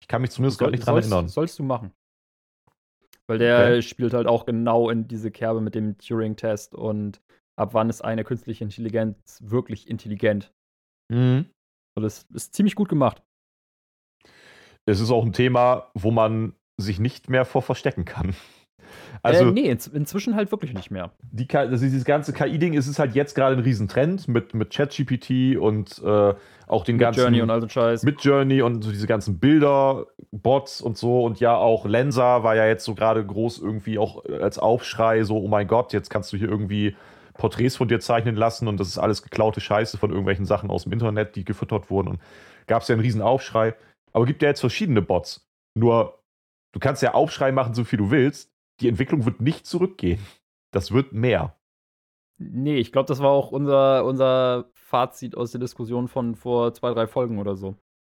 Ich 0.00 0.08
kann 0.08 0.22
mich 0.22 0.30
zumindest 0.30 0.58
gar 0.58 0.70
nicht 0.70 0.86
dran 0.86 0.96
erinnern. 0.96 1.28
Sollst 1.28 1.58
du 1.58 1.62
machen. 1.62 1.92
Weil 3.28 3.38
der 3.38 3.58
okay. 3.58 3.82
spielt 3.82 4.14
halt 4.14 4.26
auch 4.26 4.46
genau 4.46 4.90
in 4.90 5.06
diese 5.06 5.30
Kerbe 5.30 5.60
mit 5.60 5.74
dem 5.74 5.96
Turing-Test 5.98 6.74
und 6.74 7.20
ab 7.56 7.74
wann 7.74 7.88
ist 7.88 8.02
eine 8.02 8.24
künstliche 8.24 8.64
Intelligenz 8.64 9.40
wirklich 9.42 9.88
intelligent. 9.88 10.52
Mhm. 11.10 11.50
Und 11.96 12.02
das 12.02 12.24
ist 12.34 12.54
ziemlich 12.54 12.74
gut 12.74 12.88
gemacht. 12.88 13.22
Es 14.86 15.00
ist 15.00 15.10
auch 15.10 15.24
ein 15.24 15.32
Thema, 15.32 15.90
wo 15.94 16.10
man 16.10 16.56
sich 16.80 16.98
nicht 16.98 17.28
mehr 17.28 17.44
vor 17.44 17.62
verstecken 17.62 18.04
kann. 18.04 18.34
Also, 19.22 19.48
äh, 19.48 19.52
nee, 19.52 19.70
inzwischen 19.70 20.34
halt 20.34 20.50
wirklich 20.50 20.74
nicht 20.74 20.90
mehr. 20.90 21.12
Die, 21.30 21.48
also 21.54 21.84
dieses 21.84 22.04
ganze 22.04 22.32
KI-Ding 22.32 22.72
ist 22.74 22.86
es 22.86 22.98
halt 22.98 23.14
jetzt 23.14 23.34
gerade 23.34 23.56
ein 23.56 23.62
Riesentrend 23.62 24.28
mit, 24.28 24.54
mit 24.54 24.72
ChatGPT 24.72 25.56
und 25.56 26.02
äh, 26.04 26.34
auch 26.66 26.84
den 26.84 26.96
mit 26.96 27.02
ganzen. 27.02 27.20
Journey 27.20 27.42
und 27.42 27.50
all 27.50 27.60
so 27.60 27.68
Scheiß. 27.68 28.02
Mit 28.02 28.22
Journey 28.24 28.62
und 28.62 28.82
so 28.82 28.90
diese 28.90 29.06
ganzen 29.06 29.38
Bilder, 29.38 30.06
Bots 30.32 30.80
und 30.80 30.98
so. 30.98 31.24
Und 31.24 31.40
ja, 31.40 31.54
auch 31.54 31.86
Lensa 31.86 32.42
war 32.42 32.56
ja 32.56 32.66
jetzt 32.66 32.84
so 32.84 32.94
gerade 32.94 33.24
groß 33.24 33.58
irgendwie 33.58 33.98
auch 33.98 34.24
als 34.24 34.58
Aufschrei, 34.58 35.22
so, 35.22 35.38
oh 35.38 35.48
mein 35.48 35.68
Gott, 35.68 35.92
jetzt 35.92 36.10
kannst 36.10 36.32
du 36.32 36.36
hier 36.36 36.48
irgendwie 36.48 36.96
Porträts 37.34 37.76
von 37.76 37.88
dir 37.88 38.00
zeichnen 38.00 38.36
lassen 38.36 38.68
und 38.68 38.78
das 38.78 38.88
ist 38.88 38.98
alles 38.98 39.22
geklaute 39.22 39.60
Scheiße 39.60 39.98
von 39.98 40.10
irgendwelchen 40.10 40.44
Sachen 40.44 40.70
aus 40.70 40.84
dem 40.84 40.92
Internet, 40.92 41.36
die 41.36 41.44
gefüttert 41.44 41.90
wurden. 41.90 42.08
Und 42.08 42.20
gab 42.66 42.82
es 42.82 42.88
ja 42.88 42.94
einen 42.94 43.02
riesen 43.02 43.22
Aufschrei. 43.22 43.74
Aber 44.12 44.26
gibt 44.26 44.42
ja 44.42 44.48
jetzt 44.48 44.60
verschiedene 44.60 45.00
Bots. 45.00 45.48
Nur, 45.74 46.22
du 46.72 46.80
kannst 46.80 47.02
ja 47.02 47.14
Aufschrei 47.14 47.52
machen, 47.52 47.74
so 47.74 47.84
viel 47.84 47.98
du 47.98 48.10
willst 48.10 48.51
die 48.80 48.88
Entwicklung 48.88 49.24
wird 49.24 49.40
nicht 49.40 49.66
zurückgehen. 49.66 50.20
Das 50.72 50.92
wird 50.92 51.12
mehr. 51.12 51.58
Nee, 52.38 52.76
ich 52.78 52.92
glaube, 52.92 53.06
das 53.06 53.20
war 53.20 53.30
auch 53.30 53.52
unser, 53.52 54.04
unser 54.04 54.70
Fazit 54.74 55.36
aus 55.36 55.52
der 55.52 55.60
Diskussion 55.60 56.08
von 56.08 56.34
vor 56.34 56.74
zwei, 56.74 56.92
drei 56.92 57.06
Folgen 57.06 57.38
oder 57.38 57.56
so, 57.56 57.76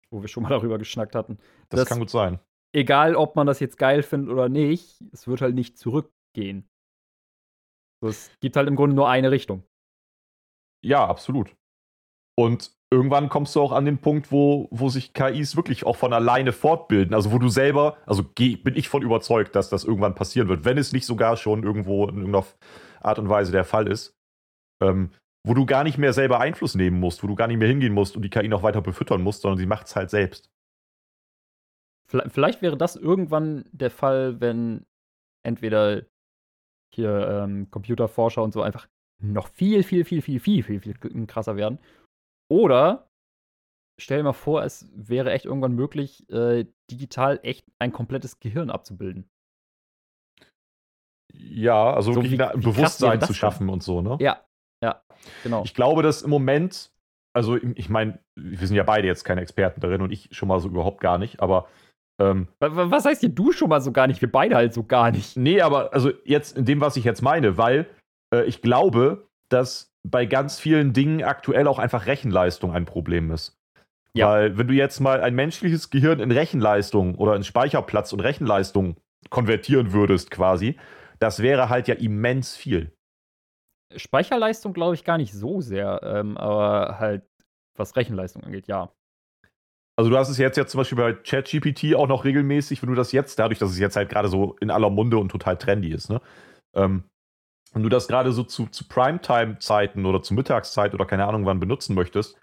wo 0.09 0.21
wir 0.21 0.27
schon 0.27 0.43
mal 0.43 0.49
darüber 0.49 0.77
geschnackt 0.77 1.15
hatten. 1.15 1.37
Das 1.69 1.81
dass, 1.81 1.89
kann 1.89 1.99
gut 1.99 2.09
sein. 2.09 2.39
Egal, 2.73 3.15
ob 3.15 3.35
man 3.35 3.47
das 3.47 3.59
jetzt 3.59 3.77
geil 3.77 4.03
findet 4.03 4.31
oder 4.31 4.49
nicht, 4.49 5.01
es 5.11 5.27
wird 5.27 5.41
halt 5.41 5.55
nicht 5.55 5.77
zurückgehen. 5.77 6.67
Es 8.01 8.31
gibt 8.39 8.55
halt 8.55 8.67
im 8.67 8.75
Grunde 8.75 8.95
nur 8.95 9.09
eine 9.09 9.31
Richtung. 9.31 9.63
Ja, 10.83 11.07
absolut. 11.07 11.55
Und 12.37 12.74
irgendwann 12.91 13.29
kommst 13.29 13.55
du 13.55 13.61
auch 13.61 13.71
an 13.71 13.85
den 13.85 13.97
Punkt, 13.97 14.31
wo, 14.31 14.67
wo 14.71 14.89
sich 14.89 15.13
KIs 15.13 15.55
wirklich 15.55 15.85
auch 15.85 15.95
von 15.95 16.13
alleine 16.13 16.51
fortbilden. 16.51 17.13
Also 17.13 17.31
wo 17.31 17.39
du 17.39 17.49
selber, 17.49 17.97
also 18.05 18.23
bin 18.23 18.75
ich 18.75 18.89
von 18.89 19.01
überzeugt, 19.01 19.55
dass 19.55 19.69
das 19.69 19.83
irgendwann 19.83 20.15
passieren 20.15 20.47
wird, 20.47 20.65
wenn 20.65 20.77
es 20.77 20.93
nicht 20.93 21.05
sogar 21.05 21.37
schon 21.37 21.63
irgendwo 21.63 22.07
in 22.07 22.17
irgendeiner 22.17 22.45
Art 23.01 23.19
und 23.19 23.29
Weise 23.29 23.51
der 23.51 23.65
Fall 23.65 23.87
ist. 23.87 24.15
Ähm, 24.81 25.11
wo 25.47 25.53
du 25.53 25.65
gar 25.65 25.83
nicht 25.83 25.99
mehr 25.99 26.11
selber 26.11 26.39
Einfluss 26.39 26.73
nehmen 26.73 26.99
musst, 26.99 27.23
wo 27.23 27.27
du 27.27 27.35
gar 27.35 27.47
nicht 27.47 27.57
mehr 27.57 27.67
hingehen 27.67 27.93
musst 27.93 28.15
und 28.15 28.23
die 28.23 28.31
KI 28.31 28.47
noch 28.47 28.63
weiter 28.63 28.81
befüttern 28.81 29.21
musst, 29.21 29.41
sondern 29.41 29.59
sie 29.59 29.67
macht 29.67 29.85
es 29.87 29.95
halt 29.95 30.09
selbst. 30.09 30.49
Vielleicht 32.07 32.61
wäre 32.61 32.77
das 32.77 32.95
irgendwann 32.95 33.65
der 33.71 33.91
Fall, 33.91 34.39
wenn 34.39 34.85
entweder 35.43 36.03
hier 36.93 37.27
ähm, 37.43 37.69
Computerforscher 37.71 38.41
und 38.41 38.53
so 38.53 38.61
einfach 38.61 38.87
noch 39.21 39.47
viel, 39.49 39.83
viel, 39.83 40.03
viel, 40.03 40.21
viel, 40.21 40.39
viel, 40.39 40.63
viel, 40.63 40.79
viel 40.79 41.27
krasser 41.27 41.55
werden 41.55 41.79
oder 42.49 43.09
stell 43.99 44.17
dir 44.17 44.23
mal 44.23 44.33
vor, 44.33 44.63
es 44.63 44.89
wäre 44.93 45.31
echt 45.31 45.45
irgendwann 45.45 45.73
möglich, 45.73 46.29
äh, 46.29 46.65
digital 46.91 47.39
echt 47.43 47.65
ein 47.79 47.91
komplettes 47.91 48.39
Gehirn 48.39 48.69
abzubilden. 48.69 49.29
Ja, 51.33 51.93
also 51.93 52.13
so 52.13 52.21
wirklich 52.21 52.41
ein 52.41 52.59
Bewusstsein 52.59 53.21
zu 53.21 53.33
schaffen 53.33 53.69
und 53.69 53.83
so, 53.83 54.01
ne? 54.01 54.17
Ja, 54.19 54.45
ja, 54.83 55.01
genau. 55.43 55.63
Ich 55.63 55.73
glaube, 55.73 56.01
dass 56.03 56.21
im 56.21 56.29
Moment, 56.29 56.91
also 57.33 57.57
ich 57.57 57.89
meine, 57.89 58.19
wir 58.37 58.67
sind 58.67 58.75
ja 58.75 58.83
beide 58.83 59.07
jetzt 59.07 59.23
keine 59.23 59.41
Experten 59.41 59.81
darin 59.81 60.01
und 60.01 60.11
ich 60.11 60.29
schon 60.31 60.47
mal 60.47 60.59
so 60.59 60.69
überhaupt 60.69 61.01
gar 61.01 61.17
nicht, 61.17 61.41
aber 61.41 61.67
ähm, 62.21 62.47
was 62.59 63.03
heißt 63.03 63.19
hier 63.19 63.29
du 63.29 63.51
schon 63.51 63.67
mal 63.67 63.81
so 63.81 63.91
gar 63.91 64.07
nicht? 64.07 64.21
Wir 64.21 64.31
beide 64.31 64.55
halt 64.55 64.73
so 64.73 64.83
gar 64.83 65.11
nicht. 65.11 65.35
Nee, 65.35 65.59
aber 65.59 65.93
also 65.93 66.11
jetzt 66.23 66.57
in 66.57 66.63
dem, 66.63 66.79
was 66.79 66.95
ich 66.95 67.03
jetzt 67.03 67.21
meine, 67.21 67.57
weil 67.57 67.89
äh, 68.33 68.45
ich 68.45 68.61
glaube, 68.61 69.27
dass 69.49 69.93
bei 70.09 70.25
ganz 70.25 70.59
vielen 70.59 70.93
Dingen 70.93 71.23
aktuell 71.23 71.67
auch 71.67 71.79
einfach 71.79 72.05
Rechenleistung 72.05 72.71
ein 72.71 72.85
Problem 72.85 73.31
ist. 73.31 73.57
Ja. 74.13 74.29
Weil, 74.29 74.57
wenn 74.57 74.67
du 74.67 74.73
jetzt 74.73 74.99
mal 74.99 75.21
ein 75.21 75.35
menschliches 75.35 75.89
Gehirn 75.89 76.19
in 76.19 76.31
Rechenleistung 76.31 77.15
oder 77.15 77.35
in 77.35 77.43
Speicherplatz 77.43 78.13
und 78.13 78.21
Rechenleistung 78.21 78.97
konvertieren 79.29 79.91
würdest, 79.91 80.31
quasi, 80.31 80.77
das 81.19 81.41
wäre 81.41 81.69
halt 81.69 81.87
ja 81.87 81.95
immens 81.95 82.55
viel. 82.55 82.93
Speicherleistung 83.95 84.73
glaube 84.73 84.95
ich 84.95 85.03
gar 85.03 85.17
nicht 85.17 85.33
so 85.33 85.61
sehr, 85.61 86.01
ähm, 86.03 86.37
aber 86.37 86.99
halt 86.99 87.23
was 87.77 87.95
Rechenleistung 87.95 88.43
angeht, 88.43 88.67
ja. 88.67 88.91
Also 89.97 90.09
du 90.09 90.17
hast 90.17 90.29
es 90.29 90.37
jetzt 90.37 90.57
ja 90.57 90.65
zum 90.65 90.79
Beispiel 90.79 90.97
bei 90.97 91.13
ChatGPT 91.13 91.95
auch 91.95 92.07
noch 92.07 92.25
regelmäßig, 92.25 92.81
wenn 92.81 92.89
du 92.89 92.95
das 92.95 93.11
jetzt, 93.11 93.39
dadurch, 93.39 93.59
dass 93.59 93.71
es 93.71 93.79
jetzt 93.79 93.95
halt 93.95 94.09
gerade 94.09 94.27
so 94.27 94.55
in 94.59 94.69
aller 94.69 94.89
Munde 94.89 95.17
und 95.17 95.29
total 95.29 95.57
trendy 95.57 95.91
ist, 95.91 96.09
ne? 96.09 96.21
Ähm, 96.73 97.05
wenn 97.75 97.83
du 97.83 97.89
das 97.89 98.07
gerade 98.07 98.31
so 98.31 98.43
zu, 98.43 98.67
zu 98.67 98.87
Primetime-Zeiten 98.87 100.05
oder 100.05 100.21
zu 100.23 100.33
Mittagszeit 100.33 100.93
oder 100.93 101.05
keine 101.05 101.27
Ahnung 101.27 101.45
wann 101.45 101.59
benutzen 101.59 101.93
möchtest, 101.93 102.39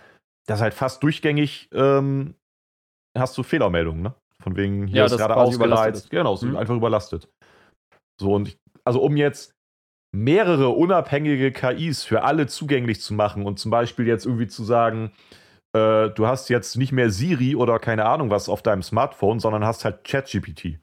das 0.47 0.59
ist 0.59 0.63
halt 0.63 0.75
fast 0.75 1.03
durchgängig, 1.03 1.69
ähm, 1.73 2.35
hast 3.17 3.37
du 3.39 3.43
Fehlermeldungen, 3.43 4.03
ne? 4.03 4.15
Von 4.43 4.57
wegen, 4.57 4.87
hier 4.87 5.01
Ja, 5.01 5.07
ist 5.07 5.17
gerade 5.17 5.35
ist. 5.97 6.11
Genau, 6.11 6.39
Mhm. 6.43 6.57
einfach 6.57 6.75
überlastet. 6.75 7.31
So, 8.21 8.35
und 8.35 8.49
ich, 8.49 8.59
also 8.85 9.01
um 9.01 9.17
jetzt 9.17 9.53
mehrere 10.15 10.69
unabhängige 10.69 11.51
KIs 11.51 12.05
für 12.05 12.25
alle 12.25 12.47
zugänglich 12.47 13.01
zu 13.01 13.15
machen 13.15 13.47
und 13.47 13.59
zum 13.59 13.71
Beispiel 13.71 14.07
jetzt 14.07 14.27
irgendwie 14.27 14.49
zu 14.49 14.65
sagen, 14.65 15.13
äh, 15.75 16.11
du 16.11 16.27
hast 16.27 16.51
jetzt 16.51 16.77
nicht 16.77 16.93
mehr 16.93 17.11
Siri 17.11 17.57
oder 17.57 17.79
keine 17.79 18.05
Ahnung 18.05 18.29
was 18.29 18.51
auf 18.51 18.63
deinem 18.63 18.83
Smartphone, 18.83 19.41
sondern 19.41 19.65
hast 19.65 19.87
halt 19.87 20.05
ChatGPT. 20.05 20.82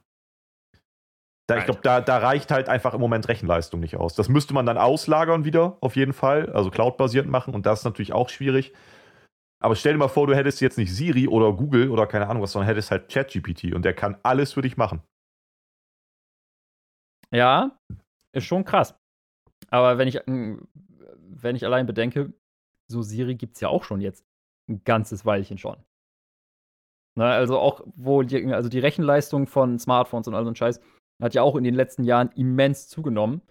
Da, 1.50 1.58
ich 1.58 1.64
glaube, 1.64 1.80
da, 1.82 2.00
da 2.00 2.18
reicht 2.18 2.50
halt 2.50 2.68
einfach 2.68 2.94
im 2.94 3.00
Moment 3.00 3.28
Rechenleistung 3.28 3.80
nicht 3.80 3.96
aus. 3.96 4.14
Das 4.14 4.28
müsste 4.28 4.54
man 4.54 4.66
dann 4.66 4.78
auslagern 4.78 5.44
wieder, 5.44 5.76
auf 5.80 5.96
jeden 5.96 6.12
Fall, 6.12 6.50
also 6.52 6.70
cloud-basiert 6.70 7.26
machen 7.26 7.54
und 7.54 7.66
das 7.66 7.80
ist 7.80 7.84
natürlich 7.84 8.12
auch 8.12 8.28
schwierig. 8.28 8.72
Aber 9.62 9.76
stell 9.76 9.92
dir 9.92 9.98
mal 9.98 10.08
vor, 10.08 10.26
du 10.26 10.34
hättest 10.34 10.60
jetzt 10.60 10.78
nicht 10.78 10.94
Siri 10.94 11.28
oder 11.28 11.52
Google 11.52 11.90
oder 11.90 12.06
keine 12.06 12.28
Ahnung 12.28 12.42
was, 12.42 12.52
sondern 12.52 12.68
hättest 12.68 12.90
halt 12.90 13.10
ChatGPT 13.10 13.74
und 13.74 13.84
der 13.84 13.94
kann 13.94 14.16
alles 14.22 14.52
für 14.52 14.62
dich 14.62 14.76
machen. 14.76 15.02
Ja, 17.32 17.76
ist 18.32 18.44
schon 18.44 18.64
krass. 18.64 18.94
Aber 19.68 19.98
wenn 19.98 20.08
ich, 20.08 20.20
mm, 20.26 20.56
wenn 21.18 21.56
ich 21.56 21.64
allein 21.64 21.86
bedenke, 21.86 22.32
so 22.90 23.02
Siri 23.02 23.34
gibt 23.34 23.56
es 23.56 23.60
ja 23.60 23.68
auch 23.68 23.84
schon 23.84 24.00
jetzt 24.00 24.24
ein 24.68 24.82
ganzes 24.84 25.26
Weilchen 25.26 25.58
schon. 25.58 25.76
Ne, 27.16 27.24
also 27.24 27.58
auch, 27.58 27.82
wo 27.96 28.22
die, 28.22 28.52
also 28.54 28.68
die 28.68 28.78
Rechenleistung 28.78 29.46
von 29.46 29.78
Smartphones 29.78 30.28
und 30.28 30.34
all 30.34 30.44
so 30.44 30.50
ein 30.50 30.56
Scheiß 30.56 30.80
hat 31.20 31.34
ja 31.34 31.42
auch 31.42 31.56
in 31.56 31.64
den 31.64 31.74
letzten 31.74 32.04
Jahren 32.04 32.30
immens 32.34 32.88
zugenommen. 32.88 33.42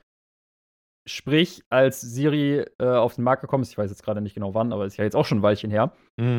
Sprich, 1.08 1.64
als 1.70 2.02
Siri 2.02 2.66
äh, 2.78 2.86
auf 2.86 3.16
den 3.16 3.24
Markt 3.24 3.42
gekommen 3.42 3.64
ist, 3.64 3.72
ich 3.72 3.78
weiß 3.78 3.90
jetzt 3.90 4.04
gerade 4.04 4.22
nicht 4.22 4.36
genau 4.36 4.54
wann, 4.54 4.74
aber 4.74 4.86
ist 4.86 4.98
ja 4.98 5.04
jetzt 5.04 5.16
auch 5.16 5.26
schon 5.26 5.40
ein 5.40 5.44
Weilchen 5.44 5.72
her, 5.72 5.94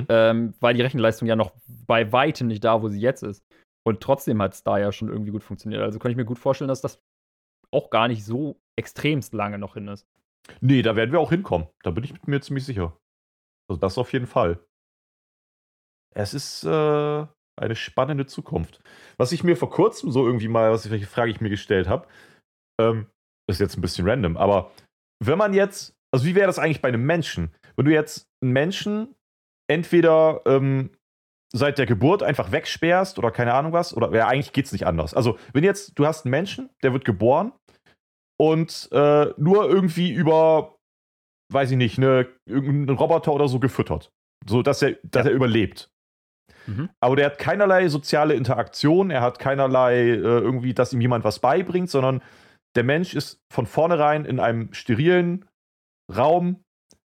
ähm, 0.09 0.55
war 0.61 0.73
die 0.73 0.83
Rechenleistung 0.83 1.27
ja 1.27 1.35
noch 1.35 1.53
bei 1.87 2.13
weitem 2.13 2.47
nicht 2.47 2.63
da, 2.63 2.81
wo 2.83 2.89
sie 2.89 3.01
jetzt 3.01 3.23
ist. 3.23 3.45
Und 3.85 4.01
trotzdem 4.01 4.41
hat 4.43 4.53
es 4.55 4.63
da 4.63 4.79
ja 4.79 4.93
schon 4.93 5.09
irgendwie 5.09 5.33
gut 5.33 5.43
funktioniert. 5.43 5.83
Also 5.83 5.99
kann 5.99 6.11
ich 6.11 6.17
mir 6.17 6.27
gut 6.27 6.39
vorstellen, 6.39 6.69
dass 6.69 6.83
das 6.83 7.01
auch 7.73 7.91
gar 7.91 8.09
nicht 8.09 8.25
so 8.25 8.61
extremst 8.77 9.33
lange 9.33 9.59
noch 9.59 9.75
hin 9.75 9.89
ist. 9.89 10.07
Nee, 10.61 10.83
da 10.83 10.97
werden 10.97 11.13
wir 11.13 11.21
auch 11.21 11.31
hinkommen. 11.31 11.69
Da 11.83 11.91
bin 11.91 12.05
ich 12.05 12.23
mir 12.27 12.41
ziemlich 12.41 12.65
sicher. 12.65 12.97
Also 13.69 13.81
das 13.81 13.99
auf 13.99 14.13
jeden 14.13 14.27
Fall. 14.27 14.65
Es 16.15 16.35
ist 16.35 16.65
äh, 16.65 17.27
eine 17.61 17.77
spannende 17.77 18.27
Zukunft. 18.27 18.81
Was 19.17 19.33
ich 19.33 19.45
mir 19.45 19.57
vor 19.57 19.71
kurzem 19.71 20.11
so 20.11 20.27
irgendwie 20.27 20.49
mal, 20.49 20.71
was 20.71 20.85
ich, 20.85 20.91
welche 20.91 21.07
Frage 21.07 21.31
ich 21.31 21.41
mir 21.41 21.51
gestellt 21.51 21.89
habe, 21.89 22.07
ähm, 22.81 23.07
ist 23.49 23.61
jetzt 23.61 23.77
ein 23.77 23.81
bisschen 23.81 24.09
random, 24.09 24.37
aber 24.37 24.71
wenn 25.23 25.39
man 25.39 25.53
jetzt, 25.53 25.95
also 26.13 26.25
wie 26.25 26.35
wäre 26.35 26.47
das 26.47 26.59
eigentlich 26.59 26.81
bei 26.81 26.89
einem 26.89 27.05
Menschen? 27.05 27.53
Wenn 27.77 27.85
du 27.85 27.93
jetzt 27.93 28.29
einen 28.43 28.53
Menschen 28.53 29.15
entweder 29.69 30.41
ähm, 30.47 30.91
seit 31.53 31.79
der 31.79 31.87
Geburt 31.87 32.23
einfach 32.23 32.53
wegsperrst 32.53 33.19
oder 33.19 33.31
keine 33.31 33.55
Ahnung 33.55 33.73
was, 33.73 33.95
oder 33.97 34.13
ja, 34.15 34.29
eigentlich 34.29 34.53
geht 34.53 34.67
es 34.67 34.73
nicht 34.73 34.87
anders. 34.87 35.15
Also, 35.15 35.39
wenn 35.53 35.65
jetzt, 35.65 35.99
du 35.99 36.07
hast 36.07 36.25
einen 36.25 36.31
Menschen, 36.31 36.71
der 36.83 36.93
wird 36.93 37.05
geboren 37.05 37.53
und 38.39 38.89
äh, 38.93 39.27
nur 39.37 39.69
irgendwie 39.69 40.11
über, 40.13 40.77
weiß 41.53 41.73
ich 41.73 41.77
nicht, 41.77 41.99
eine, 41.99 42.29
irgendeinen 42.47 42.97
Roboter 42.97 43.33
oder 43.33 43.49
so 43.49 43.59
gefüttert. 43.59 44.13
So 44.47 44.63
dass 44.63 44.81
er, 44.81 44.97
dass 45.03 45.27
er 45.27 45.33
überlebt. 45.33 45.91
Mhm. 46.67 46.91
Aber 47.01 47.17
der 47.17 47.27
hat 47.27 47.39
keinerlei 47.39 47.89
soziale 47.89 48.35
Interaktion, 48.35 49.11
er 49.11 49.21
hat 49.23 49.39
keinerlei 49.39 49.95
äh, 50.11 50.17
irgendwie, 50.17 50.75
dass 50.75 50.93
ihm 50.93 51.01
jemand 51.01 51.25
was 51.25 51.39
beibringt, 51.39 51.91
sondern 51.91 52.23
der 52.77 52.85
Mensch 52.85 53.15
ist 53.15 53.41
von 53.53 53.67
vornherein 53.67 54.25
in 54.25 54.39
einem 54.41 54.73
sterilen 54.73 55.47
Raum, 56.15 56.63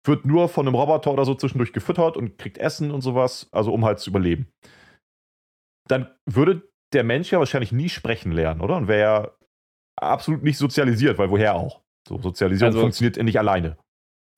wird 0.06 0.24
nur 0.24 0.48
von 0.48 0.66
einem 0.66 0.74
Roboter 0.74 1.12
oder 1.12 1.24
so 1.24 1.34
zwischendurch 1.34 1.72
gefüttert 1.72 2.16
und 2.16 2.38
kriegt 2.38 2.58
Essen 2.58 2.90
und 2.90 3.02
sowas, 3.02 3.48
also 3.52 3.72
um 3.72 3.84
halt 3.84 3.98
zu 3.98 4.10
überleben. 4.10 4.48
Dann 5.88 6.10
würde 6.26 6.62
der 6.92 7.04
Mensch 7.04 7.30
ja 7.30 7.38
wahrscheinlich 7.38 7.72
nie 7.72 7.88
sprechen 7.88 8.32
lernen, 8.32 8.60
oder? 8.60 8.76
Und 8.76 8.88
wäre 8.88 9.00
ja 9.00 9.30
absolut 10.00 10.42
nicht 10.42 10.58
sozialisiert, 10.58 11.18
weil 11.18 11.30
woher 11.30 11.54
auch? 11.54 11.82
So, 12.08 12.18
Sozialisierung 12.20 12.68
Also- 12.74 12.80
funktioniert 12.80 13.22
nicht 13.22 13.38
alleine. 13.38 13.76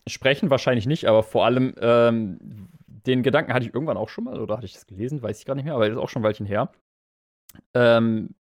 Sprechen 0.09 0.51
wahrscheinlich 0.51 0.87
nicht, 0.87 1.07
aber 1.07 1.23
vor 1.23 1.45
allem 1.45 1.75
ähm, 1.81 2.69
den 3.07 3.23
Gedanken 3.23 3.53
hatte 3.53 3.67
ich 3.67 3.75
irgendwann 3.75 3.97
auch 3.97 4.09
schon 4.09 4.25
mal, 4.25 4.41
oder 4.41 4.57
hatte 4.57 4.67
ich 4.67 4.75
das 4.75 4.87
gelesen, 4.87 5.23
weiß 5.23 5.39
ich 5.39 5.45
gar 5.45 5.55
nicht 5.55 5.65
mehr, 5.65 5.75
aber 5.75 5.89
das 5.89 5.97
ist 5.97 6.03
auch 6.03 6.09
schon 6.09 6.23
ein 6.23 6.25
Weilchen 6.25 6.47
her. 6.47 6.73
Ähm, 7.75 8.35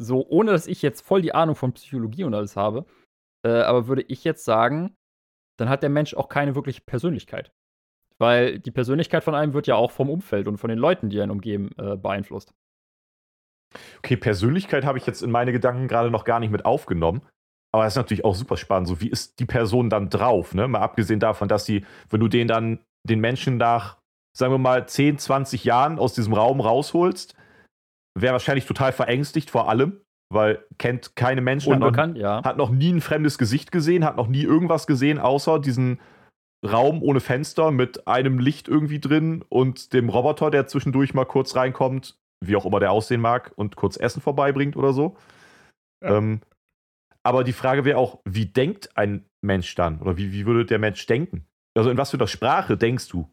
so, 0.00 0.26
ohne 0.28 0.52
dass 0.52 0.66
ich 0.66 0.82
jetzt 0.82 1.00
voll 1.00 1.22
die 1.22 1.34
Ahnung 1.34 1.56
von 1.56 1.72
Psychologie 1.72 2.24
und 2.24 2.34
alles 2.34 2.56
habe, 2.56 2.86
äh, 3.44 3.62
aber 3.62 3.88
würde 3.88 4.02
ich 4.02 4.24
jetzt 4.24 4.44
sagen, 4.44 4.94
dann 5.58 5.68
hat 5.68 5.82
der 5.82 5.90
Mensch 5.90 6.14
auch 6.14 6.28
keine 6.28 6.54
wirkliche 6.54 6.82
Persönlichkeit. 6.82 7.52
Weil 8.18 8.58
die 8.58 8.70
Persönlichkeit 8.70 9.22
von 9.22 9.34
einem 9.34 9.54
wird 9.54 9.66
ja 9.66 9.76
auch 9.76 9.92
vom 9.92 10.10
Umfeld 10.10 10.48
und 10.48 10.58
von 10.58 10.70
den 10.70 10.78
Leuten, 10.78 11.08
die 11.08 11.20
einen 11.20 11.30
umgeben, 11.30 11.70
äh, 11.78 11.96
beeinflusst. 11.96 12.52
Okay, 13.98 14.16
Persönlichkeit 14.16 14.84
habe 14.84 14.98
ich 14.98 15.06
jetzt 15.06 15.22
in 15.22 15.30
meine 15.30 15.52
Gedanken 15.52 15.88
gerade 15.88 16.10
noch 16.10 16.24
gar 16.24 16.40
nicht 16.40 16.50
mit 16.50 16.64
aufgenommen. 16.64 17.22
Aber 17.72 17.84
das 17.84 17.92
ist 17.92 17.98
natürlich 17.98 18.24
auch 18.24 18.34
super 18.34 18.56
spannend. 18.56 18.88
So, 18.88 19.00
wie 19.00 19.10
ist 19.10 19.38
die 19.40 19.44
Person 19.44 19.90
dann 19.90 20.08
drauf? 20.08 20.54
Ne? 20.54 20.66
Mal 20.68 20.80
abgesehen 20.80 21.20
davon, 21.20 21.48
dass 21.48 21.66
sie, 21.66 21.84
wenn 22.08 22.20
du 22.20 22.28
den 22.28 22.48
dann, 22.48 22.80
den 23.08 23.20
Menschen 23.20 23.56
nach, 23.56 23.98
sagen 24.36 24.52
wir 24.52 24.58
mal, 24.58 24.86
10, 24.86 25.18
20 25.18 25.64
Jahren 25.64 25.98
aus 25.98 26.14
diesem 26.14 26.32
Raum 26.32 26.60
rausholst, 26.60 27.34
wäre 28.18 28.32
wahrscheinlich 28.32 28.66
total 28.66 28.92
verängstigt 28.92 29.50
vor 29.50 29.68
allem, 29.68 30.00
weil 30.32 30.64
kennt 30.78 31.16
keine 31.16 31.40
Menschen, 31.40 31.72
hat 31.72 31.80
noch, 31.80 31.88
Unbekannt, 31.88 32.18
ja. 32.18 32.42
hat 32.44 32.56
noch 32.56 32.70
nie 32.70 32.92
ein 32.92 33.00
fremdes 33.00 33.38
Gesicht 33.38 33.72
gesehen, 33.72 34.04
hat 34.04 34.16
noch 34.16 34.28
nie 34.28 34.42
irgendwas 34.42 34.86
gesehen, 34.86 35.18
außer 35.18 35.58
diesen 35.58 36.00
Raum 36.66 37.02
ohne 37.02 37.20
Fenster 37.20 37.70
mit 37.70 38.08
einem 38.08 38.38
Licht 38.38 38.68
irgendwie 38.68 39.00
drin 39.00 39.44
und 39.48 39.92
dem 39.92 40.08
Roboter, 40.08 40.50
der 40.50 40.66
zwischendurch 40.66 41.14
mal 41.14 41.24
kurz 41.24 41.54
reinkommt, 41.54 42.18
wie 42.44 42.56
auch 42.56 42.66
immer 42.66 42.80
der 42.80 42.92
aussehen 42.92 43.20
mag, 43.20 43.52
und 43.56 43.76
kurz 43.76 43.96
Essen 43.96 44.20
vorbeibringt 44.20 44.76
oder 44.76 44.92
so. 44.92 45.16
Ja. 46.02 46.16
Ähm, 46.16 46.40
aber 47.22 47.44
die 47.44 47.52
Frage 47.52 47.84
wäre 47.84 47.98
auch, 47.98 48.20
wie 48.24 48.46
denkt 48.46 48.96
ein 48.96 49.24
Mensch 49.44 49.74
dann? 49.74 50.00
Oder 50.00 50.16
wie, 50.16 50.32
wie 50.32 50.46
würde 50.46 50.64
der 50.64 50.78
Mensch 50.78 51.04
denken? 51.06 51.46
Also 51.78 51.90
in 51.90 51.96
was 51.96 52.10
für 52.10 52.16
einer 52.16 52.26
Sprache 52.26 52.76
denkst 52.76 53.06
du? 53.06 53.32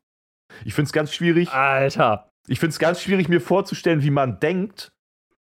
Ich 0.65 0.75
finde 0.75 0.85
es 0.85 0.93
ganz 0.93 1.11
schwierig. 1.11 1.49
Alter. 1.49 2.29
Ich 2.47 2.59
finde 2.59 2.69
es 2.69 2.79
ganz 2.79 3.01
schwierig, 3.01 3.27
mir 3.27 3.41
vorzustellen, 3.41 4.03
wie 4.03 4.11
man 4.11 4.39
denkt, 4.39 4.93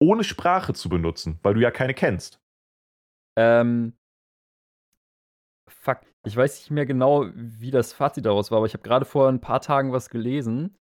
ohne 0.01 0.25
Sprache 0.25 0.73
zu 0.73 0.89
benutzen, 0.89 1.39
weil 1.41 1.53
du 1.53 1.61
ja 1.61 1.71
keine 1.71 1.93
kennst. 1.93 2.41
Ähm. 3.37 3.93
Fuck. 5.69 6.01
Ich 6.25 6.35
weiß 6.35 6.59
nicht 6.59 6.71
mehr 6.71 6.85
genau, 6.85 7.27
wie 7.33 7.71
das 7.71 7.93
Fazit 7.93 8.25
daraus 8.25 8.51
war, 8.51 8.57
aber 8.57 8.65
ich 8.65 8.73
habe 8.73 8.83
gerade 8.83 9.05
vor 9.05 9.29
ein 9.29 9.39
paar 9.39 9.61
Tagen 9.61 9.93
was 9.93 10.09
gelesen, 10.09 10.75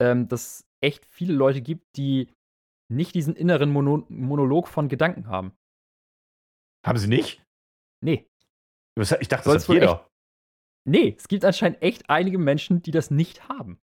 ähm, 0.00 0.28
dass 0.28 0.60
es 0.60 0.64
echt 0.80 1.04
viele 1.04 1.34
Leute 1.34 1.62
gibt, 1.62 1.84
die 1.96 2.32
nicht 2.88 3.16
diesen 3.16 3.34
inneren 3.34 3.70
Mono 3.70 4.06
Monolog 4.08 4.68
von 4.68 4.88
Gedanken 4.88 5.26
haben. 5.26 5.52
Haben 6.86 6.98
sie 6.98 7.08
nicht? 7.08 7.42
Nee. 8.04 8.28
Ich 8.96 9.08
dachte, 9.26 9.50
Soll's 9.50 9.62
das 9.62 9.62
hat 9.64 9.68
wohl 9.68 9.74
jeder. 9.74 10.08
Nee, 10.86 11.14
es 11.18 11.28
gibt 11.28 11.44
anscheinend 11.44 11.82
echt 11.82 12.08
einige 12.08 12.38
Menschen, 12.38 12.82
die 12.82 12.90
das 12.92 13.10
nicht 13.10 13.48
haben. 13.48 13.78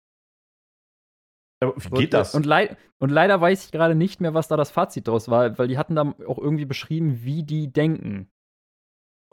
Aber 1.61 1.75
wie 1.77 1.87
Und, 1.89 1.97
geht 1.99 2.13
das? 2.13 2.33
Und, 2.35 2.45
lei 2.45 2.75
und 2.99 3.09
leider 3.09 3.39
weiß 3.39 3.65
ich 3.65 3.71
gerade 3.71 3.95
nicht 3.95 4.21
mehr, 4.21 4.33
was 4.33 4.47
da 4.47 4.57
das 4.57 4.71
Fazit 4.71 5.07
daraus 5.07 5.29
war, 5.29 5.57
weil 5.57 5.67
die 5.67 5.77
hatten 5.77 5.95
da 5.95 6.13
auch 6.27 6.37
irgendwie 6.37 6.65
beschrieben, 6.65 7.23
wie 7.23 7.43
die 7.43 7.71
denken. 7.71 8.29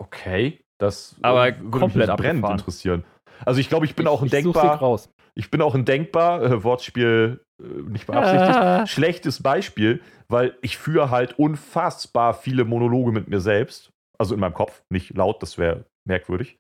okay, 0.01 0.64
das 0.79 1.16
Aber 1.23 1.49
äh, 1.49 1.59
würde 1.61 1.79
komplett 1.79 2.09
mich 2.09 2.16
brennend 2.16 2.49
interessieren. 2.49 3.05
Also 3.45 3.61
ich 3.61 3.68
glaube, 3.68 3.87
ich 3.87 3.95
bin 3.95 4.07
auch 4.07 4.23
ein 4.23 4.27
ich, 4.27 4.33
ich 4.33 4.43
denkbar, 4.43 4.99
ich 5.35 5.51
bin 5.51 5.62
auch 5.62 5.75
ein 5.75 5.85
denkbar 5.85 6.43
äh, 6.43 6.64
Wortspiel 6.64 7.45
äh, 7.62 7.64
nicht 7.64 8.07
beabsichtigt, 8.07 8.57
Ah. 8.57 8.87
schlechtes 8.87 9.43
Beispiel, 9.43 10.01
weil 10.29 10.57
ich 10.62 10.79
führe 10.79 11.11
halt 11.11 11.39
unfassbar 11.39 12.35
viele 12.35 12.64
Monologe 12.64 13.12
mit 13.12 13.29
mir 13.29 13.41
selbst, 13.41 13.93
also 14.18 14.35
in 14.35 14.41
meinem 14.41 14.55
Kopf, 14.55 14.83
nicht 14.91 15.16
laut, 15.16 15.43
das 15.43 15.59
wäre 15.59 15.85
merkwürdig. 16.07 16.59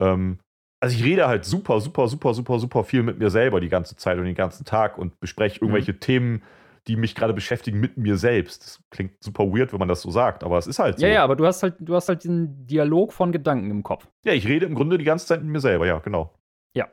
Ähm, 0.00 0.38
also 0.80 0.96
ich 0.96 1.02
rede 1.02 1.26
halt 1.26 1.44
super, 1.44 1.80
super, 1.80 2.06
super, 2.08 2.34
super, 2.34 2.58
super 2.58 2.84
viel 2.84 3.02
mit 3.02 3.18
mir 3.18 3.30
selber 3.30 3.60
die 3.60 3.68
ganze 3.68 3.96
Zeit 3.96 4.18
und 4.18 4.24
den 4.24 4.34
ganzen 4.34 4.64
Tag 4.64 4.96
und 4.96 5.18
bespreche 5.20 5.60
irgendwelche 5.60 5.98
Themen, 5.98 6.42
die 6.86 6.96
mich 6.96 7.14
gerade 7.14 7.34
beschäftigen 7.34 7.80
mit 7.80 7.96
mir 7.96 8.16
selbst. 8.16 8.64
Das 8.64 8.82
klingt 8.90 9.12
super 9.22 9.44
weird, 9.44 9.72
wenn 9.72 9.80
man 9.80 9.88
das 9.88 10.02
so 10.02 10.10
sagt, 10.10 10.44
aber 10.44 10.56
es 10.56 10.66
ist 10.66 10.78
halt 10.78 10.98
so. 10.98 11.06
Ja, 11.06 11.12
ja, 11.12 11.24
aber 11.24 11.36
du 11.36 11.46
hast 11.46 11.62
halt, 11.62 11.76
du 11.80 11.94
hast 11.94 12.08
halt 12.08 12.22
diesen 12.22 12.66
Dialog 12.66 13.12
von 13.12 13.32
Gedanken 13.32 13.70
im 13.70 13.82
Kopf. 13.82 14.06
Ja, 14.24 14.32
ich 14.32 14.46
rede 14.46 14.66
im 14.66 14.74
Grunde 14.74 14.98
die 14.98 15.04
ganze 15.04 15.26
Zeit 15.26 15.42
mit 15.42 15.50
mir 15.50 15.60
selber, 15.60 15.86
ja, 15.86 15.98
genau. 15.98 16.34
Ja. 16.76 16.88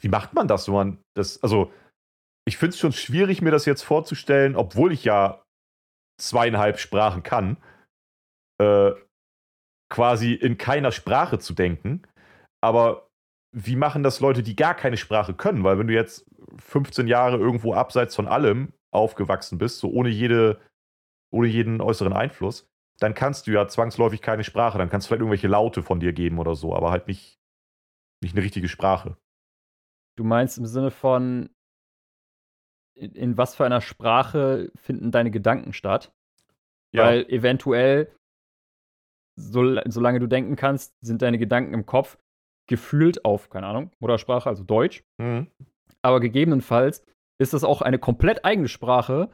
Wie 0.00 0.08
macht 0.08 0.34
man 0.34 0.48
das, 0.48 0.68
wenn 0.68 0.74
man 0.74 0.98
das, 1.16 1.42
also 1.42 1.72
ich 2.46 2.58
finde 2.58 2.74
es 2.74 2.78
schon 2.78 2.92
schwierig, 2.92 3.42
mir 3.42 3.50
das 3.50 3.64
jetzt 3.64 3.82
vorzustellen, 3.82 4.54
obwohl 4.54 4.92
ich 4.92 5.04
ja 5.04 5.42
zweieinhalb 6.20 6.78
Sprachen 6.78 7.22
kann, 7.22 7.56
äh, 8.60 8.92
quasi 9.90 10.32
in 10.32 10.56
keiner 10.56 10.92
Sprache 10.92 11.38
zu 11.38 11.52
denken. 11.52 12.02
Aber 12.62 13.08
wie 13.52 13.76
machen 13.76 14.02
das 14.02 14.20
Leute, 14.20 14.42
die 14.42 14.56
gar 14.56 14.74
keine 14.74 14.96
Sprache 14.96 15.34
können? 15.34 15.64
Weil 15.64 15.78
wenn 15.78 15.88
du 15.88 15.94
jetzt 15.94 16.24
15 16.58 17.06
Jahre 17.06 17.36
irgendwo 17.36 17.74
abseits 17.74 18.14
von 18.14 18.28
allem 18.28 18.72
aufgewachsen 18.92 19.58
bist, 19.58 19.78
so 19.78 19.90
ohne 19.90 20.08
jede, 20.08 20.60
ohne 21.32 21.48
jeden 21.48 21.80
äußeren 21.80 22.12
Einfluss, 22.12 22.68
dann 22.98 23.14
kannst 23.14 23.46
du 23.46 23.52
ja 23.52 23.66
zwangsläufig 23.66 24.22
keine 24.22 24.44
Sprache. 24.44 24.78
Dann 24.78 24.88
kannst 24.88 25.06
du 25.06 25.08
vielleicht 25.08 25.20
irgendwelche 25.20 25.48
Laute 25.48 25.82
von 25.82 26.00
dir 26.00 26.12
geben 26.12 26.38
oder 26.38 26.54
so, 26.54 26.74
aber 26.74 26.90
halt 26.90 27.06
nicht 27.06 27.40
nicht 28.22 28.34
eine 28.34 28.44
richtige 28.44 28.68
Sprache. 28.68 29.16
Du 30.16 30.24
meinst 30.24 30.58
im 30.58 30.66
Sinne 30.66 30.90
von, 30.90 31.50
in, 32.94 33.12
in 33.12 33.36
was 33.36 33.54
für 33.54 33.64
einer 33.64 33.80
Sprache 33.80 34.70
finden 34.76 35.10
deine 35.10 35.30
Gedanken 35.30 35.72
statt? 35.72 36.12
Ja. 36.92 37.04
Weil 37.04 37.24
eventuell, 37.30 38.14
so, 39.40 39.80
solange 39.86 40.20
du 40.20 40.26
denken 40.26 40.56
kannst, 40.56 40.94
sind 41.00 41.22
deine 41.22 41.38
Gedanken 41.38 41.74
im 41.74 41.86
Kopf 41.86 42.18
gefühlt 42.68 43.24
auf, 43.24 43.50
keine 43.50 43.66
Ahnung, 43.66 43.90
Muttersprache, 43.98 44.48
also 44.48 44.62
Deutsch. 44.62 45.02
Mhm. 45.18 45.48
Aber 46.02 46.20
gegebenenfalls 46.20 47.04
ist 47.40 47.52
das 47.52 47.64
auch 47.64 47.82
eine 47.82 47.98
komplett 47.98 48.44
eigene 48.44 48.68
Sprache, 48.68 49.30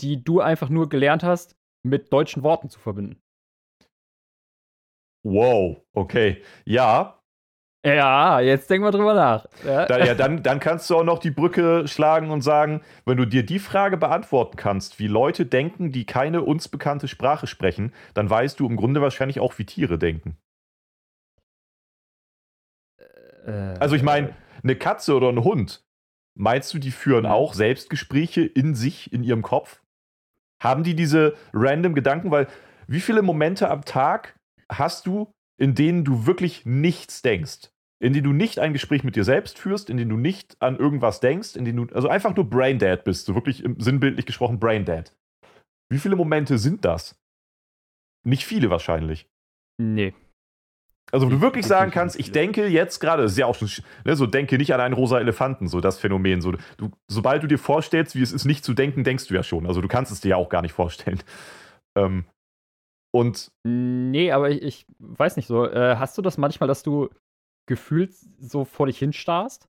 die 0.00 0.22
du 0.24 0.40
einfach 0.40 0.68
nur 0.68 0.88
gelernt 0.88 1.22
hast, 1.22 1.56
mit 1.82 2.12
deutschen 2.12 2.42
Worten 2.42 2.68
zu 2.68 2.80
verbinden. 2.80 3.20
Wow, 5.22 5.82
okay. 5.92 6.42
Ja. 6.64 7.19
Ja, 7.84 8.40
jetzt 8.40 8.68
denk 8.68 8.82
mal 8.82 8.90
drüber 8.90 9.14
nach. 9.14 9.46
Ja, 9.64 9.86
da, 9.86 10.04
ja 10.04 10.14
dann, 10.14 10.42
dann 10.42 10.60
kannst 10.60 10.90
du 10.90 10.96
auch 10.96 11.04
noch 11.04 11.18
die 11.18 11.30
Brücke 11.30 11.88
schlagen 11.88 12.30
und 12.30 12.42
sagen, 12.42 12.82
wenn 13.06 13.16
du 13.16 13.24
dir 13.24 13.44
die 13.44 13.58
Frage 13.58 13.96
beantworten 13.96 14.56
kannst, 14.58 14.98
wie 14.98 15.06
Leute 15.06 15.46
denken, 15.46 15.90
die 15.90 16.04
keine 16.04 16.42
uns 16.42 16.68
bekannte 16.68 17.08
Sprache 17.08 17.46
sprechen, 17.46 17.94
dann 18.12 18.28
weißt 18.28 18.60
du 18.60 18.66
im 18.68 18.76
Grunde 18.76 19.00
wahrscheinlich 19.00 19.40
auch, 19.40 19.58
wie 19.58 19.64
Tiere 19.64 19.98
denken. 19.98 20.36
Äh, 23.46 23.50
also 23.80 23.96
ich 23.96 24.02
meine, 24.02 24.34
eine 24.62 24.76
Katze 24.76 25.14
oder 25.14 25.30
ein 25.30 25.42
Hund, 25.42 25.82
meinst 26.34 26.74
du, 26.74 26.78
die 26.78 26.90
führen 26.90 27.24
auch 27.24 27.54
Selbstgespräche 27.54 28.42
in 28.42 28.74
sich, 28.74 29.10
in 29.10 29.24
ihrem 29.24 29.42
Kopf? 29.42 29.80
Haben 30.62 30.84
die 30.84 30.94
diese 30.94 31.34
random 31.54 31.94
Gedanken? 31.94 32.30
Weil 32.30 32.46
wie 32.86 33.00
viele 33.00 33.22
Momente 33.22 33.70
am 33.70 33.86
Tag 33.86 34.38
hast 34.68 35.06
du, 35.06 35.32
in 35.60 35.74
denen 35.74 36.04
du 36.04 36.26
wirklich 36.26 36.64
nichts 36.64 37.22
denkst? 37.22 37.70
In 38.02 38.14
denen 38.14 38.24
du 38.24 38.32
nicht 38.32 38.58
ein 38.58 38.72
Gespräch 38.72 39.04
mit 39.04 39.14
dir 39.14 39.24
selbst 39.24 39.58
führst, 39.58 39.90
in 39.90 39.98
denen 39.98 40.08
du 40.08 40.16
nicht 40.16 40.56
an 40.60 40.78
irgendwas 40.78 41.20
denkst, 41.20 41.54
in 41.54 41.66
denen 41.66 41.86
du 41.86 41.94
also 41.94 42.08
einfach 42.08 42.34
nur 42.34 42.48
Braindead 42.48 43.04
bist, 43.04 43.26
so 43.26 43.34
wirklich 43.34 43.62
sinnbildlich 43.76 44.24
gesprochen 44.24 44.58
Braindead. 44.58 45.14
Wie 45.92 45.98
viele 45.98 46.16
Momente 46.16 46.56
sind 46.56 46.84
das? 46.84 47.20
Nicht 48.24 48.46
viele 48.46 48.70
wahrscheinlich. 48.70 49.28
Nee. 49.78 50.14
Also, 51.12 51.26
wo 51.26 51.30
du 51.30 51.40
wirklich 51.40 51.66
sagen 51.66 51.90
kannst, 51.90 52.18
ich 52.18 52.30
denke 52.32 52.68
jetzt 52.68 53.00
gerade, 53.00 53.24
das 53.24 53.32
ist 53.32 53.38
ja 53.38 53.46
auch 53.46 53.56
schon, 53.56 53.68
ne, 54.04 54.14
so 54.14 54.26
denke 54.26 54.56
nicht 54.56 54.72
an 54.72 54.80
einen 54.80 54.94
rosa 54.94 55.18
Elefanten, 55.18 55.66
so 55.66 55.80
das 55.80 55.98
Phänomen. 55.98 56.40
So, 56.40 56.52
du, 56.76 56.90
sobald 57.08 57.42
du 57.42 57.48
dir 57.48 57.58
vorstellst, 57.58 58.14
wie 58.14 58.22
es 58.22 58.32
ist, 58.32 58.44
nicht 58.44 58.64
zu 58.64 58.74
denken, 58.74 59.02
denkst 59.02 59.26
du 59.26 59.34
ja 59.34 59.42
schon. 59.42 59.66
Also, 59.66 59.80
du 59.80 59.88
kannst 59.88 60.12
es 60.12 60.20
dir 60.20 60.30
ja 60.30 60.36
auch 60.36 60.48
gar 60.48 60.62
nicht 60.62 60.72
vorstellen. 60.72 61.20
Ähm, 61.98 62.24
und. 63.12 63.50
Nee, 63.66 64.32
aber 64.32 64.50
ich, 64.50 64.62
ich 64.62 64.86
weiß 64.98 65.36
nicht 65.36 65.46
so. 65.46 65.66
Äh, 65.66 65.96
hast 65.96 66.16
du 66.18 66.22
das 66.22 66.38
manchmal, 66.38 66.68
dass 66.68 66.82
du 66.82 67.10
gefühlt 67.68 68.14
so 68.38 68.64
vor 68.64 68.86
dich 68.86 68.98
hinstarrst? 68.98 69.66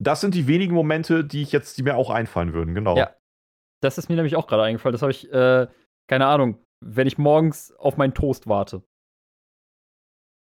Das 0.00 0.20
sind 0.20 0.34
die 0.34 0.48
wenigen 0.48 0.74
Momente, 0.74 1.24
die 1.24 1.42
ich 1.42 1.52
jetzt, 1.52 1.78
die 1.78 1.82
mir 1.82 1.96
auch 1.96 2.10
einfallen 2.10 2.52
würden, 2.52 2.74
genau. 2.74 2.96
Ja. 2.96 3.14
Das 3.82 3.98
ist 3.98 4.08
mir 4.08 4.16
nämlich 4.16 4.36
auch 4.36 4.46
gerade 4.46 4.62
eingefallen. 4.64 4.92
Das 4.92 5.02
habe 5.02 5.12
ich, 5.12 5.32
äh, 5.32 5.68
keine 6.08 6.26
Ahnung, 6.26 6.58
wenn 6.84 7.06
ich 7.06 7.18
morgens 7.18 7.72
auf 7.72 7.96
meinen 7.96 8.14
Toast 8.14 8.48
warte. 8.48 8.82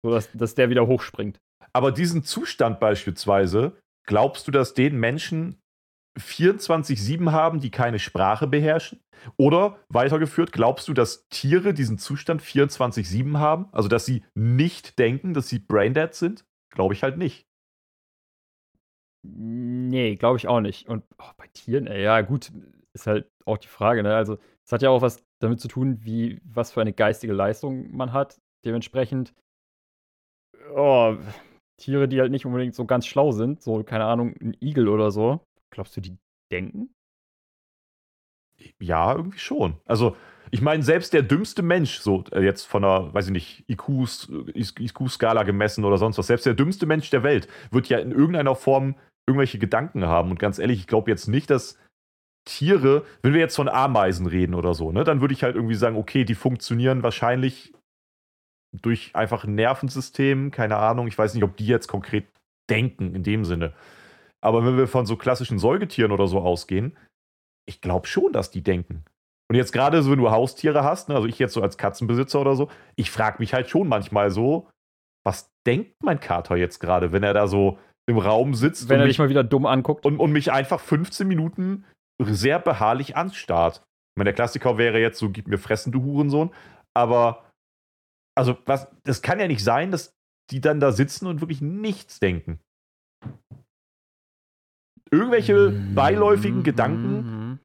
So, 0.04 0.12
dass, 0.12 0.32
dass 0.32 0.56
der 0.56 0.70
wieder 0.70 0.88
hochspringt. 0.88 1.40
Aber 1.74 1.92
diesen 1.92 2.24
Zustand 2.24 2.80
beispielsweise, 2.80 3.78
glaubst 4.08 4.48
du, 4.48 4.52
dass 4.52 4.74
den 4.74 5.00
Menschen 5.00 5.60
24-7 6.20 7.32
haben, 7.32 7.60
die 7.60 7.72
keine 7.72 8.00
Sprache 8.00 8.48
beherrschen? 8.48 9.00
Oder 9.38 9.80
weitergeführt, 9.90 10.52
glaubst 10.52 10.88
du, 10.88 10.94
dass 10.94 11.28
Tiere 11.30 11.74
diesen 11.74 11.98
Zustand 11.98 12.42
24-7 12.42 13.38
haben? 13.38 13.68
Also, 13.72 13.90
dass 13.90 14.06
sie 14.06 14.24
nicht 14.36 14.98
denken, 15.00 15.34
dass 15.34 15.50
sie 15.50 15.60
braindead 15.60 16.14
sind? 16.14 16.46
Glaube 16.74 16.94
ich 16.94 17.04
halt 17.04 17.18
nicht. 17.18 17.46
Nee, 19.28 20.16
glaube 20.16 20.38
ich 20.38 20.48
auch 20.48 20.62
nicht. 20.62 20.88
Und 20.88 21.04
oh, 21.18 21.32
bei 21.38 21.48
Tieren, 21.48 21.88
ey, 21.88 22.04
ja, 22.04 22.22
gut, 22.22 22.52
ist 22.94 23.08
halt 23.08 23.30
auch 23.46 23.58
die 23.58 23.68
Frage, 23.68 24.04
ne? 24.04 24.16
Also, 24.16 24.38
es 24.66 24.72
hat 24.72 24.82
ja 24.82 24.90
auch 24.90 25.02
was 25.02 25.22
damit 25.42 25.60
zu 25.60 25.68
tun, 25.68 26.06
wie, 26.06 26.40
was 26.44 26.72
für 26.72 26.82
eine 26.82 26.94
geistige 26.94 27.34
Leistung 27.34 27.92
man 27.96 28.14
hat. 28.14 28.40
Dementsprechend 28.66 29.34
oh, 30.74 31.18
Tiere, 31.78 32.08
die 32.08 32.20
halt 32.20 32.32
nicht 32.32 32.46
unbedingt 32.46 32.76
so 32.76 32.86
ganz 32.86 33.06
schlau 33.06 33.32
sind, 33.32 33.62
so, 33.62 33.84
keine 33.84 34.06
Ahnung, 34.06 34.36
ein 34.42 34.56
Igel 34.62 34.88
oder 34.88 35.12
so. 35.12 35.42
Glaubst 35.72 35.96
du, 35.98 36.02
die 36.02 36.18
denken? 36.52 36.94
Ja, 38.80 39.16
irgendwie 39.16 39.40
schon. 39.40 39.78
Also, 39.86 40.16
ich 40.52 40.62
meine, 40.62 40.84
selbst 40.84 41.14
der 41.14 41.22
dümmste 41.22 41.62
Mensch, 41.62 42.00
so 42.00 42.24
äh, 42.32 42.42
jetzt 42.42 42.66
von 42.66 42.84
einer, 42.84 43.14
weiß 43.14 43.28
ich 43.28 43.32
nicht, 43.32 43.66
IQ-Skala 43.70 45.44
gemessen 45.44 45.86
oder 45.86 45.98
sonst 45.98 46.18
was, 46.18 46.28
selbst 46.28 46.46
der 46.46 46.56
dümmste 46.56 46.86
Mensch 46.86 47.10
der 47.10 47.24
Welt 47.24 47.48
wird 47.72 47.88
ja 47.88 48.00
in 48.00 48.12
irgendeiner 48.12 48.56
Form 48.56 48.96
irgendwelche 49.28 49.60
Gedanken 49.60 50.06
haben. 50.06 50.32
Und 50.32 50.40
ganz 50.40 50.60
ehrlich, 50.60 50.80
ich 50.80 50.88
glaube 50.88 51.12
jetzt 51.12 51.28
nicht, 51.28 51.50
dass 51.50 51.78
Tiere, 52.46 53.06
wenn 53.22 53.34
wir 53.34 53.40
jetzt 53.40 53.56
von 53.56 53.70
Ameisen 53.70 54.26
reden 54.26 54.56
oder 54.56 54.74
so, 54.74 54.92
ne, 54.92 55.04
dann 55.04 55.22
würde 55.22 55.34
ich 55.34 55.44
halt 55.44 55.56
irgendwie 55.56 55.76
sagen, 55.76 55.98
okay, 55.98 56.24
die 56.24 56.36
funktionieren 56.36 57.04
wahrscheinlich 57.04 57.74
durch 58.72 59.16
einfach 59.16 59.44
ein 59.44 59.56
Nervensystem, 59.56 60.52
keine 60.52 60.78
Ahnung, 60.78 61.08
ich 61.08 61.18
weiß 61.18 61.34
nicht, 61.34 61.44
ob 61.44 61.58
die 61.58 61.68
jetzt 61.68 61.88
konkret 61.88 62.26
denken 62.70 63.14
in 63.14 63.24
dem 63.24 63.46
Sinne. 63.46 63.74
Aber 64.42 64.66
wenn 64.66 64.78
wir 64.78 64.88
von 64.88 65.06
so 65.06 65.16
klassischen 65.16 65.60
Säugetieren 65.60 66.12
oder 66.12 66.28
so 66.28 66.40
ausgehen, 66.40 66.98
ich 67.68 67.82
glaube 67.82 68.08
schon, 68.08 68.32
dass 68.34 68.52
die 68.52 68.62
denken. 68.62 69.04
Und 69.50 69.56
jetzt 69.56 69.74
gerade 69.74 70.02
so, 70.04 70.12
wenn 70.12 70.20
du 70.20 70.30
Haustiere 70.30 70.84
hast, 70.84 71.10
ne, 71.10 71.16
also 71.16 71.28
ich 71.28 71.40
jetzt 71.40 71.54
so 71.54 71.62
als 71.62 71.78
Katzenbesitzer 71.78 72.40
oder 72.40 72.56
so, 72.56 72.70
ich 72.96 73.12
frage 73.12 73.38
mich 73.40 73.54
halt 73.54 73.70
schon 73.70 73.88
manchmal 73.88 74.32
so, 74.32 74.70
was 75.26 75.52
denkt 75.66 75.96
mein 76.04 76.20
Kater 76.20 76.56
jetzt 76.56 76.80
gerade, 76.80 77.12
wenn 77.12 77.24
er 77.24 77.34
da 77.34 77.48
so 77.48 77.78
im 78.08 78.18
Raum 78.18 78.56
sitzt 78.56 78.90
wenn 78.90 79.00
er 79.00 79.06
mich 79.06 79.20
mal 79.20 79.30
wieder 79.30 79.44
dumm 79.44 79.68
anguckt 79.68 80.04
und, 80.04 80.18
und 80.18 80.32
mich 80.32 80.52
einfach 80.52 80.80
15 80.80 81.28
Minuten 81.28 81.86
sehr 82.20 82.58
beharrlich 82.58 83.16
anstarrt. 83.16 83.84
Ich 83.84 84.18
meine, 84.18 84.30
der 84.30 84.34
Klassiker 84.34 84.80
wäre 84.80 85.00
jetzt 85.00 85.20
so, 85.20 85.30
gib 85.30 85.48
mir 85.48 85.60
fressen, 85.60 85.92
du 85.92 86.02
Hurensohn. 86.02 86.52
Aber 86.96 87.46
also, 88.36 88.58
was, 88.66 88.88
das 89.04 89.22
kann 89.22 89.40
ja 89.40 89.48
nicht 89.48 89.64
sein, 89.64 89.92
dass 89.92 90.16
die 90.50 90.60
dann 90.60 90.80
da 90.80 90.92
sitzen 90.92 91.28
und 91.28 91.42
wirklich 91.42 91.62
nichts 91.62 92.20
denken. 92.20 92.60
Irgendwelche 95.12 95.72
mhm. 95.72 95.96
beiläufigen 95.96 96.64
Gedanken. 96.64 97.60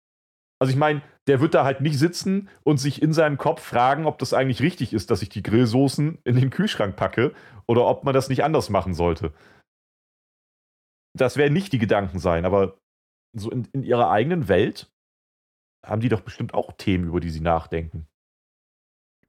Also, 0.60 0.70
ich 0.70 0.78
meine, 0.78 1.02
der 1.26 1.40
wird 1.40 1.54
da 1.54 1.64
halt 1.64 1.80
nicht 1.80 1.98
sitzen 1.98 2.48
und 2.62 2.78
sich 2.78 3.02
in 3.02 3.12
seinem 3.12 3.38
Kopf 3.38 3.62
fragen, 3.62 4.06
ob 4.06 4.18
das 4.18 4.34
eigentlich 4.34 4.60
richtig 4.60 4.92
ist, 4.92 5.10
dass 5.10 5.22
ich 5.22 5.28
die 5.28 5.42
Grillsoßen 5.42 6.18
in 6.24 6.36
den 6.36 6.50
Kühlschrank 6.50 6.96
packe 6.96 7.34
oder 7.66 7.86
ob 7.86 8.04
man 8.04 8.14
das 8.14 8.28
nicht 8.28 8.44
anders 8.44 8.70
machen 8.70 8.94
sollte. 8.94 9.32
Das 11.16 11.36
werden 11.36 11.52
nicht 11.52 11.72
die 11.72 11.78
Gedanken 11.78 12.18
sein, 12.18 12.44
aber 12.44 12.78
so 13.36 13.50
in, 13.50 13.66
in 13.72 13.82
ihrer 13.82 14.10
eigenen 14.10 14.48
Welt 14.48 14.90
haben 15.84 16.00
die 16.00 16.08
doch 16.08 16.20
bestimmt 16.20 16.54
auch 16.54 16.72
Themen, 16.72 17.08
über 17.08 17.20
die 17.20 17.30
sie 17.30 17.40
nachdenken. 17.40 18.06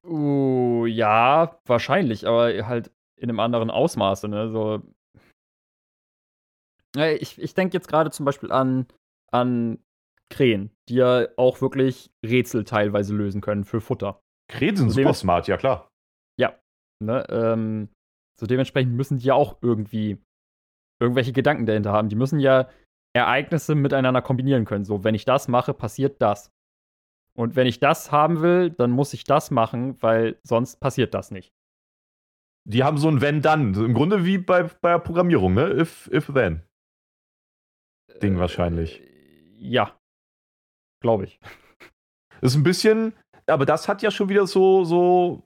Uh, 0.03 0.85
ja, 0.85 1.59
wahrscheinlich, 1.65 2.27
aber 2.27 2.67
halt 2.67 2.91
in 3.15 3.29
einem 3.29 3.39
anderen 3.39 3.71
Ausmaße, 3.71 4.27
ne? 4.27 4.49
So. 4.51 4.83
Ich, 6.95 7.41
ich 7.41 7.53
denke 7.53 7.73
jetzt 7.73 7.88
gerade 7.88 8.11
zum 8.11 8.26
Beispiel 8.26 8.51
an, 8.51 8.88
an 9.31 9.80
Krähen, 10.30 10.72
die 10.89 10.95
ja 10.95 11.27
auch 11.38 11.61
wirklich 11.61 12.11
Rätsel 12.26 12.63
teilweise 12.63 13.13
lösen 13.13 13.41
können 13.41 13.63
für 13.63 13.81
Futter. 13.81 14.22
Krähen 14.51 14.76
sind 14.76 14.89
so 14.89 15.01
super 15.01 15.13
smart, 15.13 15.47
ja 15.47 15.57
klar. 15.57 15.89
Ja. 16.39 16.57
Ne, 17.03 17.26
ähm, 17.30 17.89
so 18.39 18.45
dementsprechend 18.45 18.93
müssen 18.93 19.17
die 19.17 19.26
ja 19.26 19.34
auch 19.34 19.57
irgendwie 19.61 20.22
irgendwelche 21.01 21.34
Gedanken 21.34 21.65
dahinter 21.65 21.91
haben. 21.91 22.09
Die 22.09 22.15
müssen 22.15 22.39
ja 22.39 22.69
Ereignisse 23.15 23.76
miteinander 23.76 24.22
kombinieren 24.22 24.65
können. 24.65 24.85
So, 24.85 25.03
wenn 25.03 25.15
ich 25.15 25.26
das 25.26 25.47
mache, 25.47 25.73
passiert 25.73 26.22
das. 26.22 26.51
Und 27.38 27.55
wenn 27.55 27.67
ich 27.67 27.80
das 27.80 28.11
haben 28.11 28.41
will, 28.41 28.69
dann 28.69 28.91
muss 28.91 29.13
ich 29.13 29.26
das 29.26 29.51
machen, 29.51 30.01
weil 30.01 30.39
sonst 30.43 30.80
passiert 30.80 31.13
das 31.13 31.31
nicht. 31.31 31.53
Die 32.67 32.84
haben 32.84 32.97
so 32.97 33.09
ein 33.09 33.22
Wenn-Dann. 33.22 33.73
Im 33.76 33.93
Grunde 33.93 34.26
wie 34.26 34.38
bei, 34.38 34.63
bei 34.63 34.91
der 34.91 34.99
Programmierung, 34.99 35.53
ne? 35.53 35.69
If, 35.72 36.09
if 36.11 36.31
then. 36.34 36.63
Ding 38.21 38.35
äh, 38.35 38.39
wahrscheinlich. 38.39 39.01
Ja. 39.57 39.97
Glaube 41.01 41.25
ich. 41.25 41.39
Das 42.41 42.51
ist 42.53 42.55
ein 42.55 42.63
bisschen, 42.63 43.13
aber 43.47 43.65
das 43.65 43.87
hat 43.87 44.01
ja 44.01 44.11
schon 44.11 44.29
wieder 44.29 44.47
so, 44.47 44.83
so 44.83 45.43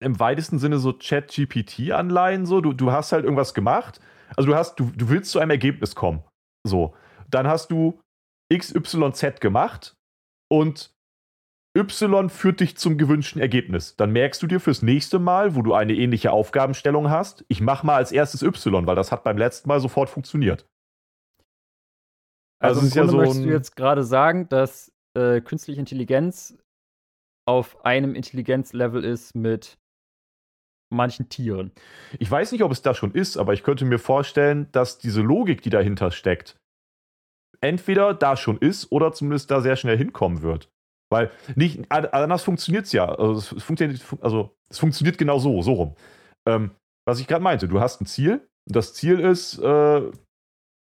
im 0.00 0.18
weitesten 0.20 0.58
Sinne 0.58 0.78
so 0.78 0.92
Chat-GPT-Anleihen. 0.92 2.46
So. 2.46 2.60
Du, 2.60 2.72
du 2.72 2.92
hast 2.92 3.12
halt 3.12 3.24
irgendwas 3.24 3.54
gemacht. 3.54 4.00
Also 4.36 4.50
du 4.50 4.56
hast, 4.56 4.76
du, 4.76 4.90
du 4.94 5.08
willst 5.08 5.30
zu 5.30 5.38
einem 5.38 5.50
Ergebnis 5.50 5.94
kommen. 5.94 6.22
So. 6.64 6.94
Dann 7.28 7.46
hast 7.46 7.70
du 7.70 8.00
XYZ 8.52 9.40
gemacht 9.40 9.96
und 10.48 10.94
Y 11.76 12.30
führt 12.30 12.60
dich 12.60 12.76
zum 12.78 12.96
gewünschten 12.96 13.40
Ergebnis. 13.40 13.96
Dann 13.96 14.10
merkst 14.10 14.42
du 14.42 14.46
dir 14.46 14.60
fürs 14.60 14.82
nächste 14.82 15.18
Mal, 15.18 15.54
wo 15.54 15.62
du 15.62 15.74
eine 15.74 15.92
ähnliche 15.92 16.32
Aufgabenstellung 16.32 17.10
hast, 17.10 17.44
ich 17.48 17.60
mache 17.60 17.84
mal 17.84 17.96
als 17.96 18.12
erstes 18.12 18.42
Y, 18.42 18.86
weil 18.86 18.96
das 18.96 19.12
hat 19.12 19.24
beim 19.24 19.36
letzten 19.36 19.68
Mal 19.68 19.80
sofort 19.80 20.08
funktioniert. 20.08 20.66
Also, 22.58 22.80
also 22.80 22.86
im 22.86 22.90
Grunde 22.90 23.06
ja 23.06 23.10
so 23.10 23.16
möchtest 23.18 23.44
du 23.44 23.50
jetzt 23.50 23.76
gerade 23.76 24.04
sagen, 24.04 24.48
dass 24.48 24.92
äh, 25.16 25.40
künstliche 25.40 25.80
Intelligenz 25.80 26.56
auf 27.46 27.84
einem 27.84 28.14
Intelligenzlevel 28.14 29.04
ist 29.04 29.34
mit 29.34 29.78
manchen 30.92 31.28
Tieren. 31.28 31.72
Ich 32.18 32.30
weiß 32.30 32.52
nicht, 32.52 32.62
ob 32.62 32.72
es 32.72 32.82
das 32.82 32.96
schon 32.96 33.12
ist, 33.12 33.36
aber 33.36 33.52
ich 33.52 33.62
könnte 33.62 33.84
mir 33.84 33.98
vorstellen, 33.98 34.68
dass 34.72 34.98
diese 34.98 35.20
Logik, 35.20 35.62
die 35.62 35.70
dahinter 35.70 36.10
steckt, 36.10 36.58
entweder 37.60 38.14
da 38.14 38.36
schon 38.36 38.58
ist 38.58 38.90
oder 38.92 39.12
zumindest 39.12 39.50
da 39.50 39.60
sehr 39.60 39.76
schnell 39.76 39.96
hinkommen 39.96 40.42
wird. 40.42 40.70
Weil 41.10 41.30
nicht, 41.54 41.90
anders 41.90 42.42
funktioniert 42.42 42.86
es 42.86 42.92
ja. 42.92 43.06
Also 43.06 43.54
es, 43.56 43.62
funktioniert, 43.62 44.04
also 44.20 44.56
es 44.68 44.78
funktioniert 44.78 45.18
genau 45.18 45.38
so, 45.38 45.62
so 45.62 45.72
rum. 45.72 45.94
Ähm, 46.48 46.72
was 47.06 47.20
ich 47.20 47.28
gerade 47.28 47.44
meinte, 47.44 47.68
du 47.68 47.80
hast 47.80 48.00
ein 48.00 48.06
Ziel. 48.06 48.48
Das 48.68 48.94
Ziel 48.94 49.20
ist, 49.20 49.58
äh, 49.58 50.10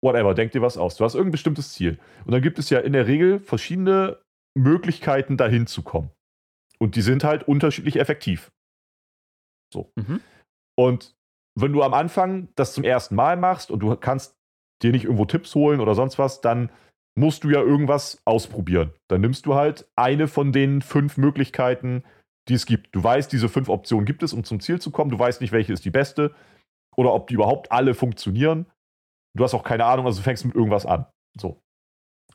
whatever, 0.02 0.34
denk 0.34 0.52
dir 0.52 0.62
was 0.62 0.76
aus. 0.76 0.96
Du 0.96 1.04
hast 1.04 1.14
irgendein 1.14 1.32
bestimmtes 1.32 1.72
Ziel. 1.72 1.98
Und 2.24 2.32
dann 2.32 2.42
gibt 2.42 2.58
es 2.58 2.70
ja 2.70 2.80
in 2.80 2.92
der 2.92 3.06
Regel 3.06 3.40
verschiedene 3.40 4.18
Möglichkeiten, 4.56 5.36
dahin 5.36 5.66
zu 5.66 5.82
kommen. 5.82 6.10
Und 6.78 6.96
die 6.96 7.02
sind 7.02 7.24
halt 7.24 7.46
unterschiedlich 7.46 7.96
effektiv. 7.96 8.50
So. 9.72 9.92
Mhm. 9.96 10.20
Und 10.78 11.14
wenn 11.58 11.72
du 11.72 11.82
am 11.82 11.94
Anfang 11.94 12.48
das 12.54 12.72
zum 12.72 12.84
ersten 12.84 13.14
Mal 13.14 13.36
machst 13.36 13.70
und 13.70 13.80
du 13.80 13.94
kannst 13.96 14.36
dir 14.82 14.92
nicht 14.92 15.04
irgendwo 15.04 15.26
Tipps 15.26 15.54
holen 15.54 15.80
oder 15.80 15.94
sonst 15.94 16.18
was, 16.18 16.40
dann 16.40 16.70
musst 17.18 17.44
du 17.44 17.50
ja 17.50 17.60
irgendwas 17.60 18.22
ausprobieren. 18.24 18.92
Dann 19.08 19.20
nimmst 19.20 19.46
du 19.46 19.54
halt 19.54 19.88
eine 19.96 20.26
von 20.26 20.52
den 20.52 20.80
fünf 20.80 21.16
Möglichkeiten, 21.16 22.04
die 22.48 22.54
es 22.54 22.66
gibt. 22.66 22.94
Du 22.94 23.02
weißt, 23.02 23.30
diese 23.30 23.48
fünf 23.48 23.68
Optionen 23.68 24.06
gibt 24.06 24.22
es, 24.22 24.32
um 24.32 24.44
zum 24.44 24.60
Ziel 24.60 24.80
zu 24.80 24.90
kommen. 24.90 25.10
Du 25.10 25.18
weißt 25.18 25.40
nicht, 25.40 25.52
welche 25.52 25.72
ist 25.72 25.84
die 25.84 25.90
beste 25.90 26.34
oder 26.96 27.12
ob 27.12 27.26
die 27.28 27.34
überhaupt 27.34 27.70
alle 27.72 27.94
funktionieren. 27.94 28.66
Du 29.36 29.44
hast 29.44 29.54
auch 29.54 29.62
keine 29.62 29.84
Ahnung, 29.84 30.06
also 30.06 30.18
du 30.18 30.24
fängst 30.24 30.44
mit 30.44 30.54
irgendwas 30.54 30.86
an. 30.86 31.06
So. 31.38 31.60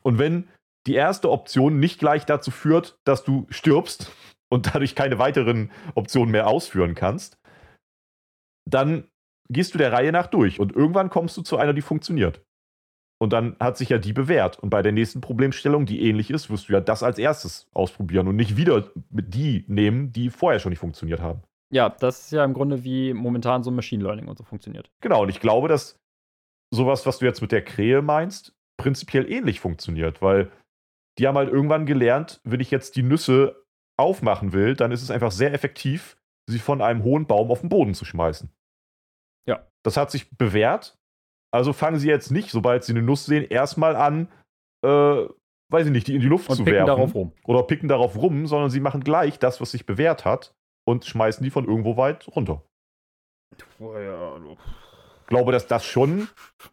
Und 0.02 0.18
wenn 0.18 0.48
die 0.86 0.94
erste 0.94 1.30
Option 1.30 1.78
nicht 1.78 1.98
gleich 1.98 2.24
dazu 2.24 2.50
führt, 2.50 2.98
dass 3.04 3.24
du 3.24 3.46
stirbst 3.50 4.12
und 4.48 4.74
dadurch 4.74 4.94
keine 4.94 5.18
weiteren 5.18 5.70
Optionen 5.94 6.30
mehr 6.30 6.46
ausführen 6.46 6.94
kannst, 6.94 7.38
dann 8.68 9.08
gehst 9.48 9.74
du 9.74 9.78
der 9.78 9.92
Reihe 9.92 10.12
nach 10.12 10.28
durch 10.28 10.60
und 10.60 10.74
irgendwann 10.74 11.10
kommst 11.10 11.36
du 11.36 11.42
zu 11.42 11.56
einer, 11.56 11.72
die 11.72 11.82
funktioniert. 11.82 12.42
Und 13.18 13.32
dann 13.32 13.56
hat 13.60 13.78
sich 13.78 13.88
ja 13.88 13.98
die 13.98 14.12
bewährt. 14.12 14.58
Und 14.58 14.68
bei 14.70 14.82
der 14.82 14.92
nächsten 14.92 15.22
Problemstellung, 15.22 15.86
die 15.86 16.02
ähnlich 16.02 16.30
ist, 16.30 16.50
wirst 16.50 16.68
du 16.68 16.74
ja 16.74 16.80
das 16.80 17.02
als 17.02 17.18
erstes 17.18 17.66
ausprobieren 17.72 18.28
und 18.28 18.36
nicht 18.36 18.56
wieder 18.56 18.90
die 19.10 19.64
nehmen, 19.68 20.12
die 20.12 20.28
vorher 20.28 20.60
schon 20.60 20.70
nicht 20.70 20.80
funktioniert 20.80 21.20
haben. 21.20 21.42
Ja, 21.72 21.88
das 21.88 22.26
ist 22.26 22.32
ja 22.32 22.44
im 22.44 22.52
Grunde 22.52 22.84
wie 22.84 23.14
momentan 23.14 23.62
so 23.62 23.70
Machine 23.70 24.04
Learning 24.04 24.28
und 24.28 24.36
so 24.36 24.44
funktioniert. 24.44 24.90
Genau, 25.00 25.22
und 25.22 25.30
ich 25.30 25.40
glaube, 25.40 25.68
dass 25.68 25.98
sowas, 26.70 27.06
was 27.06 27.18
du 27.18 27.24
jetzt 27.24 27.42
mit 27.42 27.52
der 27.52 27.64
Krähe 27.64 28.02
meinst, 28.02 28.54
prinzipiell 28.76 29.30
ähnlich 29.30 29.60
funktioniert, 29.60 30.22
weil 30.22 30.50
die 31.18 31.26
haben 31.26 31.36
halt 31.36 31.50
irgendwann 31.50 31.86
gelernt, 31.86 32.40
wenn 32.44 32.60
ich 32.60 32.70
jetzt 32.70 32.96
die 32.96 33.02
Nüsse 33.02 33.64
aufmachen 33.98 34.52
will, 34.52 34.74
dann 34.74 34.92
ist 34.92 35.02
es 35.02 35.10
einfach 35.10 35.32
sehr 35.32 35.54
effektiv, 35.54 36.18
sie 36.48 36.58
von 36.58 36.82
einem 36.82 37.02
hohen 37.02 37.26
Baum 37.26 37.50
auf 37.50 37.60
den 37.60 37.70
Boden 37.70 37.94
zu 37.94 38.04
schmeißen. 38.04 38.50
Ja. 39.48 39.66
Das 39.82 39.96
hat 39.96 40.10
sich 40.10 40.30
bewährt. 40.36 40.98
Also 41.52 41.72
fangen 41.72 41.98
sie 41.98 42.08
jetzt 42.08 42.30
nicht, 42.30 42.50
sobald 42.50 42.84
sie 42.84 42.92
eine 42.92 43.02
Nuss 43.02 43.24
sehen, 43.24 43.44
erstmal 43.44 43.96
an, 43.96 44.28
äh, 44.84 45.26
weiß 45.70 45.86
ich 45.86 45.92
nicht, 45.92 46.06
die 46.06 46.14
in 46.14 46.20
die 46.20 46.26
Luft 46.26 46.50
und 46.50 46.56
zu 46.56 46.64
picken 46.64 46.78
werfen. 46.78 46.86
darauf 46.86 47.14
rum. 47.14 47.32
Oder 47.44 47.62
picken 47.62 47.88
darauf 47.88 48.16
rum, 48.16 48.46
sondern 48.46 48.70
sie 48.70 48.80
machen 48.80 49.02
gleich 49.02 49.38
das, 49.38 49.60
was 49.60 49.70
sich 49.70 49.86
bewährt 49.86 50.24
hat 50.24 50.54
und 50.84 51.04
schmeißen 51.04 51.42
die 51.42 51.50
von 51.50 51.64
irgendwo 51.64 51.96
weit 51.96 52.28
runter. 52.28 52.62
Oh 53.78 53.96
ja, 53.96 54.38
glaube, 55.26 55.52
dass 55.52 55.66
das 55.66 55.84
schon 55.84 56.28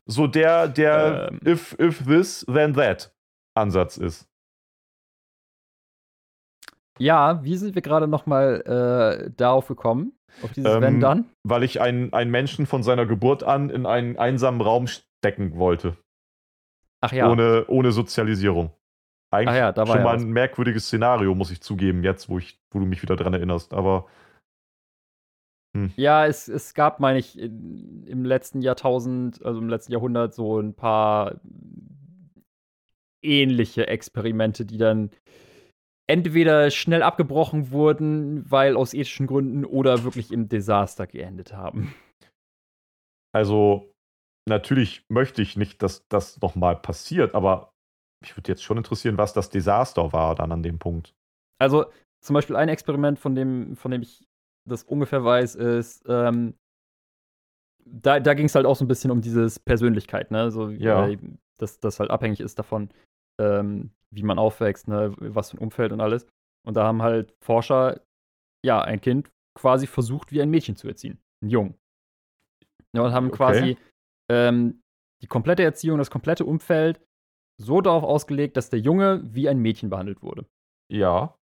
so 0.06 0.28
der, 0.28 0.68
der 0.68 1.32
ähm. 1.32 1.40
if, 1.46 1.78
if 1.80 2.04
this, 2.06 2.46
then 2.46 2.74
that 2.74 3.14
Ansatz 3.56 3.98
ist. 3.98 4.28
Ja, 7.00 7.44
wie 7.44 7.58
sind 7.58 7.76
wir 7.76 7.82
gerade 7.82 8.08
nochmal 8.08 8.62
äh, 9.26 9.32
darauf 9.36 9.68
gekommen? 9.68 10.14
Auf 10.42 10.52
dieses 10.52 10.76
ähm, 10.76 10.82
Wenn 10.82 11.00
dann? 11.00 11.26
Weil 11.44 11.64
ich 11.64 11.82
einen, 11.82 12.14
einen 12.14 12.32
Menschen 12.32 12.66
von 12.66 12.84
seiner 12.84 13.06
Geburt 13.06 13.44
an 13.44 13.70
in 13.70 13.86
einen 13.86 14.18
einsamen 14.18 14.62
Raum 14.62 14.88
stecken 14.88 15.58
wollte. 15.58 15.98
Ach 17.02 17.12
ja. 17.12 17.30
Ohne, 17.30 17.66
ohne 17.68 17.92
Sozialisierung. 17.92 18.72
Eigentlich 19.32 19.58
ja, 19.58 19.74
schon 19.76 19.88
ja 19.88 20.04
mal 20.04 20.16
ein 20.16 20.30
merkwürdiges 20.30 20.86
Szenario, 20.86 21.34
muss 21.34 21.50
ich 21.50 21.62
zugeben, 21.62 22.04
jetzt, 22.04 22.30
wo, 22.30 22.38
ich, 22.38 22.60
wo 22.72 22.80
du 22.80 22.86
mich 22.86 23.02
wieder 23.02 23.16
dran 23.16 23.34
erinnerst. 23.34 23.74
Aber. 23.74 24.06
Hm. 25.76 25.92
Ja, 25.96 26.26
es, 26.28 26.48
es 26.48 26.74
gab, 26.74 27.00
meine 27.00 27.20
ich, 27.20 27.38
in, 27.38 28.06
im 28.08 28.26
letzten 28.26 28.62
Jahrtausend, 28.62 29.44
also 29.44 29.60
im 29.60 29.70
letzten 29.70 29.92
Jahrhundert, 29.92 30.34
so 30.34 30.60
ein 30.60 30.74
paar 30.74 31.40
ähnliche 33.24 33.88
Experimente, 33.88 34.66
die 34.66 34.78
dann 34.78 35.10
entweder 36.08 36.70
schnell 36.70 37.02
abgebrochen 37.02 37.72
wurden, 37.72 38.50
weil 38.52 38.76
aus 38.76 38.94
ethischen 38.94 39.28
Gründen 39.28 39.66
oder 39.66 40.04
wirklich 40.04 40.32
im 40.32 40.50
Desaster 40.50 41.08
geendet 41.08 41.54
haben. 41.54 41.94
Also, 43.34 43.92
natürlich 44.48 45.06
möchte 45.10 45.42
ich 45.42 45.58
nicht, 45.58 45.82
dass 45.82 46.06
das 46.10 46.40
nochmal 46.42 46.76
passiert, 46.76 47.34
aber 47.34 47.72
mich 48.22 48.38
würde 48.38 48.52
jetzt 48.52 48.64
schon 48.64 48.78
interessieren, 48.78 49.18
was 49.18 49.34
das 49.34 49.50
Desaster 49.50 50.14
war 50.14 50.36
dann 50.36 50.52
an 50.52 50.62
dem 50.62 50.78
Punkt. 50.78 51.16
Also, 51.60 51.86
zum 52.24 52.34
Beispiel 52.36 52.56
ein 52.56 52.70
Experiment, 52.70 53.18
von 53.18 53.34
dem, 53.34 53.76
von 53.76 53.92
dem 53.92 54.02
ich 54.02 54.28
das 54.66 54.84
ungefähr 54.84 55.24
weiß, 55.24 55.56
ist, 55.56 56.04
ähm, 56.08 56.56
da, 57.86 58.20
da 58.20 58.34
ging 58.34 58.46
es 58.46 58.56
halt 58.56 58.66
auch 58.66 58.76
so 58.76 58.86
ein 58.86 58.88
bisschen 58.88 59.12
um 59.12 59.22
dieses 59.22 59.60
Persönlichkeit, 59.60 60.32
ne? 60.32 60.52
So, 60.52 60.70
ja. 60.70 61.08
Äh, 61.08 61.18
dass 61.60 61.80
das 61.80 62.00
halt 62.00 62.10
abhängig 62.10 62.40
ist 62.40 62.58
davon, 62.60 62.90
ähm, 63.40 63.92
wie 64.12 64.24
man 64.24 64.40
aufwächst, 64.40 64.88
ne, 64.88 65.14
was 65.18 65.52
für 65.52 65.58
ein 65.58 65.64
Umfeld 65.64 65.92
und 65.92 66.02
alles. 66.02 66.28
Und 66.66 66.76
da 66.76 66.84
haben 66.84 67.02
halt 67.02 67.34
Forscher, 67.42 68.02
ja, 68.66 68.82
ein 68.82 69.02
Kind 69.02 69.30
quasi 69.58 69.88
versucht, 69.88 70.32
wie 70.32 70.42
ein 70.42 70.50
Mädchen 70.50 70.76
zu 70.76 70.88
erziehen. 70.88 71.20
Ein 71.44 71.50
Jungen. 71.50 71.76
Ja, 72.96 73.04
und 73.04 73.12
haben 73.12 73.28
okay. 73.28 73.38
quasi 73.38 73.78
ähm, 74.32 74.82
die 75.22 75.28
komplette 75.28 75.64
Erziehung, 75.64 75.98
das 75.98 76.12
komplette 76.12 76.46
Umfeld 76.46 77.02
so 77.62 77.82
darauf 77.82 78.04
ausgelegt, 78.04 78.58
dass 78.58 78.70
der 78.70 78.80
Junge 78.80 79.22
wie 79.24 79.48
ein 79.48 79.60
Mädchen 79.60 79.90
behandelt 79.90 80.22
wurde. 80.22 80.46
Ja. 80.92 81.38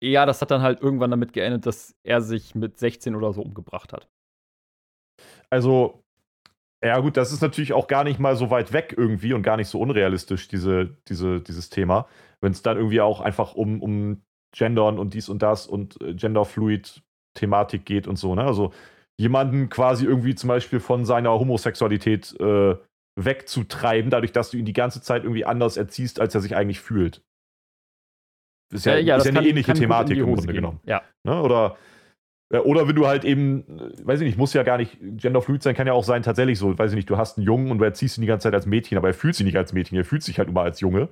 Ja, 0.00 0.26
das 0.26 0.40
hat 0.40 0.50
dann 0.50 0.62
halt 0.62 0.80
irgendwann 0.80 1.10
damit 1.10 1.32
geendet, 1.32 1.66
dass 1.66 1.96
er 2.04 2.20
sich 2.20 2.54
mit 2.54 2.78
16 2.78 3.16
oder 3.16 3.32
so 3.32 3.42
umgebracht 3.42 3.92
hat. 3.92 4.08
Also, 5.50 6.04
ja, 6.84 6.98
gut, 7.00 7.16
das 7.16 7.32
ist 7.32 7.40
natürlich 7.42 7.72
auch 7.72 7.88
gar 7.88 8.04
nicht 8.04 8.20
mal 8.20 8.36
so 8.36 8.50
weit 8.50 8.72
weg 8.72 8.94
irgendwie 8.96 9.32
und 9.32 9.42
gar 9.42 9.56
nicht 9.56 9.68
so 9.68 9.80
unrealistisch, 9.80 10.46
diese, 10.46 10.96
diese, 11.08 11.40
dieses 11.40 11.70
Thema. 11.70 12.06
Wenn 12.40 12.52
es 12.52 12.62
dann 12.62 12.76
irgendwie 12.76 13.00
auch 13.00 13.20
einfach 13.20 13.54
um, 13.54 13.82
um 13.82 14.22
Gendern 14.56 14.98
und 14.98 15.14
dies 15.14 15.28
und 15.28 15.42
das 15.42 15.66
und 15.66 16.00
äh, 16.00 16.14
Genderfluid-Thematik 16.14 17.84
geht 17.84 18.06
und 18.06 18.16
so, 18.16 18.34
ne? 18.34 18.44
Also 18.44 18.72
jemanden 19.20 19.68
quasi 19.68 20.06
irgendwie 20.06 20.36
zum 20.36 20.48
Beispiel 20.48 20.78
von 20.80 21.04
seiner 21.04 21.32
Homosexualität 21.32 22.38
äh, 22.40 22.76
wegzutreiben, 23.16 24.10
dadurch, 24.10 24.32
dass 24.32 24.50
du 24.50 24.58
ihn 24.58 24.64
die 24.64 24.72
ganze 24.72 25.02
Zeit 25.02 25.24
irgendwie 25.24 25.44
anders 25.44 25.76
erziehst, 25.76 26.20
als 26.20 26.34
er 26.34 26.40
sich 26.40 26.54
eigentlich 26.54 26.80
fühlt. 26.80 27.22
Ist 28.72 28.86
ja, 28.86 28.94
äh, 28.94 29.00
ja, 29.00 29.16
ist 29.16 29.24
ja 29.24 29.30
eine 29.30 29.40
kann, 29.40 29.48
ähnliche 29.48 29.72
kann 29.72 29.80
Thematik 29.80 30.18
im 30.18 30.34
Grunde 30.34 30.52
genommen. 30.52 30.80
Ja. 30.84 31.02
Ne? 31.24 31.40
Oder 31.40 31.76
oder 32.50 32.88
wenn 32.88 32.96
du 32.96 33.06
halt 33.06 33.24
eben, 33.24 33.64
weiß 34.02 34.20
ich 34.20 34.26
nicht, 34.26 34.38
muss 34.38 34.54
ja 34.54 34.62
gar 34.62 34.78
nicht 34.78 34.96
genderfluid 35.00 35.62
sein, 35.62 35.74
kann 35.74 35.86
ja 35.86 35.92
auch 35.92 36.04
sein, 36.04 36.22
tatsächlich 36.22 36.58
so, 36.58 36.78
weiß 36.78 36.92
ich 36.92 36.96
nicht, 36.96 37.10
du 37.10 37.18
hast 37.18 37.36
einen 37.36 37.46
Jungen 37.46 37.70
und 37.70 37.78
du 37.78 37.84
erziehst 37.84 38.16
ihn 38.16 38.22
die 38.22 38.26
ganze 38.26 38.44
Zeit 38.44 38.54
als 38.54 38.64
Mädchen, 38.64 38.96
aber 38.96 39.08
er 39.08 39.14
fühlt 39.14 39.34
sich 39.34 39.44
nicht 39.44 39.58
als 39.58 39.74
Mädchen, 39.74 39.98
er 39.98 40.04
fühlt 40.06 40.22
sich 40.22 40.38
halt 40.38 40.48
immer 40.48 40.62
als 40.62 40.80
Junge. 40.80 41.08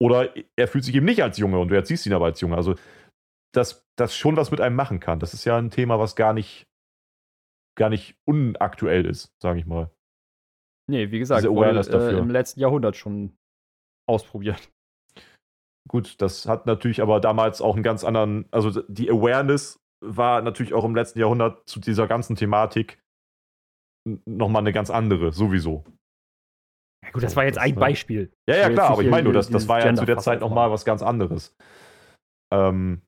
Oder 0.00 0.34
er 0.56 0.68
fühlt 0.68 0.84
sich 0.84 0.94
eben 0.94 1.04
nicht 1.04 1.22
als 1.22 1.36
Junge 1.36 1.58
und 1.58 1.68
du 1.68 1.74
erziehst 1.74 2.06
ihn 2.06 2.14
aber 2.14 2.26
als 2.26 2.40
Junge. 2.40 2.56
Also, 2.56 2.74
dass 3.54 3.86
das 3.96 4.16
schon 4.16 4.36
was 4.36 4.50
mit 4.50 4.62
einem 4.62 4.76
machen 4.76 4.98
kann. 4.98 5.20
Das 5.20 5.34
ist 5.34 5.44
ja 5.44 5.58
ein 5.58 5.70
Thema, 5.70 5.98
was 5.98 6.16
gar 6.16 6.32
nicht, 6.32 6.66
gar 7.76 7.90
nicht 7.90 8.16
unaktuell 8.26 9.04
ist, 9.04 9.34
sage 9.42 9.58
ich 9.58 9.66
mal. 9.66 9.90
Nee, 10.88 11.10
wie 11.10 11.18
gesagt, 11.18 11.46
wurde 11.46 11.80
äh, 12.14 12.18
im 12.18 12.30
letzten 12.30 12.60
Jahrhundert 12.60 12.96
schon 12.96 13.36
ausprobiert. 14.08 14.70
Gut, 15.88 16.20
das 16.20 16.46
hat 16.46 16.66
natürlich 16.66 17.00
aber 17.00 17.20
damals 17.20 17.60
auch 17.60 17.74
einen 17.74 17.84
ganz 17.84 18.04
anderen, 18.04 18.46
also 18.50 18.82
die 18.88 19.10
Awareness 19.10 19.80
war 20.00 20.42
natürlich 20.42 20.74
auch 20.74 20.84
im 20.84 20.94
letzten 20.94 21.20
Jahrhundert 21.20 21.68
zu 21.68 21.80
dieser 21.80 22.06
ganzen 22.06 22.36
Thematik 22.36 23.00
nochmal 24.24 24.60
eine 24.60 24.72
ganz 24.72 24.90
andere, 24.90 25.32
sowieso. 25.32 25.84
Ja, 27.04 27.10
gut, 27.12 27.22
das 27.22 27.36
war 27.36 27.44
jetzt 27.44 27.58
ein? 27.58 27.74
Beispiel. 27.74 28.32
Ja, 28.48 28.56
ja, 28.56 28.70
klar, 28.70 28.90
aber 28.90 29.02
ich 29.02 29.10
meine 29.10 29.24
nur, 29.24 29.32
das, 29.32 29.48
das 29.48 29.68
war 29.68 29.84
ja 29.84 29.94
zu 29.94 30.04
der 30.04 30.18
Zeit 30.18 30.40
nochmal 30.40 30.70
was 30.70 30.84
ganz 30.84 31.02
anderes. 31.02 31.54
Ähm, 32.52 33.02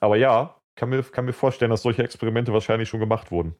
aber 0.00 0.16
ja, 0.16 0.60
kann 0.78 0.88
mir, 0.88 1.02
kann 1.02 1.26
mir 1.26 1.32
vorstellen, 1.32 1.70
dass 1.70 1.82
solche 1.82 2.02
Experimente 2.02 2.52
wahrscheinlich 2.52 2.88
schon 2.88 3.00
gemacht 3.00 3.30
wurden. 3.30 3.54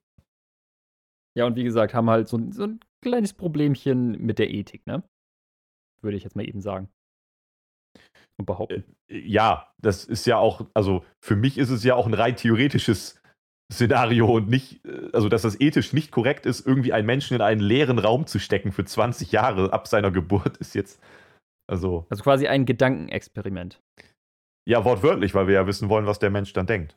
Ja, 1.37 1.47
und 1.47 1.57
wie 1.57 1.65
gesagt, 1.65 1.95
haben 1.95 2.09
halt 2.09 2.29
so, 2.29 2.39
so 2.51 2.65
ein 2.65 2.81
kleines 3.03 3.35
Problemchen 3.35 4.13
mit 4.13 4.39
der 4.39 4.51
Ethik, 4.51 4.87
ne? 4.87 5.03
Würde 6.01 6.17
ich 6.17 6.25
jetzt 6.25 6.37
mal 6.37 6.47
eben 6.47 6.61
sagen 6.61 6.89
und 8.39 8.47
behaupten. 8.47 8.85
Äh, 9.09 9.19
ja, 9.19 9.73
das 9.81 10.05
ist 10.05 10.27
ja 10.27 10.39
auch, 10.39 10.67
also 10.75 11.05
für 11.25 11.37
mich 11.37 11.59
ist 11.59 11.71
es 11.71 11.85
ja 11.85 11.95
auch 11.95 12.07
ein 12.07 12.15
rein 12.15 12.37
theoretisches 12.37 13.21
Szenario 13.73 14.33
und 14.33 14.49
nicht, 14.49 14.85
äh, 14.85 15.11
also 15.13 15.29
dass 15.29 15.43
das 15.43 15.61
ethisch 15.61 15.93
nicht 15.93 16.11
korrekt 16.11 16.47
ist, 16.47 16.67
irgendwie 16.67 16.93
einen 16.93 17.07
Menschen 17.07 17.35
in 17.35 17.41
einen 17.41 17.61
leeren 17.61 17.99
Raum 17.99 18.27
zu 18.27 18.39
stecken 18.39 18.73
für 18.73 18.85
20 18.85 19.33
Jahre 19.33 19.73
ab 19.73 19.89
seiner 19.89 20.11
Geburt, 20.11 20.57
ist 20.59 20.75
jetzt, 20.75 21.01
also. 21.67 22.07
Also 22.11 22.23
quasi 22.23 22.47
ein 22.47 22.67
Gedankenexperiment. 22.67 23.81
Ja, 24.67 24.85
wortwörtlich, 24.85 25.35
weil 25.35 25.47
wir 25.47 25.55
ja 25.55 25.67
wissen 25.67 25.89
wollen, 25.89 26.07
was 26.07 26.19
der 26.19 26.31
Mensch 26.31 26.53
dann 26.53 26.67
denkt. 26.67 26.97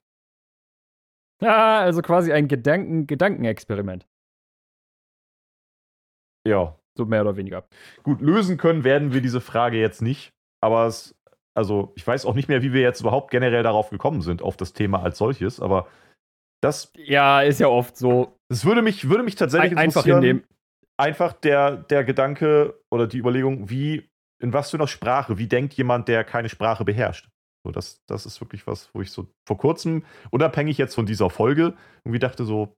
Ja, 1.41 1.79
also 1.79 2.01
quasi 2.01 2.31
ein 2.31 2.47
Gedanken 2.47 3.07
Gedankenexperiment. 3.07 4.07
Ja. 6.47 6.79
So 6.97 7.05
mehr 7.05 7.21
oder 7.21 7.37
weniger. 7.37 7.67
Gut, 8.01 8.21
lösen 8.21 8.57
können 8.57 8.83
werden 8.83 9.13
wir 9.13 9.21
diese 9.21 9.39
Frage 9.39 9.77
jetzt 9.77 10.01
nicht, 10.01 10.33
aber 10.63 10.87
es, 10.87 11.15
also 11.57 11.91
ich 11.95 12.05
weiß 12.05 12.25
auch 12.27 12.35
nicht 12.35 12.49
mehr, 12.49 12.61
wie 12.61 12.71
wir 12.71 12.81
jetzt 12.81 13.01
überhaupt 13.01 13.31
generell 13.31 13.63
darauf 13.63 13.89
gekommen 13.89 14.21
sind, 14.21 14.43
auf 14.43 14.57
das 14.57 14.73
Thema 14.73 15.01
als 15.01 15.17
solches, 15.17 15.59
aber 15.59 15.87
das. 16.61 16.93
Ja, 16.95 17.41
ist 17.41 17.59
ja 17.59 17.67
oft 17.67 17.97
so. 17.97 18.37
Es 18.49 18.63
würde 18.63 18.83
mich, 18.83 19.09
würde 19.09 19.23
mich 19.23 19.35
tatsächlich 19.35 19.71
Ein, 19.71 19.79
einfach 19.79 20.03
hinnehmen. 20.03 20.43
Einfach 20.97 21.33
der, 21.33 21.77
der 21.77 22.03
Gedanke 22.03 22.79
oder 22.91 23.07
die 23.07 23.17
Überlegung, 23.17 23.69
wie, 23.69 24.07
in 24.39 24.53
was 24.53 24.69
für 24.69 24.77
einer 24.77 24.87
Sprache, 24.87 25.39
wie 25.39 25.47
denkt 25.47 25.73
jemand, 25.73 26.07
der 26.07 26.23
keine 26.23 26.49
Sprache 26.49 26.85
beherrscht? 26.85 27.27
So, 27.65 27.71
das, 27.71 28.03
das 28.07 28.25
ist 28.25 28.39
wirklich 28.39 28.67
was, 28.67 28.93
wo 28.93 29.01
ich 29.01 29.11
so 29.11 29.27
vor 29.47 29.57
kurzem, 29.57 30.05
unabhängig 30.29 30.77
jetzt 30.77 30.95
von 30.95 31.07
dieser 31.07 31.29
Folge, 31.29 31.75
irgendwie 32.03 32.19
dachte 32.19 32.45
so, 32.45 32.75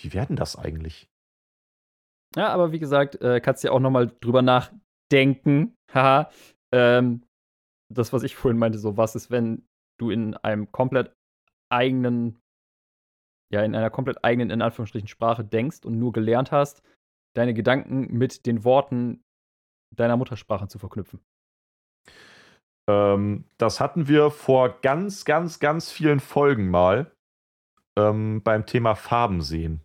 wie 0.00 0.12
werden 0.12 0.36
das 0.36 0.56
eigentlich? 0.56 1.08
Ja, 2.36 2.48
aber 2.48 2.72
wie 2.72 2.78
gesagt, 2.78 3.20
äh, 3.20 3.40
kannst 3.40 3.62
du 3.62 3.68
ja 3.68 3.74
auch 3.74 3.80
nochmal 3.80 4.12
drüber 4.20 4.42
nachdenken. 4.42 5.74
Haha. 5.92 6.30
ähm, 6.72 7.22
das, 7.92 8.12
was 8.12 8.22
ich 8.22 8.36
vorhin 8.36 8.58
meinte, 8.58 8.78
so, 8.78 8.96
was 8.96 9.14
ist, 9.14 9.30
wenn 9.30 9.66
du 9.98 10.10
in 10.10 10.34
einem 10.36 10.72
komplett 10.72 11.14
eigenen, 11.70 12.40
ja, 13.52 13.62
in 13.62 13.74
einer 13.74 13.90
komplett 13.90 14.24
eigenen, 14.24 14.50
in 14.50 14.62
Anführungsstrichen, 14.62 15.08
Sprache 15.08 15.44
denkst 15.44 15.84
und 15.84 15.98
nur 15.98 16.12
gelernt 16.12 16.52
hast, 16.52 16.82
deine 17.34 17.54
Gedanken 17.54 18.12
mit 18.16 18.46
den 18.46 18.64
Worten 18.64 19.22
deiner 19.94 20.16
Muttersprache 20.16 20.68
zu 20.68 20.78
verknüpfen. 20.78 21.20
Ähm, 22.88 23.44
das 23.58 23.80
hatten 23.80 24.08
wir 24.08 24.30
vor 24.30 24.80
ganz, 24.80 25.24
ganz, 25.24 25.60
ganz 25.60 25.90
vielen 25.90 26.20
Folgen 26.20 26.68
mal 26.68 27.12
ähm, 27.98 28.42
beim 28.42 28.66
Thema 28.66 28.94
Farben 28.94 29.40
sehen. 29.40 29.82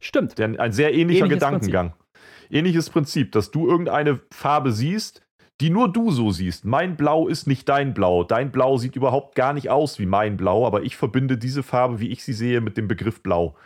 Stimmt. 0.00 0.38
Denn 0.38 0.58
ein 0.58 0.72
sehr 0.72 0.92
ähnlicher 0.92 1.24
Ähnliches 1.24 1.44
Gedankengang. 1.44 1.90
Prinzip. 1.90 2.06
Ähnliches 2.50 2.90
Prinzip, 2.90 3.32
dass 3.32 3.50
du 3.50 3.68
irgendeine 3.68 4.20
Farbe 4.32 4.72
siehst, 4.72 5.22
die 5.60 5.70
nur 5.70 5.92
du 5.92 6.10
so 6.10 6.30
siehst. 6.30 6.64
Mein 6.64 6.96
Blau 6.96 7.28
ist 7.28 7.46
nicht 7.46 7.68
dein 7.68 7.92
Blau. 7.94 8.24
Dein 8.24 8.50
Blau 8.50 8.78
sieht 8.78 8.96
überhaupt 8.96 9.34
gar 9.34 9.52
nicht 9.52 9.68
aus 9.68 9.98
wie 9.98 10.06
mein 10.06 10.36
Blau, 10.36 10.66
aber 10.66 10.82
ich 10.82 10.96
verbinde 10.96 11.36
diese 11.36 11.62
Farbe, 11.62 12.00
wie 12.00 12.08
ich 12.08 12.24
sie 12.24 12.32
sehe, 12.32 12.60
mit 12.60 12.76
dem 12.76 12.88
Begriff 12.88 13.22
Blau. 13.22 13.56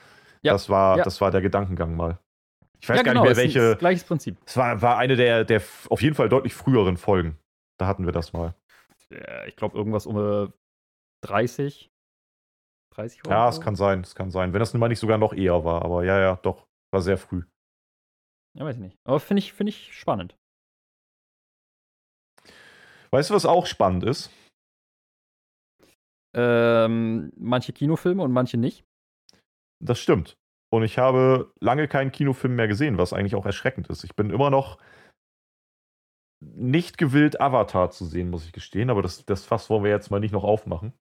Ja. 0.43 0.53
Das, 0.53 0.69
war, 0.69 0.99
ja. 0.99 1.05
das 1.05 1.21
war 1.21 1.31
der 1.31 1.41
Gedankengang 1.41 1.97
mal. 1.97 2.19
Ich 2.81 2.89
weiß 2.89 2.99
ja, 2.99 3.03
gar 3.03 3.15
genau, 3.15 3.25
nicht 3.25 3.37
mehr, 3.37 3.45
welche. 3.45 3.61
Ist 3.61 3.79
gleiches 3.79 4.05
Prinzip. 4.05 4.37
Es 4.45 4.57
war, 4.57 4.83
war 4.83 4.99
eine 4.99 5.17
der, 5.17 5.45
der 5.45 5.63
auf 5.89 6.03
jeden 6.03 6.15
Fall 6.15 6.29
deutlich 6.29 6.53
früheren 6.53 6.97
Folgen. 6.97 7.39
Da 7.79 7.87
hatten 7.87 8.05
wir 8.05 8.13
das 8.13 8.33
mal. 8.33 8.55
Ja, 9.11 9.45
ich 9.47 9.57
glaube, 9.57 9.77
irgendwas 9.77 10.07
um 10.07 10.53
30. 11.23 11.91
30 12.95 13.27
Euro? 13.27 13.35
Ja, 13.35 13.49
es 13.49 13.61
kann 13.61 13.77
sein, 13.77 14.01
es 14.01 14.15
kann 14.15 14.31
sein. 14.31 14.53
Wenn 14.53 14.61
das 14.61 14.75
nun 14.75 14.81
mal 14.81 14.89
nicht 14.89 14.99
sogar 14.99 15.19
noch 15.19 15.33
eher 15.33 15.65
war, 15.65 15.83
aber 15.83 16.05
ja, 16.05 16.21
ja, 16.21 16.37
doch. 16.37 16.67
War 16.93 17.01
sehr 17.01 17.19
früh. 17.19 17.43
Ja, 18.57 18.65
weiß 18.65 18.77
ich 18.77 18.83
nicht. 18.83 18.99
Aber 19.05 19.19
finde 19.19 19.41
ich, 19.41 19.53
find 19.53 19.69
ich 19.69 19.93
spannend. 19.99 20.37
Weißt 23.15 23.31
du, 23.31 23.35
was 23.35 23.47
auch 23.47 23.67
spannend 23.67 24.03
ist? 24.03 24.29
Ähm, 26.35 27.31
manche 27.37 27.73
Kinofilme 27.73 28.21
und 28.21 28.33
manche 28.33 28.57
nicht. 28.57 28.85
Das 29.81 30.01
stimmt. 30.01 30.37
Und 30.73 30.83
ich 30.83 30.99
habe 30.99 31.53
lange 31.61 31.87
keinen 31.87 32.11
Kinofilm 32.11 32.57
mehr 32.57 32.67
gesehen, 32.67 32.99
was 32.99 33.13
eigentlich 33.13 33.37
auch 33.37 33.47
erschreckend 33.47 33.87
ist. 33.87 34.03
Ich 34.03 34.17
bin 34.17 34.31
immer 34.31 34.51
noch 34.51 34.79
nicht 36.41 36.99
gewillt, 36.99 37.41
Avatar 37.41 37.93
zu 37.93 38.05
sehen, 38.05 38.31
muss 38.31 38.47
ich 38.47 38.53
gestehen, 38.53 38.91
aber 38.91 39.01
das, 39.01 39.25
das 39.25 39.45
Fass 39.45 39.71
wollen 39.71 39.85
wir 39.85 39.93
jetzt 39.93 40.11
mal 40.11 40.19
nicht 40.19 40.33
noch 40.33 40.43
aufmachen. 40.43 40.93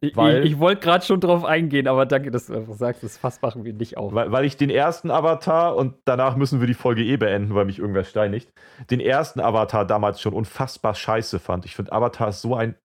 Ich, 0.00 0.16
ich 0.16 0.58
wollte 0.58 0.80
gerade 0.80 1.04
schon 1.04 1.20
drauf 1.20 1.44
eingehen, 1.44 1.86
aber 1.86 2.06
danke, 2.06 2.30
dass 2.30 2.46
du 2.46 2.54
einfach 2.54 2.74
sagst, 2.74 3.02
das 3.02 3.18
Fass 3.18 3.42
machen 3.42 3.64
wir 3.64 3.72
nicht 3.72 3.96
auf. 3.96 4.14
Weil, 4.14 4.32
weil 4.32 4.44
ich 4.44 4.56
den 4.56 4.70
ersten 4.70 5.10
Avatar, 5.10 5.76
und 5.76 5.96
danach 6.04 6.36
müssen 6.36 6.60
wir 6.60 6.66
die 6.66 6.74
Folge 6.74 7.02
eh 7.02 7.16
beenden, 7.16 7.54
weil 7.54 7.66
mich 7.66 7.78
irgendwer 7.78 8.04
steinigt, 8.04 8.52
den 8.90 9.00
ersten 9.00 9.40
Avatar 9.40 9.86
damals 9.86 10.20
schon 10.20 10.32
unfassbar 10.32 10.94
scheiße 10.94 11.38
fand. 11.38 11.64
Ich 11.64 11.76
finde, 11.76 11.92
Avatar 11.92 12.28
ist 12.28 12.40
so 12.40 12.54
ein 12.54 12.76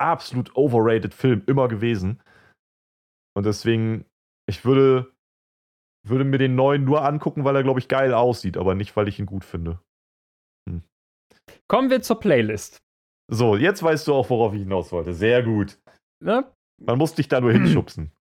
absolut 0.00 0.56
overrated 0.56 1.14
Film 1.14 1.42
immer 1.46 1.68
gewesen. 1.68 2.20
Und 3.36 3.46
deswegen, 3.46 4.06
ich 4.48 4.64
würde, 4.64 5.12
würde 6.06 6.24
mir 6.24 6.38
den 6.38 6.54
neuen 6.54 6.84
nur 6.84 7.04
angucken, 7.04 7.44
weil 7.44 7.56
er, 7.56 7.62
glaube 7.62 7.80
ich, 7.80 7.88
geil 7.88 8.14
aussieht, 8.14 8.56
aber 8.56 8.74
nicht, 8.74 8.96
weil 8.96 9.08
ich 9.08 9.18
ihn 9.18 9.26
gut 9.26 9.44
finde. 9.44 9.80
Hm. 10.68 10.82
Kommen 11.68 11.90
wir 11.90 12.02
zur 12.02 12.18
Playlist. 12.18 12.78
So, 13.30 13.56
jetzt 13.56 13.82
weißt 13.82 14.08
du 14.08 14.14
auch, 14.14 14.28
worauf 14.30 14.54
ich 14.54 14.60
hinaus 14.60 14.92
wollte. 14.92 15.14
Sehr 15.14 15.42
gut. 15.42 15.78
Ne? 16.22 16.50
Man 16.78 16.98
muss 16.98 17.14
dich 17.14 17.28
da 17.28 17.40
nur 17.40 17.52
hinschubsen. 17.52 18.12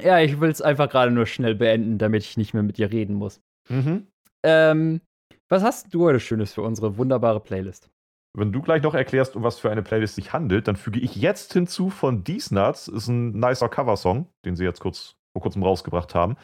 Ja, 0.00 0.20
ich 0.20 0.40
will 0.40 0.48
es 0.50 0.62
einfach 0.62 0.88
gerade 0.88 1.10
nur 1.10 1.26
schnell 1.26 1.56
beenden, 1.56 1.98
damit 1.98 2.22
ich 2.22 2.36
nicht 2.36 2.54
mehr 2.54 2.62
mit 2.62 2.78
dir 2.78 2.92
reden 2.92 3.14
muss. 3.14 3.42
Mhm. 3.68 4.06
Ähm, 4.44 5.00
was 5.48 5.64
hast 5.64 5.92
du 5.92 6.04
heute 6.04 6.20
Schönes 6.20 6.54
für 6.54 6.62
unsere 6.62 6.96
wunderbare 6.96 7.40
Playlist? 7.40 7.90
Wenn 8.32 8.52
du 8.52 8.62
gleich 8.62 8.82
noch 8.82 8.94
erklärst, 8.94 9.34
um 9.34 9.42
was 9.42 9.58
für 9.58 9.70
eine 9.70 9.82
Playlist 9.82 10.14
sich 10.14 10.32
handelt, 10.32 10.68
dann 10.68 10.76
füge 10.76 11.00
ich 11.00 11.16
jetzt 11.16 11.52
hinzu 11.52 11.90
von 11.90 12.24
These 12.24 12.54
Nuts, 12.54 12.86
ist 12.86 13.08
ein 13.08 13.32
nicer 13.32 13.68
Coversong, 13.68 14.28
den 14.44 14.54
sie 14.54 14.64
jetzt 14.64 14.80
kurz, 14.80 15.16
vor 15.32 15.42
kurzem 15.42 15.64
rausgebracht 15.64 16.14
haben. 16.14 16.36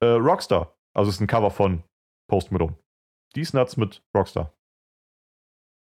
Äh, 0.00 0.06
Rockstar, 0.06 0.74
also 0.94 1.10
ist 1.10 1.20
ein 1.20 1.26
Cover 1.26 1.50
von 1.50 1.82
Post 2.28 2.50
Malone. 2.50 2.76
These 3.34 3.54
Nuts 3.54 3.76
mit 3.76 4.02
Rockstar. 4.16 4.54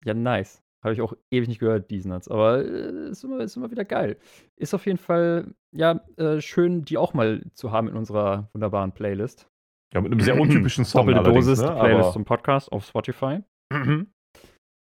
Ja, 0.04 0.14
nice. 0.14 0.62
Habe 0.86 0.94
ich 0.94 1.00
auch 1.00 1.14
ewig 1.32 1.48
nicht 1.48 1.58
gehört, 1.58 1.90
diesen 1.90 2.12
Nuts. 2.12 2.28
Aber 2.28 2.64
äh, 2.64 3.10
ist, 3.10 3.24
immer, 3.24 3.40
ist 3.40 3.56
immer 3.56 3.72
wieder 3.72 3.84
geil. 3.84 4.16
Ist 4.56 4.72
auf 4.72 4.86
jeden 4.86 4.98
Fall, 4.98 5.52
ja, 5.72 6.00
äh, 6.16 6.40
schön, 6.40 6.84
die 6.84 6.96
auch 6.96 7.12
mal 7.12 7.42
zu 7.54 7.72
haben 7.72 7.88
in 7.88 7.96
unserer 7.96 8.48
wunderbaren 8.52 8.92
Playlist. 8.92 9.50
Ja, 9.92 10.00
mit 10.00 10.12
einem 10.12 10.20
sehr 10.20 10.36
untypischen 10.40 10.84
Song. 10.84 11.08
Doppelte 11.08 11.32
Dosis, 11.32 11.60
ne? 11.60 11.72
Playlist 11.72 12.12
zum 12.12 12.24
Podcast 12.24 12.70
auf 12.70 12.86
Spotify. 12.86 13.40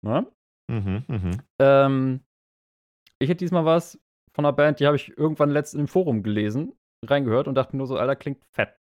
Na? 0.02 0.26
Mhm, 0.70 1.05
mhm. 1.09 1.40
Ähm, 1.59 2.20
ich 3.18 3.31
hätte 3.31 3.39
diesmal 3.39 3.64
was 3.64 3.98
von 4.35 4.44
einer 4.44 4.52
Band, 4.52 4.81
die 4.81 4.86
habe 4.86 4.97
ich 4.97 5.16
irgendwann 5.16 5.48
letztens 5.48 5.81
im 5.81 5.89
Forum 5.89 6.22
gelesen, 6.22 6.74
reingehört 7.06 7.48
und 7.48 7.55
dachte 7.55 7.78
nur 7.78 7.86
so, 7.86 7.97
Alter, 7.97 8.16
klingt 8.16 8.44
fett. 8.44 8.76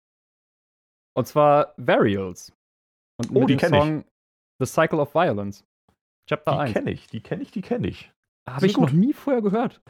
Und 1.15 1.25
zwar 1.25 1.73
Varials. 1.77 2.51
Und 3.17 3.31
oh, 3.31 3.39
mit 3.41 3.49
dem 3.49 3.59
Song 3.59 3.99
ich. 3.99 4.05
The 4.59 4.65
Cycle 4.65 4.99
of 4.99 5.13
Violence. 5.13 5.65
Chapter 6.29 6.51
die 6.51 6.57
1. 6.57 6.67
Die 6.67 6.73
kenne 6.73 6.91
ich, 6.91 7.07
die 7.07 7.21
kenne 7.21 7.41
ich, 7.43 7.51
die 7.51 7.61
kenne 7.61 7.87
ich. 7.87 8.11
Habe 8.47 8.65
ich 8.65 8.73
gut. 8.73 8.85
noch 8.85 8.91
nie 8.91 9.13
vorher 9.13 9.41
gehört. 9.41 9.81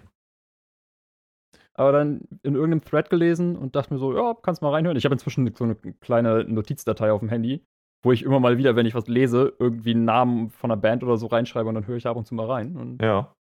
Aber 1.75 1.91
dann 1.91 2.21
in 2.43 2.53
irgendeinem 2.53 2.83
Thread 2.83 3.09
gelesen 3.09 3.55
und 3.55 3.75
dachte 3.75 3.93
mir 3.93 3.99
so, 3.99 4.15
ja, 4.15 4.35
kannst 4.35 4.61
mal 4.61 4.71
reinhören. 4.71 4.97
Ich 4.97 5.05
habe 5.05 5.15
inzwischen 5.15 5.51
so 5.55 5.63
eine 5.63 5.75
kleine 5.75 6.43
Notizdatei 6.43 7.11
auf 7.11 7.19
dem 7.19 7.29
Handy, 7.29 7.65
wo 8.03 8.11
ich 8.11 8.21
immer 8.23 8.39
mal 8.39 8.57
wieder, 8.57 8.75
wenn 8.75 8.85
ich 8.85 8.93
was 8.93 9.07
lese, 9.07 9.55
irgendwie 9.57 9.91
einen 9.91 10.05
Namen 10.05 10.49
von 10.51 10.71
einer 10.71 10.79
Band 10.79 11.03
oder 11.03 11.17
so 11.17 11.27
reinschreibe 11.27 11.67
und 11.67 11.75
dann 11.75 11.87
höre 11.87 11.97
ich 11.97 12.05
ab 12.05 12.15
und 12.15 12.27
zu 12.27 12.35
mal 12.35 12.45
rein. 12.45 12.77
Und 12.77 13.01
ja. 13.01 13.33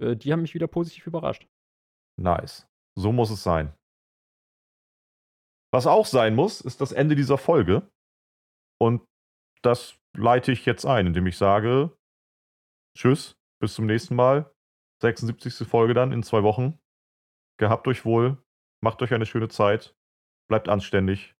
Äh, 0.00 0.16
die 0.16 0.32
haben 0.32 0.42
mich 0.42 0.54
wieder 0.54 0.66
positiv 0.66 1.06
überrascht. 1.06 1.46
Nice. 2.20 2.66
So 2.96 3.12
muss 3.12 3.30
es 3.30 3.44
sein. 3.44 3.72
Was 5.72 5.86
auch 5.86 6.06
sein 6.06 6.34
muss, 6.34 6.60
ist 6.60 6.80
das 6.80 6.92
Ende 6.92 7.14
dieser 7.14 7.38
Folge. 7.38 7.88
Und 8.80 9.02
das 9.62 9.98
leite 10.16 10.50
ich 10.50 10.66
jetzt 10.66 10.84
ein, 10.84 11.06
indem 11.06 11.26
ich 11.26 11.36
sage, 11.36 11.96
Tschüss, 12.98 13.38
bis 13.60 13.74
zum 13.74 13.86
nächsten 13.86 14.16
Mal. 14.16 14.52
76. 15.02 15.68
Folge 15.68 15.94
dann 15.94 16.10
in 16.10 16.24
zwei 16.24 16.42
Wochen. 16.42 16.80
Gehabt 17.56 17.86
euch 17.86 18.04
wohl, 18.04 18.42
macht 18.82 19.00
euch 19.02 19.14
eine 19.14 19.24
schöne 19.24 19.48
Zeit, 19.48 19.94
bleibt 20.48 20.68
anständig. 20.68 21.36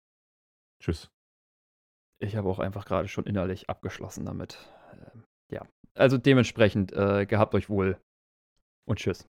Tschüss. 0.80 1.10
Ich 2.20 2.36
habe 2.36 2.48
auch 2.48 2.60
einfach 2.60 2.84
gerade 2.84 3.08
schon 3.08 3.26
innerlich 3.26 3.68
abgeschlossen 3.68 4.24
damit. 4.24 4.72
Ähm, 4.92 5.24
ja, 5.50 5.66
also 5.94 6.16
dementsprechend, 6.16 6.92
äh, 6.92 7.26
gehabt 7.26 7.56
euch 7.56 7.68
wohl 7.68 8.00
und 8.86 9.00
tschüss. 9.00 9.26